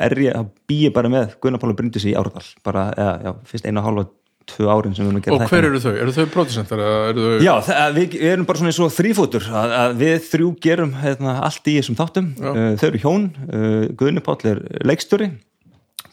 er 0.09 0.17
ég, 0.25 0.39
þá 0.39 0.71
bý 0.71 0.79
ég 0.85 0.95
bara 0.97 1.13
með 1.13 1.35
Gunnar 1.43 1.63
Pála 1.63 1.77
Bryndis 1.79 2.07
í 2.09 2.15
Árdal 2.19 2.47
bara, 2.67 2.89
eða, 2.95 3.19
já, 3.27 3.35
fyrst 3.53 3.69
einu 3.69 3.83
og 3.83 3.89
halva 3.89 4.07
tvö 4.49 4.71
árin 4.73 4.95
sem 4.97 5.05
við 5.05 5.11
erum 5.11 5.21
að 5.21 5.27
gera 5.27 5.39
þættina 5.39 5.49
Og 5.49 5.53
hver 5.53 5.69
eru 5.69 5.81
þau? 5.83 5.91
Eru 6.03 6.15
þau 6.17 6.31
pródusentar? 6.33 6.83
Þau... 7.19 7.25
Já, 7.45 7.53
við, 7.93 8.15
við 8.17 8.31
erum 8.33 8.49
bara 8.49 8.63
svona 8.63 8.73
eins 8.73 8.81
og 8.85 8.95
þrýfótur 8.97 9.49
að, 9.53 9.75
að 9.83 9.99
við 10.01 10.17
þrjú 10.31 10.53
gerum 10.65 10.95
hefna, 11.03 11.35
allt 11.45 11.69
í 11.69 11.77
þessum 11.77 11.99
þáttum 11.99 12.31
já. 12.33 12.49
Uh, 12.49 12.71
þau 12.81 12.87
eru 12.89 13.03
hjón, 13.05 13.29
uh, 13.49 13.83
Gunnar 14.01 14.25
Pála 14.25 14.55
er 14.55 14.63
leikstöri 14.89 15.31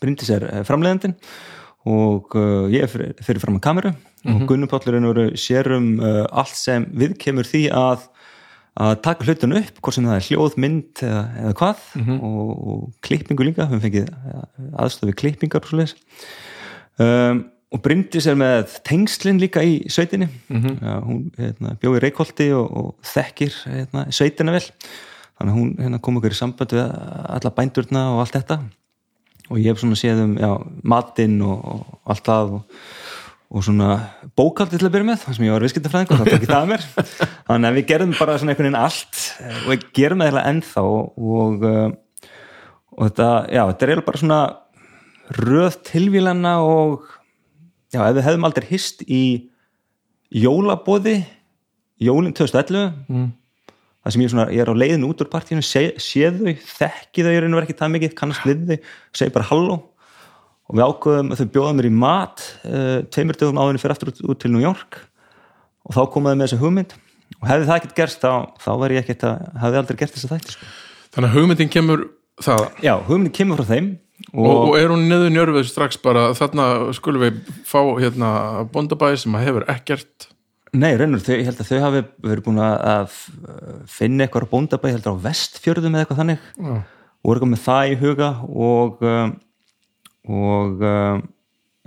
Bryndis 0.01 0.33
er 0.35 0.49
uh, 0.49 0.63
og 1.85 2.35
ég 2.73 2.81
er 2.81 2.89
fyrir, 2.89 3.13
fyrir 3.21 3.39
fram 3.43 3.59
að 3.59 3.65
kameru. 3.67 3.91
Mm 4.25 4.31
-hmm. 4.31 4.41
og 4.41 4.47
Gunnupállurinn 4.49 5.05
voru 5.05 5.25
sérum 5.37 5.99
uh, 5.99 6.25
allt 6.31 6.57
sem 6.57 6.85
við 6.93 7.17
kemur 7.17 7.45
því 7.45 7.69
að 7.69 8.09
að 8.75 9.01
taka 9.01 9.23
hlutun 9.23 9.55
upp, 9.55 9.77
hvort 9.79 9.95
sem 9.95 10.05
það 10.05 10.17
er 10.17 10.25
hljóð, 10.27 10.55
mynd 10.59 11.03
eða, 11.07 11.23
eða 11.39 11.53
hvað. 11.59 11.83
Mm 11.95 12.03
-hmm. 12.03 12.23
og, 12.23 12.67
og 12.67 12.93
klippingu 13.01 13.43
líka, 13.43 13.67
við 13.71 13.83
fengið 13.85 14.09
aðstofi 14.75 15.13
klippingar 15.13 15.63
og 15.63 15.87
svo 15.87 15.95
um, 16.99 17.45
og 17.71 17.81
Bryndis 17.83 18.27
er 18.27 18.37
með 18.39 18.77
tengslinn 18.87 19.39
líka 19.39 19.63
í 19.63 19.89
sveitinni. 19.89 20.27
Mm 20.47 20.61
-hmm. 20.61 20.75
ja, 20.81 20.99
hún 20.99 21.31
hérna, 21.37 21.75
bjóði 21.81 21.99
Reykjóldi 21.99 22.53
og, 22.53 22.71
og 22.77 22.95
þekkir 23.03 23.53
hérna, 23.65 24.05
sveitina 24.11 24.51
vel. 24.51 24.63
Þannig 25.37 25.51
að 25.51 25.59
hún 25.59 25.75
hérna, 25.79 25.99
kom 25.99 26.17
okkur 26.17 26.31
í 26.31 26.35
samband 26.35 26.71
við 26.71 26.85
alla 27.35 27.51
bændurna 27.51 28.03
og 28.13 28.19
allt 28.19 28.35
þetta 28.35 28.59
og 29.49 29.59
ég 29.61 29.69
hef 29.69 29.81
svona 29.81 29.99
séð 29.99 30.23
um 30.25 30.37
já, 30.41 30.51
matinn 30.83 31.41
og, 31.45 31.59
og 31.65 32.13
allt 32.13 32.25
það 32.29 32.55
og 32.59 32.79
og 33.55 33.63
svona 33.63 33.89
bókaldi 34.35 34.79
til 34.79 34.87
að 34.87 34.95
byrja 34.95 35.07
með 35.07 35.19
það 35.21 35.35
sem 35.37 35.45
ég 35.45 35.53
var 35.53 35.63
viðskiptafræðing 35.63 36.09
og 36.11 36.17
það 36.19 36.27
tók 36.27 36.37
ekki 36.39 36.49
það 36.49 36.63
að 36.63 36.71
mér 36.71 36.85
þannig 37.47 37.69
að 37.69 37.77
við 37.77 37.85
gerðum 37.91 38.15
bara 38.17 38.37
svona 38.41 38.51
einhvern 38.51 38.67
veginn 38.67 38.79
allt 38.81 39.19
og 39.45 39.67
við 39.69 39.85
gerum 39.95 40.21
það 40.21 40.27
eiginlega 40.29 40.51
ennþá 40.51 40.83
og, 40.89 41.65
og 42.95 43.05
þetta, 43.05 43.29
já, 43.53 43.61
þetta 43.61 43.85
er 43.85 43.93
eiginlega 43.93 44.07
bara 44.09 44.21
svona 44.23 44.41
röð 45.45 45.77
tilvílana 45.87 46.53
og 46.65 47.05
já, 47.93 48.01
ef 48.01 48.17
við 48.17 48.25
hefðum 48.27 48.49
aldrei 48.49 48.67
hist 48.73 49.05
í 49.05 49.23
jólabóði 50.35 51.15
jólinn 52.01 52.35
2011 52.35 52.91
mm. 53.07 53.29
Það 54.05 54.15
sem 54.15 54.23
ég, 54.23 54.31
svona, 54.31 54.45
ég 54.53 54.61
er 54.61 54.69
á 54.69 54.75
leiðin 54.77 55.07
út 55.07 55.23
úr 55.23 55.29
partíinu 55.31 55.65
sé, 55.65 55.87
sé 56.01 56.29
þau, 56.29 56.53
þekki 56.53 57.25
þau, 57.25 57.31
ég 57.33 57.39
er 57.39 57.47
einhver 57.47 57.65
ekki 57.65 57.77
það 57.79 57.93
mikið 57.95 58.15
kannast 58.19 58.45
við 58.45 58.63
þau, 58.69 58.91
segi 59.17 59.33
bara 59.35 59.49
halló 59.49 59.79
og 60.65 60.77
við 60.77 60.85
ákveðum 60.85 61.33
að 61.33 61.41
þau 61.41 61.49
bjóða 61.55 61.73
mér 61.79 61.89
í 61.89 61.93
mat 62.05 62.45
uh, 62.69 62.99
tveimur 63.13 63.39
dögum 63.41 63.59
áðurinn 63.61 63.81
fyrir 63.81 63.95
aftur 63.95 64.13
út, 64.13 64.21
út 64.29 64.41
til 64.41 64.53
New 64.53 64.63
York 64.63 65.01
og 65.85 65.97
þá 65.97 66.01
komaði 66.13 66.39
með 66.39 66.49
þessu 66.49 66.61
hugmynd 66.61 66.95
og 67.41 67.49
hefði 67.49 67.69
það 67.69 67.79
ekkert 67.79 67.99
gerst 67.99 68.25
þá, 68.25 68.31
þá 68.61 68.71
væri 68.81 68.97
ég 68.97 69.05
ekkert 69.05 69.27
að, 69.29 69.45
hefði 69.65 69.81
aldrei 69.81 69.99
gert 70.01 70.15
þess 70.15 70.27
að 70.27 70.35
þætti 70.35 70.55
sko. 70.55 70.71
Þannig 71.15 71.29
að 71.29 71.37
hugmyndin 71.39 71.73
kemur 71.73 72.07
það? 72.45 72.65
Já, 72.85 72.93
hugmyndin 73.09 73.37
kemur 73.37 73.61
frá 73.61 73.73
þeim 73.73 73.93
Og, 74.31 74.45
og, 74.47 74.61
og 74.69 74.77
er 74.79 74.91
hún 74.93 75.09
niður 75.09 75.33
njörfið 75.33 75.65
strax 75.67 75.97
bara 75.99 76.29
þarna 76.37 76.65
skulum 76.95 77.25
við 77.25 77.41
fá 77.67 77.81
hérna 77.99 78.29
bondabæði 78.71 79.19
sem 79.25 79.35
hefur 79.43 79.65
ekkert 79.71 80.29
Nei, 80.75 80.91
reynur, 80.99 81.21
þau, 81.23 81.35
ég 81.37 81.47
held 81.47 81.61
að 81.61 81.69
þau 81.69 81.79
hafi 81.85 82.03
verið 82.25 82.45
búin 82.45 82.59
að 82.59 83.15
finna 83.91 84.25
eitthvað 84.25 84.49
bondabæði, 84.51 84.91
ég 84.91 84.97
held 84.97 85.07
að 85.07 85.15
á 85.15 85.23
vestfjörðum 85.29 85.95
eða 85.95 86.03
eitthvað 86.03 86.21
þannig 86.21 86.45
Já. 86.57 86.75
og 86.75 87.29
voru 87.29 87.43
komið 87.45 87.61
það 87.63 87.91
í 87.91 87.97
huga 88.01 88.29
og 88.49 89.05
um, 89.05 89.35
og 90.25 90.81
um, 90.81 91.23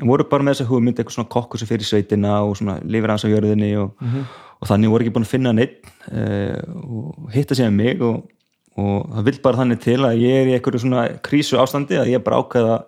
voru 0.08 0.26
bara 0.30 0.46
með 0.46 0.56
þessa 0.56 0.68
hugmynd 0.70 1.00
eitthvað 1.00 1.16
svona 1.16 1.32
kokkur 1.32 1.60
sem 1.60 1.68
fyrir 1.70 1.86
sveitina 1.86 2.38
og 2.46 2.56
svona 2.58 2.78
lifir 2.86 3.12
hans 3.12 3.26
á 3.26 3.32
jörðinni 3.32 3.72
og, 3.82 3.94
mm 3.98 4.08
-hmm. 4.08 4.24
og 4.60 4.70
þannig 4.70 4.92
voru 4.92 5.04
ekki 5.04 5.14
búin 5.16 5.26
að 5.26 5.34
finna 5.34 5.52
neitt 5.52 5.80
uh, 6.12 6.60
og 6.84 7.30
hitta 7.34 7.54
sér 7.54 7.70
mig 7.70 8.00
og, 8.02 8.22
og 8.76 9.10
það 9.14 9.24
vil 9.24 9.40
bara 9.42 9.56
þannig 9.56 9.80
til 9.80 10.00
að 10.00 10.22
ég 10.22 10.34
er 10.42 10.46
í 10.46 10.54
einhverju 10.54 10.78
svona 10.78 11.08
krísu 11.22 11.58
ástandi 11.58 11.98
að 11.98 12.14
ég 12.14 12.24
bara 12.24 12.38
ákveða 12.38 12.84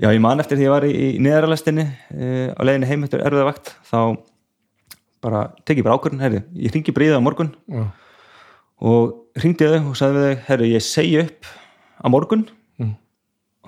já 0.00 0.08
ég 0.08 0.20
man 0.20 0.40
eftir 0.40 0.56
því 0.56 0.64
ég 0.64 0.70
var 0.70 0.84
í, 0.84 0.92
í 0.92 1.18
neðaralestinni 1.18 1.84
uh, 1.84 2.48
á 2.56 2.60
leiðinni 2.64 2.88
heim 2.88 3.04
eftir 3.04 3.20
erfiðavakt 3.20 3.76
þá 3.84 4.16
bara 5.22 5.42
tekið 5.68 5.86
bara 5.86 5.98
ákvörðin, 5.98 6.22
herri, 6.22 6.42
ég 6.64 6.74
ringi 6.74 6.94
bríðið 6.94 7.20
á 7.22 7.26
morgun. 7.26 7.52
Já. 7.70 7.84
og 8.82 9.38
ringdi 9.38 9.68
þau 9.70 9.92
og 9.92 9.96
sagði 9.98 10.18
við 10.18 10.26
þau, 10.26 10.42
herri, 10.48 10.72
ég 10.72 10.84
segi 10.84 11.22
upp 11.22 11.48
á 12.02 12.06
morgun. 12.10 12.44
Mm. 12.82 12.92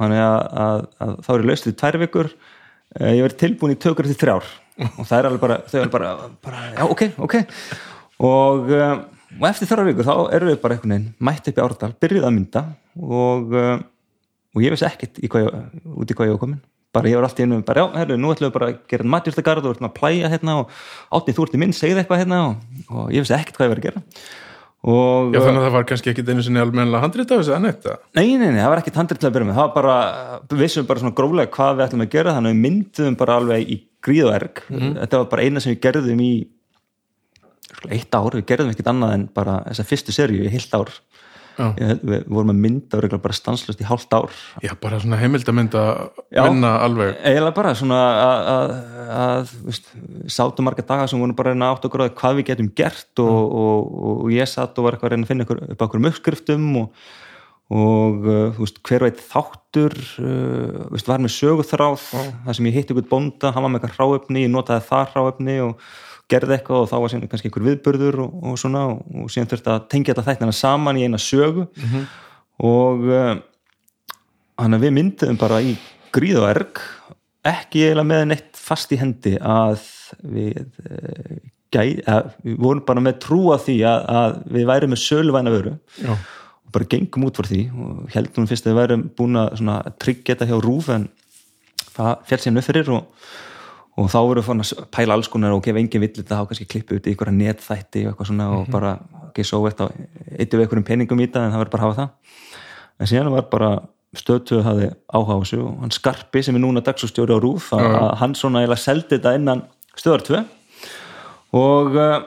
þannig 0.00 0.22
að, 0.24 0.36
að, 0.64 0.84
að 1.06 1.16
þá 1.22 1.32
er 1.34 1.44
ég 1.44 1.48
laust 1.50 1.70
í 1.70 1.74
tvær 1.78 2.00
vikur. 2.02 2.30
Eh, 2.94 3.10
ég 3.14 3.24
verði 3.26 3.40
tilbúin 3.44 3.74
í 3.74 3.80
tökur 3.80 4.10
til 4.10 4.18
þrjár. 4.18 4.52
Og 4.98 5.02
það 5.06 5.16
er 5.18 5.28
alveg 5.30 5.42
bara, 5.46 5.58
þau 5.70 5.80
er 5.80 5.90
bara, 5.92 6.12
bara 6.42 6.62
já, 6.74 6.84
ok, 6.88 7.04
ok. 7.28 7.36
Og, 8.26 8.70
eh, 8.74 8.94
og 9.38 9.48
eftir 9.50 9.70
þrjár 9.70 9.90
vikur 9.92 10.06
þá 10.06 10.14
erum 10.34 10.50
við 10.50 10.60
bara 10.62 10.76
einhvern 10.76 10.94
veginn 10.96 11.08
mætt 11.30 11.50
upp 11.50 11.58
í 11.58 11.64
árdal, 11.64 11.94
byrjuð 12.02 12.28
að 12.28 12.36
mynda. 12.36 12.64
Og, 12.98 13.54
eh, 13.58 13.74
og 14.54 14.62
ég 14.62 14.74
veist 14.74 14.86
ekkert 14.86 15.22
í 15.22 15.30
hvað 15.30 15.50
út 15.94 16.10
í 16.10 16.18
hvað 16.18 16.30
ég 16.30 16.36
var 16.36 16.42
komin 16.42 16.62
bara 16.94 17.10
ég 17.10 17.18
var 17.18 17.26
alltaf 17.26 17.44
innum, 17.44 17.64
bara 17.66 17.84
já, 17.84 17.86
herru, 18.00 18.16
nú 18.20 18.30
ætlum 18.32 18.48
við 18.48 18.54
bara 18.56 18.70
að 18.70 18.78
gera 18.92 19.10
matjúrstagarð 19.14 19.66
og 19.66 19.68
við 19.72 19.76
ætlum 19.76 19.90
að 19.90 19.98
plæja 19.98 20.30
hérna 20.32 20.56
og 20.60 20.72
átnið 21.18 21.36
þú 21.36 21.46
ert 21.46 21.58
í 21.58 21.60
minn, 21.64 21.76
segð 21.76 22.00
eitthvað 22.00 22.22
hérna 22.22 22.40
og, 22.46 22.80
og 22.88 23.12
ég 23.14 23.24
veist 23.24 23.36
ekkert 23.36 23.58
hvað 23.58 23.66
ég 23.66 23.74
var 23.74 23.82
að 23.82 23.88
gera. 23.88 24.04
Og, 24.84 25.30
Já, 25.32 25.40
þannig 25.40 25.62
að 25.62 25.64
það 25.64 25.74
var 25.78 25.84
kannski 25.88 26.10
ekkit 26.12 26.28
einu 26.28 26.42
sinni 26.44 26.60
almenna 26.60 26.98
handrit 27.00 27.30
af 27.32 27.38
þessu 27.40 27.54
annetta? 27.56 27.94
Nei, 28.18 28.34
nei, 28.36 28.50
nei, 28.50 28.58
það 28.60 28.72
var 28.74 28.82
ekkit 28.82 28.98
handrit 29.00 29.22
til 29.22 29.30
að 29.30 29.36
byrja 29.38 29.48
með, 29.48 29.56
það 29.56 29.70
var 29.70 29.76
bara 29.78 29.94
við 30.50 30.60
vissum 30.60 30.88
bara 30.90 31.00
svona 31.00 31.16
gróflega 31.16 31.52
hvað 31.54 31.78
við 31.78 31.84
ætlum 31.86 32.04
að 32.04 32.10
gera 32.12 32.34
þannig 32.36 32.52
að 32.52 32.58
við 32.58 32.66
myndum 32.66 33.16
bara 33.22 33.38
alveg 33.40 33.64
í 33.64 33.78
gríðverk 34.04 34.60
mm 34.66 34.76
-hmm. 34.76 34.98
þetta 34.98 35.20
var 35.22 35.30
bara 35.32 35.46
eina 35.48 35.62
sem 35.64 35.72
við 35.72 35.80
gerðum 35.86 36.20
í 36.20 36.32
eitt 37.96 38.12
ár, 38.12 38.36
við 38.36 38.44
gerðum 38.50 38.74
ekkit 38.74 38.92
annað 38.92 39.14
en 39.16 39.24
bara 39.32 39.56
þessa 39.70 39.88
fyrstu 39.88 40.12
serju 40.12 40.44
í 40.44 40.52
heilt 40.52 40.76
ár 40.76 40.92
ég, 41.58 42.00
við 42.02 42.24
vorum 42.28 42.52
að 42.54 42.60
mynda 42.64 43.00
og 43.00 43.16
bara 43.24 43.36
stanslust 43.36 43.82
í 43.82 43.88
hálft 43.88 44.14
ár 44.16 44.30
Já, 44.64 44.72
bara 44.80 45.00
svona 45.02 45.18
heimildamynda 45.20 45.84
vinna 46.30 46.72
alveg 46.84 47.18
Eða 47.30 47.52
bara 47.56 47.74
svona 47.78 48.00
að 49.14 49.52
sátum 50.32 50.68
marga 50.68 50.86
daga 50.86 51.08
sem 51.10 51.20
vorum 51.20 51.36
bara 51.38 51.54
að 51.54 51.66
átt 51.68 51.88
okkur 51.88 52.06
að 52.06 52.16
hvað 52.20 52.40
við 52.40 52.48
getum 52.52 52.72
gert 52.76 53.22
og, 53.22 53.34
mm. 53.34 53.60
og, 53.64 53.92
og, 53.94 54.16
og 54.24 54.32
ég 54.34 54.50
satt 54.50 54.78
og 54.78 54.88
var 54.88 54.96
eitthvað 54.96 55.12
að 55.12 55.16
reyna 55.16 55.28
að 55.28 55.34
finna 55.34 55.48
upp 55.74 55.86
okkur 55.88 56.02
um 56.02 56.10
uppskriftum 56.10 56.72
og 56.84 57.04
og 57.72 58.26
uh, 58.28 58.58
veist, 58.58 58.80
hver 58.84 59.06
veit 59.06 59.20
þáttur 59.24 59.94
uh, 60.20 60.88
veist, 60.92 61.08
var 61.08 61.22
með 61.22 61.32
söguþráð 61.32 62.02
mm. 62.12 62.32
þar 62.44 62.58
sem 62.58 62.68
ég 62.68 62.76
hitti 62.76 62.92
ykkur 62.92 63.06
bónda, 63.08 63.54
hann 63.54 63.64
var 63.64 63.72
með 63.72 63.86
eitthvað 63.86 64.02
hráöfni 64.02 64.44
ég 64.44 64.52
notaði 64.52 64.84
það 64.90 65.14
hráöfni 65.14 65.56
og 65.64 65.86
gerði 66.30 66.56
eitthvað 66.56 66.84
og 66.84 66.90
þá 66.90 66.94
var 66.96 67.12
síðan 67.12 67.30
kannski 67.32 67.50
einhver 67.50 67.66
viðbörður 67.68 68.20
og, 68.24 68.36
og 68.48 68.60
svona 68.60 68.84
og 68.94 69.32
síðan 69.32 69.50
þurfti 69.50 69.72
að 69.74 69.88
tengja 69.92 70.14
þetta 70.14 70.26
þættina 70.28 70.56
saman 70.56 71.00
í 71.00 71.06
eina 71.06 71.20
sögu 71.20 71.66
mm 71.66 71.88
-hmm. 71.90 72.06
og 72.70 73.08
hann 74.60 74.76
uh, 74.76 74.78
að 74.78 74.86
við 74.86 74.94
myndum 74.98 75.40
bara 75.40 75.60
í 75.60 75.74
gríð 76.14 76.40
og 76.42 76.48
erg 76.50 76.84
ekki 77.44 77.84
eiginlega 77.84 78.08
með 78.08 78.24
neitt 78.30 78.56
fast 78.56 78.92
í 78.92 79.00
hendi 79.00 79.36
að 79.36 79.82
við 80.22 80.64
uh, 80.88 81.42
gæ, 81.74 81.82
að 82.08 82.30
við 82.46 82.56
vorum 82.62 82.86
bara 82.86 83.04
með 83.04 83.20
trú 83.24 83.42
að 83.54 83.66
því 83.68 83.76
að, 83.90 84.08
að 84.20 84.38
við 84.56 84.68
værum 84.70 84.94
með 84.94 85.02
söluvæna 85.04 85.54
vöru 85.54 85.74
Já. 86.00 86.14
og 86.14 86.72
bara 86.74 86.90
gengum 86.90 87.26
út 87.28 87.40
fyrir 87.40 87.50
því 87.52 87.62
og 87.84 88.14
heldum 88.14 88.48
fyrst 88.50 88.66
að 88.66 88.72
við 88.72 88.80
værum 88.80 89.08
búin 89.18 89.40
að 89.40 89.92
tryggja 90.02 90.34
þetta 90.34 90.50
hjá 90.50 90.56
rúf 90.64 90.88
en 90.94 91.08
það 91.94 92.14
fjall 92.28 92.40
sér 92.42 92.56
nöfðurir 92.56 92.92
og 92.94 93.26
og 93.94 94.10
þá 94.10 94.18
voru 94.18 94.42
við 94.42 94.62
að 94.64 94.86
pæla 94.94 95.14
alls 95.14 95.30
konar 95.30 95.54
og 95.54 95.62
gefa 95.64 95.78
engin 95.78 96.02
villit 96.02 96.30
að 96.30 96.40
hafa 96.40 96.50
kannski 96.50 96.66
klippu 96.70 96.98
út 96.98 97.06
í 97.06 97.12
einhverja 97.12 97.36
netþætti 97.38 98.04
og 98.04 98.12
eitthvað 98.12 98.30
svona 98.30 98.48
mm 98.48 98.52
-hmm. 98.52 98.60
og 98.60 98.68
mhm. 98.68 98.72
bara 98.72 98.98
ekki 99.28 99.44
svo 99.44 99.66
eftir 99.68 99.86
að 99.86 99.92
eittu 100.38 100.56
við 100.56 100.62
einhverjum 100.64 100.88
peningum 100.90 101.20
í 101.20 101.26
það 101.26 101.44
en 101.44 101.52
það 101.52 101.62
verður 101.62 101.74
bara 101.74 101.82
að 101.82 101.88
hafa 101.88 102.00
það 102.00 102.10
en 103.00 103.06
síðan 103.06 103.34
var 103.34 103.48
bara 103.50 103.70
stöðtöðu 104.14 104.62
hafi 104.62 104.90
áhuga 105.10 105.34
á 105.34 105.42
þessu 105.42 105.60
og 105.62 105.80
hann 105.80 105.90
Skarpi 105.90 106.42
sem 106.42 106.54
er 106.54 106.62
núna 106.62 106.80
dagsústjóri 106.80 107.34
á 107.34 107.38
Rúf 107.38 107.72
að 107.72 107.80
mm 107.80 107.94
-hmm. 107.94 108.14
hann 108.16 108.34
svona 108.34 108.62
eða 108.62 108.76
seldi 108.76 109.18
þetta 109.18 109.34
innan 109.34 109.62
stöðar 109.96 110.22
2 110.22 110.44
og 111.52 111.96
eh, 111.96 112.22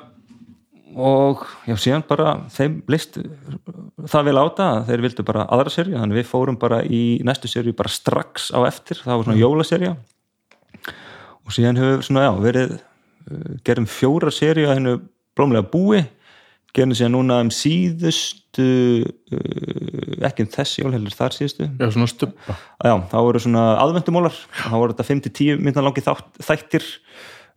og 0.98 1.46
já 1.68 1.76
síðan 1.78 2.04
bara 2.08 2.40
þeim 2.50 2.82
list 2.90 3.20
það 4.10 4.24
vil 4.30 4.38
áta 4.42 4.68
að 4.72 4.86
þeir 4.90 5.02
vildu 5.06 5.24
bara 5.24 5.46
aðra 5.46 5.70
serju 5.70 6.00
þannig 6.00 6.18
við 6.18 6.30
fórum 6.32 6.58
bara 6.58 6.82
í 6.84 7.22
næstu 7.28 7.48
serju 7.48 7.76
bara 7.78 7.90
strax 7.90 8.50
á 8.50 8.60
eftir, 8.66 8.98
það 9.04 9.18
var 9.18 9.28
svona 9.28 9.42
jólaserja 9.42 9.96
og 11.48 11.56
síðan 11.56 11.80
hefur 11.80 12.06
svona, 12.06 12.28
já, 12.28 12.34
verið 12.44 12.76
uh, 12.78 13.58
gerum 13.68 13.88
fjóra 13.90 14.34
séri 14.34 14.68
að 14.68 14.76
hennu 14.78 14.96
blómlega 15.38 15.70
búi 15.72 16.04
gerum 16.78 16.94
síðan 16.98 17.16
núna 17.16 17.40
um 17.46 17.50
síðustu 17.54 18.68
uh, 19.06 20.28
ekki 20.28 20.46
um 20.46 20.52
þessi 20.54 20.84
jól 20.84 20.94
heldur 20.94 21.16
þar 21.16 21.36
síðustu 21.36 21.70
Já, 21.70 21.88
svona 21.94 22.10
stuppa 22.12 22.58
Já, 22.84 22.94
þá 23.12 23.18
voru 23.18 23.42
svona 23.42 23.66
aðvendumólar 23.82 24.38
þá 24.52 24.76
voru 24.76 24.94
þetta 24.94 25.08
5-10 25.10 25.64
minna 25.64 25.86
langi 25.86 26.04
þættir 26.04 26.86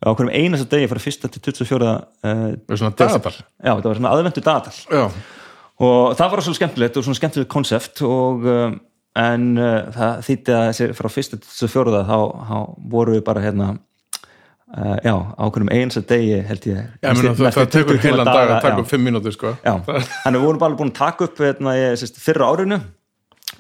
á 0.01 0.09
hverjum 0.16 0.32
einasta 0.32 0.68
degi 0.70 0.88
frá 0.88 1.01
1. 1.03 1.26
til 1.28 1.43
24. 1.51 1.91
Uh, 2.24 2.47
svona 2.72 2.95
dagatal 2.97 3.34
Já, 3.36 3.74
þetta 3.74 3.91
var 3.91 4.01
svona 4.01 4.14
aðvendu 4.14 4.45
dagatal 4.47 4.76
Já. 4.88 5.05
og 5.88 6.14
það 6.20 6.32
var 6.32 6.45
svona 6.47 6.61
skemmtilegt 6.61 7.01
og 7.01 7.09
svona 7.09 7.20
skemmtilegt 7.20 7.53
konsept 7.53 8.05
og 8.07 8.49
um, 8.49 8.78
en 9.19 9.47
uh, 9.59 9.91
það 9.95 10.21
þýtti 10.27 10.57
að 10.57 10.83
frá 10.99 11.09
fyrstu 11.11 11.39
til 11.43 11.71
fjóruða 11.71 12.03
þá, 12.07 12.19
þá 12.51 12.59
voru 12.93 13.17
við 13.17 13.25
bara 13.27 13.43
hérna 13.43 13.73
uh, 13.75 14.97
já, 15.03 15.15
ákveðum 15.35 15.73
eins 15.75 15.99
að 15.99 16.07
degi 16.13 16.39
held 16.47 16.71
ég. 16.71 16.87
Já, 17.03 17.11
mena, 17.11 17.35
það, 17.39 17.51
það 17.59 17.69
tekur 17.75 18.01
heilan 18.05 18.31
dag 18.31 18.55
að 18.55 18.63
taka 18.69 18.85
upp 18.85 18.93
fimm 18.93 19.05
mínútur 19.09 19.35
sko. 19.35 19.57
þannig 20.23 20.39
við 20.39 20.47
vorum 20.47 20.63
bara 20.63 20.79
búin 20.79 20.95
að 20.95 21.01
taka 21.01 21.27
upp 21.27 21.43
hérna, 21.43 21.77
ég, 21.79 22.07
fyrra 22.21 22.53
árinu. 22.53 22.81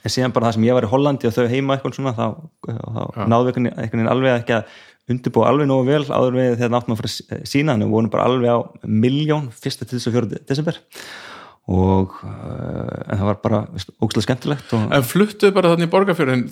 En 0.00 0.12
síðan 0.12 0.32
bara 0.32 0.48
það 0.48 0.56
sem 0.56 0.68
ég 0.68 0.76
var 0.76 0.86
í 0.86 0.88
Hollandi 0.92 1.26
og 1.28 1.34
þau 1.34 1.50
heima 1.50 1.74
eitthvað 1.74 1.96
svona 1.96 2.12
þá, 2.14 2.26
þá 2.70 3.00
náðu 3.26 3.50
einhvern 3.50 3.72
veginn 3.90 4.12
alveg 4.12 4.36
ekki 4.38 4.54
að 4.60 4.78
undirbúa 5.10 5.48
alveg 5.50 5.66
nógu 5.66 5.88
vel 5.88 6.04
áður 6.06 6.36
við 6.36 6.52
þegar 6.60 6.72
náttum 6.76 6.94
að 6.94 7.00
fara 7.00 7.40
sína 7.48 7.74
þannig 7.74 7.88
við 7.88 7.96
vorum 7.96 8.12
bara 8.12 8.26
alveg 8.28 8.54
á 8.54 8.58
miljón 8.86 9.48
fyrsta 9.50 9.88
til 9.88 9.98
þess 9.98 10.10
að 10.10 10.16
fjóruði 10.16 10.40
desember. 10.46 10.78
og 10.78 11.29
uh, 11.70 13.12
það 13.12 13.26
var 13.28 13.38
bara 13.44 13.60
ógstilega 14.02 14.26
skemmtilegt 14.26 14.72
og... 14.76 14.88
En 14.96 15.06
fluttuðu 15.06 15.54
bara 15.54 15.70
þannig 15.74 15.86
í 15.86 15.92
borgarfjörðin 15.92 16.42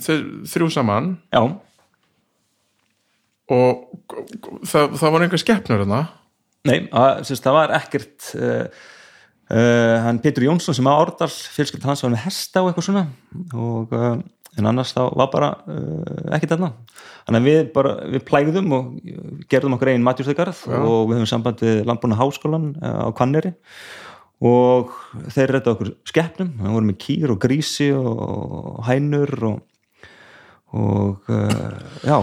þrjú 0.47 0.69
saman? 0.73 1.11
Já. 1.33 1.41
Og 3.49 3.83
það, 4.69 4.95
það 5.01 5.13
var 5.15 5.25
einhver 5.25 5.43
skeppnur 5.43 5.83
þarna? 5.83 6.01
Nei, 6.69 6.79
að, 6.91 7.23
syns, 7.27 7.43
það 7.43 7.57
var 7.57 7.75
ekkert 7.79 8.31
uh, 8.39 8.65
uh, 9.51 9.95
hann 10.05 10.23
Petur 10.23 10.47
Jónsson 10.47 10.77
sem 10.77 10.89
að 10.91 11.03
Árdal 11.03 11.31
fylgskilt 11.31 11.87
hans 11.87 12.03
var 12.05 12.13
með 12.15 12.25
hesta 12.27 12.63
og 12.63 12.71
eitthvað 12.71 12.89
svona. 12.89 13.05
Og 13.55 13.95
en 14.59 14.67
annars 14.67 14.91
þá 14.95 15.03
var 15.19 15.29
bara 15.31 15.53
ekkert 16.35 16.55
þarna. 16.55 16.73
Þannig 17.27 17.39
að 17.39 17.47
við 17.47 17.59
bara, 17.75 17.95
við 18.09 18.23
plægðum 18.27 18.75
og 18.75 18.85
gerðum 19.51 19.75
okkur 19.77 19.91
einn 19.93 20.05
matjúrstegarð 20.05 20.63
og 20.79 21.11
við 21.11 21.19
höfum 21.19 21.29
samband 21.29 21.61
við 21.63 21.83
Landbúna 21.87 22.17
háskólan 22.19 22.71
á 22.81 23.07
Kvanneri 23.15 23.53
og 23.53 24.08
þeir 25.35 25.53
rætti 25.55 25.71
okkur 25.73 25.89
skeppnum 26.07 26.51
það 26.61 26.75
voru 26.77 26.87
með 26.87 26.99
kýr 27.03 27.33
og 27.33 27.39
grísi 27.43 27.89
og 27.95 28.77
hænur 28.87 29.33
og, 29.49 29.57
og 30.71 31.31
uh, 31.31 31.79
já. 32.07 32.17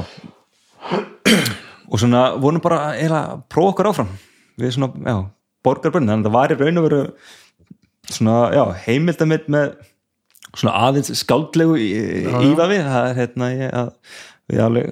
Og 1.86 2.00
svona 2.02 2.28
vorum 2.40 2.62
bara 2.64 2.94
að 2.96 3.42
prófa 3.52 3.74
okkur 3.74 3.90
áfram. 3.92 4.14
Við 4.56 4.72
svona, 4.74 4.88
já, 5.04 5.18
borgarbörn 5.66 6.08
þannig 6.08 6.24
að 6.24 6.30
það 6.30 6.38
var 6.38 6.54
í 6.54 6.56
raun 6.60 6.80
og 6.80 6.86
veru 6.88 7.02
svona, 8.08 8.38
já, 8.56 8.62
heimildamitt 8.86 9.50
með 9.52 9.76
svona 10.56 10.74
aðeins 10.86 11.12
skáldlegu 11.20 11.76
ífavi, 11.76 12.80
það 12.80 13.10
er 13.10 13.18
hérna 13.20 13.50
ég 13.52 13.76
að 13.76 13.92
við 14.46 14.62
alveg 14.62 14.90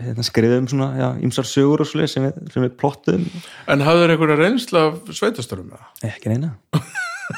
hérna, 0.00 0.24
skriðum 0.26 0.66
svona, 0.68 0.88
já, 0.98 1.06
ymsar 1.24 1.48
sögur 1.48 1.84
og 1.84 1.88
svolítið 1.88 2.12
sem, 2.12 2.26
sem 2.52 2.64
við 2.66 2.74
plottum 2.80 3.24
En 3.70 3.84
hafðu 3.86 4.04
þeir 4.04 4.14
einhverja 4.14 4.38
reynsla 4.42 4.82
af 4.90 5.14
sveitastörum? 5.16 5.70
Ekki 6.04 6.32
neina. 6.32 6.52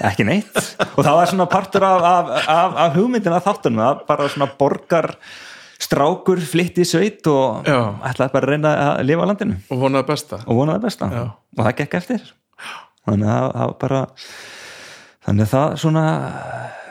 Ekki 0.09 0.27
neitt. 0.27 0.57
Og 0.97 1.05
það 1.05 1.17
var 1.19 1.31
svona 1.31 1.47
partur 1.53 1.85
af, 1.87 2.05
af, 2.09 2.31
af, 2.49 2.77
af 2.87 2.95
hugmyndin 2.97 3.37
af 3.37 3.45
þáttunum 3.47 3.83
að 3.85 4.05
bara 4.09 4.29
svona 4.33 4.49
borgar 4.59 5.13
strákur 5.83 6.41
flytt 6.47 6.81
í 6.81 6.87
sveit 6.89 7.27
og 7.31 7.69
já. 7.69 7.79
ætlaði 8.09 8.35
bara 8.35 8.49
að 8.49 8.55
reyna 8.55 8.73
að 8.87 9.05
lifa 9.11 9.27
á 9.27 9.31
landinu. 9.31 9.59
Og 9.69 9.83
vonaði 9.83 10.09
besta. 10.09 10.41
Og 10.47 10.59
vonaði 10.63 10.85
besta. 10.87 11.11
Já. 11.13 11.25
og 11.59 11.63
það 11.67 11.79
gekk 11.83 11.97
eftir. 12.01 12.27
Þannig 13.03 13.33
að 13.35 13.49
það 13.59 13.77
bara 13.83 14.03
þannig 15.23 15.47
að 15.47 15.55
það 15.55 15.79
svona 15.85 16.05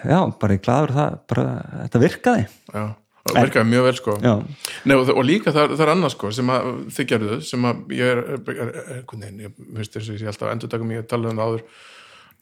já, 0.05 0.17
bara 0.43 0.57
ég 0.57 0.65
gladur 0.65 0.97
það 0.97 1.21
bara, 1.31 1.47
þetta 1.83 2.03
virkaði. 2.05 2.49
Já 2.71 2.83
það 3.31 3.45
virkaði 3.47 3.69
mjög 3.71 3.85
vel 3.87 3.95
sko. 3.97 4.17
Nei, 4.21 4.95
og, 4.95 5.09
og 5.13 5.25
líka 5.27 5.53
það, 5.55 5.73
það 5.75 5.85
er 5.85 5.93
annað 5.93 6.13
sko 6.15 6.31
sem 6.35 6.51
að 6.53 6.69
þið 6.95 7.09
gerðu 7.11 7.39
sem 7.47 7.65
að 7.69 7.95
ég 7.97 8.11
er, 8.11 8.21
er, 8.35 8.61
er, 8.65 8.69
er 8.97 9.17
nein, 9.21 9.41
ég 9.47 9.65
veist 9.77 9.95
þess 9.95 10.11
að 10.11 10.21
ég 10.21 10.31
alltaf 10.31 10.53
endur 10.53 10.71
taka 10.71 10.87
mig 10.87 11.01
að 11.01 11.09
tala 11.11 11.31
um 11.31 11.41
það 11.41 11.51
áður 11.51 11.65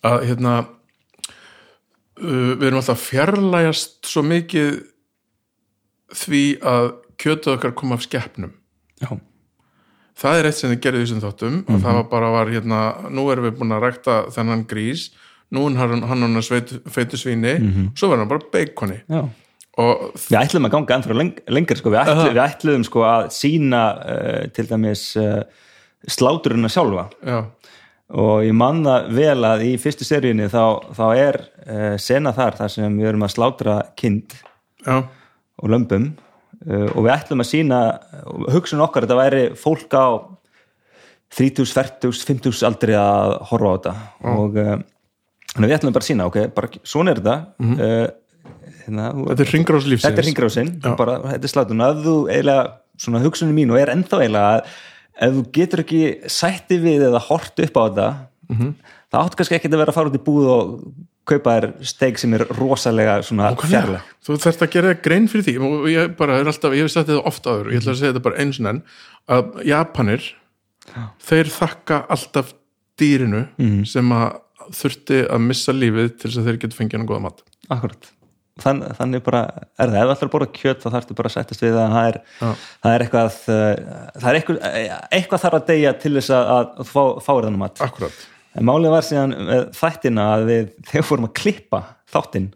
að 0.10 0.26
hérna 0.30 0.54
uh, 2.20 2.52
við 2.56 2.68
erum 2.70 2.82
alltaf 2.82 3.08
fjarlægast 3.08 3.98
svo 4.10 4.24
mikið 4.28 4.84
því 6.20 6.44
að 6.74 6.92
kjötuð 7.20 7.56
okkar 7.58 7.76
kom 7.78 7.96
af 7.96 8.06
skeppnum 8.06 8.54
já, 9.02 9.12
það 10.20 10.40
er 10.40 10.50
eitt 10.50 10.60
sem 10.60 10.72
þið 10.74 10.84
gerði 10.86 11.04
þessum 11.04 11.24
þáttum 11.26 11.52
mm 11.56 11.66
-hmm. 11.68 11.84
það 11.84 12.00
var 12.00 12.08
bara 12.14 12.32
var 12.36 12.54
hérna, 12.54 12.80
nú 13.12 13.28
erum 13.32 13.50
við 13.50 13.60
búin 13.60 13.76
að 13.76 13.86
rækta 13.86 14.22
þennan 14.36 14.66
grís, 14.70 15.12
nú 15.52 15.68
hann 15.68 16.02
hann 16.04 16.26
hann 16.26 16.42
feitu 16.42 17.18
svíni 17.18 17.60
mm 17.60 17.70
-hmm. 17.70 17.92
svo 17.96 18.10
verður 18.10 18.26
hann 18.26 18.34
bara 18.34 18.52
beikoni 18.52 19.02
já 19.08 19.30
Við 19.80 20.38
ætlum 20.40 20.68
að 20.68 20.74
ganga 20.76 21.16
leng 21.16 21.38
lengur 21.48 21.80
sko. 21.80 21.92
við, 21.94 22.02
ætlum, 22.04 22.34
við 22.34 22.42
ætlum 22.44 22.86
sko 22.88 23.04
að 23.08 23.30
sína 23.32 23.84
uh, 23.96 24.42
til 24.56 24.66
dæmis 24.68 25.04
uh, 25.20 25.44
sláturina 26.10 26.72
sjálfa 26.72 27.06
Já. 27.24 27.38
og 28.20 28.44
ég 28.48 28.56
manna 28.58 29.02
vel 29.14 29.40
að 29.48 29.66
í 29.70 29.72
fyrstu 29.80 30.08
seríunni 30.08 30.50
þá, 30.52 30.92
þá 30.96 31.06
er 31.16 31.40
uh, 31.40 31.96
sena 32.02 32.34
þar 32.36 32.60
þar 32.60 32.76
sem 32.76 33.00
við 33.00 33.12
erum 33.14 33.28
að 33.28 33.36
slátra 33.38 33.78
kind 34.00 34.36
Já. 34.84 35.06
og 35.60 35.72
lömpum 35.72 36.12
og 36.60 37.06
við 37.06 37.14
ætlum 37.14 37.40
að 37.40 37.48
sína 37.48 37.78
hugsun 38.52 38.82
okkar 38.84 39.06
að 39.06 39.08
þetta 39.08 39.16
væri 39.16 39.44
fólk 39.56 39.94
á 39.96 40.08
30, 41.38 41.70
40, 41.72 42.12
50 42.28 42.66
aldrei 42.68 42.98
að 43.00 43.36
horfa 43.48 43.70
á 43.72 43.76
þetta 43.78 43.94
Já. 43.96 44.34
og 44.34 44.58
við 45.64 45.76
ætlum 45.78 45.96
bara 45.96 46.04
að 46.04 46.10
sína 46.10 46.28
ok, 46.28 46.40
bara 46.58 46.82
svona 46.84 47.14
er 47.14 47.22
þetta 47.22 47.38
mm 47.64 47.78
-hmm 47.78 48.18
hérna, 48.90 49.10
þetta 49.32 49.46
er 49.46 49.52
ringgrás 49.56 49.88
lífsins. 49.88 50.08
Þetta 50.10 50.24
er 50.24 50.28
ringgrásinn, 50.28 50.72
bara 51.00 51.18
þetta 51.26 51.50
er 51.50 51.54
slatun 51.54 51.84
og 51.86 51.92
ef 51.96 52.06
þú 52.06 52.16
eiginlega, 52.34 52.64
svona 53.00 53.24
hugsunum 53.24 53.56
mín 53.56 53.74
og 53.74 53.80
er 53.80 53.94
ennþá 53.94 54.24
eiginlega 54.24 54.56
að 54.56 54.74
ef 55.20 55.36
þú 55.36 55.44
getur 55.56 55.84
ekki 55.84 56.02
sætti 56.32 56.80
við 56.82 57.06
eða 57.10 57.22
hort 57.28 57.64
upp 57.66 57.80
á 57.80 57.82
þetta 57.86 58.08
mm 58.50 58.58
-hmm. 58.58 58.74
það 59.12 59.22
áttu 59.22 59.40
kannski 59.40 59.56
ekki 59.56 59.72
að 59.72 59.82
vera 59.82 59.92
að 59.92 59.98
fara 59.98 60.10
út 60.10 60.20
í 60.20 60.26
búð 60.28 60.48
og 60.56 60.68
kaupa 61.30 61.56
þér 61.56 61.68
steik 61.86 62.18
sem 62.18 62.34
er 62.34 62.46
rosalega 62.58 63.22
svona 63.22 63.52
fjarlag 63.56 64.02
þú 64.26 64.38
þarfst 64.42 64.66
að 64.66 64.74
gera 64.74 64.94
grein 64.94 65.28
fyrir 65.28 65.46
því. 65.46 65.56
Og 65.60 65.90
ég 65.90 66.16
bara 66.18 66.40
er 66.40 66.48
alltaf, 66.48 66.74
ég 66.74 66.88
hef 66.88 66.92
sagt 66.92 67.10
þetta 67.10 67.28
ofta 67.30 67.50
aður 67.50 67.68
og 67.68 67.74
ég 67.74 67.82
ætla 67.82 67.92
að 67.92 68.00
segja 68.00 68.14
þetta 68.14 68.28
bara 68.28 68.40
eins 68.42 68.60
og 68.60 68.70
enn 68.72 68.82
að 69.28 69.66
Japanir 69.70 70.22
Já. 70.90 71.02
þeir 71.30 71.52
þakka 71.54 72.06
alltaf 72.10 72.54
dýrinu 73.00 73.48
mm. 73.58 73.84
sem 73.86 74.12
að 74.12 74.40
þurfti 74.80 75.20
að 75.30 75.46
missa 75.46 75.74
lífið 75.74 76.16
til 76.18 76.30
þess 76.30 76.40
að 76.42 76.50
þeir 76.50 76.62
getur 76.64 76.78
fengið 76.78 77.00
hann 77.00 77.10
góða 77.10 77.26
mat. 77.28 77.44
Akkurat 77.70 78.10
þann, 78.64 78.82
þannig 78.98 79.24
bara 79.26 79.44
er 79.80 79.94
það, 79.94 79.98
ef 80.00 80.10
þú 80.10 80.14
ætlar 80.16 80.30
að 80.30 80.34
bóra 80.36 80.50
kjöt 80.56 80.84
þá 80.84 80.90
þarfst 80.90 81.12
þú 81.12 81.18
bara 81.20 81.32
að 81.32 81.36
sættast 81.36 81.64
við 81.66 81.78
að 81.80 81.96
það 81.96 82.10
er, 82.10 82.20
það 82.40 82.92
er 82.96 83.06
eitthvað 83.06 83.40
það 83.40 84.30
er 84.32 84.40
eitthvað, 84.40 84.60
eitthvað 85.20 85.44
þarf 85.46 85.60
að 85.60 85.68
deyja 85.72 85.96
til 86.04 86.14
þess 86.18 86.36
að 86.36 86.70
þú 86.80 86.88
fá, 86.92 87.02
fáir 87.26 87.48
þannig 87.48 87.64
mat. 87.64 87.84
Akkurat. 87.88 88.22
en 88.60 88.70
málið 88.70 88.96
var 88.96 89.08
síðan 89.08 89.36
þættina 89.78 90.30
að 90.36 90.48
við, 90.50 90.72
þegar 90.90 91.04
við 91.04 91.10
fórum 91.12 91.30
að 91.30 91.36
klippa 91.40 91.82
þáttinn 92.10 92.50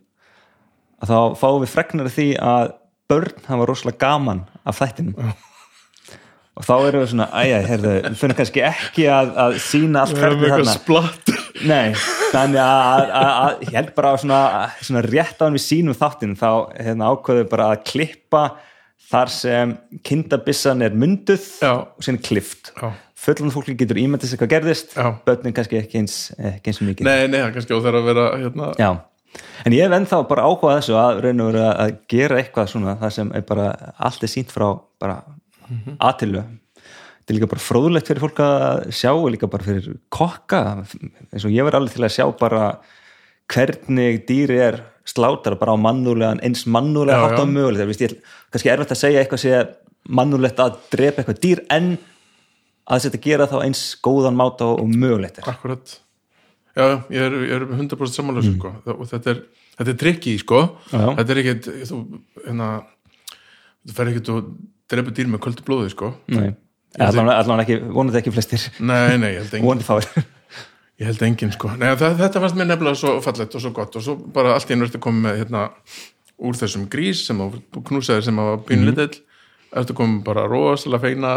að 1.03 1.11
þá 1.11 1.17
fáum 1.41 1.63
við 1.63 1.73
fregnari 1.73 2.13
því 2.13 2.27
að 2.39 2.75
börn 3.11 3.47
hafa 3.47 3.67
rosalega 3.67 3.99
gaman 4.03 4.45
af 4.63 4.79
þættinum. 4.79 5.17
Já. 5.19 5.33
og 6.53 6.67
þá 6.67 6.73
erum 6.77 7.03
við 7.03 7.09
svona, 7.11 7.27
æja, 7.33 7.61
heyrðu 7.67 7.93
við 7.95 8.19
finnum 8.21 8.37
kannski 8.39 8.63
ekki 8.67 9.07
að, 9.11 9.31
að 9.43 9.57
sína 9.65 10.03
allt 10.03 10.19
hvernig 10.21 10.53
þarna. 10.53 10.75
Nei, 11.63 11.93
þannig 12.33 12.61
að, 12.63 13.63
ég 13.67 13.77
held 13.77 13.93
bara 13.97 14.13
svona, 14.19 14.41
svona 14.81 15.03
rétt 15.05 15.41
á 15.41 15.45
hann 15.45 15.57
við 15.57 15.65
sínum 15.67 15.97
þáttin 15.97 16.35
þá 16.39 16.49
hérna, 16.75 17.11
ákveðu 17.13 17.47
bara 17.51 17.71
að 17.73 17.83
klippa 17.91 18.43
þar 19.13 19.31
sem 19.33 19.73
kindabissan 20.05 20.83
er 20.85 20.95
munduð 20.97 21.45
Já. 21.61 21.73
og 21.85 22.05
sen 22.05 22.19
klift 22.23 22.73
fullan 23.23 23.53
fólki 23.53 23.75
getur 23.79 23.99
ímæntið 24.01 24.33
sér 24.33 24.41
hvað 24.41 24.53
gerðist 24.55 24.95
börnin 25.27 25.55
kannski 25.55 25.79
ekki 25.79 26.01
eins, 26.01 26.17
ekki 26.37 26.71
eins 26.71 26.81
mikið 26.83 27.07
Nei, 27.07 27.27
nei, 27.31 27.41
kannski 27.55 27.75
á 27.75 27.79
þeirra 27.83 28.01
að 28.01 28.09
vera 28.09 28.25
hérna. 28.41 28.71
Já, 28.79 28.89
en 29.63 29.75
ég 29.77 29.85
hef 29.85 29.95
ennþá 29.99 30.23
bara 30.31 30.47
áhugað 30.49 30.79
þessu 30.79 30.97
að 30.99 31.21
reyna 31.27 31.51
að, 31.69 31.95
gera 32.11 32.41
eitthvað 32.41 32.73
svona 32.73 32.97
það 33.03 33.15
sem 33.19 33.31
er 33.37 33.47
bara 33.53 33.69
allt 34.09 34.25
er 34.25 34.33
sínt 34.33 34.53
frá 34.53 34.67
bara 35.01 35.21
mm 35.67 35.77
-hmm. 35.77 35.97
aðtilu 35.99 36.43
þetta 37.23 37.31
er 37.31 37.37
líka 37.37 37.51
bara 37.53 37.63
fróðlegt 37.63 38.09
fyrir 38.09 38.19
fólk 38.19 38.39
að 38.43 38.81
sjá 38.91 39.11
og 39.13 39.29
líka 39.31 39.47
bara 39.47 39.63
fyrir 39.63 39.93
kokka. 40.11 40.59
Eins 41.31 41.45
og 41.47 41.53
ég 41.55 41.63
verði 41.63 41.79
alveg 41.79 41.95
til 41.95 42.03
að 42.03 42.15
sjá 42.17 42.25
bara 42.35 42.63
hvernig 43.53 44.25
dýri 44.27 44.57
er 44.59 44.81
slátar 45.07 45.55
bara 45.59 45.75
á 45.75 45.79
mannúlegan, 45.79 46.41
eins 46.43 46.65
mannúlega 46.67 47.21
hátt 47.23 47.39
á 47.39 47.47
möguleg, 47.47 47.87
það 47.95 48.05
er 48.07 48.15
kannski 48.51 48.71
erfitt 48.71 48.93
að 48.95 48.99
segja 48.99 49.23
eitthvað 49.23 49.41
sé 49.43 49.61
mannúlegt 50.19 50.59
að 50.63 50.77
drepa 50.91 51.23
eitthvað 51.23 51.41
dýr 51.43 51.63
en 51.71 51.89
að 52.91 53.05
þetta 53.07 53.21
gera 53.23 53.47
þá 53.51 53.57
eins 53.61 53.83
góðan 54.03 54.39
máta 54.39 54.67
og 54.71 54.87
mögulegt 54.87 55.39
er. 55.39 55.47
Akkurat, 55.51 55.95
já, 56.75 56.85
ég 57.11 57.27
er, 57.27 57.37
ég 57.47 57.55
er 57.57 57.67
100% 57.67 58.15
samanlega 58.15 58.51
mm. 58.51 58.57
sko. 58.59 58.95
og 58.95 59.11
þetta 59.11 59.33
er, 59.35 59.43
þetta 59.77 59.93
er 59.93 60.01
trikki 60.05 60.35
sko, 60.43 60.63
þetta 60.91 61.27
er 61.27 61.43
ekkert 61.43 61.71
þú, 61.91 62.01
hérna 62.47 62.71
þú 63.83 63.97
fer 63.99 64.13
ekkert 64.13 64.33
og 64.35 64.51
drepa 64.91 65.15
dýr 65.15 65.31
með 65.31 65.43
kvöldu 65.47 65.67
blóði 65.67 65.95
sko. 65.95 66.15
Nei 66.31 66.53
allavega 67.01 67.63
ekki, 67.63 67.79
vonandi 67.89 68.21
ekki 68.21 68.33
flestir. 68.35 68.69
Nei, 68.79 69.17
nei, 69.21 69.33
ég 69.35 69.43
held 69.43 69.59
engin 69.59 69.85
ég 71.01 71.09
held 71.09 71.23
engin 71.25 71.53
sko. 71.53 71.73
Nei, 71.79 71.89
það, 71.99 72.17
þetta 72.21 72.41
fannst 72.43 72.57
mér 72.59 72.69
nefnilega 72.69 72.99
svo 72.99 73.13
fallet 73.25 73.57
og 73.57 73.63
svo 73.63 73.71
gott 73.75 73.97
og 73.97 74.05
svo 74.05 74.17
bara 74.35 74.53
allt 74.55 74.69
í 74.69 74.75
einu 74.75 74.87
ertu 74.87 75.01
komið 75.01 75.25
með 75.25 75.39
hérna, 75.41 75.63
úr 76.43 76.57
þessum 76.59 76.87
grís 76.91 77.23
sem 77.27 77.39
þú 77.39 77.83
knúsaðir 77.89 78.27
sem 78.27 78.39
var 78.41 78.61
bínlitill 78.67 79.09
mm. 79.09 79.25
ertu 79.81 79.95
komið 79.97 80.23
bara 80.27 80.45
rosalega 80.49 81.07
feina 81.07 81.33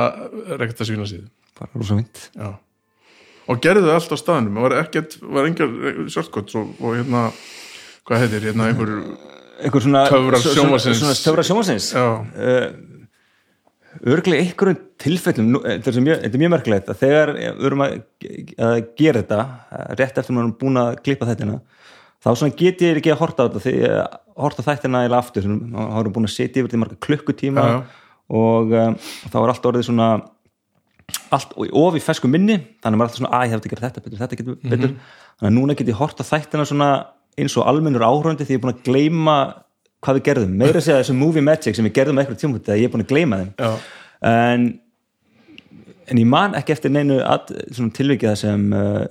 rekta 0.61 0.87
svína 0.89 1.09
síðan 1.09 1.31
bara 1.59 1.73
rosa 1.77 1.99
vind 1.99 2.23
og 3.47 3.63
gerðu 3.63 3.87
það 3.87 3.99
allt 4.01 4.17
á 4.17 4.19
staðinum 4.19 4.61
var 4.65 4.75
ekkert, 4.81 5.19
var 5.23 5.49
engar 5.49 5.73
shortcut 6.13 6.55
og, 6.59 6.73
og 6.81 6.97
hérna, 6.99 7.29
hvað 8.09 8.25
heitir 8.25 8.49
hérna 8.51 8.71
einhver 8.73 8.95
einhver 9.63 9.85
svona 9.85 10.05
töfra 10.11 11.45
sjómasins 11.47 11.93
já. 11.95 12.05
Uh, 12.35 12.67
örglega 14.05 14.43
einhverjum 14.43 14.83
tilfellum 15.03 15.59
þetta 15.65 15.93
er 15.93 16.05
mjög, 16.05 16.39
mjög 16.43 16.53
merkilegt 16.53 16.93
að 16.93 17.01
þegar 17.03 17.33
við 17.37 17.67
erum 17.71 17.85
að, 17.85 17.97
að 18.69 18.77
gera 18.99 19.23
þetta 19.23 19.41
rétt 20.01 20.21
eftir 20.21 20.33
að 20.33 20.37
við 20.37 20.43
erum 20.43 20.55
búin 20.61 20.81
að 20.83 21.01
klippa 21.07 21.29
þetta 21.31 21.59
þá 22.27 22.31
get 22.59 22.83
ég 22.83 23.01
ekki 23.01 23.13
að 23.15 23.21
horta 23.23 23.45
á 23.45 23.49
þetta 23.49 23.65
því 23.67 23.75
að 23.91 24.17
horta 24.37 24.67
þættina 24.67 25.05
eða 25.07 25.21
aftur 25.23 25.47
þá 25.47 25.51
erum 25.51 26.09
við 26.09 26.15
búin 26.17 26.29
að 26.29 26.35
setja 26.35 26.63
yfir 26.63 26.73
því 26.73 26.81
marga 26.83 27.03
klukkutíma 27.07 27.67
ja, 27.67 27.77
ja. 27.77 27.83
og 28.41 28.75
um, 28.75 28.97
þá 29.33 29.39
er 29.43 29.53
allt 29.53 29.69
orðið 29.71 29.87
svona 29.91 30.09
allt 31.31 31.53
ofi 31.57 32.03
fesku 32.03 32.29
minni 32.31 32.57
þannig 32.83 32.97
að 32.97 32.99
maður 32.99 33.05
er 33.05 33.11
alltaf 33.11 33.21
svona 33.21 33.37
að 33.37 33.45
ég 33.47 33.53
hef 33.53 33.61
ekki 33.61 33.73
gert 33.73 33.85
þetta 33.87 34.03
betur, 34.03 34.19
þetta 34.23 34.39
getur 34.41 34.57
betur 34.63 34.91
mm 34.91 34.97
-hmm. 34.97 35.13
þannig 35.39 35.53
að 35.53 35.57
núna 35.61 35.77
get 35.79 35.93
ég 35.93 36.01
horta 36.01 36.27
svona 36.67 36.91
eins 37.37 37.57
og 37.57 37.69
almennur 37.69 38.03
áhröndi 38.03 38.47
því 38.47 38.57
ég 38.57 38.59
er 38.59 38.65
búin 38.65 38.75
að 38.75 38.85
gleima 38.87 39.37
hvað 40.07 40.21
við 40.21 40.27
gerðum, 40.31 40.57
meira 40.63 40.79
að 40.81 40.87
segja 40.87 41.03
þessu 41.03 41.19
movie 41.19 41.45
magic 41.45 41.77
sem 41.77 41.87
við 41.89 41.97
gerðum 41.99 42.21
eitthvað 42.23 42.43
tíma 42.43 42.63
þegar 42.63 42.81
ég 42.81 42.89
er 42.89 42.93
búin 42.95 43.05
að 43.05 43.13
gleyma 43.13 43.39
þeim. 43.43 43.79
En, 44.31 44.67
en 46.07 46.21
ég 46.23 46.29
man 46.31 46.55
ekki 46.59 46.77
eftir 46.77 46.95
neinu 46.95 47.19
að, 47.27 47.55
tilvikið 47.97 48.37
sem 48.39 48.69
uh, 48.77 49.07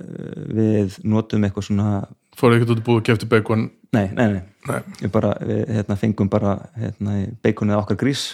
við 0.56 1.00
notum 1.04 1.44
eitthvað 1.48 1.68
svona 1.70 1.90
fóruð 2.36 2.60
ekkert 2.60 2.74
út 2.74 2.82
að 2.82 2.88
búið 2.88 3.02
að 3.02 3.08
kæfti 3.10 3.30
beikon 3.32 3.66
nei, 3.96 4.06
nei, 4.12 4.26
nei, 4.34 4.42
nei. 4.68 4.80
við 5.00 5.12
bara 5.14 5.34
við, 5.40 5.62
hérna, 5.78 5.98
fengum 6.00 6.32
bara 6.32 6.56
hérna, 6.80 7.18
beikonið 7.46 7.80
okkar 7.80 8.00
grís. 8.00 8.26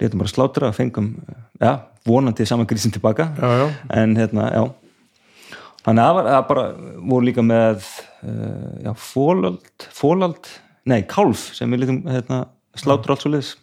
Letum 0.00 0.22
bara 0.22 0.32
slátra 0.32 0.70
og 0.70 0.76
fengum, 0.76 1.10
já, 1.60 1.72
vonandi 2.08 2.46
saman 2.48 2.68
grísin 2.68 2.94
tilbaka. 2.94 3.30
Já, 3.36 3.64
já. 3.64 3.66
en 4.00 4.14
hérna, 4.16 4.48
já. 4.54 4.62
Þannig 5.88 6.04
að 6.04 6.22
það 6.28 6.46
bara 6.48 6.64
voru 7.10 7.26
líka 7.28 7.44
með 7.44 7.84
uh, 8.28 8.72
já, 8.84 8.90
fólald 9.00 9.88
fólald 9.96 10.50
nei, 10.88 11.02
kálf 11.08 11.50
sem 11.56 11.70
við 11.72 11.84
litum 11.84 12.02
hérna, 12.08 12.42
slátur 12.78 13.14
alls 13.14 13.26
og 13.28 13.34
liðs 13.34 13.54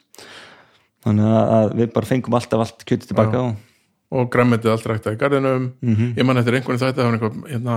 þannig 1.06 1.36
að 1.36 1.76
við 1.80 1.92
bara 1.96 2.10
fengum 2.10 2.38
alltaf 2.38 2.64
allt 2.66 2.88
kjötið 2.88 3.12
tilbaka 3.12 3.44
og, 3.44 3.60
og 4.16 4.32
græmitið 4.34 4.74
allt 4.74 4.88
rægt 4.90 5.10
að 5.10 5.18
í 5.18 5.22
gardinum 5.22 5.70
mm 5.70 5.94
-hmm. 5.94 6.16
ég 6.18 6.26
man 6.26 6.42
eftir 6.42 6.58
einhvern 6.58 6.82
þetta 6.82 7.10
einhver, 7.10 7.36
hérna... 7.52 7.76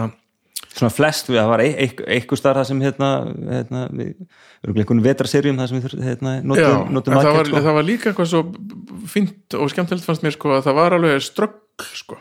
svona 0.72 0.92
flest, 0.94 1.26
það 1.26 1.50
var 1.50 1.60
eitthvað 1.64 2.38
starf 2.38 2.60
það 2.60 2.68
sem 2.70 2.80
hérna, 2.86 3.10
hérna 3.50 3.82
við 3.92 4.14
erum 4.62 4.80
einhvern 4.82 5.02
vetraserjum 5.02 5.58
það 5.58 5.68
sem 5.68 5.80
við 5.80 6.04
hérna, 6.04 6.40
notum, 6.42 6.64
Já, 6.64 6.90
notum 6.90 7.14
það, 7.14 7.32
var, 7.32 7.46
sko. 7.46 7.60
það 7.66 7.78
var 7.78 7.84
líka 7.84 8.10
eitthvað 8.10 8.30
svo 8.32 8.42
fint 9.06 9.54
og 9.54 9.70
skemmtilegt 9.70 10.04
fannst 10.06 10.22
mér 10.22 10.36
sko 10.36 10.56
að 10.56 10.64
það 10.64 10.80
var 10.80 10.96
alveg 10.96 11.22
ströggl 11.22 11.92
sko. 11.94 12.18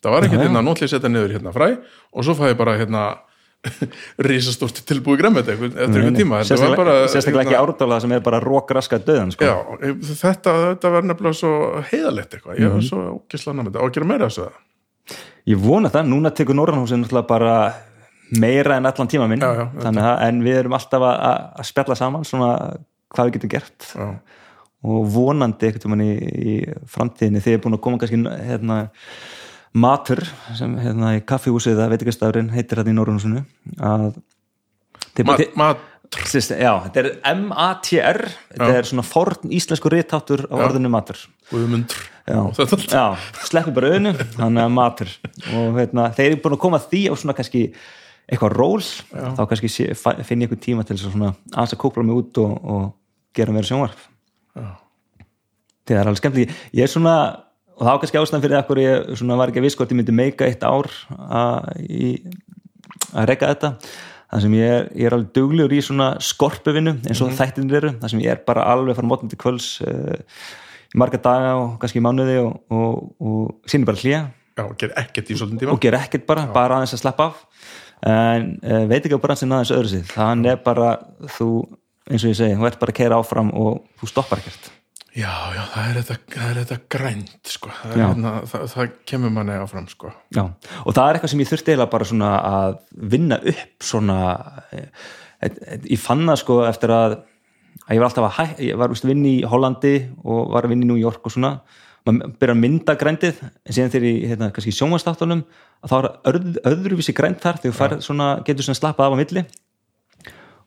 Það 0.00 0.12
var 0.12 0.24
ekki 0.24 0.38
hérna 0.40 0.62
nótlið 0.64 0.88
setja 0.88 1.08
niður 1.12 1.34
hérna 1.36 1.52
fræ 1.52 1.76
og 2.12 2.24
svo 2.24 2.34
fæði 2.34 2.56
bara 2.56 2.76
hérna 2.80 3.02
risastórt 4.30 4.80
tilbúi 4.88 5.18
græmmet 5.20 5.48
eftir 5.52 5.68
einhvern 5.84 6.16
tíma. 6.16 6.40
Sérstaklega 6.48 7.44
ekki 7.44 7.58
ártála 7.58 8.00
sem 8.00 8.12
er 8.16 8.24
bara 8.24 8.40
rókraska 8.40 9.00
döðan 9.04 9.34
sko. 9.34 9.44
já, 9.44 9.56
þetta, 10.22 10.56
þetta 10.70 10.94
var 10.96 11.06
nefnilega 11.10 11.40
svo 11.42 11.52
heiðalegt 11.92 12.38
eitthvað, 12.38 12.56
ég 12.56 12.70
var 12.70 12.78
mm 12.78 12.80
-hmm. 12.80 12.88
svo 12.88 13.20
ógislega 13.20 13.58
námið 13.58 13.80
og 13.84 13.94
gera 13.94 14.10
meira 14.12 14.30
þessu 14.30 14.48
ég 15.48 15.60
vona 15.60 15.90
það, 15.92 16.10
núna 16.10 16.32
tekur 16.34 16.56
Norrannhúsin 16.56 17.06
bara 17.28 17.54
meira 18.30 18.76
en 18.76 18.86
allan 18.86 19.08
tíma 19.08 19.26
minn. 19.30 19.42
Já, 19.42 19.66
já, 19.66 19.90
að, 19.90 20.22
en 20.28 20.42
við 20.44 20.60
erum 20.62 20.76
alltaf 20.76 21.02
að, 21.02 21.16
að 21.58 21.68
spjalla 21.70 21.96
saman 21.98 22.26
svona 22.28 22.50
hvað 23.10 23.26
við 23.26 23.38
getum 23.38 23.54
gert. 23.56 23.88
Já. 23.94 24.20
og 24.80 25.08
vonandi 25.12 25.66
eitthvað 25.68 26.00
í, 26.00 26.12
í 26.40 26.52
framtíðinni 26.88 27.42
þegar 27.44 27.52
ég 27.52 27.58
er 27.58 27.64
búin 27.66 27.76
að 27.76 27.82
koma 27.84 27.98
kannski 28.00 28.20
hérna 28.46 28.76
matur 29.72 30.24
sem 30.58 30.74
hérna 30.80 31.14
í 31.18 31.22
kaffihúsið 31.26 31.78
að 31.78 31.94
veitikastafrin 31.94 32.50
heitir 32.54 32.80
þetta 32.80 32.90
í 32.90 32.96
Norrunusinu 32.96 33.44
að 33.78 34.10
mat, 35.26 35.44
mat, 35.58 35.86
Möndr 36.10 36.58
Já, 36.58 36.72
þetta 36.88 36.98
er 36.98 37.08
M-A-T-R 37.36 38.18
þetta 38.26 38.66
já. 38.66 38.78
er 38.80 38.88
svona 38.88 39.04
forn 39.06 39.52
íslensku 39.54 39.92
réttáttur 39.92 40.42
á 40.50 40.58
já. 40.58 40.64
orðinu 40.66 40.90
matur. 40.90 41.20
Já, 42.26 42.40
já 42.90 43.04
sleppi 43.46 43.74
bara 43.76 43.92
auðinu 43.92 44.16
þannig 44.34 44.64
að 44.64 44.72
matur. 44.74 45.12
Og 45.54 45.70
veitna, 45.76 46.08
þeir 46.16 46.32
eru 46.32 46.40
búin 46.42 46.56
að 46.56 46.62
koma 46.66 46.82
því 46.82 47.02
á 47.10 47.14
svona 47.14 47.36
kannski 47.38 47.62
eitthvað 48.26 48.56
ról, 48.58 48.82
þá 48.82 49.42
kannski 49.52 49.70
finn 49.70 50.42
ég 50.42 50.50
eitthvað 50.50 50.64
tíma 50.66 50.86
til 50.86 50.98
að 50.98 51.14
aðeins 51.30 51.76
að 51.76 51.82
kókla 51.84 52.06
mig 52.06 52.18
út 52.18 52.42
og, 52.42 52.58
og 52.58 52.84
gera 53.38 53.54
mér 53.54 53.70
sjónvarf 53.70 54.08
það 55.90 55.96
er 55.96 56.10
alveg 56.10 56.20
skemmt 56.20 56.38
ég 56.40 56.84
er 56.84 56.90
svona, 56.90 57.14
og 57.80 57.88
þá 57.88 57.92
kannski 58.02 58.20
ástæðan 58.20 58.44
fyrir 58.44 58.58
að 58.60 58.82
ég 58.82 59.36
var 59.40 59.50
ekki 59.50 59.60
að 59.62 59.66
viss 59.66 59.78
hvort 59.78 59.92
ég 59.92 59.98
myndi 59.98 60.14
meika 60.14 60.46
eitt 60.46 60.64
ár 60.66 60.90
að, 61.16 61.70
reyka 63.26 63.48
þetta. 63.48 63.74
Þar 64.30 64.42
sem 64.44 64.52
ég 64.54 64.72
er, 64.72 64.84
ég 64.94 65.08
er 65.08 65.14
alveg 65.16 65.30
duglegur 65.34 65.72
í 65.74 65.80
svona 65.82 66.10
skorpuvinu 66.22 66.92
eins 67.00 67.18
og 67.18 67.30
mm 67.30 67.32
-hmm. 67.32 67.38
þættinir 67.40 67.78
eru. 67.80 67.92
Þar 68.02 68.10
sem 68.12 68.20
ég 68.20 68.30
er 68.30 68.42
bara 68.46 68.66
alveg 68.70 68.96
frá 68.96 69.02
mótnum 69.02 69.30
til 69.30 69.38
kvöls 69.40 69.80
uh, 69.82 70.20
í 70.94 70.98
marga 70.98 71.18
daga 71.18 71.56
og 71.56 71.80
kannski 71.80 71.98
í 71.98 72.04
mánuði 72.04 72.36
og, 72.44 72.60
og, 72.70 73.10
og 73.18 73.54
sínir 73.66 73.86
bara 73.86 73.96
hlýja 73.96 74.22
og 74.60 74.76
ger 74.76 74.92
ekkert 74.94 75.30
í 75.30 75.34
svolítið 75.34 75.64
tíma. 75.64 75.72
Og 75.72 75.80
ger 75.80 75.94
ekkert 75.94 76.26
bara, 76.26 76.46
Já. 76.46 76.52
bara 76.52 76.76
aðeins 76.76 76.94
að 76.94 77.02
sleppa 77.02 77.24
af. 77.24 77.46
En 78.06 78.58
uh, 78.62 78.86
veit 78.86 79.04
ekki 79.04 79.18
á 79.18 79.24
bransin 79.24 79.52
aðeins 79.52 79.74
öðru 79.74 79.88
síð 79.88 80.12
þannig 80.14 80.52
er 80.52 80.62
bara 80.62 80.98
þú 81.26 81.66
eins 82.10 82.24
og 82.24 82.30
ég 82.30 82.36
segi, 82.36 82.54
þú 82.54 82.66
ert 82.68 82.78
bara 82.78 82.92
að 82.94 83.00
keira 83.00 83.18
áfram 83.18 83.50
og 83.50 83.82
þú 83.98 84.06
stoppar 84.06 84.38
ekkert 84.38 84.70
Já, 85.10 85.30
já, 85.56 85.62
það 85.72 85.88
er 85.88 85.96
þetta, 85.98 86.16
það 86.30 86.50
er 86.50 86.58
þetta 86.60 86.76
grænt 86.94 87.50
sko, 87.50 87.70
það, 87.74 87.94
hérna, 87.98 88.32
það, 88.46 88.66
það 88.70 88.90
kemur 89.10 89.32
manni 89.34 89.56
áfram 89.58 89.88
sko. 89.90 90.12
Já, 90.36 90.44
og 90.84 90.94
það 90.94 91.02
er 91.02 91.16
eitthvað 91.18 91.32
sem 91.32 91.42
ég 91.42 91.48
þurfti 91.50 91.72
eiginlega 91.72 91.92
bara 91.94 92.06
svona 92.06 92.28
að 92.46 92.76
vinna 93.14 93.38
upp 93.52 93.86
svona, 93.88 94.18
e, 94.70 94.84
e, 95.42 95.50
ég 95.90 95.98
fann 95.98 96.22
það 96.28 96.38
sko 96.44 96.58
eftir 96.68 96.94
að, 96.94 97.16
að 97.88 97.96
ég 97.96 98.02
var 98.04 98.06
alltaf 98.06 98.38
að 98.44 98.62
ég 98.68 98.78
var 98.78 98.94
vist 98.94 99.08
vinn 99.10 99.24
í 99.26 99.36
Hollandi 99.50 99.94
og 100.22 100.52
var 100.54 100.68
að 100.68 100.76
vinn 100.76 100.84
í 100.86 100.90
New 100.92 101.00
York 101.00 101.26
og 101.26 101.34
svona, 101.34 101.56
maður 102.06 102.36
byrja 102.38 102.54
að 102.54 102.62
mynda 102.62 102.96
græntið, 103.00 103.42
en 103.42 103.76
síðan 103.76 103.90
þegar 103.96 104.08
ég, 104.12 104.20
hérna, 104.30 104.52
kannski 104.54 104.70
í 104.70 104.78
sjónvastáttunum, 104.78 105.42
að 105.82 105.90
það 105.90 105.98
var 105.98 106.10
öðru, 106.30 106.54
öðruvísi 106.70 107.16
grænt 107.18 107.42
þar, 107.42 107.58
þegar 107.64 107.98
þú 107.98 108.30
getur 108.46 108.68
svona 108.68 108.78
slappað 108.78 109.10
af 109.10 109.18
á 109.18 109.20
milli 109.24 109.44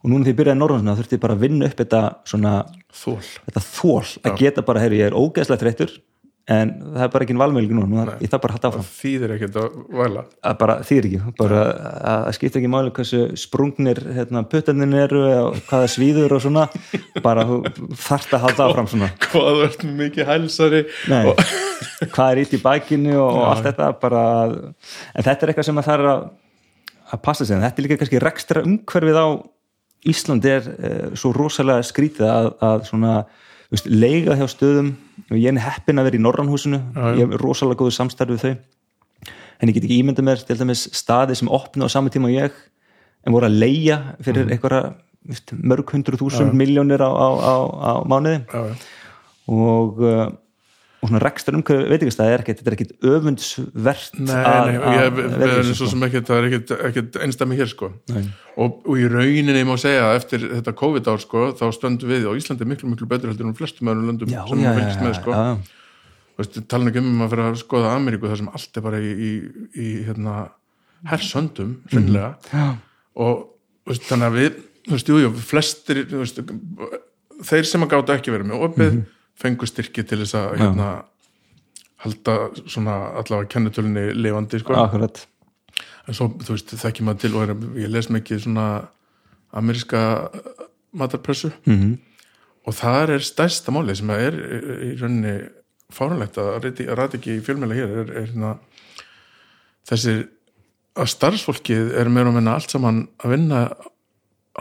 og 0.03 0.11
núna 0.11 0.27
því 0.27 0.33
ég 0.33 0.39
byrjaði 0.39 0.59
Norrlandsna 0.59 0.97
þurfti 0.99 1.17
ég 1.17 1.23
bara 1.23 1.37
að 1.37 1.45
vinna 1.45 1.69
upp 1.69 1.77
þetta 1.79 2.01
svona 2.27 2.55
þól, 2.91 3.19
þetta 3.45 3.67
þól 3.69 4.01
að 4.23 4.41
geta 4.41 4.65
bara, 4.67 4.83
heyru, 4.83 4.99
ég 4.99 5.11
er 5.11 5.15
ógeðslega 5.17 5.63
þreyttur 5.63 6.01
en 6.51 6.71
það 6.81 7.03
er 7.05 7.11
bara 7.13 7.23
ekki 7.23 7.33
en 7.33 7.39
valmöðling 7.39 7.77
nú 7.77 8.01
ég 8.19 8.31
þarf 8.31 8.41
bara 8.43 8.51
að 8.51 8.57
hatta 8.57 8.69
áfram. 8.69 8.87
Þýðir 8.97 9.33
ekki 9.37 9.47
að 9.47 9.77
vala 9.95 10.23
að 10.43 10.57
bara 10.59 10.75
þýðir 10.83 11.07
ekki, 11.07 11.31
bara 11.39 11.61
að 12.11 12.27
skipta 12.35 12.59
ekki 12.59 12.71
máli 12.73 12.91
hversu 12.97 13.21
sprungnir 13.39 14.01
hérna, 14.17 14.43
puttarnir 14.51 14.97
eru 15.05 15.21
og 15.29 15.61
hvaða 15.69 15.91
svíður 15.93 16.35
og 16.35 16.43
svona. 16.43 16.65
Bara 17.23 17.47
þarft 17.47 18.35
að 18.35 18.45
hatta 18.49 18.67
áfram 18.67 18.91
svona. 18.91 19.09
Hvað 19.29 19.61
verður 19.61 19.95
mikið 20.01 20.31
hælsari 20.33 20.83
og... 21.21 21.43
hvað 22.13 22.33
er 22.33 22.43
ít 22.43 22.53
í 22.57 22.61
bækinu 22.63 23.15
og, 23.15 23.39
og 23.39 23.47
allt 23.47 23.67
þetta 23.69 23.89
bara 24.01 24.23
en 24.51 25.23
þetta 25.23 25.37
er 25.37 25.51
eitthvað 25.51 25.67
sem 25.69 25.79
að 25.79 25.87
það 25.87 26.01
er 26.01 26.09
að, 26.11 26.23
að 27.07 27.21
passa 27.23 27.47
sig, 27.47 27.55
en 27.55 27.63
þetta 27.63 27.79
er 27.79 27.87
líka 27.87 27.99
kannski 28.01 28.23
rekstra 28.23 28.63
umhverfið 28.67 29.19
á 29.19 29.27
Ísland 30.09 30.45
er 30.49 30.67
uh, 30.67 31.07
svo 31.19 31.31
rosalega 31.35 31.85
skrítið 31.87 32.27
að, 32.27 32.49
að 32.65 32.85
svona, 32.89 33.15
veist, 33.71 33.87
leiga 33.87 34.37
hjá 34.39 34.45
stöðum. 34.51 34.93
Og 35.29 35.37
ég 35.39 35.49
er 35.53 35.63
heppin 35.63 36.01
að 36.01 36.09
vera 36.09 36.19
í 36.19 36.23
Norrannhúsinu 36.23 36.81
ég 37.17 37.23
hef 37.23 37.39
rosalega 37.41 37.83
góðu 37.83 37.95
samstarfið 37.95 38.43
þau. 38.43 38.53
En 39.61 39.69
ég 39.69 39.77
get 39.77 39.85
ekki 39.87 40.01
ímynda 40.01 40.25
mér 40.25 40.41
til 40.43 40.57
dæmis 40.59 40.87
staði 40.91 41.37
sem 41.39 41.51
opna 41.51 41.87
á 41.87 41.93
samme 41.93 42.11
tíma 42.11 42.27
og 42.27 42.35
ég 42.35 42.55
en 43.23 43.35
voru 43.35 43.47
að 43.47 43.59
leia 43.61 43.99
fyrir 44.19 44.47
mm. 44.47 44.55
einhverja 44.55 45.59
mörg 45.63 45.93
hundru 45.95 46.19
þúsund 46.19 46.55
miljónir 46.57 46.99
á, 46.99 47.07
á, 47.07 47.29
á, 47.39 47.55
á 47.79 47.91
mánuði. 48.09 48.41
Já, 48.51 48.63
já. 48.67 48.73
og 49.47 50.01
uh, 50.03 50.25
og 51.03 51.09
svona 51.09 51.19
rekstur 51.19 51.57
umhverju 51.57 51.89
veitingastæði 51.91 52.33
er 52.33 52.41
ekkert, 52.43 52.59
þetta 52.61 52.69
er 52.71 52.75
ekkert 52.77 53.07
öfundsvert 53.11 54.19
Nei, 54.23 54.35
nei, 54.39 54.75
ég 54.95 55.47
er 55.49 55.71
svo 55.75 55.87
sem 55.91 56.05
ekkert 56.07 56.29
það 56.29 56.39
er 56.39 56.57
ekkert 56.87 57.17
einstami 57.25 57.57
hér 57.59 57.71
sko. 57.71 57.89
Og, 58.55 58.77
og 58.87 58.99
í 59.01 59.07
rauninni 59.11 59.65
má 59.67 59.73
segja 59.81 60.05
að 60.07 60.19
eftir 60.21 60.45
þetta 60.47 60.75
COVID-ár 60.79 61.23
sko, 61.23 61.49
þá 61.59 61.65
stöndum 61.75 62.13
við 62.13 62.27
á 62.29 62.31
Íslandi 62.39 62.67
miklu, 62.69 62.91
miklu 62.93 63.07
betur 63.11 63.33
heldur 63.33 63.49
en 63.49 63.57
flestum 63.57 63.91
öðrum 63.91 64.13
löndum 64.13 64.31
já, 64.31 64.39
sem 64.47 64.61
við 64.63 64.77
fylgst 64.79 65.03
með 65.03 65.17
sko. 65.19 66.61
tala 66.71 66.93
ekki 66.93 67.01
um 67.03 67.25
að 67.25 67.33
fyrir 67.33 67.49
að 67.49 67.57
skoða 67.61 67.95
Ameríku 67.97 68.29
þar 68.31 68.39
sem 68.39 68.53
allt 68.59 68.79
er 68.79 68.85
bara 68.85 69.01
í, 69.03 69.11
í, 69.11 69.33
í 69.73 69.87
hérna, 70.07 70.37
hersöndum 71.09 71.73
mm. 71.91 72.77
og 73.19 73.43
veist, 73.89 74.07
þannig 74.07 74.29
að 74.29 74.39
við 74.39 74.61
þú 74.85 74.95
veist, 74.95 75.11
jú, 75.11 75.19
jú, 75.25 75.33
flestir 75.51 75.99
veist, 76.13 76.39
þeir 77.43 77.67
sem 77.67 77.83
að 77.83 77.91
gáta 77.91 78.15
ekki 78.15 78.31
verið 78.31 78.53
með 78.53 78.65
opið 78.69 78.87
mm 78.87 79.01
-hmm 79.01 79.19
fengu 79.39 79.67
styrki 79.67 80.05
til 80.07 80.21
þess 80.23 80.37
að 80.37 80.55
hérna, 80.61 80.89
halda 82.03 82.37
svona 82.65 82.97
allavega 83.19 83.49
kennetölunni 83.53 84.09
levandi 84.17 84.59
sko. 84.61 84.75
Akkurat. 84.77 85.23
En 86.07 86.17
svo 86.17 86.29
þú 86.43 86.57
veist 86.57 86.73
þekkjum 86.81 87.11
að 87.13 87.21
til 87.23 87.33
og 87.37 87.45
er, 87.45 87.53
ég 87.79 87.91
les 87.91 88.09
mikið 88.11 88.43
svona 88.45 88.67
ameríska 89.55 90.01
matarpressu. 90.93 91.51
Mm 91.65 91.79
-hmm. 91.79 91.97
og 92.65 92.73
það 92.73 93.09
er 93.09 93.19
stærsta 93.19 93.71
máli 93.71 93.95
sem 93.95 94.09
er 94.09 94.33
í 94.33 94.99
rauninni 94.99 95.49
fárunlegt 95.91 96.37
að 96.37 96.63
ræti 96.63 97.17
ekki 97.17 97.37
í 97.37 97.41
fjölmjöla 97.41 97.75
hér 97.75 97.89
er, 97.89 98.11
er 98.11 98.25
hérna, 98.25 98.57
þessir 99.89 100.27
að 100.95 101.07
starfsfólkið 101.07 101.93
er 101.99 102.09
meira 102.09 102.29
og 102.29 102.35
minna 102.35 102.53
allt 102.53 102.69
saman 102.69 103.07
að 103.17 103.29
vinna 103.29 103.69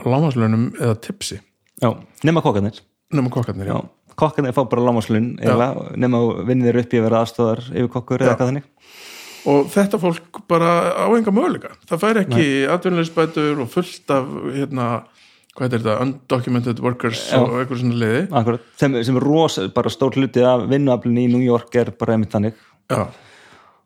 lámaslunum 0.05 0.73
eða 0.79 0.95
tipsi. 0.95 1.39
Já, 1.81 1.93
nema 2.23 2.41
kokkarnir. 2.41 2.81
Nema 3.11 3.29
kokkarnir, 3.29 3.67
já, 3.67 3.73
já 3.73 3.89
kokkan 4.19 4.47
er 4.49 4.55
fá 4.55 4.63
bara 4.69 4.83
lámaslun 4.85 5.33
nema 5.99 6.21
vinnir 6.47 6.77
upp 6.81 6.93
í 6.93 6.99
að 7.01 7.07
vera 7.07 7.23
aðstofar 7.23 7.63
yfir 7.71 7.89
kokkur 7.95 8.23
eða 8.23 8.33
eitthvað 8.33 8.51
þannig. 8.51 8.69
Og 9.49 9.65
þetta 9.73 9.99
fólk 9.99 10.39
bara 10.47 10.69
á 11.03 11.07
enga 11.11 11.33
möguleika. 11.35 11.73
Það 11.89 12.03
fær 12.05 12.19
ekki 12.21 12.45
atvinnulegisbætur 12.71 13.59
og 13.59 13.71
fullt 13.73 14.13
af 14.15 14.29
hérna, 14.55 14.85
hvað 15.57 15.65
er 15.67 15.73
þetta, 15.83 15.97
undocumented 16.05 16.79
workers 16.83 17.25
Já. 17.27 17.41
og 17.41 17.57
eitthvað 17.59 17.81
svona 17.81 17.99
leiði 17.99 18.21
Akkurat. 18.39 18.69
sem, 18.79 18.95
sem 19.03 19.19
er 19.19 19.27
ros, 19.27 19.59
bara 19.75 19.91
stór 19.91 20.15
hluti 20.15 20.45
af 20.47 20.63
vinnuaflun 20.71 21.19
í 21.19 21.27
New 21.33 21.43
York 21.43 21.75
er 21.81 21.91
bara 21.99 22.15
einmitt 22.15 22.31
þannig. 22.31 22.55
Já. 22.91 23.03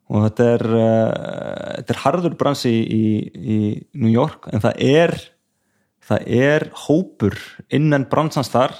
og 0.08 0.22
þetta 0.24 0.46
er 0.54 0.62
uh, 0.68 1.74
þetta 1.78 1.94
er 1.94 2.00
harður 2.04 2.38
bransi 2.40 2.72
í, 2.72 3.02
í 3.38 3.58
New 4.00 4.10
York 4.10 4.48
en 4.52 4.62
það 4.64 4.80
er 4.86 5.14
það 6.08 6.28
er 6.38 6.68
hópur 6.86 7.36
innan 7.74 8.06
bransans 8.10 8.50
þar 8.52 8.74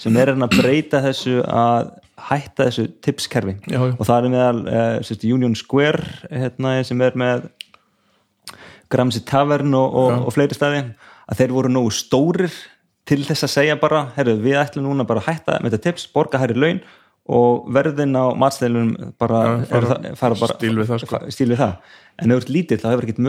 sem 0.00 0.16
er 0.18 0.32
að 0.32 0.56
breyta 0.56 1.02
þessu 1.04 1.40
að 1.46 1.92
hætta 2.30 2.66
þessu 2.68 2.86
tipskerfi. 3.04 3.56
Já, 3.70 3.78
já. 3.78 3.94
og 3.94 4.02
það 4.04 4.16
er 4.26 4.34
meðal 4.34 4.60
uh, 4.68 5.24
Union 5.30 5.56
Square 5.56 6.02
hérna, 6.28 6.74
sem 6.84 7.00
er 7.04 7.16
með 7.18 7.46
Gramsci 8.90 9.22
Tavern 9.24 9.74
og, 9.78 9.96
og, 9.96 10.26
og 10.26 10.34
fleiri 10.34 10.56
staði. 10.56 10.84
Að 11.30 11.40
þeir 11.40 11.54
voru 11.54 11.70
nógu 11.70 11.92
stórir 11.94 12.54
til 13.08 13.22
þess 13.26 13.46
að 13.46 13.54
segja 13.54 13.76
bara, 13.80 14.08
herru 14.16 14.34
við 14.42 14.58
ætlum 14.60 14.88
núna 14.88 15.06
bara 15.06 15.22
að 15.22 15.30
hætta 15.30 15.60
með 15.62 15.76
þetta 15.76 15.86
tips, 15.86 16.08
borga 16.12 16.40
hærri 16.42 16.58
laun 16.58 16.80
og 17.30 17.66
verðin 17.70 18.16
á 18.18 18.34
matstælunum 18.34 19.14
bara, 19.20 19.40
ja, 19.70 19.80
bara 20.18 20.52
stíl 20.56 20.74
við 20.80 20.88
það, 20.88 21.02
sko. 21.04 21.20
stíl 21.30 21.50
við 21.52 21.60
það. 21.62 21.98
En 22.20 22.32
ef 22.34 22.36
þú 22.36 22.42
ert 22.42 22.50
lítill 22.52 22.76
þá 22.82 22.86
hefur 22.90 23.06
ekki 23.06 23.24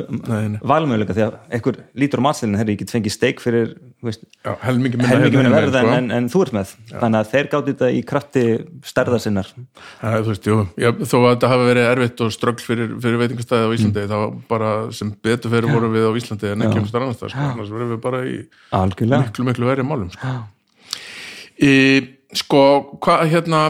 valmöðuleika 0.68 1.14
því 1.16 1.24
að 1.24 1.36
einhver 1.56 1.78
lítur 2.02 2.20
á 2.20 2.24
matstælun 2.26 2.58
ég 2.60 2.80
get 2.82 2.92
fengið 2.92 3.14
steik 3.14 3.44
fyrir 3.44 3.70
helmikið 4.66 5.04
minna 5.06 5.52
verð 5.54 5.78
en, 5.80 5.92
en, 5.94 6.10
en 6.18 6.30
þú 6.32 6.42
ert 6.44 6.56
með. 6.58 6.74
Já. 6.90 6.98
þannig 7.04 7.20
að 7.22 7.30
þeir 7.32 7.50
gáði 7.54 7.76
þetta 7.76 7.92
í 7.92 8.02
krafti 8.10 8.44
stærðar 8.90 9.24
sinnar. 9.24 9.52
Ja, 10.02 10.16
veist, 10.26 10.50
Já, 10.82 10.90
þó 10.98 11.16
að 11.22 11.28
þetta 11.30 11.52
hafi 11.54 11.70
verið 11.70 11.88
erfitt 11.92 12.24
og 12.26 12.34
strögl 12.36 12.66
fyrir, 12.66 12.90
fyrir 13.06 13.22
veitingastæði 13.22 13.70
á 13.70 13.76
Íslandi 13.78 14.04
mm. 14.04 14.12
þá 14.12 14.50
bara 14.50 14.72
sem 14.98 15.14
betur 15.24 15.54
fyrir 15.54 15.72
voru 15.72 15.92
við 15.94 16.10
á 16.10 16.12
Íslandi 16.20 16.52
en 16.52 16.66
ekki 16.66 16.82
um 16.82 16.90
starfnastæð 16.90 17.32
sko. 17.36 17.46
annars 17.54 17.72
verðum 17.72 17.94
við 17.94 18.02
bara 18.04 18.24
í 18.28 18.36
Algjörlega. 18.76 19.30
miklu 19.30 19.48
miklu 19.48 19.70
verið 19.70 19.88
málum 19.88 20.12
sko, 20.12 20.34
sko 22.42 22.66
hvað 23.06 23.26
hérna 23.32 23.64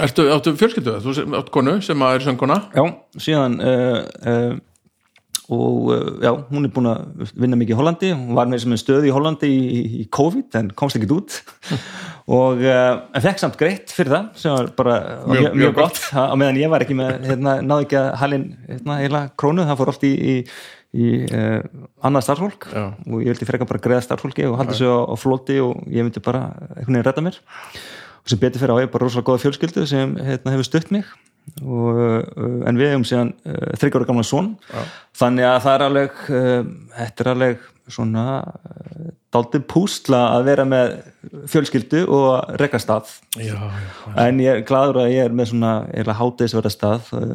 Ertu, 0.00 0.24
áttu 0.32 0.54
fjölskyldu? 0.56 0.94
Þú 1.04 1.12
átt 1.36 1.48
konu 1.52 1.74
sem 1.84 2.00
að 2.00 2.14
er 2.16 2.22
söngkona? 2.24 2.54
Já, 2.72 2.84
síðan 3.20 3.58
uh, 3.60 3.98
uh, 4.24 4.54
og 5.52 5.90
uh, 5.92 6.06
já, 6.22 6.30
hún 6.48 6.64
er 6.64 6.72
búin 6.72 6.88
að 6.88 7.26
vinna 7.36 7.58
mikið 7.60 7.74
í 7.74 7.76
Hollandi, 7.76 8.12
hún 8.16 8.38
var 8.38 8.48
með 8.48 8.78
stöði 8.80 9.10
í 9.10 9.12
Hollandi 9.12 9.50
í, 9.52 9.58
í, 9.60 9.82
í 10.00 10.06
COVID 10.16 10.56
en 10.62 10.72
komst 10.78 10.96
ekkit 10.96 11.12
út. 11.18 11.36
Og 12.32 12.60
en 12.62 13.18
fekk 13.18 13.40
samt 13.42 13.56
greitt 13.58 13.90
fyrir 13.90 14.12
það 14.14 14.26
sem 14.38 14.52
var 14.54 14.68
bara 14.78 14.92
mjög, 15.26 15.40
mjög, 15.42 15.56
mjög 15.58 15.72
gott. 15.74 15.98
á 16.14 16.34
meðan 16.38 16.60
ég 16.60 16.70
var 16.70 16.84
ekki 16.84 16.94
með, 16.94 17.16
hérna, 17.26 17.56
náðu 17.66 17.82
ekki 17.82 17.98
að 17.98 18.06
halin 18.20 18.44
hérna, 18.68 18.98
heila 19.00 19.22
krónu, 19.42 19.64
það 19.66 19.80
fór 19.80 19.90
oft 19.90 20.06
í, 20.06 20.12
í 20.94 21.08
annað 21.98 22.24
starfsfólk. 22.28 22.68
Og 22.78 23.24
ég 23.26 23.34
vildi 23.34 23.48
freka 23.50 23.66
bara 23.68 23.82
greiða 23.82 24.04
starfsfólki 24.06 24.46
og 24.46 24.54
halda 24.60 24.70
þessu 24.70 24.94
á, 24.94 24.98
á 25.02 25.14
flóti 25.18 25.58
og 25.66 25.82
ég 25.90 26.06
myndi 26.06 26.22
bara 26.22 26.46
einhvern 26.76 26.94
veginn 26.94 27.08
redda 27.10 27.26
mér 27.26 27.42
og 28.22 28.32
sem 28.32 28.38
betur 28.42 28.62
fyrir 28.62 28.74
á 28.78 28.82
ég 28.84 28.92
bara 28.92 29.06
rosalega 29.06 29.28
góða 29.32 29.42
fjölskyldu 29.44 29.86
sem 29.90 30.16
hérna, 30.22 30.54
hefur 30.54 30.68
stutt 30.68 30.90
mig. 30.94 31.04
Og, 31.58 31.96
uh, 31.98 32.60
en 32.70 32.76
við 32.78 32.92
hefum 32.92 33.02
síðan 33.08 33.32
uh, 33.42 33.72
þryggjára 33.80 34.06
gamla 34.06 34.22
són 34.22 34.52
ja. 34.70 34.84
þannig 35.18 35.48
að 35.48 35.56
það 35.64 35.72
er 35.74 35.84
alveg 35.88 36.20
uh, 36.30 36.68
þetta 37.00 37.24
er 37.24 37.30
alveg 37.32 37.64
svona 37.90 38.26
uh, 38.38 39.08
daldið 39.34 39.64
púsla 39.72 40.20
að 40.36 40.46
vera 40.52 40.66
með 40.70 40.92
fjölskyldu 41.50 42.04
og 42.14 42.52
rekastað 42.62 43.10
já, 43.42 43.56
já, 43.58 44.12
en 44.22 44.38
ég 44.44 44.60
er 44.60 44.62
gladur 44.68 45.00
að 45.02 45.10
ég 45.16 45.26
er 45.26 45.34
með 45.34 45.50
svona 45.50 45.72
eða 45.98 46.14
hátegisverða 46.20 46.72
stað 46.76 47.10
uh, 47.18 47.26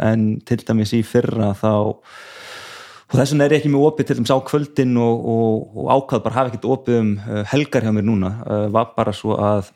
en 0.00 0.40
til 0.46 0.62
dæmis 0.64 0.92
í 0.96 1.02
fyrra 1.04 1.50
þá 1.60 1.70
og 1.92 3.18
þess 3.18 3.34
vegna 3.34 3.44
er 3.50 3.52
ég 3.56 3.60
ekki 3.60 3.72
með 3.74 3.84
opið 3.90 4.06
til 4.08 4.16
dæmis 4.20 4.32
á 4.32 4.38
kvöldin 4.48 4.96
og, 4.96 5.28
og, 5.34 5.76
og 5.76 5.92
ákvað 5.96 6.24
bara 6.24 6.38
hafa 6.38 6.52
ekkert 6.54 6.68
opið 6.72 6.98
um 7.02 7.12
uh, 7.18 7.42
helgar 7.52 7.84
hjá 7.84 7.92
mér 7.92 8.06
núna. 8.06 8.30
Var 8.70 8.92
bara 8.96 9.12
svo 9.12 9.36
að 9.36 9.68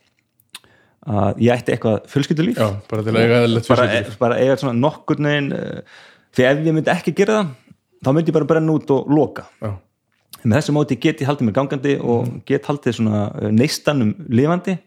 að 1.05 1.43
ég 1.45 1.53
ætti 1.55 1.75
eitthvað 1.75 2.07
fjölskyldulíf. 2.13 2.61
Já, 2.61 2.71
bara 2.91 3.05
bara, 3.69 3.89
bara 4.21 4.39
eiga 4.41 4.57
svona 4.61 4.77
nokkur 4.79 5.21
neginn 5.23 5.53
uh, 5.57 5.83
því 6.35 6.47
ef 6.49 6.63
ég 6.65 6.77
myndi 6.77 6.93
ekki 6.93 7.15
gera 7.17 7.43
það 7.43 7.53
þá 8.05 8.11
myndi 8.17 8.33
ég 8.33 8.39
bara 8.39 8.49
brenna 8.49 8.77
út 8.79 8.95
og 8.95 9.13
loka. 9.13 9.45
Já, 9.61 9.75
með 10.45 10.57
þessu 10.59 10.77
móti 10.77 10.99
get 11.01 11.21
ég 11.23 11.31
haldið 11.31 11.49
mér 11.49 11.57
gangandi 11.59 11.95
og 12.01 12.33
get 12.49 12.69
haldið 12.71 12.99
svona 12.99 13.27
uh, 13.31 13.51
neistanum 13.53 14.15
lifandi. 14.33 14.79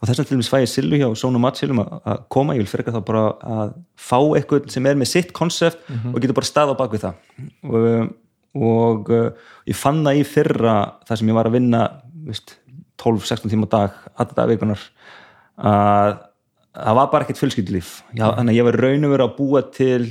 Og 0.00 0.08
þess 0.08 0.16
vegna 0.16 0.28
til 0.30 0.38
dæmis 0.38 0.48
fæ 0.48 0.62
ég 0.62 0.70
Silvi 0.72 0.98
hjá 1.02 1.10
Sónu 1.20 1.40
Matsilum 1.42 1.82
að 1.84 2.22
koma, 2.32 2.54
ég 2.56 2.62
vil 2.62 2.70
frekar 2.70 2.94
þá 2.94 3.02
bara 3.04 3.24
að 3.44 3.74
fá 4.00 4.16
eitthvað 4.38 4.70
sem 4.72 4.86
er 4.88 4.96
með 4.96 5.10
sitt 5.10 5.34
konsept 5.36 5.82
og 6.08 6.16
getur 6.16 6.38
bara 6.38 6.48
stað 6.48 6.72
á 6.72 6.74
bakvið 6.78 7.04
það. 7.04 7.18
Og, 7.68 8.14
og 8.56 9.10
uh, 9.12 9.50
ég 9.68 9.76
fann 9.76 10.00
það 10.06 10.22
í 10.22 10.24
fyrra 10.24 10.76
þar 11.04 11.20
sem 11.20 11.28
ég 11.28 11.36
var 11.36 11.50
að 11.50 11.58
vinna 11.58 11.82
veist, 12.30 12.56
12-16 13.04 13.52
tíma 13.52 13.68
dag 13.68 14.00
alltaf 14.16 14.48
vikunar 14.48 14.88
að 15.60 16.18
það 16.74 16.98
var 17.00 17.08
bara 17.12 17.26
ekkert 17.26 17.40
fjölskyldulíf. 17.42 17.94
Já, 18.14 18.26
þannig 18.36 18.52
að 18.52 18.58
ég 18.58 18.68
var 18.68 18.78
raun 18.84 19.06
og 19.06 19.14
verið 19.14 19.26
að 19.26 19.36
búa 19.38 19.62
til 19.74 20.02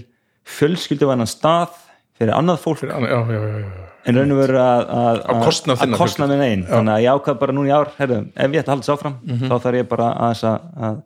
fjölskylduvænan 0.50 1.30
stað 1.30 1.78
fyrir 2.20 2.36
annað 2.36 2.64
fólk 2.64 2.84
já, 2.84 2.96
já, 3.00 3.20
já, 3.32 3.40
já, 3.40 3.60
já. 3.64 3.84
en 4.10 4.20
raun 4.20 4.34
og 4.36 4.40
veru 4.42 4.60
að, 4.60 4.82
að, 5.00 5.20
að 5.24 5.94
kostna 6.00 6.30
minn 6.30 6.46
einn. 6.46 6.66
Þannig 6.68 6.96
að 6.96 7.04
ég 7.06 7.20
ákvað 7.20 7.44
bara 7.44 7.56
núna 7.56 7.72
í 7.72 7.76
ár 7.76 7.94
herru, 8.00 8.24
ef 8.34 8.56
ég 8.56 8.64
ætla 8.64 8.74
að 8.74 8.74
halda 8.76 8.88
þessu 8.88 8.96
áfram 8.98 9.20
þá 9.46 9.54
þarf 9.56 9.80
ég 9.80 9.92
bara 9.94 10.10
að, 10.26 10.44
að, 10.50 10.66
að 10.90 11.00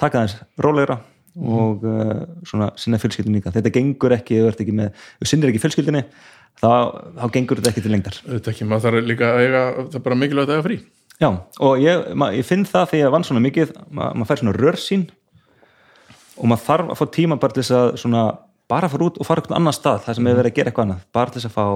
taka 0.00 0.24
þess 0.24 0.62
rólegra 0.64 0.98
og 1.34 1.84
uh, 1.90 2.22
svona 2.46 2.70
sinna 2.78 3.00
fjölskyldin 3.02 3.34
líka. 3.34 3.52
Þetta 3.54 3.72
gengur 3.74 4.14
ekki, 4.14 4.38
þú 4.38 5.28
sinnir 5.28 5.50
ekki 5.50 5.64
fjölskyldinni 5.64 6.04
þá, 6.62 6.70
þá 7.18 7.24
gengur 7.34 7.60
þetta 7.60 7.72
ekki 7.74 7.84
til 7.84 7.92
lengdar. 7.92 8.20
Þetta 8.22 8.52
ekki, 8.54 8.68
maður 8.70 8.86
þarf 8.86 9.08
líka 9.10 9.32
að 9.32 9.40
eiga 9.42 9.64
það 9.80 9.98
er 9.98 10.04
bara 10.06 10.20
mikilvægt 10.20 10.52
að 10.52 10.60
eiga 10.60 10.66
frí 10.68 10.78
já, 11.22 11.28
og 11.60 11.82
ég, 11.82 12.08
ég 12.38 12.48
finn 12.48 12.64
það 12.68 12.88
þegar 12.92 13.04
ég 13.04 13.14
vann 13.14 13.26
svona 13.28 13.44
mikið 13.44 13.74
ma, 13.90 14.10
maður 14.12 14.30
fær 14.30 14.42
svona 14.42 14.56
rörsýn 14.56 15.04
og 16.34 16.48
maður 16.50 16.64
þarf 16.68 16.94
að 16.94 17.00
fá 17.00 17.04
tíma 17.18 17.40
bara 17.42 17.56
til 17.56 17.62
þess 17.62 17.76
að 17.80 17.90
svona, 18.04 18.24
bara 18.70 18.90
fara 18.92 19.10
út 19.10 19.20
og 19.20 19.28
fara 19.28 19.42
eitthvað 19.42 19.60
annan 19.60 19.76
stað 19.76 20.06
það 20.06 20.18
sem 20.18 20.30
er 20.30 20.40
verið 20.40 20.52
að 20.52 20.58
gera 20.58 20.72
eitthvað 20.72 20.88
annað, 20.88 21.04
bara 21.14 21.34
til 21.34 21.42
þess 21.42 21.50
að 21.52 21.58
fá 21.58 21.66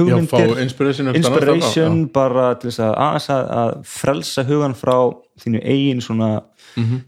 Já, 0.00 0.04
hugmyndir 0.06 0.54
fá 0.56 0.60
inspiration 0.62 1.08
inspiration 1.12 1.96
bara 2.14 2.44
til 2.56 2.70
þess 2.70 2.82
að 2.86 2.92
að, 3.04 3.48
að 3.60 3.72
frelsa 3.90 4.44
hugan 4.48 4.76
frá 4.78 4.94
þínu 5.42 5.60
eigin 5.60 6.00
svona, 6.04 6.30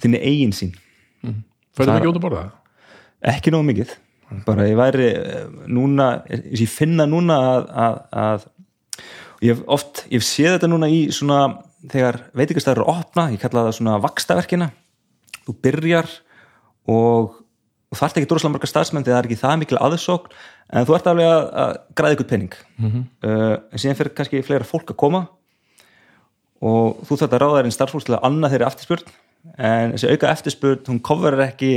þínu 0.02 0.20
eigin 0.20 0.52
sín 0.56 0.74
Fæðum 1.76 1.96
ekki 1.96 2.10
út 2.10 2.18
að 2.18 2.24
borða? 2.26 2.42
Ekki 3.32 3.52
nógu 3.54 3.68
mikið. 3.70 3.92
Bara 4.46 4.66
ég 4.68 4.78
væri 4.78 5.08
eh, 5.12 5.44
núna 5.72 6.08
ég 6.28 6.68
finna 6.70 7.06
núna 7.08 7.36
að, 7.52 7.66
að, 7.84 7.98
að 8.22 8.46
ég 9.44 9.52
hef 9.54 9.62
oft, 9.76 10.02
ég 10.08 10.20
hef 10.20 10.26
séð 10.26 10.56
þetta 10.56 10.70
núna 10.72 10.88
í 10.92 11.02
svona, 11.14 11.40
þegar 11.90 12.20
veitingastæður 12.38 12.82
eru 12.82 12.88
að 12.88 13.02
opna, 13.02 13.28
ég 13.32 13.42
kalla 13.42 13.66
það 13.66 13.76
svona 13.78 13.98
vakstaverkina 14.02 14.70
þú 15.42 15.56
byrjar 15.64 16.10
og, 16.86 17.32
og 17.90 17.98
þarft 17.98 18.20
ekki 18.20 18.30
droslega 18.30 18.54
marga 18.54 18.70
starfsmenn 18.70 19.06
þegar 19.06 19.16
það 19.16 19.22
er 19.22 19.30
ekki 19.30 19.42
það 19.42 19.58
mikil 19.62 19.80
aðsókn 19.82 20.36
en 20.72 20.88
þú 20.88 20.96
ert 20.96 21.10
alveg 21.10 21.30
að, 21.32 21.42
að 21.64 21.72
græða 21.98 22.16
ykkur 22.18 22.30
penning 22.30 22.58
mm 22.78 23.04
en 23.72 23.80
síðan 23.80 23.98
fyrir 23.98 24.14
kannski 24.14 24.44
fleira 24.46 24.68
fólk 24.68 24.94
að 24.94 25.00
koma 25.02 25.26
og 26.62 27.02
þú 27.08 27.18
þarft 27.18 27.34
að 27.34 27.42
ráða 27.42 27.58
þér 27.58 27.68
einn 27.68 27.76
starfsfólk 27.76 28.06
til 28.06 28.16
að 28.16 28.24
annað 28.28 28.54
þeirri 28.54 28.68
eftirspurn 28.68 29.14
en 29.58 29.94
þessi 29.94 30.10
auka 30.12 30.32
eftirspurn, 30.32 30.82
hún 30.88 31.02
coverar 31.02 31.44
ekki 31.48 31.72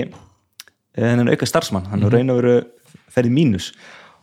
þennan 0.96 1.32
auka 1.34 1.48
starfsmann. 1.50 1.88
Hann 1.90 2.00
mm 2.00 2.06
-hmm. 2.06 2.14
raun 2.14 2.30
og 2.30 2.38
veru 2.42 2.56
ferði 3.10 3.32
mínus. 3.32 3.74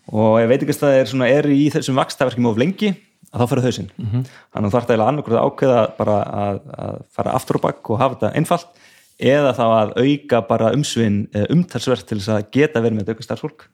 Og 0.06 0.40
ef 0.40 0.48
veitingastæði 0.48 1.00
er, 1.00 1.06
svona, 1.06 1.28
er 1.28 1.46
í 1.46 1.70
þessum 1.70 1.96
vakstaverkjum 1.96 2.46
of 2.46 2.58
lengi 2.58 2.94
að 3.32 3.42
þá 3.42 3.50
fyrir 3.50 3.66
hausinn. 3.66 3.90
Mm 3.96 4.08
-hmm. 4.08 4.24
þannig 4.52 4.66
að 4.66 4.70
þú 4.70 4.76
þarf 4.76 4.88
það 4.90 5.04
annarkur 5.06 5.36
að 5.36 5.46
ákveða 5.48 5.82
bara 5.98 6.16
að, 6.44 6.62
að 6.86 6.96
fara 7.16 7.36
aftur 7.38 7.58
og 7.58 7.64
bakk 7.66 7.90
og 7.90 8.00
hafa 8.02 8.18
þetta 8.18 8.32
einfalt 8.36 8.82
eða 9.22 9.52
þá 9.56 9.64
að 9.66 9.94
auka 10.02 10.40
bara 10.48 10.72
umsvinn 10.76 11.18
umtalsvert 11.48 12.06
til 12.06 12.18
þess 12.18 12.28
að 12.28 12.50
geta 12.52 12.82
verið 12.82 12.96
með 12.96 13.04
þetta 13.06 13.16
auka 13.16 13.28
starfsfólk. 13.28 13.66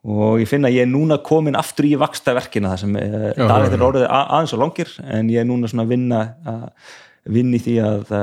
Og 0.00 0.40
ég 0.40 0.48
finna 0.48 0.68
að 0.68 0.78
ég 0.78 0.86
er 0.86 0.88
núna 0.88 1.18
komin 1.20 1.56
aftur 1.56 1.84
í 1.84 1.96
vakstaverkina 2.00 2.72
þar 2.72 2.80
sem 2.80 2.94
daginn 2.94 3.74
er 3.76 3.84
orðið 3.84 4.06
að, 4.06 4.24
aðeins 4.32 4.54
og 4.56 4.62
langir 4.62 4.94
en 5.04 5.28
ég 5.28 5.42
er 5.42 5.48
núna 5.48 5.68
svona 5.68 5.84
að 5.84 5.92
vinna 5.92 6.20
að 6.44 7.34
vinna 7.36 7.56
í 7.56 7.60
því 7.60 7.76
að 7.84 8.14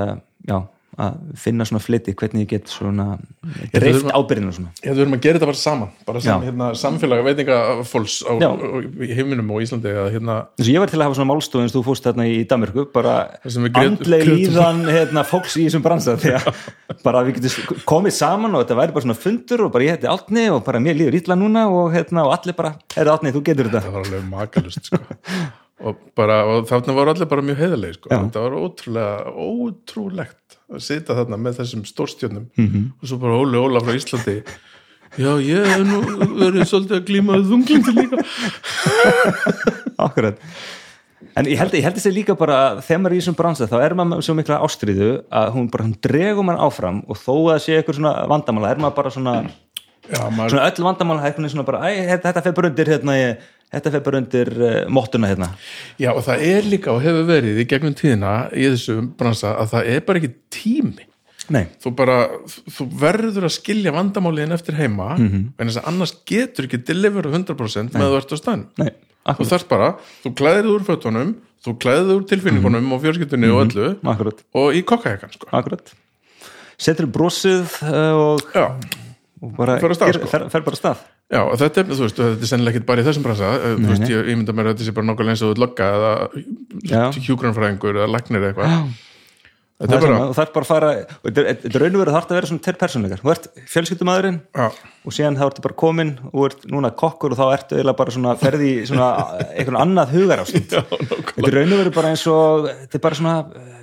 já 0.47 0.57
að 0.97 1.17
finna 1.37 1.65
svona 1.67 1.81
fliti, 1.81 2.13
hvernig 2.17 2.45
ég 2.47 2.53
get 2.55 2.71
svona 2.71 3.05
dreift 3.73 4.07
ábyrðinu 4.09 4.53
svona. 4.55 4.71
Já, 4.81 4.89
við 4.89 5.01
erum 5.03 5.15
að 5.17 5.25
gera 5.25 5.37
þetta 5.37 5.49
bara 5.49 5.59
saman 5.61 5.91
bara 6.07 6.21
sem 6.25 6.45
hérna, 6.47 6.69
samfélag 6.79 7.21
veitingafólks 7.27 8.15
á, 8.25 8.33
á, 8.33 8.51
í 9.05 9.09
heiminum 9.13 9.51
og 9.53 9.61
Íslandi 9.65 9.93
að, 9.93 10.09
hérna... 10.15 10.37
Þess 10.57 10.65
að 10.65 10.71
ég 10.73 10.81
var 10.81 10.93
til 10.93 10.99
að 10.99 11.05
hafa 11.05 11.19
svona 11.19 11.31
málstof 11.33 11.61
eins 11.61 11.75
og 11.75 11.77
þú 11.77 11.83
fórst 11.91 12.07
þarna 12.09 12.25
í 12.31 12.39
Danmarku 12.49 12.87
bara 12.95 13.13
andleg 13.83 14.25
líðan 14.31 14.81
hérna, 14.89 15.25
fólks 15.27 15.59
í 15.61 15.67
þessum 15.67 15.85
bransa 15.85 16.17
bara 17.05 17.21
við 17.27 17.43
getum 17.43 17.85
komið 17.85 18.17
saman 18.17 18.57
og 18.57 18.65
þetta 18.65 18.79
væri 18.81 18.97
bara 18.97 19.05
svona 19.05 19.19
fundur 19.21 19.67
og 19.67 19.71
bara 19.77 19.85
ég 19.85 19.97
heiti 19.99 20.09
Altni 20.09 20.47
og 20.49 20.63
bara 20.65 20.81
mér 20.81 20.97
líður 20.97 21.21
ítla 21.21 21.37
núna 21.37 21.67
og, 21.69 21.93
hérna, 21.93 22.25
og 22.25 22.33
allir 22.39 22.57
bara, 22.57 22.73
er 22.97 23.13
Altni, 23.13 23.35
þú 23.35 23.45
getur 23.51 23.69
þetta. 23.69 23.85
Það 23.85 23.97
var 23.99 24.09
alveg 24.09 24.27
makalust 24.33 24.89
sko 24.89 25.03
og, 25.77 25.99
bara, 26.17 26.39
og 26.49 26.69
þarna 26.69 26.95
voru 26.97 27.13
allir 27.13 27.29
bara 27.29 27.45
mjög 27.45 27.59
heiðalegi 27.61 27.97
sko. 27.99 28.13
þetta 28.13 28.45
var 28.45 28.55
ótrúlega 28.57 29.33
ótrúlegt 29.33 30.57
að 30.67 30.81
sita 30.87 31.17
þarna 31.17 31.39
með 31.41 31.59
þessum 31.61 31.83
stórstjónum 31.87 32.47
mm. 32.49 32.71
-hmm. 32.71 32.87
og 32.97 33.11
svo 33.11 33.19
bara 33.21 33.37
Óli 33.37 33.61
Óla 33.61 33.83
frá 33.83 33.93
Íslandi 33.95 34.39
já 35.17 35.31
ég 35.43 35.69
hef 35.69 35.85
nú 35.85 36.01
verið 36.41 36.65
svolítið 36.67 36.97
að 36.97 37.05
glíma 37.11 37.39
þunglindi 37.45 37.95
líka 38.01 38.25
Akkurat 40.07 40.41
En 41.37 41.45
ég 41.49 41.57
held, 41.57 41.73
ég 41.77 41.85
held 41.85 41.97
þessi 41.97 42.13
líka 42.13 42.33
bara 42.37 42.79
þegar 42.81 43.01
maður 43.01 43.13
er 43.13 43.17
í 43.17 43.21
þessum 43.21 43.37
bransa 43.37 43.67
þá 43.69 43.77
er 43.81 43.93
maður 43.97 44.23
svo 44.25 44.33
mikla 44.37 44.59
ástriðu 44.65 45.09
að 45.29 45.51
hún 45.53 45.69
bara 45.73 45.85
hún 45.85 45.95
dregur 46.01 46.45
maður 46.45 46.65
áfram 46.67 46.99
og 47.05 47.17
þó 47.21 47.33
að 47.53 47.61
sé 47.65 47.77
eitthvað 47.77 47.99
svona 47.99 48.13
vandamála 48.29 48.71
er 48.73 48.81
maður 48.81 48.95
bara 48.97 49.11
svona, 49.13 49.33
já, 50.09 50.21
maður... 50.33 50.53
svona 50.53 50.65
öll 50.69 50.85
vandamála 50.87 51.25
hækkunni 51.25 51.51
svona 51.53 51.65
bara, 51.67 51.81
æ, 51.85 52.09
þetta, 52.11 52.31
þetta 52.31 52.43
fer 52.45 52.57
bara 52.57 52.71
undir 52.71 52.91
hérna, 52.93 53.17
ég, 53.17 53.47
þetta 53.73 53.93
fer 53.95 54.05
bara 54.05 54.21
undir 54.21 54.53
uh, 54.55 54.79
móttuna 54.93 55.31
hérna 55.31 55.51
Já 56.01 56.13
og 56.13 56.23
það 56.27 56.47
er 56.47 56.71
líka 56.71 56.93
og 56.93 57.03
hefur 57.03 57.27
verið 57.27 57.61
í 57.61 57.67
gegnum 57.69 57.95
tíðina 57.97 58.33
í 58.53 58.69
þessu 58.71 59.01
bransa 59.19 59.55
að 59.61 59.75
það 59.75 59.91
er 59.95 60.07
bara 60.07 60.21
ekki 60.21 60.33
tími 60.53 61.07
Nei. 61.53 61.63
þú 61.79 61.93
bara, 61.95 62.15
þú 62.75 62.85
verður 62.99 63.47
að 63.47 63.53
skilja 63.55 63.93
vandamáliðin 63.95 64.55
eftir 64.55 64.75
heima 64.75 65.13
mm 65.15 65.27
-hmm. 65.27 65.43
en 65.55 65.69
þess 65.69 65.79
að 65.79 65.87
annars 65.91 66.13
getur 66.27 66.67
ekki 66.67 66.83
deliveru 66.83 67.31
100% 67.31 67.93
með 67.95 68.09
þú 68.11 68.17
ert 68.17 68.33
á 68.35 68.37
staðin 68.37 68.65
Nei, 68.77 68.91
þú 69.23 69.47
þarf 69.51 69.67
bara, 69.67 69.93
þú 70.23 70.33
klæðir 70.35 70.71
úr 70.73 70.83
fötunum 70.83 71.35
þú 71.63 71.77
klæðir 71.83 72.15
úr 72.17 72.25
tilfinningunum 72.27 72.83
mm 72.83 72.89
-hmm. 72.89 72.95
og 72.95 73.01
fjörskiptunni 73.01 73.47
og 73.47 73.61
öllu 73.65 73.95
Akkurat. 74.03 74.43
og 74.53 74.75
í 74.75 74.83
kokkahekkan 74.83 75.31
sko. 75.31 75.47
Akkurat 75.51 75.93
Setur 76.77 77.07
brosið 77.07 77.65
uh, 77.81 78.13
og, 78.13 78.41
og 79.41 79.55
bara, 79.57 79.79
Fer 79.79 79.93
sko. 79.93 80.49
fer, 80.49 80.61
bara 80.61 80.75
stað 80.75 80.97
já 81.33 81.41
og 81.43 81.57
þetta 81.59 81.81
er, 81.83 81.89
þú 81.91 82.03
veist, 82.05 82.21
þetta 82.21 82.45
er 82.47 82.51
sennilega 82.53 82.77
ekki 82.79 82.87
bara 82.87 83.03
í 83.03 83.07
þessum 83.09 83.25
bransa. 83.27 83.49
Þú 83.65 83.89
veist, 83.91 84.07
ég, 84.11 84.29
ég 84.31 84.37
mynda 84.39 84.55
mér 84.55 84.69
að 84.69 84.77
þetta 84.77 84.87
sé 84.87 84.95
bara 84.95 85.09
nokkulega 85.09 85.35
eins 85.35 85.43
og 85.43 85.49
þú 85.51 85.57
ert 85.57 85.63
lögga 85.65 85.89
eða 85.97 86.13
Já. 86.87 87.03
hjúgrunfræðingur 87.27 87.99
eða 87.99 88.09
læknir 88.15 88.41
eða 88.45 88.53
eitthvað. 88.53 89.03
Þetta 89.77 89.93
Það 89.93 89.93
er 89.93 90.01
bara, 90.09 90.29
það 90.33 90.39
er 90.41 90.53
bara 90.55 90.65
að 90.65 90.69
fara 90.71 90.87
þetta 90.97 91.41
er- 91.43 91.47
þetta 91.61 91.75
er 91.77 91.83
raun 91.83 91.95
og 91.97 92.01
verið 92.01 92.15
þarf 92.15 92.31
að 92.31 92.37
vera 92.39 92.47
svona 92.49 92.63
tveir 92.65 92.77
persónleikar 92.81 93.19
þú 93.21 93.29
ert 93.33 93.43
fjölskyldumæðurinn 93.69 94.39
já, 94.57 94.65
og 95.05 95.13
síðan 95.13 95.35
þá 95.37 95.43
ertu 95.45 95.61
bara 95.67 95.75
komin 95.77 96.09
og 96.31 96.45
ert 96.47 96.63
núna 96.73 96.89
kokkur 96.97 97.35
og 97.35 97.37
þá 97.37 97.43
ertu 97.59 97.77
eiginlega 97.77 97.99
bara 97.99 98.15
svona 98.15 98.33
ferði 98.41 98.71
í 98.71 98.87
svona 98.89 99.09
einhvern 99.53 99.77
annað 99.83 100.15
hugar 100.15 100.41
ástand 100.41 100.73
já, 100.79 100.81
þetta 100.81 101.45
er 101.51 101.57
raun 101.59 101.75
og 101.77 101.81
verið 101.83 101.93
bara 101.99 102.09
eins 102.15 102.25
og 102.33 102.65
þetta 102.71 102.97
er 102.97 103.03
bara 103.05 103.19
svona 103.21 103.35
eh, 103.53 103.77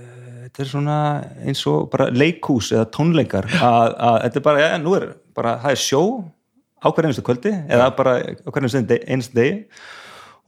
þetta 0.48 0.64
er 0.66 0.70
svona 0.72 0.98
eins 1.46 1.62
og 1.70 1.86
bara 1.94 2.08
leikhús 2.10 2.72
eða 2.74 2.88
tónleikar 2.98 3.46
að, 3.54 3.94
að 3.94 4.18
þetta 4.26 4.42
er 4.42 4.46
bara, 4.50 4.64
ja, 4.66 4.82
nú 4.82 4.96
er 4.98 5.06
bara 5.38 5.54
það 5.62 5.76
er 5.78 5.82
sjó 5.86 6.02
á 6.84 6.88
hverju 6.92 7.08
einustu 7.08 7.24
kvöldi 7.24 7.54
eða 7.72 7.88
bara 7.96 8.14
á 8.20 8.48
hverju 8.52 8.68
einustu 8.68 9.00
einustu 9.08 9.38
degi. 9.40 9.58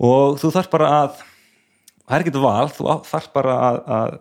Og 0.06 0.36
þú 0.40 0.52
þarf 0.52 0.70
bara 0.76 0.92
að 1.00 1.20
það 2.04 2.16
er 2.18 2.24
ekki 2.26 2.42
val, 2.44 2.70
þú 2.76 2.96
þarf 3.08 3.30
bara 3.34 3.54
að, 3.68 3.78
að, 3.96 4.18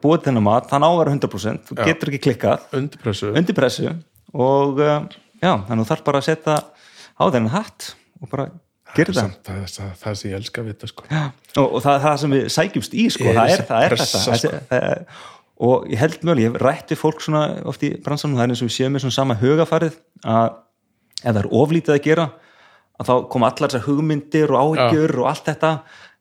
búa 0.00 0.20
þennan 0.24 0.46
mat. 0.48 0.70
Þannig 0.72 0.88
á 0.88 0.90
að 0.90 1.00
vera 1.02 1.16
100%, 1.18 1.66
þú 1.68 1.76
Já. 1.76 1.84
getur 1.90 2.12
ekki 2.12 2.22
klikkað. 2.30 2.64
Undir 3.36 3.56
pressu 3.56 3.92
og 4.30 4.78
uh, 4.78 5.00
já, 5.42 5.52
þannig 5.66 5.84
þú 5.84 5.88
þarf 5.88 6.04
bara 6.06 6.20
að 6.20 6.28
setja 6.28 6.56
á 6.60 7.24
þennan 7.26 7.52
hatt 7.54 7.90
og 8.20 8.30
bara 8.32 8.46
gera 8.94 9.12
þetta 9.12 9.24
Samt, 9.24 9.42
það, 9.46 9.60
það, 9.74 9.90
það 10.02 10.16
sem 10.20 10.30
ég 10.30 10.38
elska 10.40 10.62
að 10.62 10.70
vita 10.70 10.90
sko. 10.90 11.04
og, 11.10 11.66
og 11.66 11.84
það 11.84 12.00
það 12.06 12.16
sem 12.22 12.34
við 12.36 12.48
sækjumst 12.56 12.96
í 12.96 13.04
sko, 13.14 13.28
það 13.36 13.52
er, 13.54 13.62
það 13.68 13.86
er 13.86 13.94
pressa, 13.94 14.22
þetta. 14.24 14.40
sko. 14.40 14.62
það 14.70 14.88
er, 14.90 15.04
og 15.60 15.86
ég 15.92 16.00
held 16.00 16.24
mjög, 16.24 16.42
ég 16.42 16.50
hef 16.50 16.64
rætt 16.64 16.94
við 16.94 17.00
fólk 17.02 17.22
svona 17.24 17.44
oft 17.68 17.84
í 17.86 17.92
bransanum, 18.04 18.38
það 18.38 18.46
er 18.46 18.54
eins 18.54 18.64
og 18.64 18.70
við 18.70 18.76
séum 18.78 18.96
með 18.96 19.04
svona 19.04 19.18
sama 19.18 19.38
hugafarið 19.40 19.98
að 20.24 20.58
ef 21.20 21.32
það 21.32 21.42
er 21.42 21.50
oflítið 21.62 21.96
að 21.96 22.04
gera 22.06 22.26
að 23.00 23.08
þá 23.08 23.14
koma 23.32 23.50
allar 23.50 23.72
þessar 23.72 23.86
hugmyndir 23.86 24.52
og 24.52 24.60
áhyggjur 24.60 25.14
ja. 25.14 25.20
og 25.22 25.30
allt 25.30 25.48
þetta. 25.48 25.72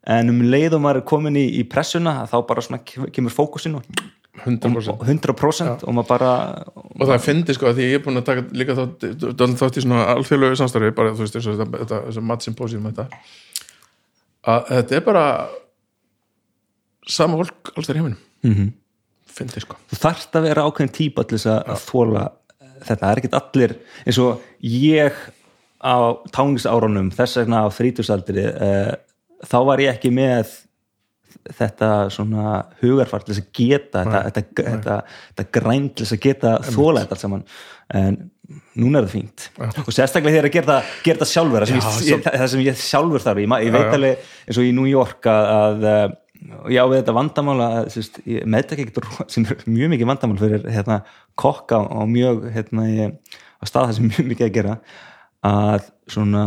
En 0.09 0.31
um 0.31 0.39
leiðum 0.47 0.85
maður 0.85 1.01
er 1.01 1.09
komin 1.09 1.37
í, 1.37 1.45
í 1.59 1.65
pressuna 1.67 2.23
þá 2.29 2.37
bara 2.47 2.63
svona 2.63 2.81
kemur 2.85 3.35
fókusin 3.35 3.75
og 3.79 3.85
100%, 4.39 4.93
100% 5.03 5.83
og 5.83 5.95
maður 5.95 6.09
bara 6.13 6.31
og 6.71 7.09
það 7.09 7.23
finnir 7.25 7.57
sko 7.57 7.67
að 7.69 7.79
því 7.79 7.87
ég 7.89 7.97
er 7.97 8.03
búin 8.05 8.21
að 8.21 8.27
taka 8.29 8.45
líka 8.55 8.75
þátt, 8.77 9.07
þátt 9.59 9.79
í 9.81 9.83
svona 9.83 10.05
alþjóðlegu 10.13 10.59
samstarfi 10.61 10.93
bara 10.95 11.11
þú 11.11 11.25
veist 11.25 11.39
eins 11.39 11.49
og 11.49 11.57
þetta, 11.59 11.81
þetta, 11.83 12.69
þetta. 12.87 13.07
Að 14.49 14.69
þetta 14.69 14.95
er 14.95 15.03
bara 15.03 15.25
sama 17.09 17.39
fólk 17.41 17.73
alls 17.75 17.89
þar 17.89 17.99
heiminum. 17.99 18.21
Mm 18.45 18.55
-hmm. 18.55 18.71
finnir 19.27 19.65
sko. 19.65 19.75
Þú 19.91 19.99
þarfst 20.05 20.35
að 20.35 20.47
vera 20.47 20.65
ákveðin 20.67 20.93
til 20.95 21.11
þess 21.35 21.49
að 21.51 21.83
þóla 21.83 22.29
þetta, 22.85 23.01
það 23.03 23.11
er 23.11 23.21
ekkit 23.21 23.37
allir 23.39 23.75
eins 24.05 24.21
og 24.23 24.47
ég 24.65 25.19
á 25.79 25.97
táningsárunum 26.35 27.13
þess 27.15 27.39
vegna 27.39 27.63
á 27.63 27.67
þrítusaldri 27.71 28.47
eh, 28.49 28.95
þá 29.47 29.59
var 29.67 29.83
ég 29.83 29.95
ekki 29.95 30.11
með 30.15 30.57
þetta 31.55 31.89
svona 32.13 32.55
hugarfart 32.81 33.27
til 33.27 33.35
þess 33.35 33.45
að 33.45 33.59
geta 33.59 34.03
nei, 34.05 34.17
þetta, 34.27 34.43
þetta, 34.59 34.97
þetta 35.31 35.45
græn 35.55 35.87
til 35.93 36.05
þess 36.05 36.15
að 36.15 36.25
geta 36.25 36.53
þóla 36.67 37.03
þetta 37.03 37.15
allt 37.15 37.23
saman. 37.23 37.45
En 37.99 38.17
núna 38.77 38.99
er 38.99 39.07
það 39.07 39.13
fínt. 39.15 39.45
Ja. 39.57 39.69
og 39.83 39.93
sérstaklega 39.93 40.35
þegar 40.35 40.49
að 40.49 40.55
gera, 40.57 40.77
gera 41.05 41.19
þetta 41.19 41.29
sjálfur 41.31 41.65
það 41.65 41.71
sem, 41.71 42.09
ég, 42.09 42.25
það 42.25 42.47
sem 42.53 42.63
ég 42.65 42.81
sjálfur 42.81 43.25
þarf. 43.25 43.43
Ég, 43.43 43.55
ég 43.65 43.75
veit 43.75 43.95
alveg 43.97 44.27
eins 44.45 44.61
og 44.61 44.67
í 44.67 44.73
New 44.77 44.89
York 44.89 45.29
að, 45.31 45.87
að 45.89 46.17
já 46.73 46.81
við 46.89 46.97
þetta 46.99 47.15
vandamála 47.17 47.69
ég 48.29 48.57
ekkert 48.75 49.31
sem 49.31 49.45
er 49.45 49.63
mjög 49.67 49.93
mikið 49.93 50.11
vandamál 50.11 50.41
fyrir 50.41 50.67
hérna, 50.73 50.99
kokka 51.39 51.81
og 51.83 52.09
mjög 52.11 52.49
hérna, 52.55 52.89
á 53.59 53.63
stað 53.67 53.89
það 53.89 53.95
sem 53.99 54.11
mjög 54.11 54.29
mikið 54.33 54.49
að 54.49 54.53
gera 54.59 54.75
að 55.49 55.89
svona 56.09 56.45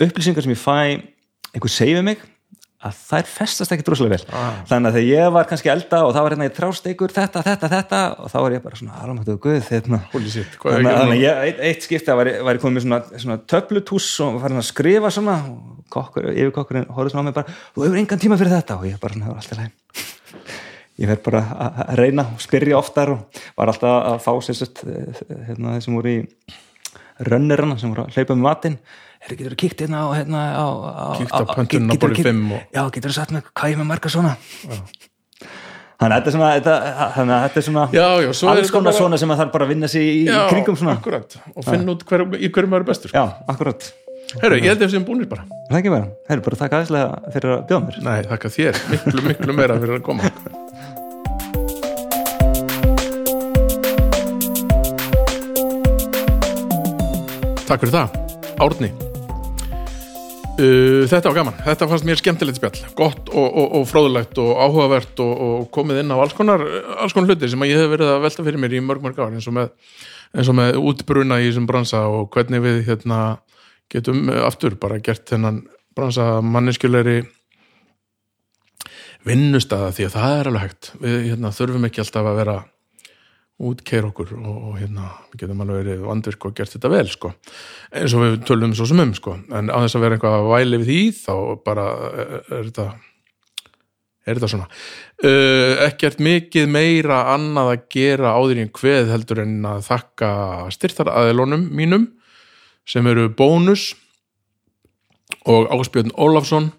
upplýsingar 0.00 0.46
sem 0.46 0.54
ég 0.54 0.60
fæ 0.60 0.76
einhver 1.54 1.72
segið 1.72 2.04
mig 2.06 2.22
að 2.80 2.96
þær 2.96 3.26
festast 3.28 3.72
ekki 3.74 3.84
droslega 3.84 4.14
vel 4.14 4.22
ah. 4.32 4.60
þannig 4.68 4.88
að 4.88 4.94
þegar 4.96 5.08
ég 5.10 5.32
var 5.34 5.48
kannski 5.50 5.70
elda 5.72 5.98
og 6.06 6.14
það 6.16 6.24
var 6.24 6.34
hérna 6.34 6.46
í 6.48 6.52
þrásteikur 6.56 7.12
þetta, 7.12 7.42
þetta, 7.44 7.68
þetta 7.74 7.98
og 8.16 8.30
þá 8.32 8.36
var 8.38 8.54
ég 8.54 8.62
bara 8.64 8.78
svona 8.80 9.02
alveg 9.04 9.40
guð 9.44 9.66
hérna. 9.68 9.98
þannig 10.86 11.10
að 11.10 11.20
ég, 11.20 11.42
eitt, 11.44 11.60
að 12.00 12.20
var, 12.22 12.30
var 12.46 12.56
ég 12.56 12.64
komið 12.64 12.78
með 12.78 12.86
svona, 12.86 13.20
svona 13.26 13.36
töflutús 13.52 14.08
og 14.24 14.38
var 14.38 14.48
hérna 14.48 14.64
að 14.64 14.70
skrifa 14.70 15.12
svona 15.12 15.36
og 15.50 15.79
kokkur, 15.92 16.30
yfirkokkurinn 16.32 16.88
horfði 16.94 17.14
svona 17.14 17.24
á 17.24 17.28
mig 17.28 17.36
bara 17.36 17.58
þú 17.74 17.86
hefur 17.86 18.00
engan 18.04 18.22
tíma 18.22 18.40
fyrir 18.40 18.56
þetta. 18.56 18.80
Og 18.80 18.88
ég 18.88 19.02
bara 19.02 19.18
svona, 19.18 19.36
alltaf 19.36 19.60
læg 19.60 20.08
ég 21.00 21.08
verð 21.08 21.22
bara 21.30 21.42
að 21.64 21.94
reyna 22.00 22.26
og 22.34 22.42
spyrja 22.44 22.78
oftar 22.78 23.14
og 23.14 23.44
var 23.56 23.72
alltaf 23.72 24.08
að 24.10 24.18
fá 24.24 24.32
sérsett 24.44 24.82
eh, 24.84 25.22
hérna 25.48 25.76
þeir 25.76 25.86
sem 25.86 25.96
voru 25.96 26.12
í 26.12 26.18
rönnirana 27.30 27.78
sem 27.80 27.92
voru 27.92 28.04
að 28.04 28.18
hlaupa 28.18 28.36
með 28.36 28.44
matinn 28.44 28.76
er 29.20 29.36
getur 29.36 29.54
þú 29.54 29.60
kíkt 29.62 29.84
hérna 29.84 30.04
á, 30.04 30.08
hérna, 30.16 30.42
á, 30.56 30.66
á 30.66 31.06
kíkt 31.16 31.32
á 31.32 31.44
pöntunum 31.52 31.92
á 31.92 31.94
borðið 32.00 32.28
5 32.30 32.42
og... 32.56 32.66
já, 32.68 32.82
getur 32.96 33.12
þú 33.12 33.16
satt 33.16 33.34
með 33.36 33.48
hvað 33.52 33.72
ég 33.72 33.80
með 33.80 33.90
marga 33.90 34.12
svona? 34.12 34.34
Já. 34.64 34.78
þannig 36.00 36.14
að 36.14 36.16
þetta 36.16 36.30
er 36.30 36.36
svona 36.36 36.52
þetta, 36.56 36.76
þannig 37.16 37.34
að 37.36 37.42
þetta 37.46 37.60
er 37.60 37.66
svona 37.68 37.86
já, 37.96 38.06
já, 38.24 38.30
alls 38.52 38.74
konar 38.76 38.90
bara... 38.90 38.98
svona 39.00 39.20
sem 39.20 39.34
að 39.34 39.42
það 39.42 39.52
bara 39.56 39.70
vinna 39.72 39.92
sér 39.92 40.06
í, 40.06 40.14
í 40.24 40.38
kringum 40.52 40.80
svona. 40.80 40.96
akkurat, 41.00 41.36
og 41.54 41.68
finna 41.68 41.96
út 41.96 42.06
hver, 42.08 42.26
í 42.36 42.48
hverjum 42.48 42.74
maður 42.74 42.86
er 42.86 42.90
bestur 42.92 43.16
já, 43.16 43.24
akkurat 43.48 43.90
Herru, 44.38 44.60
ég 44.60 44.68
held 44.70 44.78
það 44.78 44.92
sem 44.92 45.02
búinir 45.02 45.26
bara. 45.26 45.42
Það 45.66 45.74
er 45.74 45.80
ekki 45.80 45.90
vera, 45.90 46.08
herru, 46.30 46.42
bara 46.46 46.58
takk 46.60 46.74
aðeinslega 46.76 47.32
fyrir 47.34 47.52
að 47.56 47.62
bjóða 47.66 47.82
mér. 47.86 47.96
Nei, 48.06 48.18
takk 48.30 48.44
að 48.46 48.52
þér, 48.54 48.76
miklu, 48.92 49.22
miklu 49.26 49.56
meira 49.58 49.78
fyrir 49.82 49.96
að 49.96 50.04
koma. 50.06 50.30
Takk 57.66 57.82
fyrir 57.82 57.96
það, 57.96 58.14
Árni. 58.62 58.92
Uh, 60.60 61.02
þetta 61.10 61.30
var 61.30 61.36
gaman, 61.40 61.58
þetta 61.66 61.90
fannst 61.90 62.06
mér 62.06 62.22
skemmtilegt 62.22 62.60
spjall. 62.60 62.86
Gott 62.98 63.34
og, 63.34 63.46
og, 63.48 63.68
og 63.80 63.90
fróðulegt 63.90 64.38
og 64.42 64.54
áhugavert 64.60 65.26
og, 65.26 65.34
og 65.48 65.68
komið 65.74 66.04
inn 66.04 66.14
á 66.14 66.20
alls 66.20 66.36
konar 66.38 66.62
alls 67.00 67.16
konar 67.16 67.32
hluti 67.32 67.50
sem 67.50 67.66
ég 67.66 67.82
hef 67.82 67.94
verið 67.96 68.14
að 68.14 68.24
velta 68.28 68.46
fyrir 68.46 68.62
mér 68.62 68.78
í 68.78 68.82
mörg 68.84 69.02
mörg 69.02 69.22
ár 69.24 69.32
eins 69.32 69.48
og 69.50 69.56
með, 69.56 69.70
með 70.36 70.82
útbruna 70.84 71.40
í 71.40 71.48
þessum 71.48 71.70
bransa 71.70 72.04
og 72.12 72.28
hvernig 72.34 72.60
við 72.66 72.82
hérna, 72.90 73.22
getum 73.90 74.28
aftur 74.44 74.76
bara 74.80 75.00
gert 75.04 75.26
þennan 75.30 75.64
bransa 75.96 76.40
manneskjulegri 76.44 77.22
vinnustada 79.26 79.90
því 79.92 80.06
að 80.06 80.16
það 80.16 80.36
er 80.36 80.50
alveg 80.50 80.66
hægt 80.66 80.92
við 81.00 81.16
hérna, 81.30 81.52
þurfum 81.54 81.88
ekki 81.88 82.04
alltaf 82.04 82.30
að 82.30 82.38
vera 82.40 82.56
útkeir 83.60 84.06
okkur 84.08 84.32
og, 84.38 84.54
og 84.70 84.78
hérna 84.80 85.10
við 85.32 85.42
getum 85.42 85.60
alveg 85.64 85.82
verið 85.82 86.06
vandvirk 86.06 86.46
og 86.48 86.56
gert 86.56 86.72
þetta 86.72 86.90
vel 86.94 87.04
sko. 87.12 87.32
eins 87.92 88.14
og 88.16 88.24
við 88.24 88.38
tölum 88.48 88.72
svo 88.76 88.86
sem 88.88 89.02
um 89.02 89.12
sko. 89.16 89.36
en 89.52 89.68
á 89.68 89.76
þess 89.82 89.98
að 89.98 90.04
vera 90.06 90.16
eitthvað 90.16 90.36
að 90.38 90.50
væli 90.54 90.80
við 90.80 90.90
því 90.90 91.00
þá 91.18 91.34
bara 91.66 91.86
er, 92.08 92.32
er 92.40 92.70
þetta 92.70 92.86
er 94.24 94.38
þetta 94.38 94.50
svona 94.52 94.68
uh, 94.70 95.74
ekkert 95.88 96.24
mikið 96.24 96.72
meira 96.72 97.20
annað 97.34 97.74
að 97.74 97.84
gera 97.92 98.32
áður 98.36 98.62
í 98.62 98.64
en 98.64 98.72
hveð 98.80 99.12
heldur 99.12 99.42
en 99.44 99.54
að 99.68 99.84
þakka 99.90 100.32
styrtaraðilónum 100.76 101.68
mínum 101.76 102.08
sem 102.90 103.06
eru 103.06 103.30
bónus. 103.30 103.94
Og 105.46 105.70
Áspjörn 105.70 106.12
Ólafsson 106.18 106.72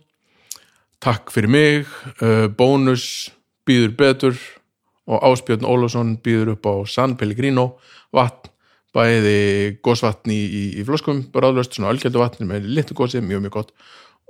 takk 1.01 1.31
fyrir 1.33 1.49
mig. 1.49 1.87
Uh, 2.19 2.47
bónus 2.51 3.31
býður 3.65 3.95
betur 3.97 4.37
og 5.07 5.23
Áspjörn 5.31 5.65
Ólafsson 5.65 6.17
býður 6.23 6.55
upp 6.55 6.67
á 6.67 6.73
San 6.91 7.15
Pellegrino 7.17 7.77
vatn, 8.13 8.51
bæði 8.91 9.79
gósvatn 9.83 10.33
í, 10.33 10.41
í, 10.75 10.83
floskum, 10.85 11.23
bráðlöst 11.31 11.77
svona 11.77 11.93
algjöldu 11.93 12.19
vatn 12.19 12.49
með 12.49 12.67
litur 12.75 12.99
gósi, 12.99 13.23
mjög 13.23 13.45
mjög 13.47 13.57
gott. 13.57 13.73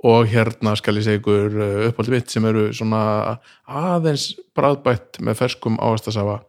Og 0.06 0.26
hérna 0.30 0.72
skal 0.78 0.96
ég 0.98 1.06
segja 1.06 1.20
ykkur 1.20 1.58
uh, 1.58 1.86
upphaldi 1.90 2.14
vitt 2.14 2.32
sem 2.32 2.46
eru 2.46 2.70
svona 2.74 3.02
aðeins 3.66 4.32
bræðbætt 4.56 5.20
með 5.22 5.42
ferskum 5.42 5.78
ávastasafa 5.82 6.40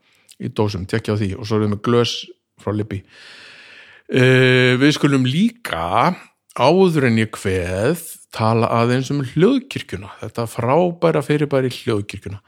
í 0.42 0.50
dósum, 0.50 0.88
tekja 0.90 1.18
á 1.18 1.20
því. 1.20 1.34
Og 1.38 1.46
svo 1.46 1.58
erum 1.58 1.74
við 1.74 1.76
með 1.76 1.84
glös 1.90 2.20
frá 2.62 2.74
Lippi 2.74 3.02
uh, 4.12 4.74
við 4.82 4.96
skulum 4.98 5.28
líka 5.30 6.14
áður 6.58 7.10
en 7.10 7.22
ég 7.22 7.34
hveð 7.34 8.04
tala 8.34 8.70
aðeins 8.82 9.12
um 9.14 9.22
hljóðkirkjuna. 9.26 10.10
Þetta 10.24 10.48
frábæra 10.50 11.22
fyrirbæri 11.26 11.70
hljóðkirkjuna. 11.74 12.42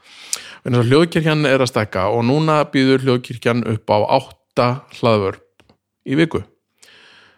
Hljóðkirkjan 0.66 1.46
er 1.46 1.62
að 1.62 1.70
stekka 1.70 2.08
og 2.10 2.26
núna 2.26 2.60
býður 2.72 3.04
hljóðkirkjan 3.06 3.62
upp 3.70 3.94
á 3.94 3.98
8 4.18 4.68
hlaðvörp 4.98 5.74
í 6.06 6.18
viku 6.18 6.42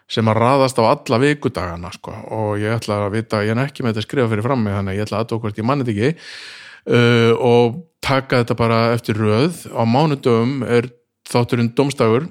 sem 0.09 0.25
að 0.25 0.39
raðast 0.41 0.79
á 0.81 0.89
alla 0.89 1.19
vikudagana 1.21 1.91
sko. 1.93 2.09
og 2.33 2.57
ég 2.57 2.73
ætla 2.73 3.03
að 3.05 3.19
vita, 3.19 3.43
ég 3.45 3.53
er 3.53 3.67
ekki 3.67 3.83
með 3.83 3.93
þetta 3.93 4.01
að 4.01 4.07
skrifa 4.07 4.31
fyrir 4.31 4.47
frammi 4.47 4.73
þannig 4.73 4.93
að 4.93 4.97
ég 4.97 5.05
ætla 5.05 5.19
að 5.19 5.25
aðtókvært 5.25 5.59
ég 5.59 5.67
mannit 5.69 5.91
ekki. 5.93 6.09
Uh, 6.89 7.33
og 7.37 7.75
taka 8.01 8.39
þetta 8.41 8.55
bara 8.57 8.79
eftir 8.95 9.19
röð. 9.19 9.67
Á 9.69 9.85
mánudöfum 9.85 10.63
er 10.65 10.89
þátturinn 11.29 11.69
domstægur 11.77 12.25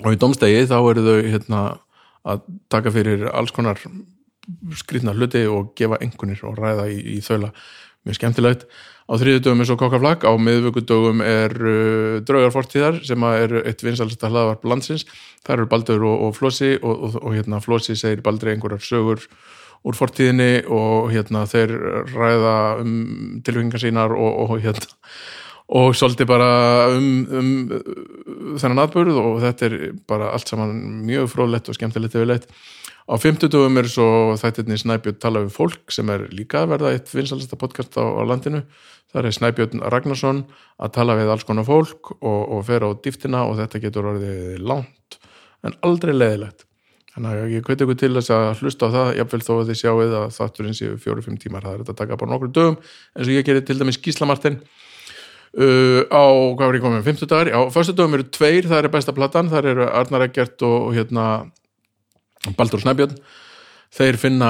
og 0.00 0.14
í 0.14 0.18
domstægi 0.20 0.64
þá 0.70 0.78
eru 0.78 1.04
þau 1.04 1.18
hérna, 1.28 1.62
að 2.24 2.44
taka 2.72 2.92
fyrir 2.94 3.28
alls 3.28 3.52
konar 3.54 3.80
skrýtna 4.78 5.14
hluti 5.14 5.44
og 5.50 5.74
gefa 5.78 6.00
engunir 6.02 6.40
og 6.48 6.58
ræða 6.58 6.88
í, 6.90 6.98
í 7.16 7.20
þaula. 7.22 7.52
Mjög 8.02 8.16
skemmtilegt. 8.18 8.64
Á 9.06 9.14
þriðudögum 9.18 9.60
er 9.62 9.68
svo 9.68 9.76
kokkaflag 9.78 10.24
á 10.26 10.32
miðvöggudögum 10.34 11.20
er 11.22 11.52
uh, 11.54 12.16
draugarfortíðar 12.26 12.98
sem 13.06 13.26
er 13.28 13.54
eitt 13.60 13.84
vinsalsta 13.84 14.30
hlaðvarp 14.30 14.66
landsins. 14.66 15.04
Það 15.46 15.54
eru 15.54 15.66
Baldur 15.70 16.06
og, 16.08 16.24
og 16.26 16.34
Flossi 16.38 16.72
og, 16.80 16.90
og, 16.96 17.18
og 17.22 17.36
hérna 17.36 17.60
Flossi 17.62 17.94
segir 17.98 18.24
Baldri 18.26 18.56
einhverjar 18.56 18.82
sögur 18.82 19.22
úr 19.86 19.98
fortíðinni 19.98 20.64
og 20.70 21.10
hérna 21.10 21.44
þeir 21.50 21.76
ræða 22.10 22.56
um 22.82 22.92
tilfengar 23.46 23.82
sínar 23.82 24.14
og 24.14 24.56
hérna 24.62 24.90
og 25.72 25.96
svolítið 25.96 26.28
bara 26.28 26.50
um, 26.92 27.10
um 27.32 27.50
þennan 28.60 28.84
atbörð 28.84 29.18
og 29.22 29.40
þetta 29.44 29.68
er 29.68 29.76
bara 30.08 30.30
allt 30.36 30.52
saman 30.52 30.76
mjög 31.08 31.30
frólætt 31.32 31.70
og 31.72 31.78
skemmtilegt 31.78 32.18
yfirleitt 32.18 32.50
Á 33.10 33.18
fymtutugum 33.18 33.80
er 33.80 33.88
svo 33.90 34.06
þættirni 34.38 34.78
Snæbjörn 34.78 35.18
tala 35.18 35.42
um 35.42 35.50
fólk 35.50 35.90
sem 35.90 36.08
er 36.14 36.28
líka 36.30 36.62
að 36.62 36.74
verða 36.76 36.92
eitt 36.94 37.08
vinsalasta 37.10 37.58
podcast 37.58 37.96
á, 37.98 38.04
á 38.06 38.22
landinu. 38.22 38.62
Það 39.10 39.26
er 39.26 39.36
Snæbjörn 39.36 39.82
Ragnarsson 39.90 40.44
að 40.78 40.92
tala 40.94 41.16
við 41.18 41.32
alls 41.34 41.46
konar 41.48 41.66
fólk 41.66 42.12
og, 42.20 42.42
og 42.54 42.62
fer 42.68 42.86
á 42.86 42.94
dýftina 42.94 43.42
og 43.48 43.58
þetta 43.58 43.80
getur 43.82 44.08
orðið 44.12 44.62
langt 44.62 45.18
en 45.66 45.74
aldrei 45.82 46.14
leðilegt. 46.14 46.64
Þannig 47.12 47.42
að 47.42 47.56
ég 47.56 47.66
kveit 47.66 47.82
ykkur 47.84 47.98
til 48.00 48.12
þess 48.14 48.32
að 48.32 48.62
hlusta 48.62 48.88
á 48.88 48.94
það, 48.94 49.10
jáfnveil 49.18 49.42
þó 49.44 49.52
að 49.56 49.66
þið 49.68 49.80
sjáuð 49.82 50.14
að 50.20 50.30
þátturinn 50.38 50.78
séu 50.78 50.94
fjóru-fimm 51.02 51.36
tímar, 51.42 51.66
það 51.66 51.74
er 51.74 51.82
þetta 51.82 51.92
að 51.92 51.98
taka 51.98 52.20
bara 52.22 52.32
nokkru 52.32 52.52
dögum 52.54 52.78
eins 52.78 53.26
og 53.26 53.34
ég 53.34 53.44
gerir 53.44 53.66
til 53.66 53.76
dæmis 53.82 54.00
Gíslamartin 54.00 54.62
uh, 55.58 56.00
á, 56.08 56.24
hvað 56.56 56.66
var 56.66 56.78
ég 56.78 56.84
komið, 56.84 57.06
50 57.10 57.30
dagar, 57.30 57.52
á 57.52 57.60
fyrstu 57.74 57.94
dögum 57.98 58.18
eru 58.18 58.26
tveir, 58.32 58.68
það 58.70 58.80
er 58.80 58.92
besta 58.92 59.14
platan, 59.16 59.52
það 59.52 59.70
eru 59.74 59.86
Arnar 59.90 60.26
Eggert 60.28 60.64
og, 60.66 60.76
og 60.88 60.96
hérna 60.96 61.26
Baldur 62.58 62.82
Snæbjörn. 62.82 63.16
Þeir 63.92 64.16
finna 64.16 64.48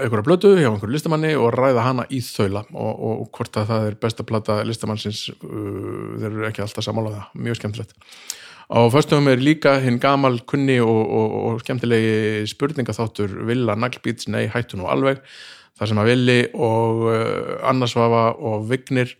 einhverja 0.00 0.24
blötu 0.24 0.54
hjá 0.56 0.70
einhverju 0.70 0.94
listamanni 0.94 1.34
og 1.36 1.50
ræða 1.52 1.82
hana 1.84 2.06
í 2.08 2.22
þaula 2.24 2.62
og, 2.72 3.02
og 3.10 3.26
hvort 3.36 3.58
að 3.60 3.66
það 3.68 3.88
er 3.90 3.96
besta 4.00 4.24
plata 4.24 4.56
listamannsins 4.64 5.26
uh, 5.34 6.14
þeir 6.16 6.30
eru 6.30 6.46
ekki 6.48 6.64
alltaf 6.64 6.86
samála 6.86 7.12
það, 7.18 7.26
mjög 7.44 7.60
skemmtilegt. 7.60 7.92
Á 8.70 8.80
föstum 8.94 9.28
er 9.28 9.42
líka 9.42 9.74
hinn 9.82 9.98
gamal 10.00 10.38
kunni 10.48 10.78
og, 10.80 10.88
og, 10.96 11.32
og 11.50 11.62
skemmtilegi 11.64 12.46
spurningaþáttur 12.48 13.34
Villa 13.48 13.74
Naglbíts, 13.76 14.30
nei 14.32 14.46
hættu 14.48 14.78
nú 14.80 14.88
alveg 14.88 15.20
þar 15.76 15.90
sem 15.90 16.00
að 16.00 16.10
Villi 16.14 16.38
og 16.54 17.04
uh, 17.10 17.54
Annarsvafa 17.68 18.24
og 18.38 18.64
Vignir 18.70 19.12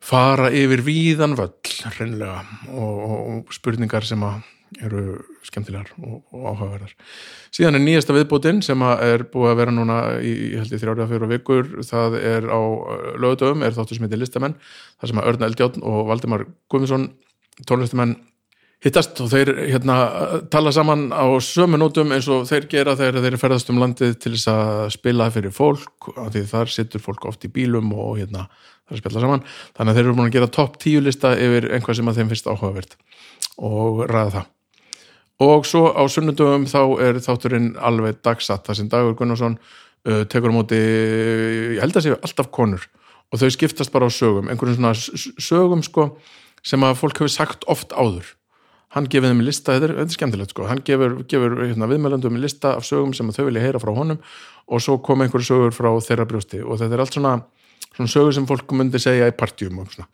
fara 0.00 0.48
yfir 0.54 0.82
víðan 0.86 1.36
völl 1.38 1.52
hreinlega 1.96 2.40
og, 2.72 3.04
og 3.10 3.54
spurningar 3.54 4.06
sem 4.06 4.22
eru 4.78 5.18
skemmtilegar 5.44 5.90
og, 5.98 6.20
og 6.30 6.44
áhugaverðar. 6.52 6.92
Síðan 7.54 7.78
er 7.78 7.82
nýjasta 7.82 8.14
viðbútin 8.14 8.60
sem 8.62 8.82
er 8.86 9.24
búið 9.32 9.52
að 9.52 9.60
vera 9.60 9.74
núna 9.74 9.98
í, 10.22 10.34
ég 10.54 10.62
held 10.62 10.74
ég 10.76 10.82
þrjára 10.82 11.08
fyrir 11.10 11.32
vikur, 11.32 11.70
það 11.86 12.16
er 12.20 12.46
á 12.46 12.60
lögutöfum, 13.20 13.64
er 13.66 13.74
þáttur 13.76 13.98
sem 13.98 14.06
heitir 14.06 14.22
Listamenn 14.22 14.56
það 15.00 15.12
sem 15.12 15.22
að 15.22 15.30
Örna 15.32 15.50
Eldjátt 15.50 15.80
og 15.82 16.00
Valdimar 16.12 16.46
Guðmundsson, 16.70 17.08
tónlistumenn 17.66 18.14
hittast 18.80 19.18
og 19.20 19.28
þeir 19.28 19.50
hérna 19.68 19.96
tala 20.52 20.72
saman 20.72 21.10
á 21.12 21.28
sömu 21.44 21.76
nótum 21.80 22.14
eins 22.16 22.28
og 22.32 22.46
þeir 22.48 22.68
gera 22.70 22.96
þegar 22.96 23.26
þeir 23.26 23.36
ferðast 23.40 23.72
um 23.72 23.80
landið 23.82 24.14
til 24.22 24.32
þess 24.36 24.48
að 24.52 24.84
spila 24.96 25.26
fyrir 25.34 25.52
fólk, 25.52 26.08
af 26.16 26.30
því 26.32 26.44
þar 26.48 26.72
sittur 26.72 27.04
fólk 27.04 27.26
oft 27.28 27.44
í 27.44 27.52
bílum 27.52 27.92
og 27.92 28.16
hérna 28.22 28.46
að 28.90 29.02
spila 29.02 29.22
saman, 29.22 29.44
þannig 29.76 29.92
að 29.92 30.00
þeir 30.00 30.06
eru 30.06 30.14
búin 30.16 30.30
að 30.30 30.38
gera 30.38 30.54
topp 30.56 30.80
tíu 30.80 31.02
lista 31.04 31.34
yfir 31.36 31.68
einhvað 31.76 32.00
sem 32.00 32.08
að 32.10 32.22
þeim 32.22 32.32
finnst 32.32 32.48
áhugavert 32.48 32.96
og 33.60 34.02
ræða 34.08 34.32
það. 34.38 34.48
Og 35.40 35.68
svo 35.68 35.84
á 35.92 36.02
sunnundum 36.10 36.66
þá 36.68 36.80
er 37.04 37.20
þátturinn 37.24 37.70
alveg 37.80 38.18
dagsatt. 38.24 38.66
Það 38.66 38.76
sem 38.76 38.90
Dagur 38.92 39.14
Gunnarsson 39.16 39.54
uh, 39.60 40.24
tekur 40.28 40.52
á 40.52 40.56
móti, 40.56 40.80
ég 40.80 41.80
held 41.80 41.96
að 41.96 42.08
séu 42.08 42.18
alltaf 42.18 42.50
konur 42.52 42.84
og 43.30 43.40
þau 43.40 43.48
skiptast 43.54 43.92
bara 43.94 44.08
á 44.08 44.12
sögum. 44.12 44.50
Einhverjum 44.50 44.80
svona 44.80 44.92
sögum 45.40 45.84
sko 45.86 46.10
sem 46.66 46.82
að 46.84 46.98
fólk 47.00 47.22
hefur 47.22 47.32
sagt 47.32 47.64
oft 47.72 47.94
áður 47.96 48.34
hann 48.94 49.06
gefið 49.10 49.32
þeim 49.32 49.44
lista, 49.46 49.76
þetta 49.76 49.86
er, 49.86 49.94
þetta 50.00 50.12
er 50.12 50.16
skemmtilegt 50.16 50.54
sko. 50.54 50.66
Hann 50.70 50.82
gefur, 50.86 51.16
gefur 51.30 51.56
hérna, 51.62 51.88
viðmælandum 51.90 52.40
lista 52.42 52.74
af 52.78 52.86
sögum 52.88 53.14
sem 53.16 53.30
þau 53.34 53.44
vilja 53.46 53.62
heyra 53.62 53.82
frá 53.82 53.92
honum 53.94 54.18
og 54.70 54.82
svo 54.82 54.98
kom 55.04 55.22
einhverju 55.22 55.46
sögur 55.46 55.76
frá 55.76 55.90
þeirra 56.06 56.26
brjósti. 56.30 56.62
Og 56.64 56.80
þetta 56.80 56.98
er 56.98 57.04
allt 57.04 57.16
svona, 57.16 57.36
svona 57.92 58.10
sögur 58.10 58.34
sem 58.34 58.48
fólk 58.50 58.74
myndi 58.78 59.02
segja 59.02 59.30
í 59.30 59.36
partjum 59.36 59.82
og 59.82 59.94
svona. 59.94 60.10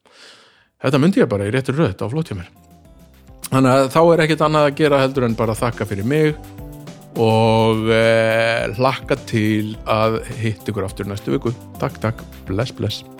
Þetta 0.85 1.01
myndi 1.01 1.25
ég 1.25 1.33
bara 1.33 1.49
í 1.49 1.55
réttur 1.55 1.81
röð 1.81 1.97
á 1.97 2.07
flótjum 2.13 2.43
mér. 2.43 2.53
Þannig 3.49 3.73
að 3.73 3.91
þá 3.95 4.01
er 4.05 4.25
ekkit 4.27 4.47
annað 4.47 4.69
að 4.69 4.79
gera 4.83 5.03
heldur 5.05 5.29
en 5.29 5.39
bara 5.39 5.57
þakka 5.57 5.89
fyrir 5.89 6.09
mig 6.09 6.33
og 7.17 7.87
eh, 7.95 8.67
hlakka 8.77 9.17
til 9.25 9.77
að 9.89 10.21
hitt 10.43 10.69
ykkur 10.69 10.89
aftur 10.89 11.09
næstu 11.09 11.33
viku. 11.39 11.57
Takk 11.81 12.03
takk, 12.03 12.27
bless 12.51 12.75
bless 12.77 13.16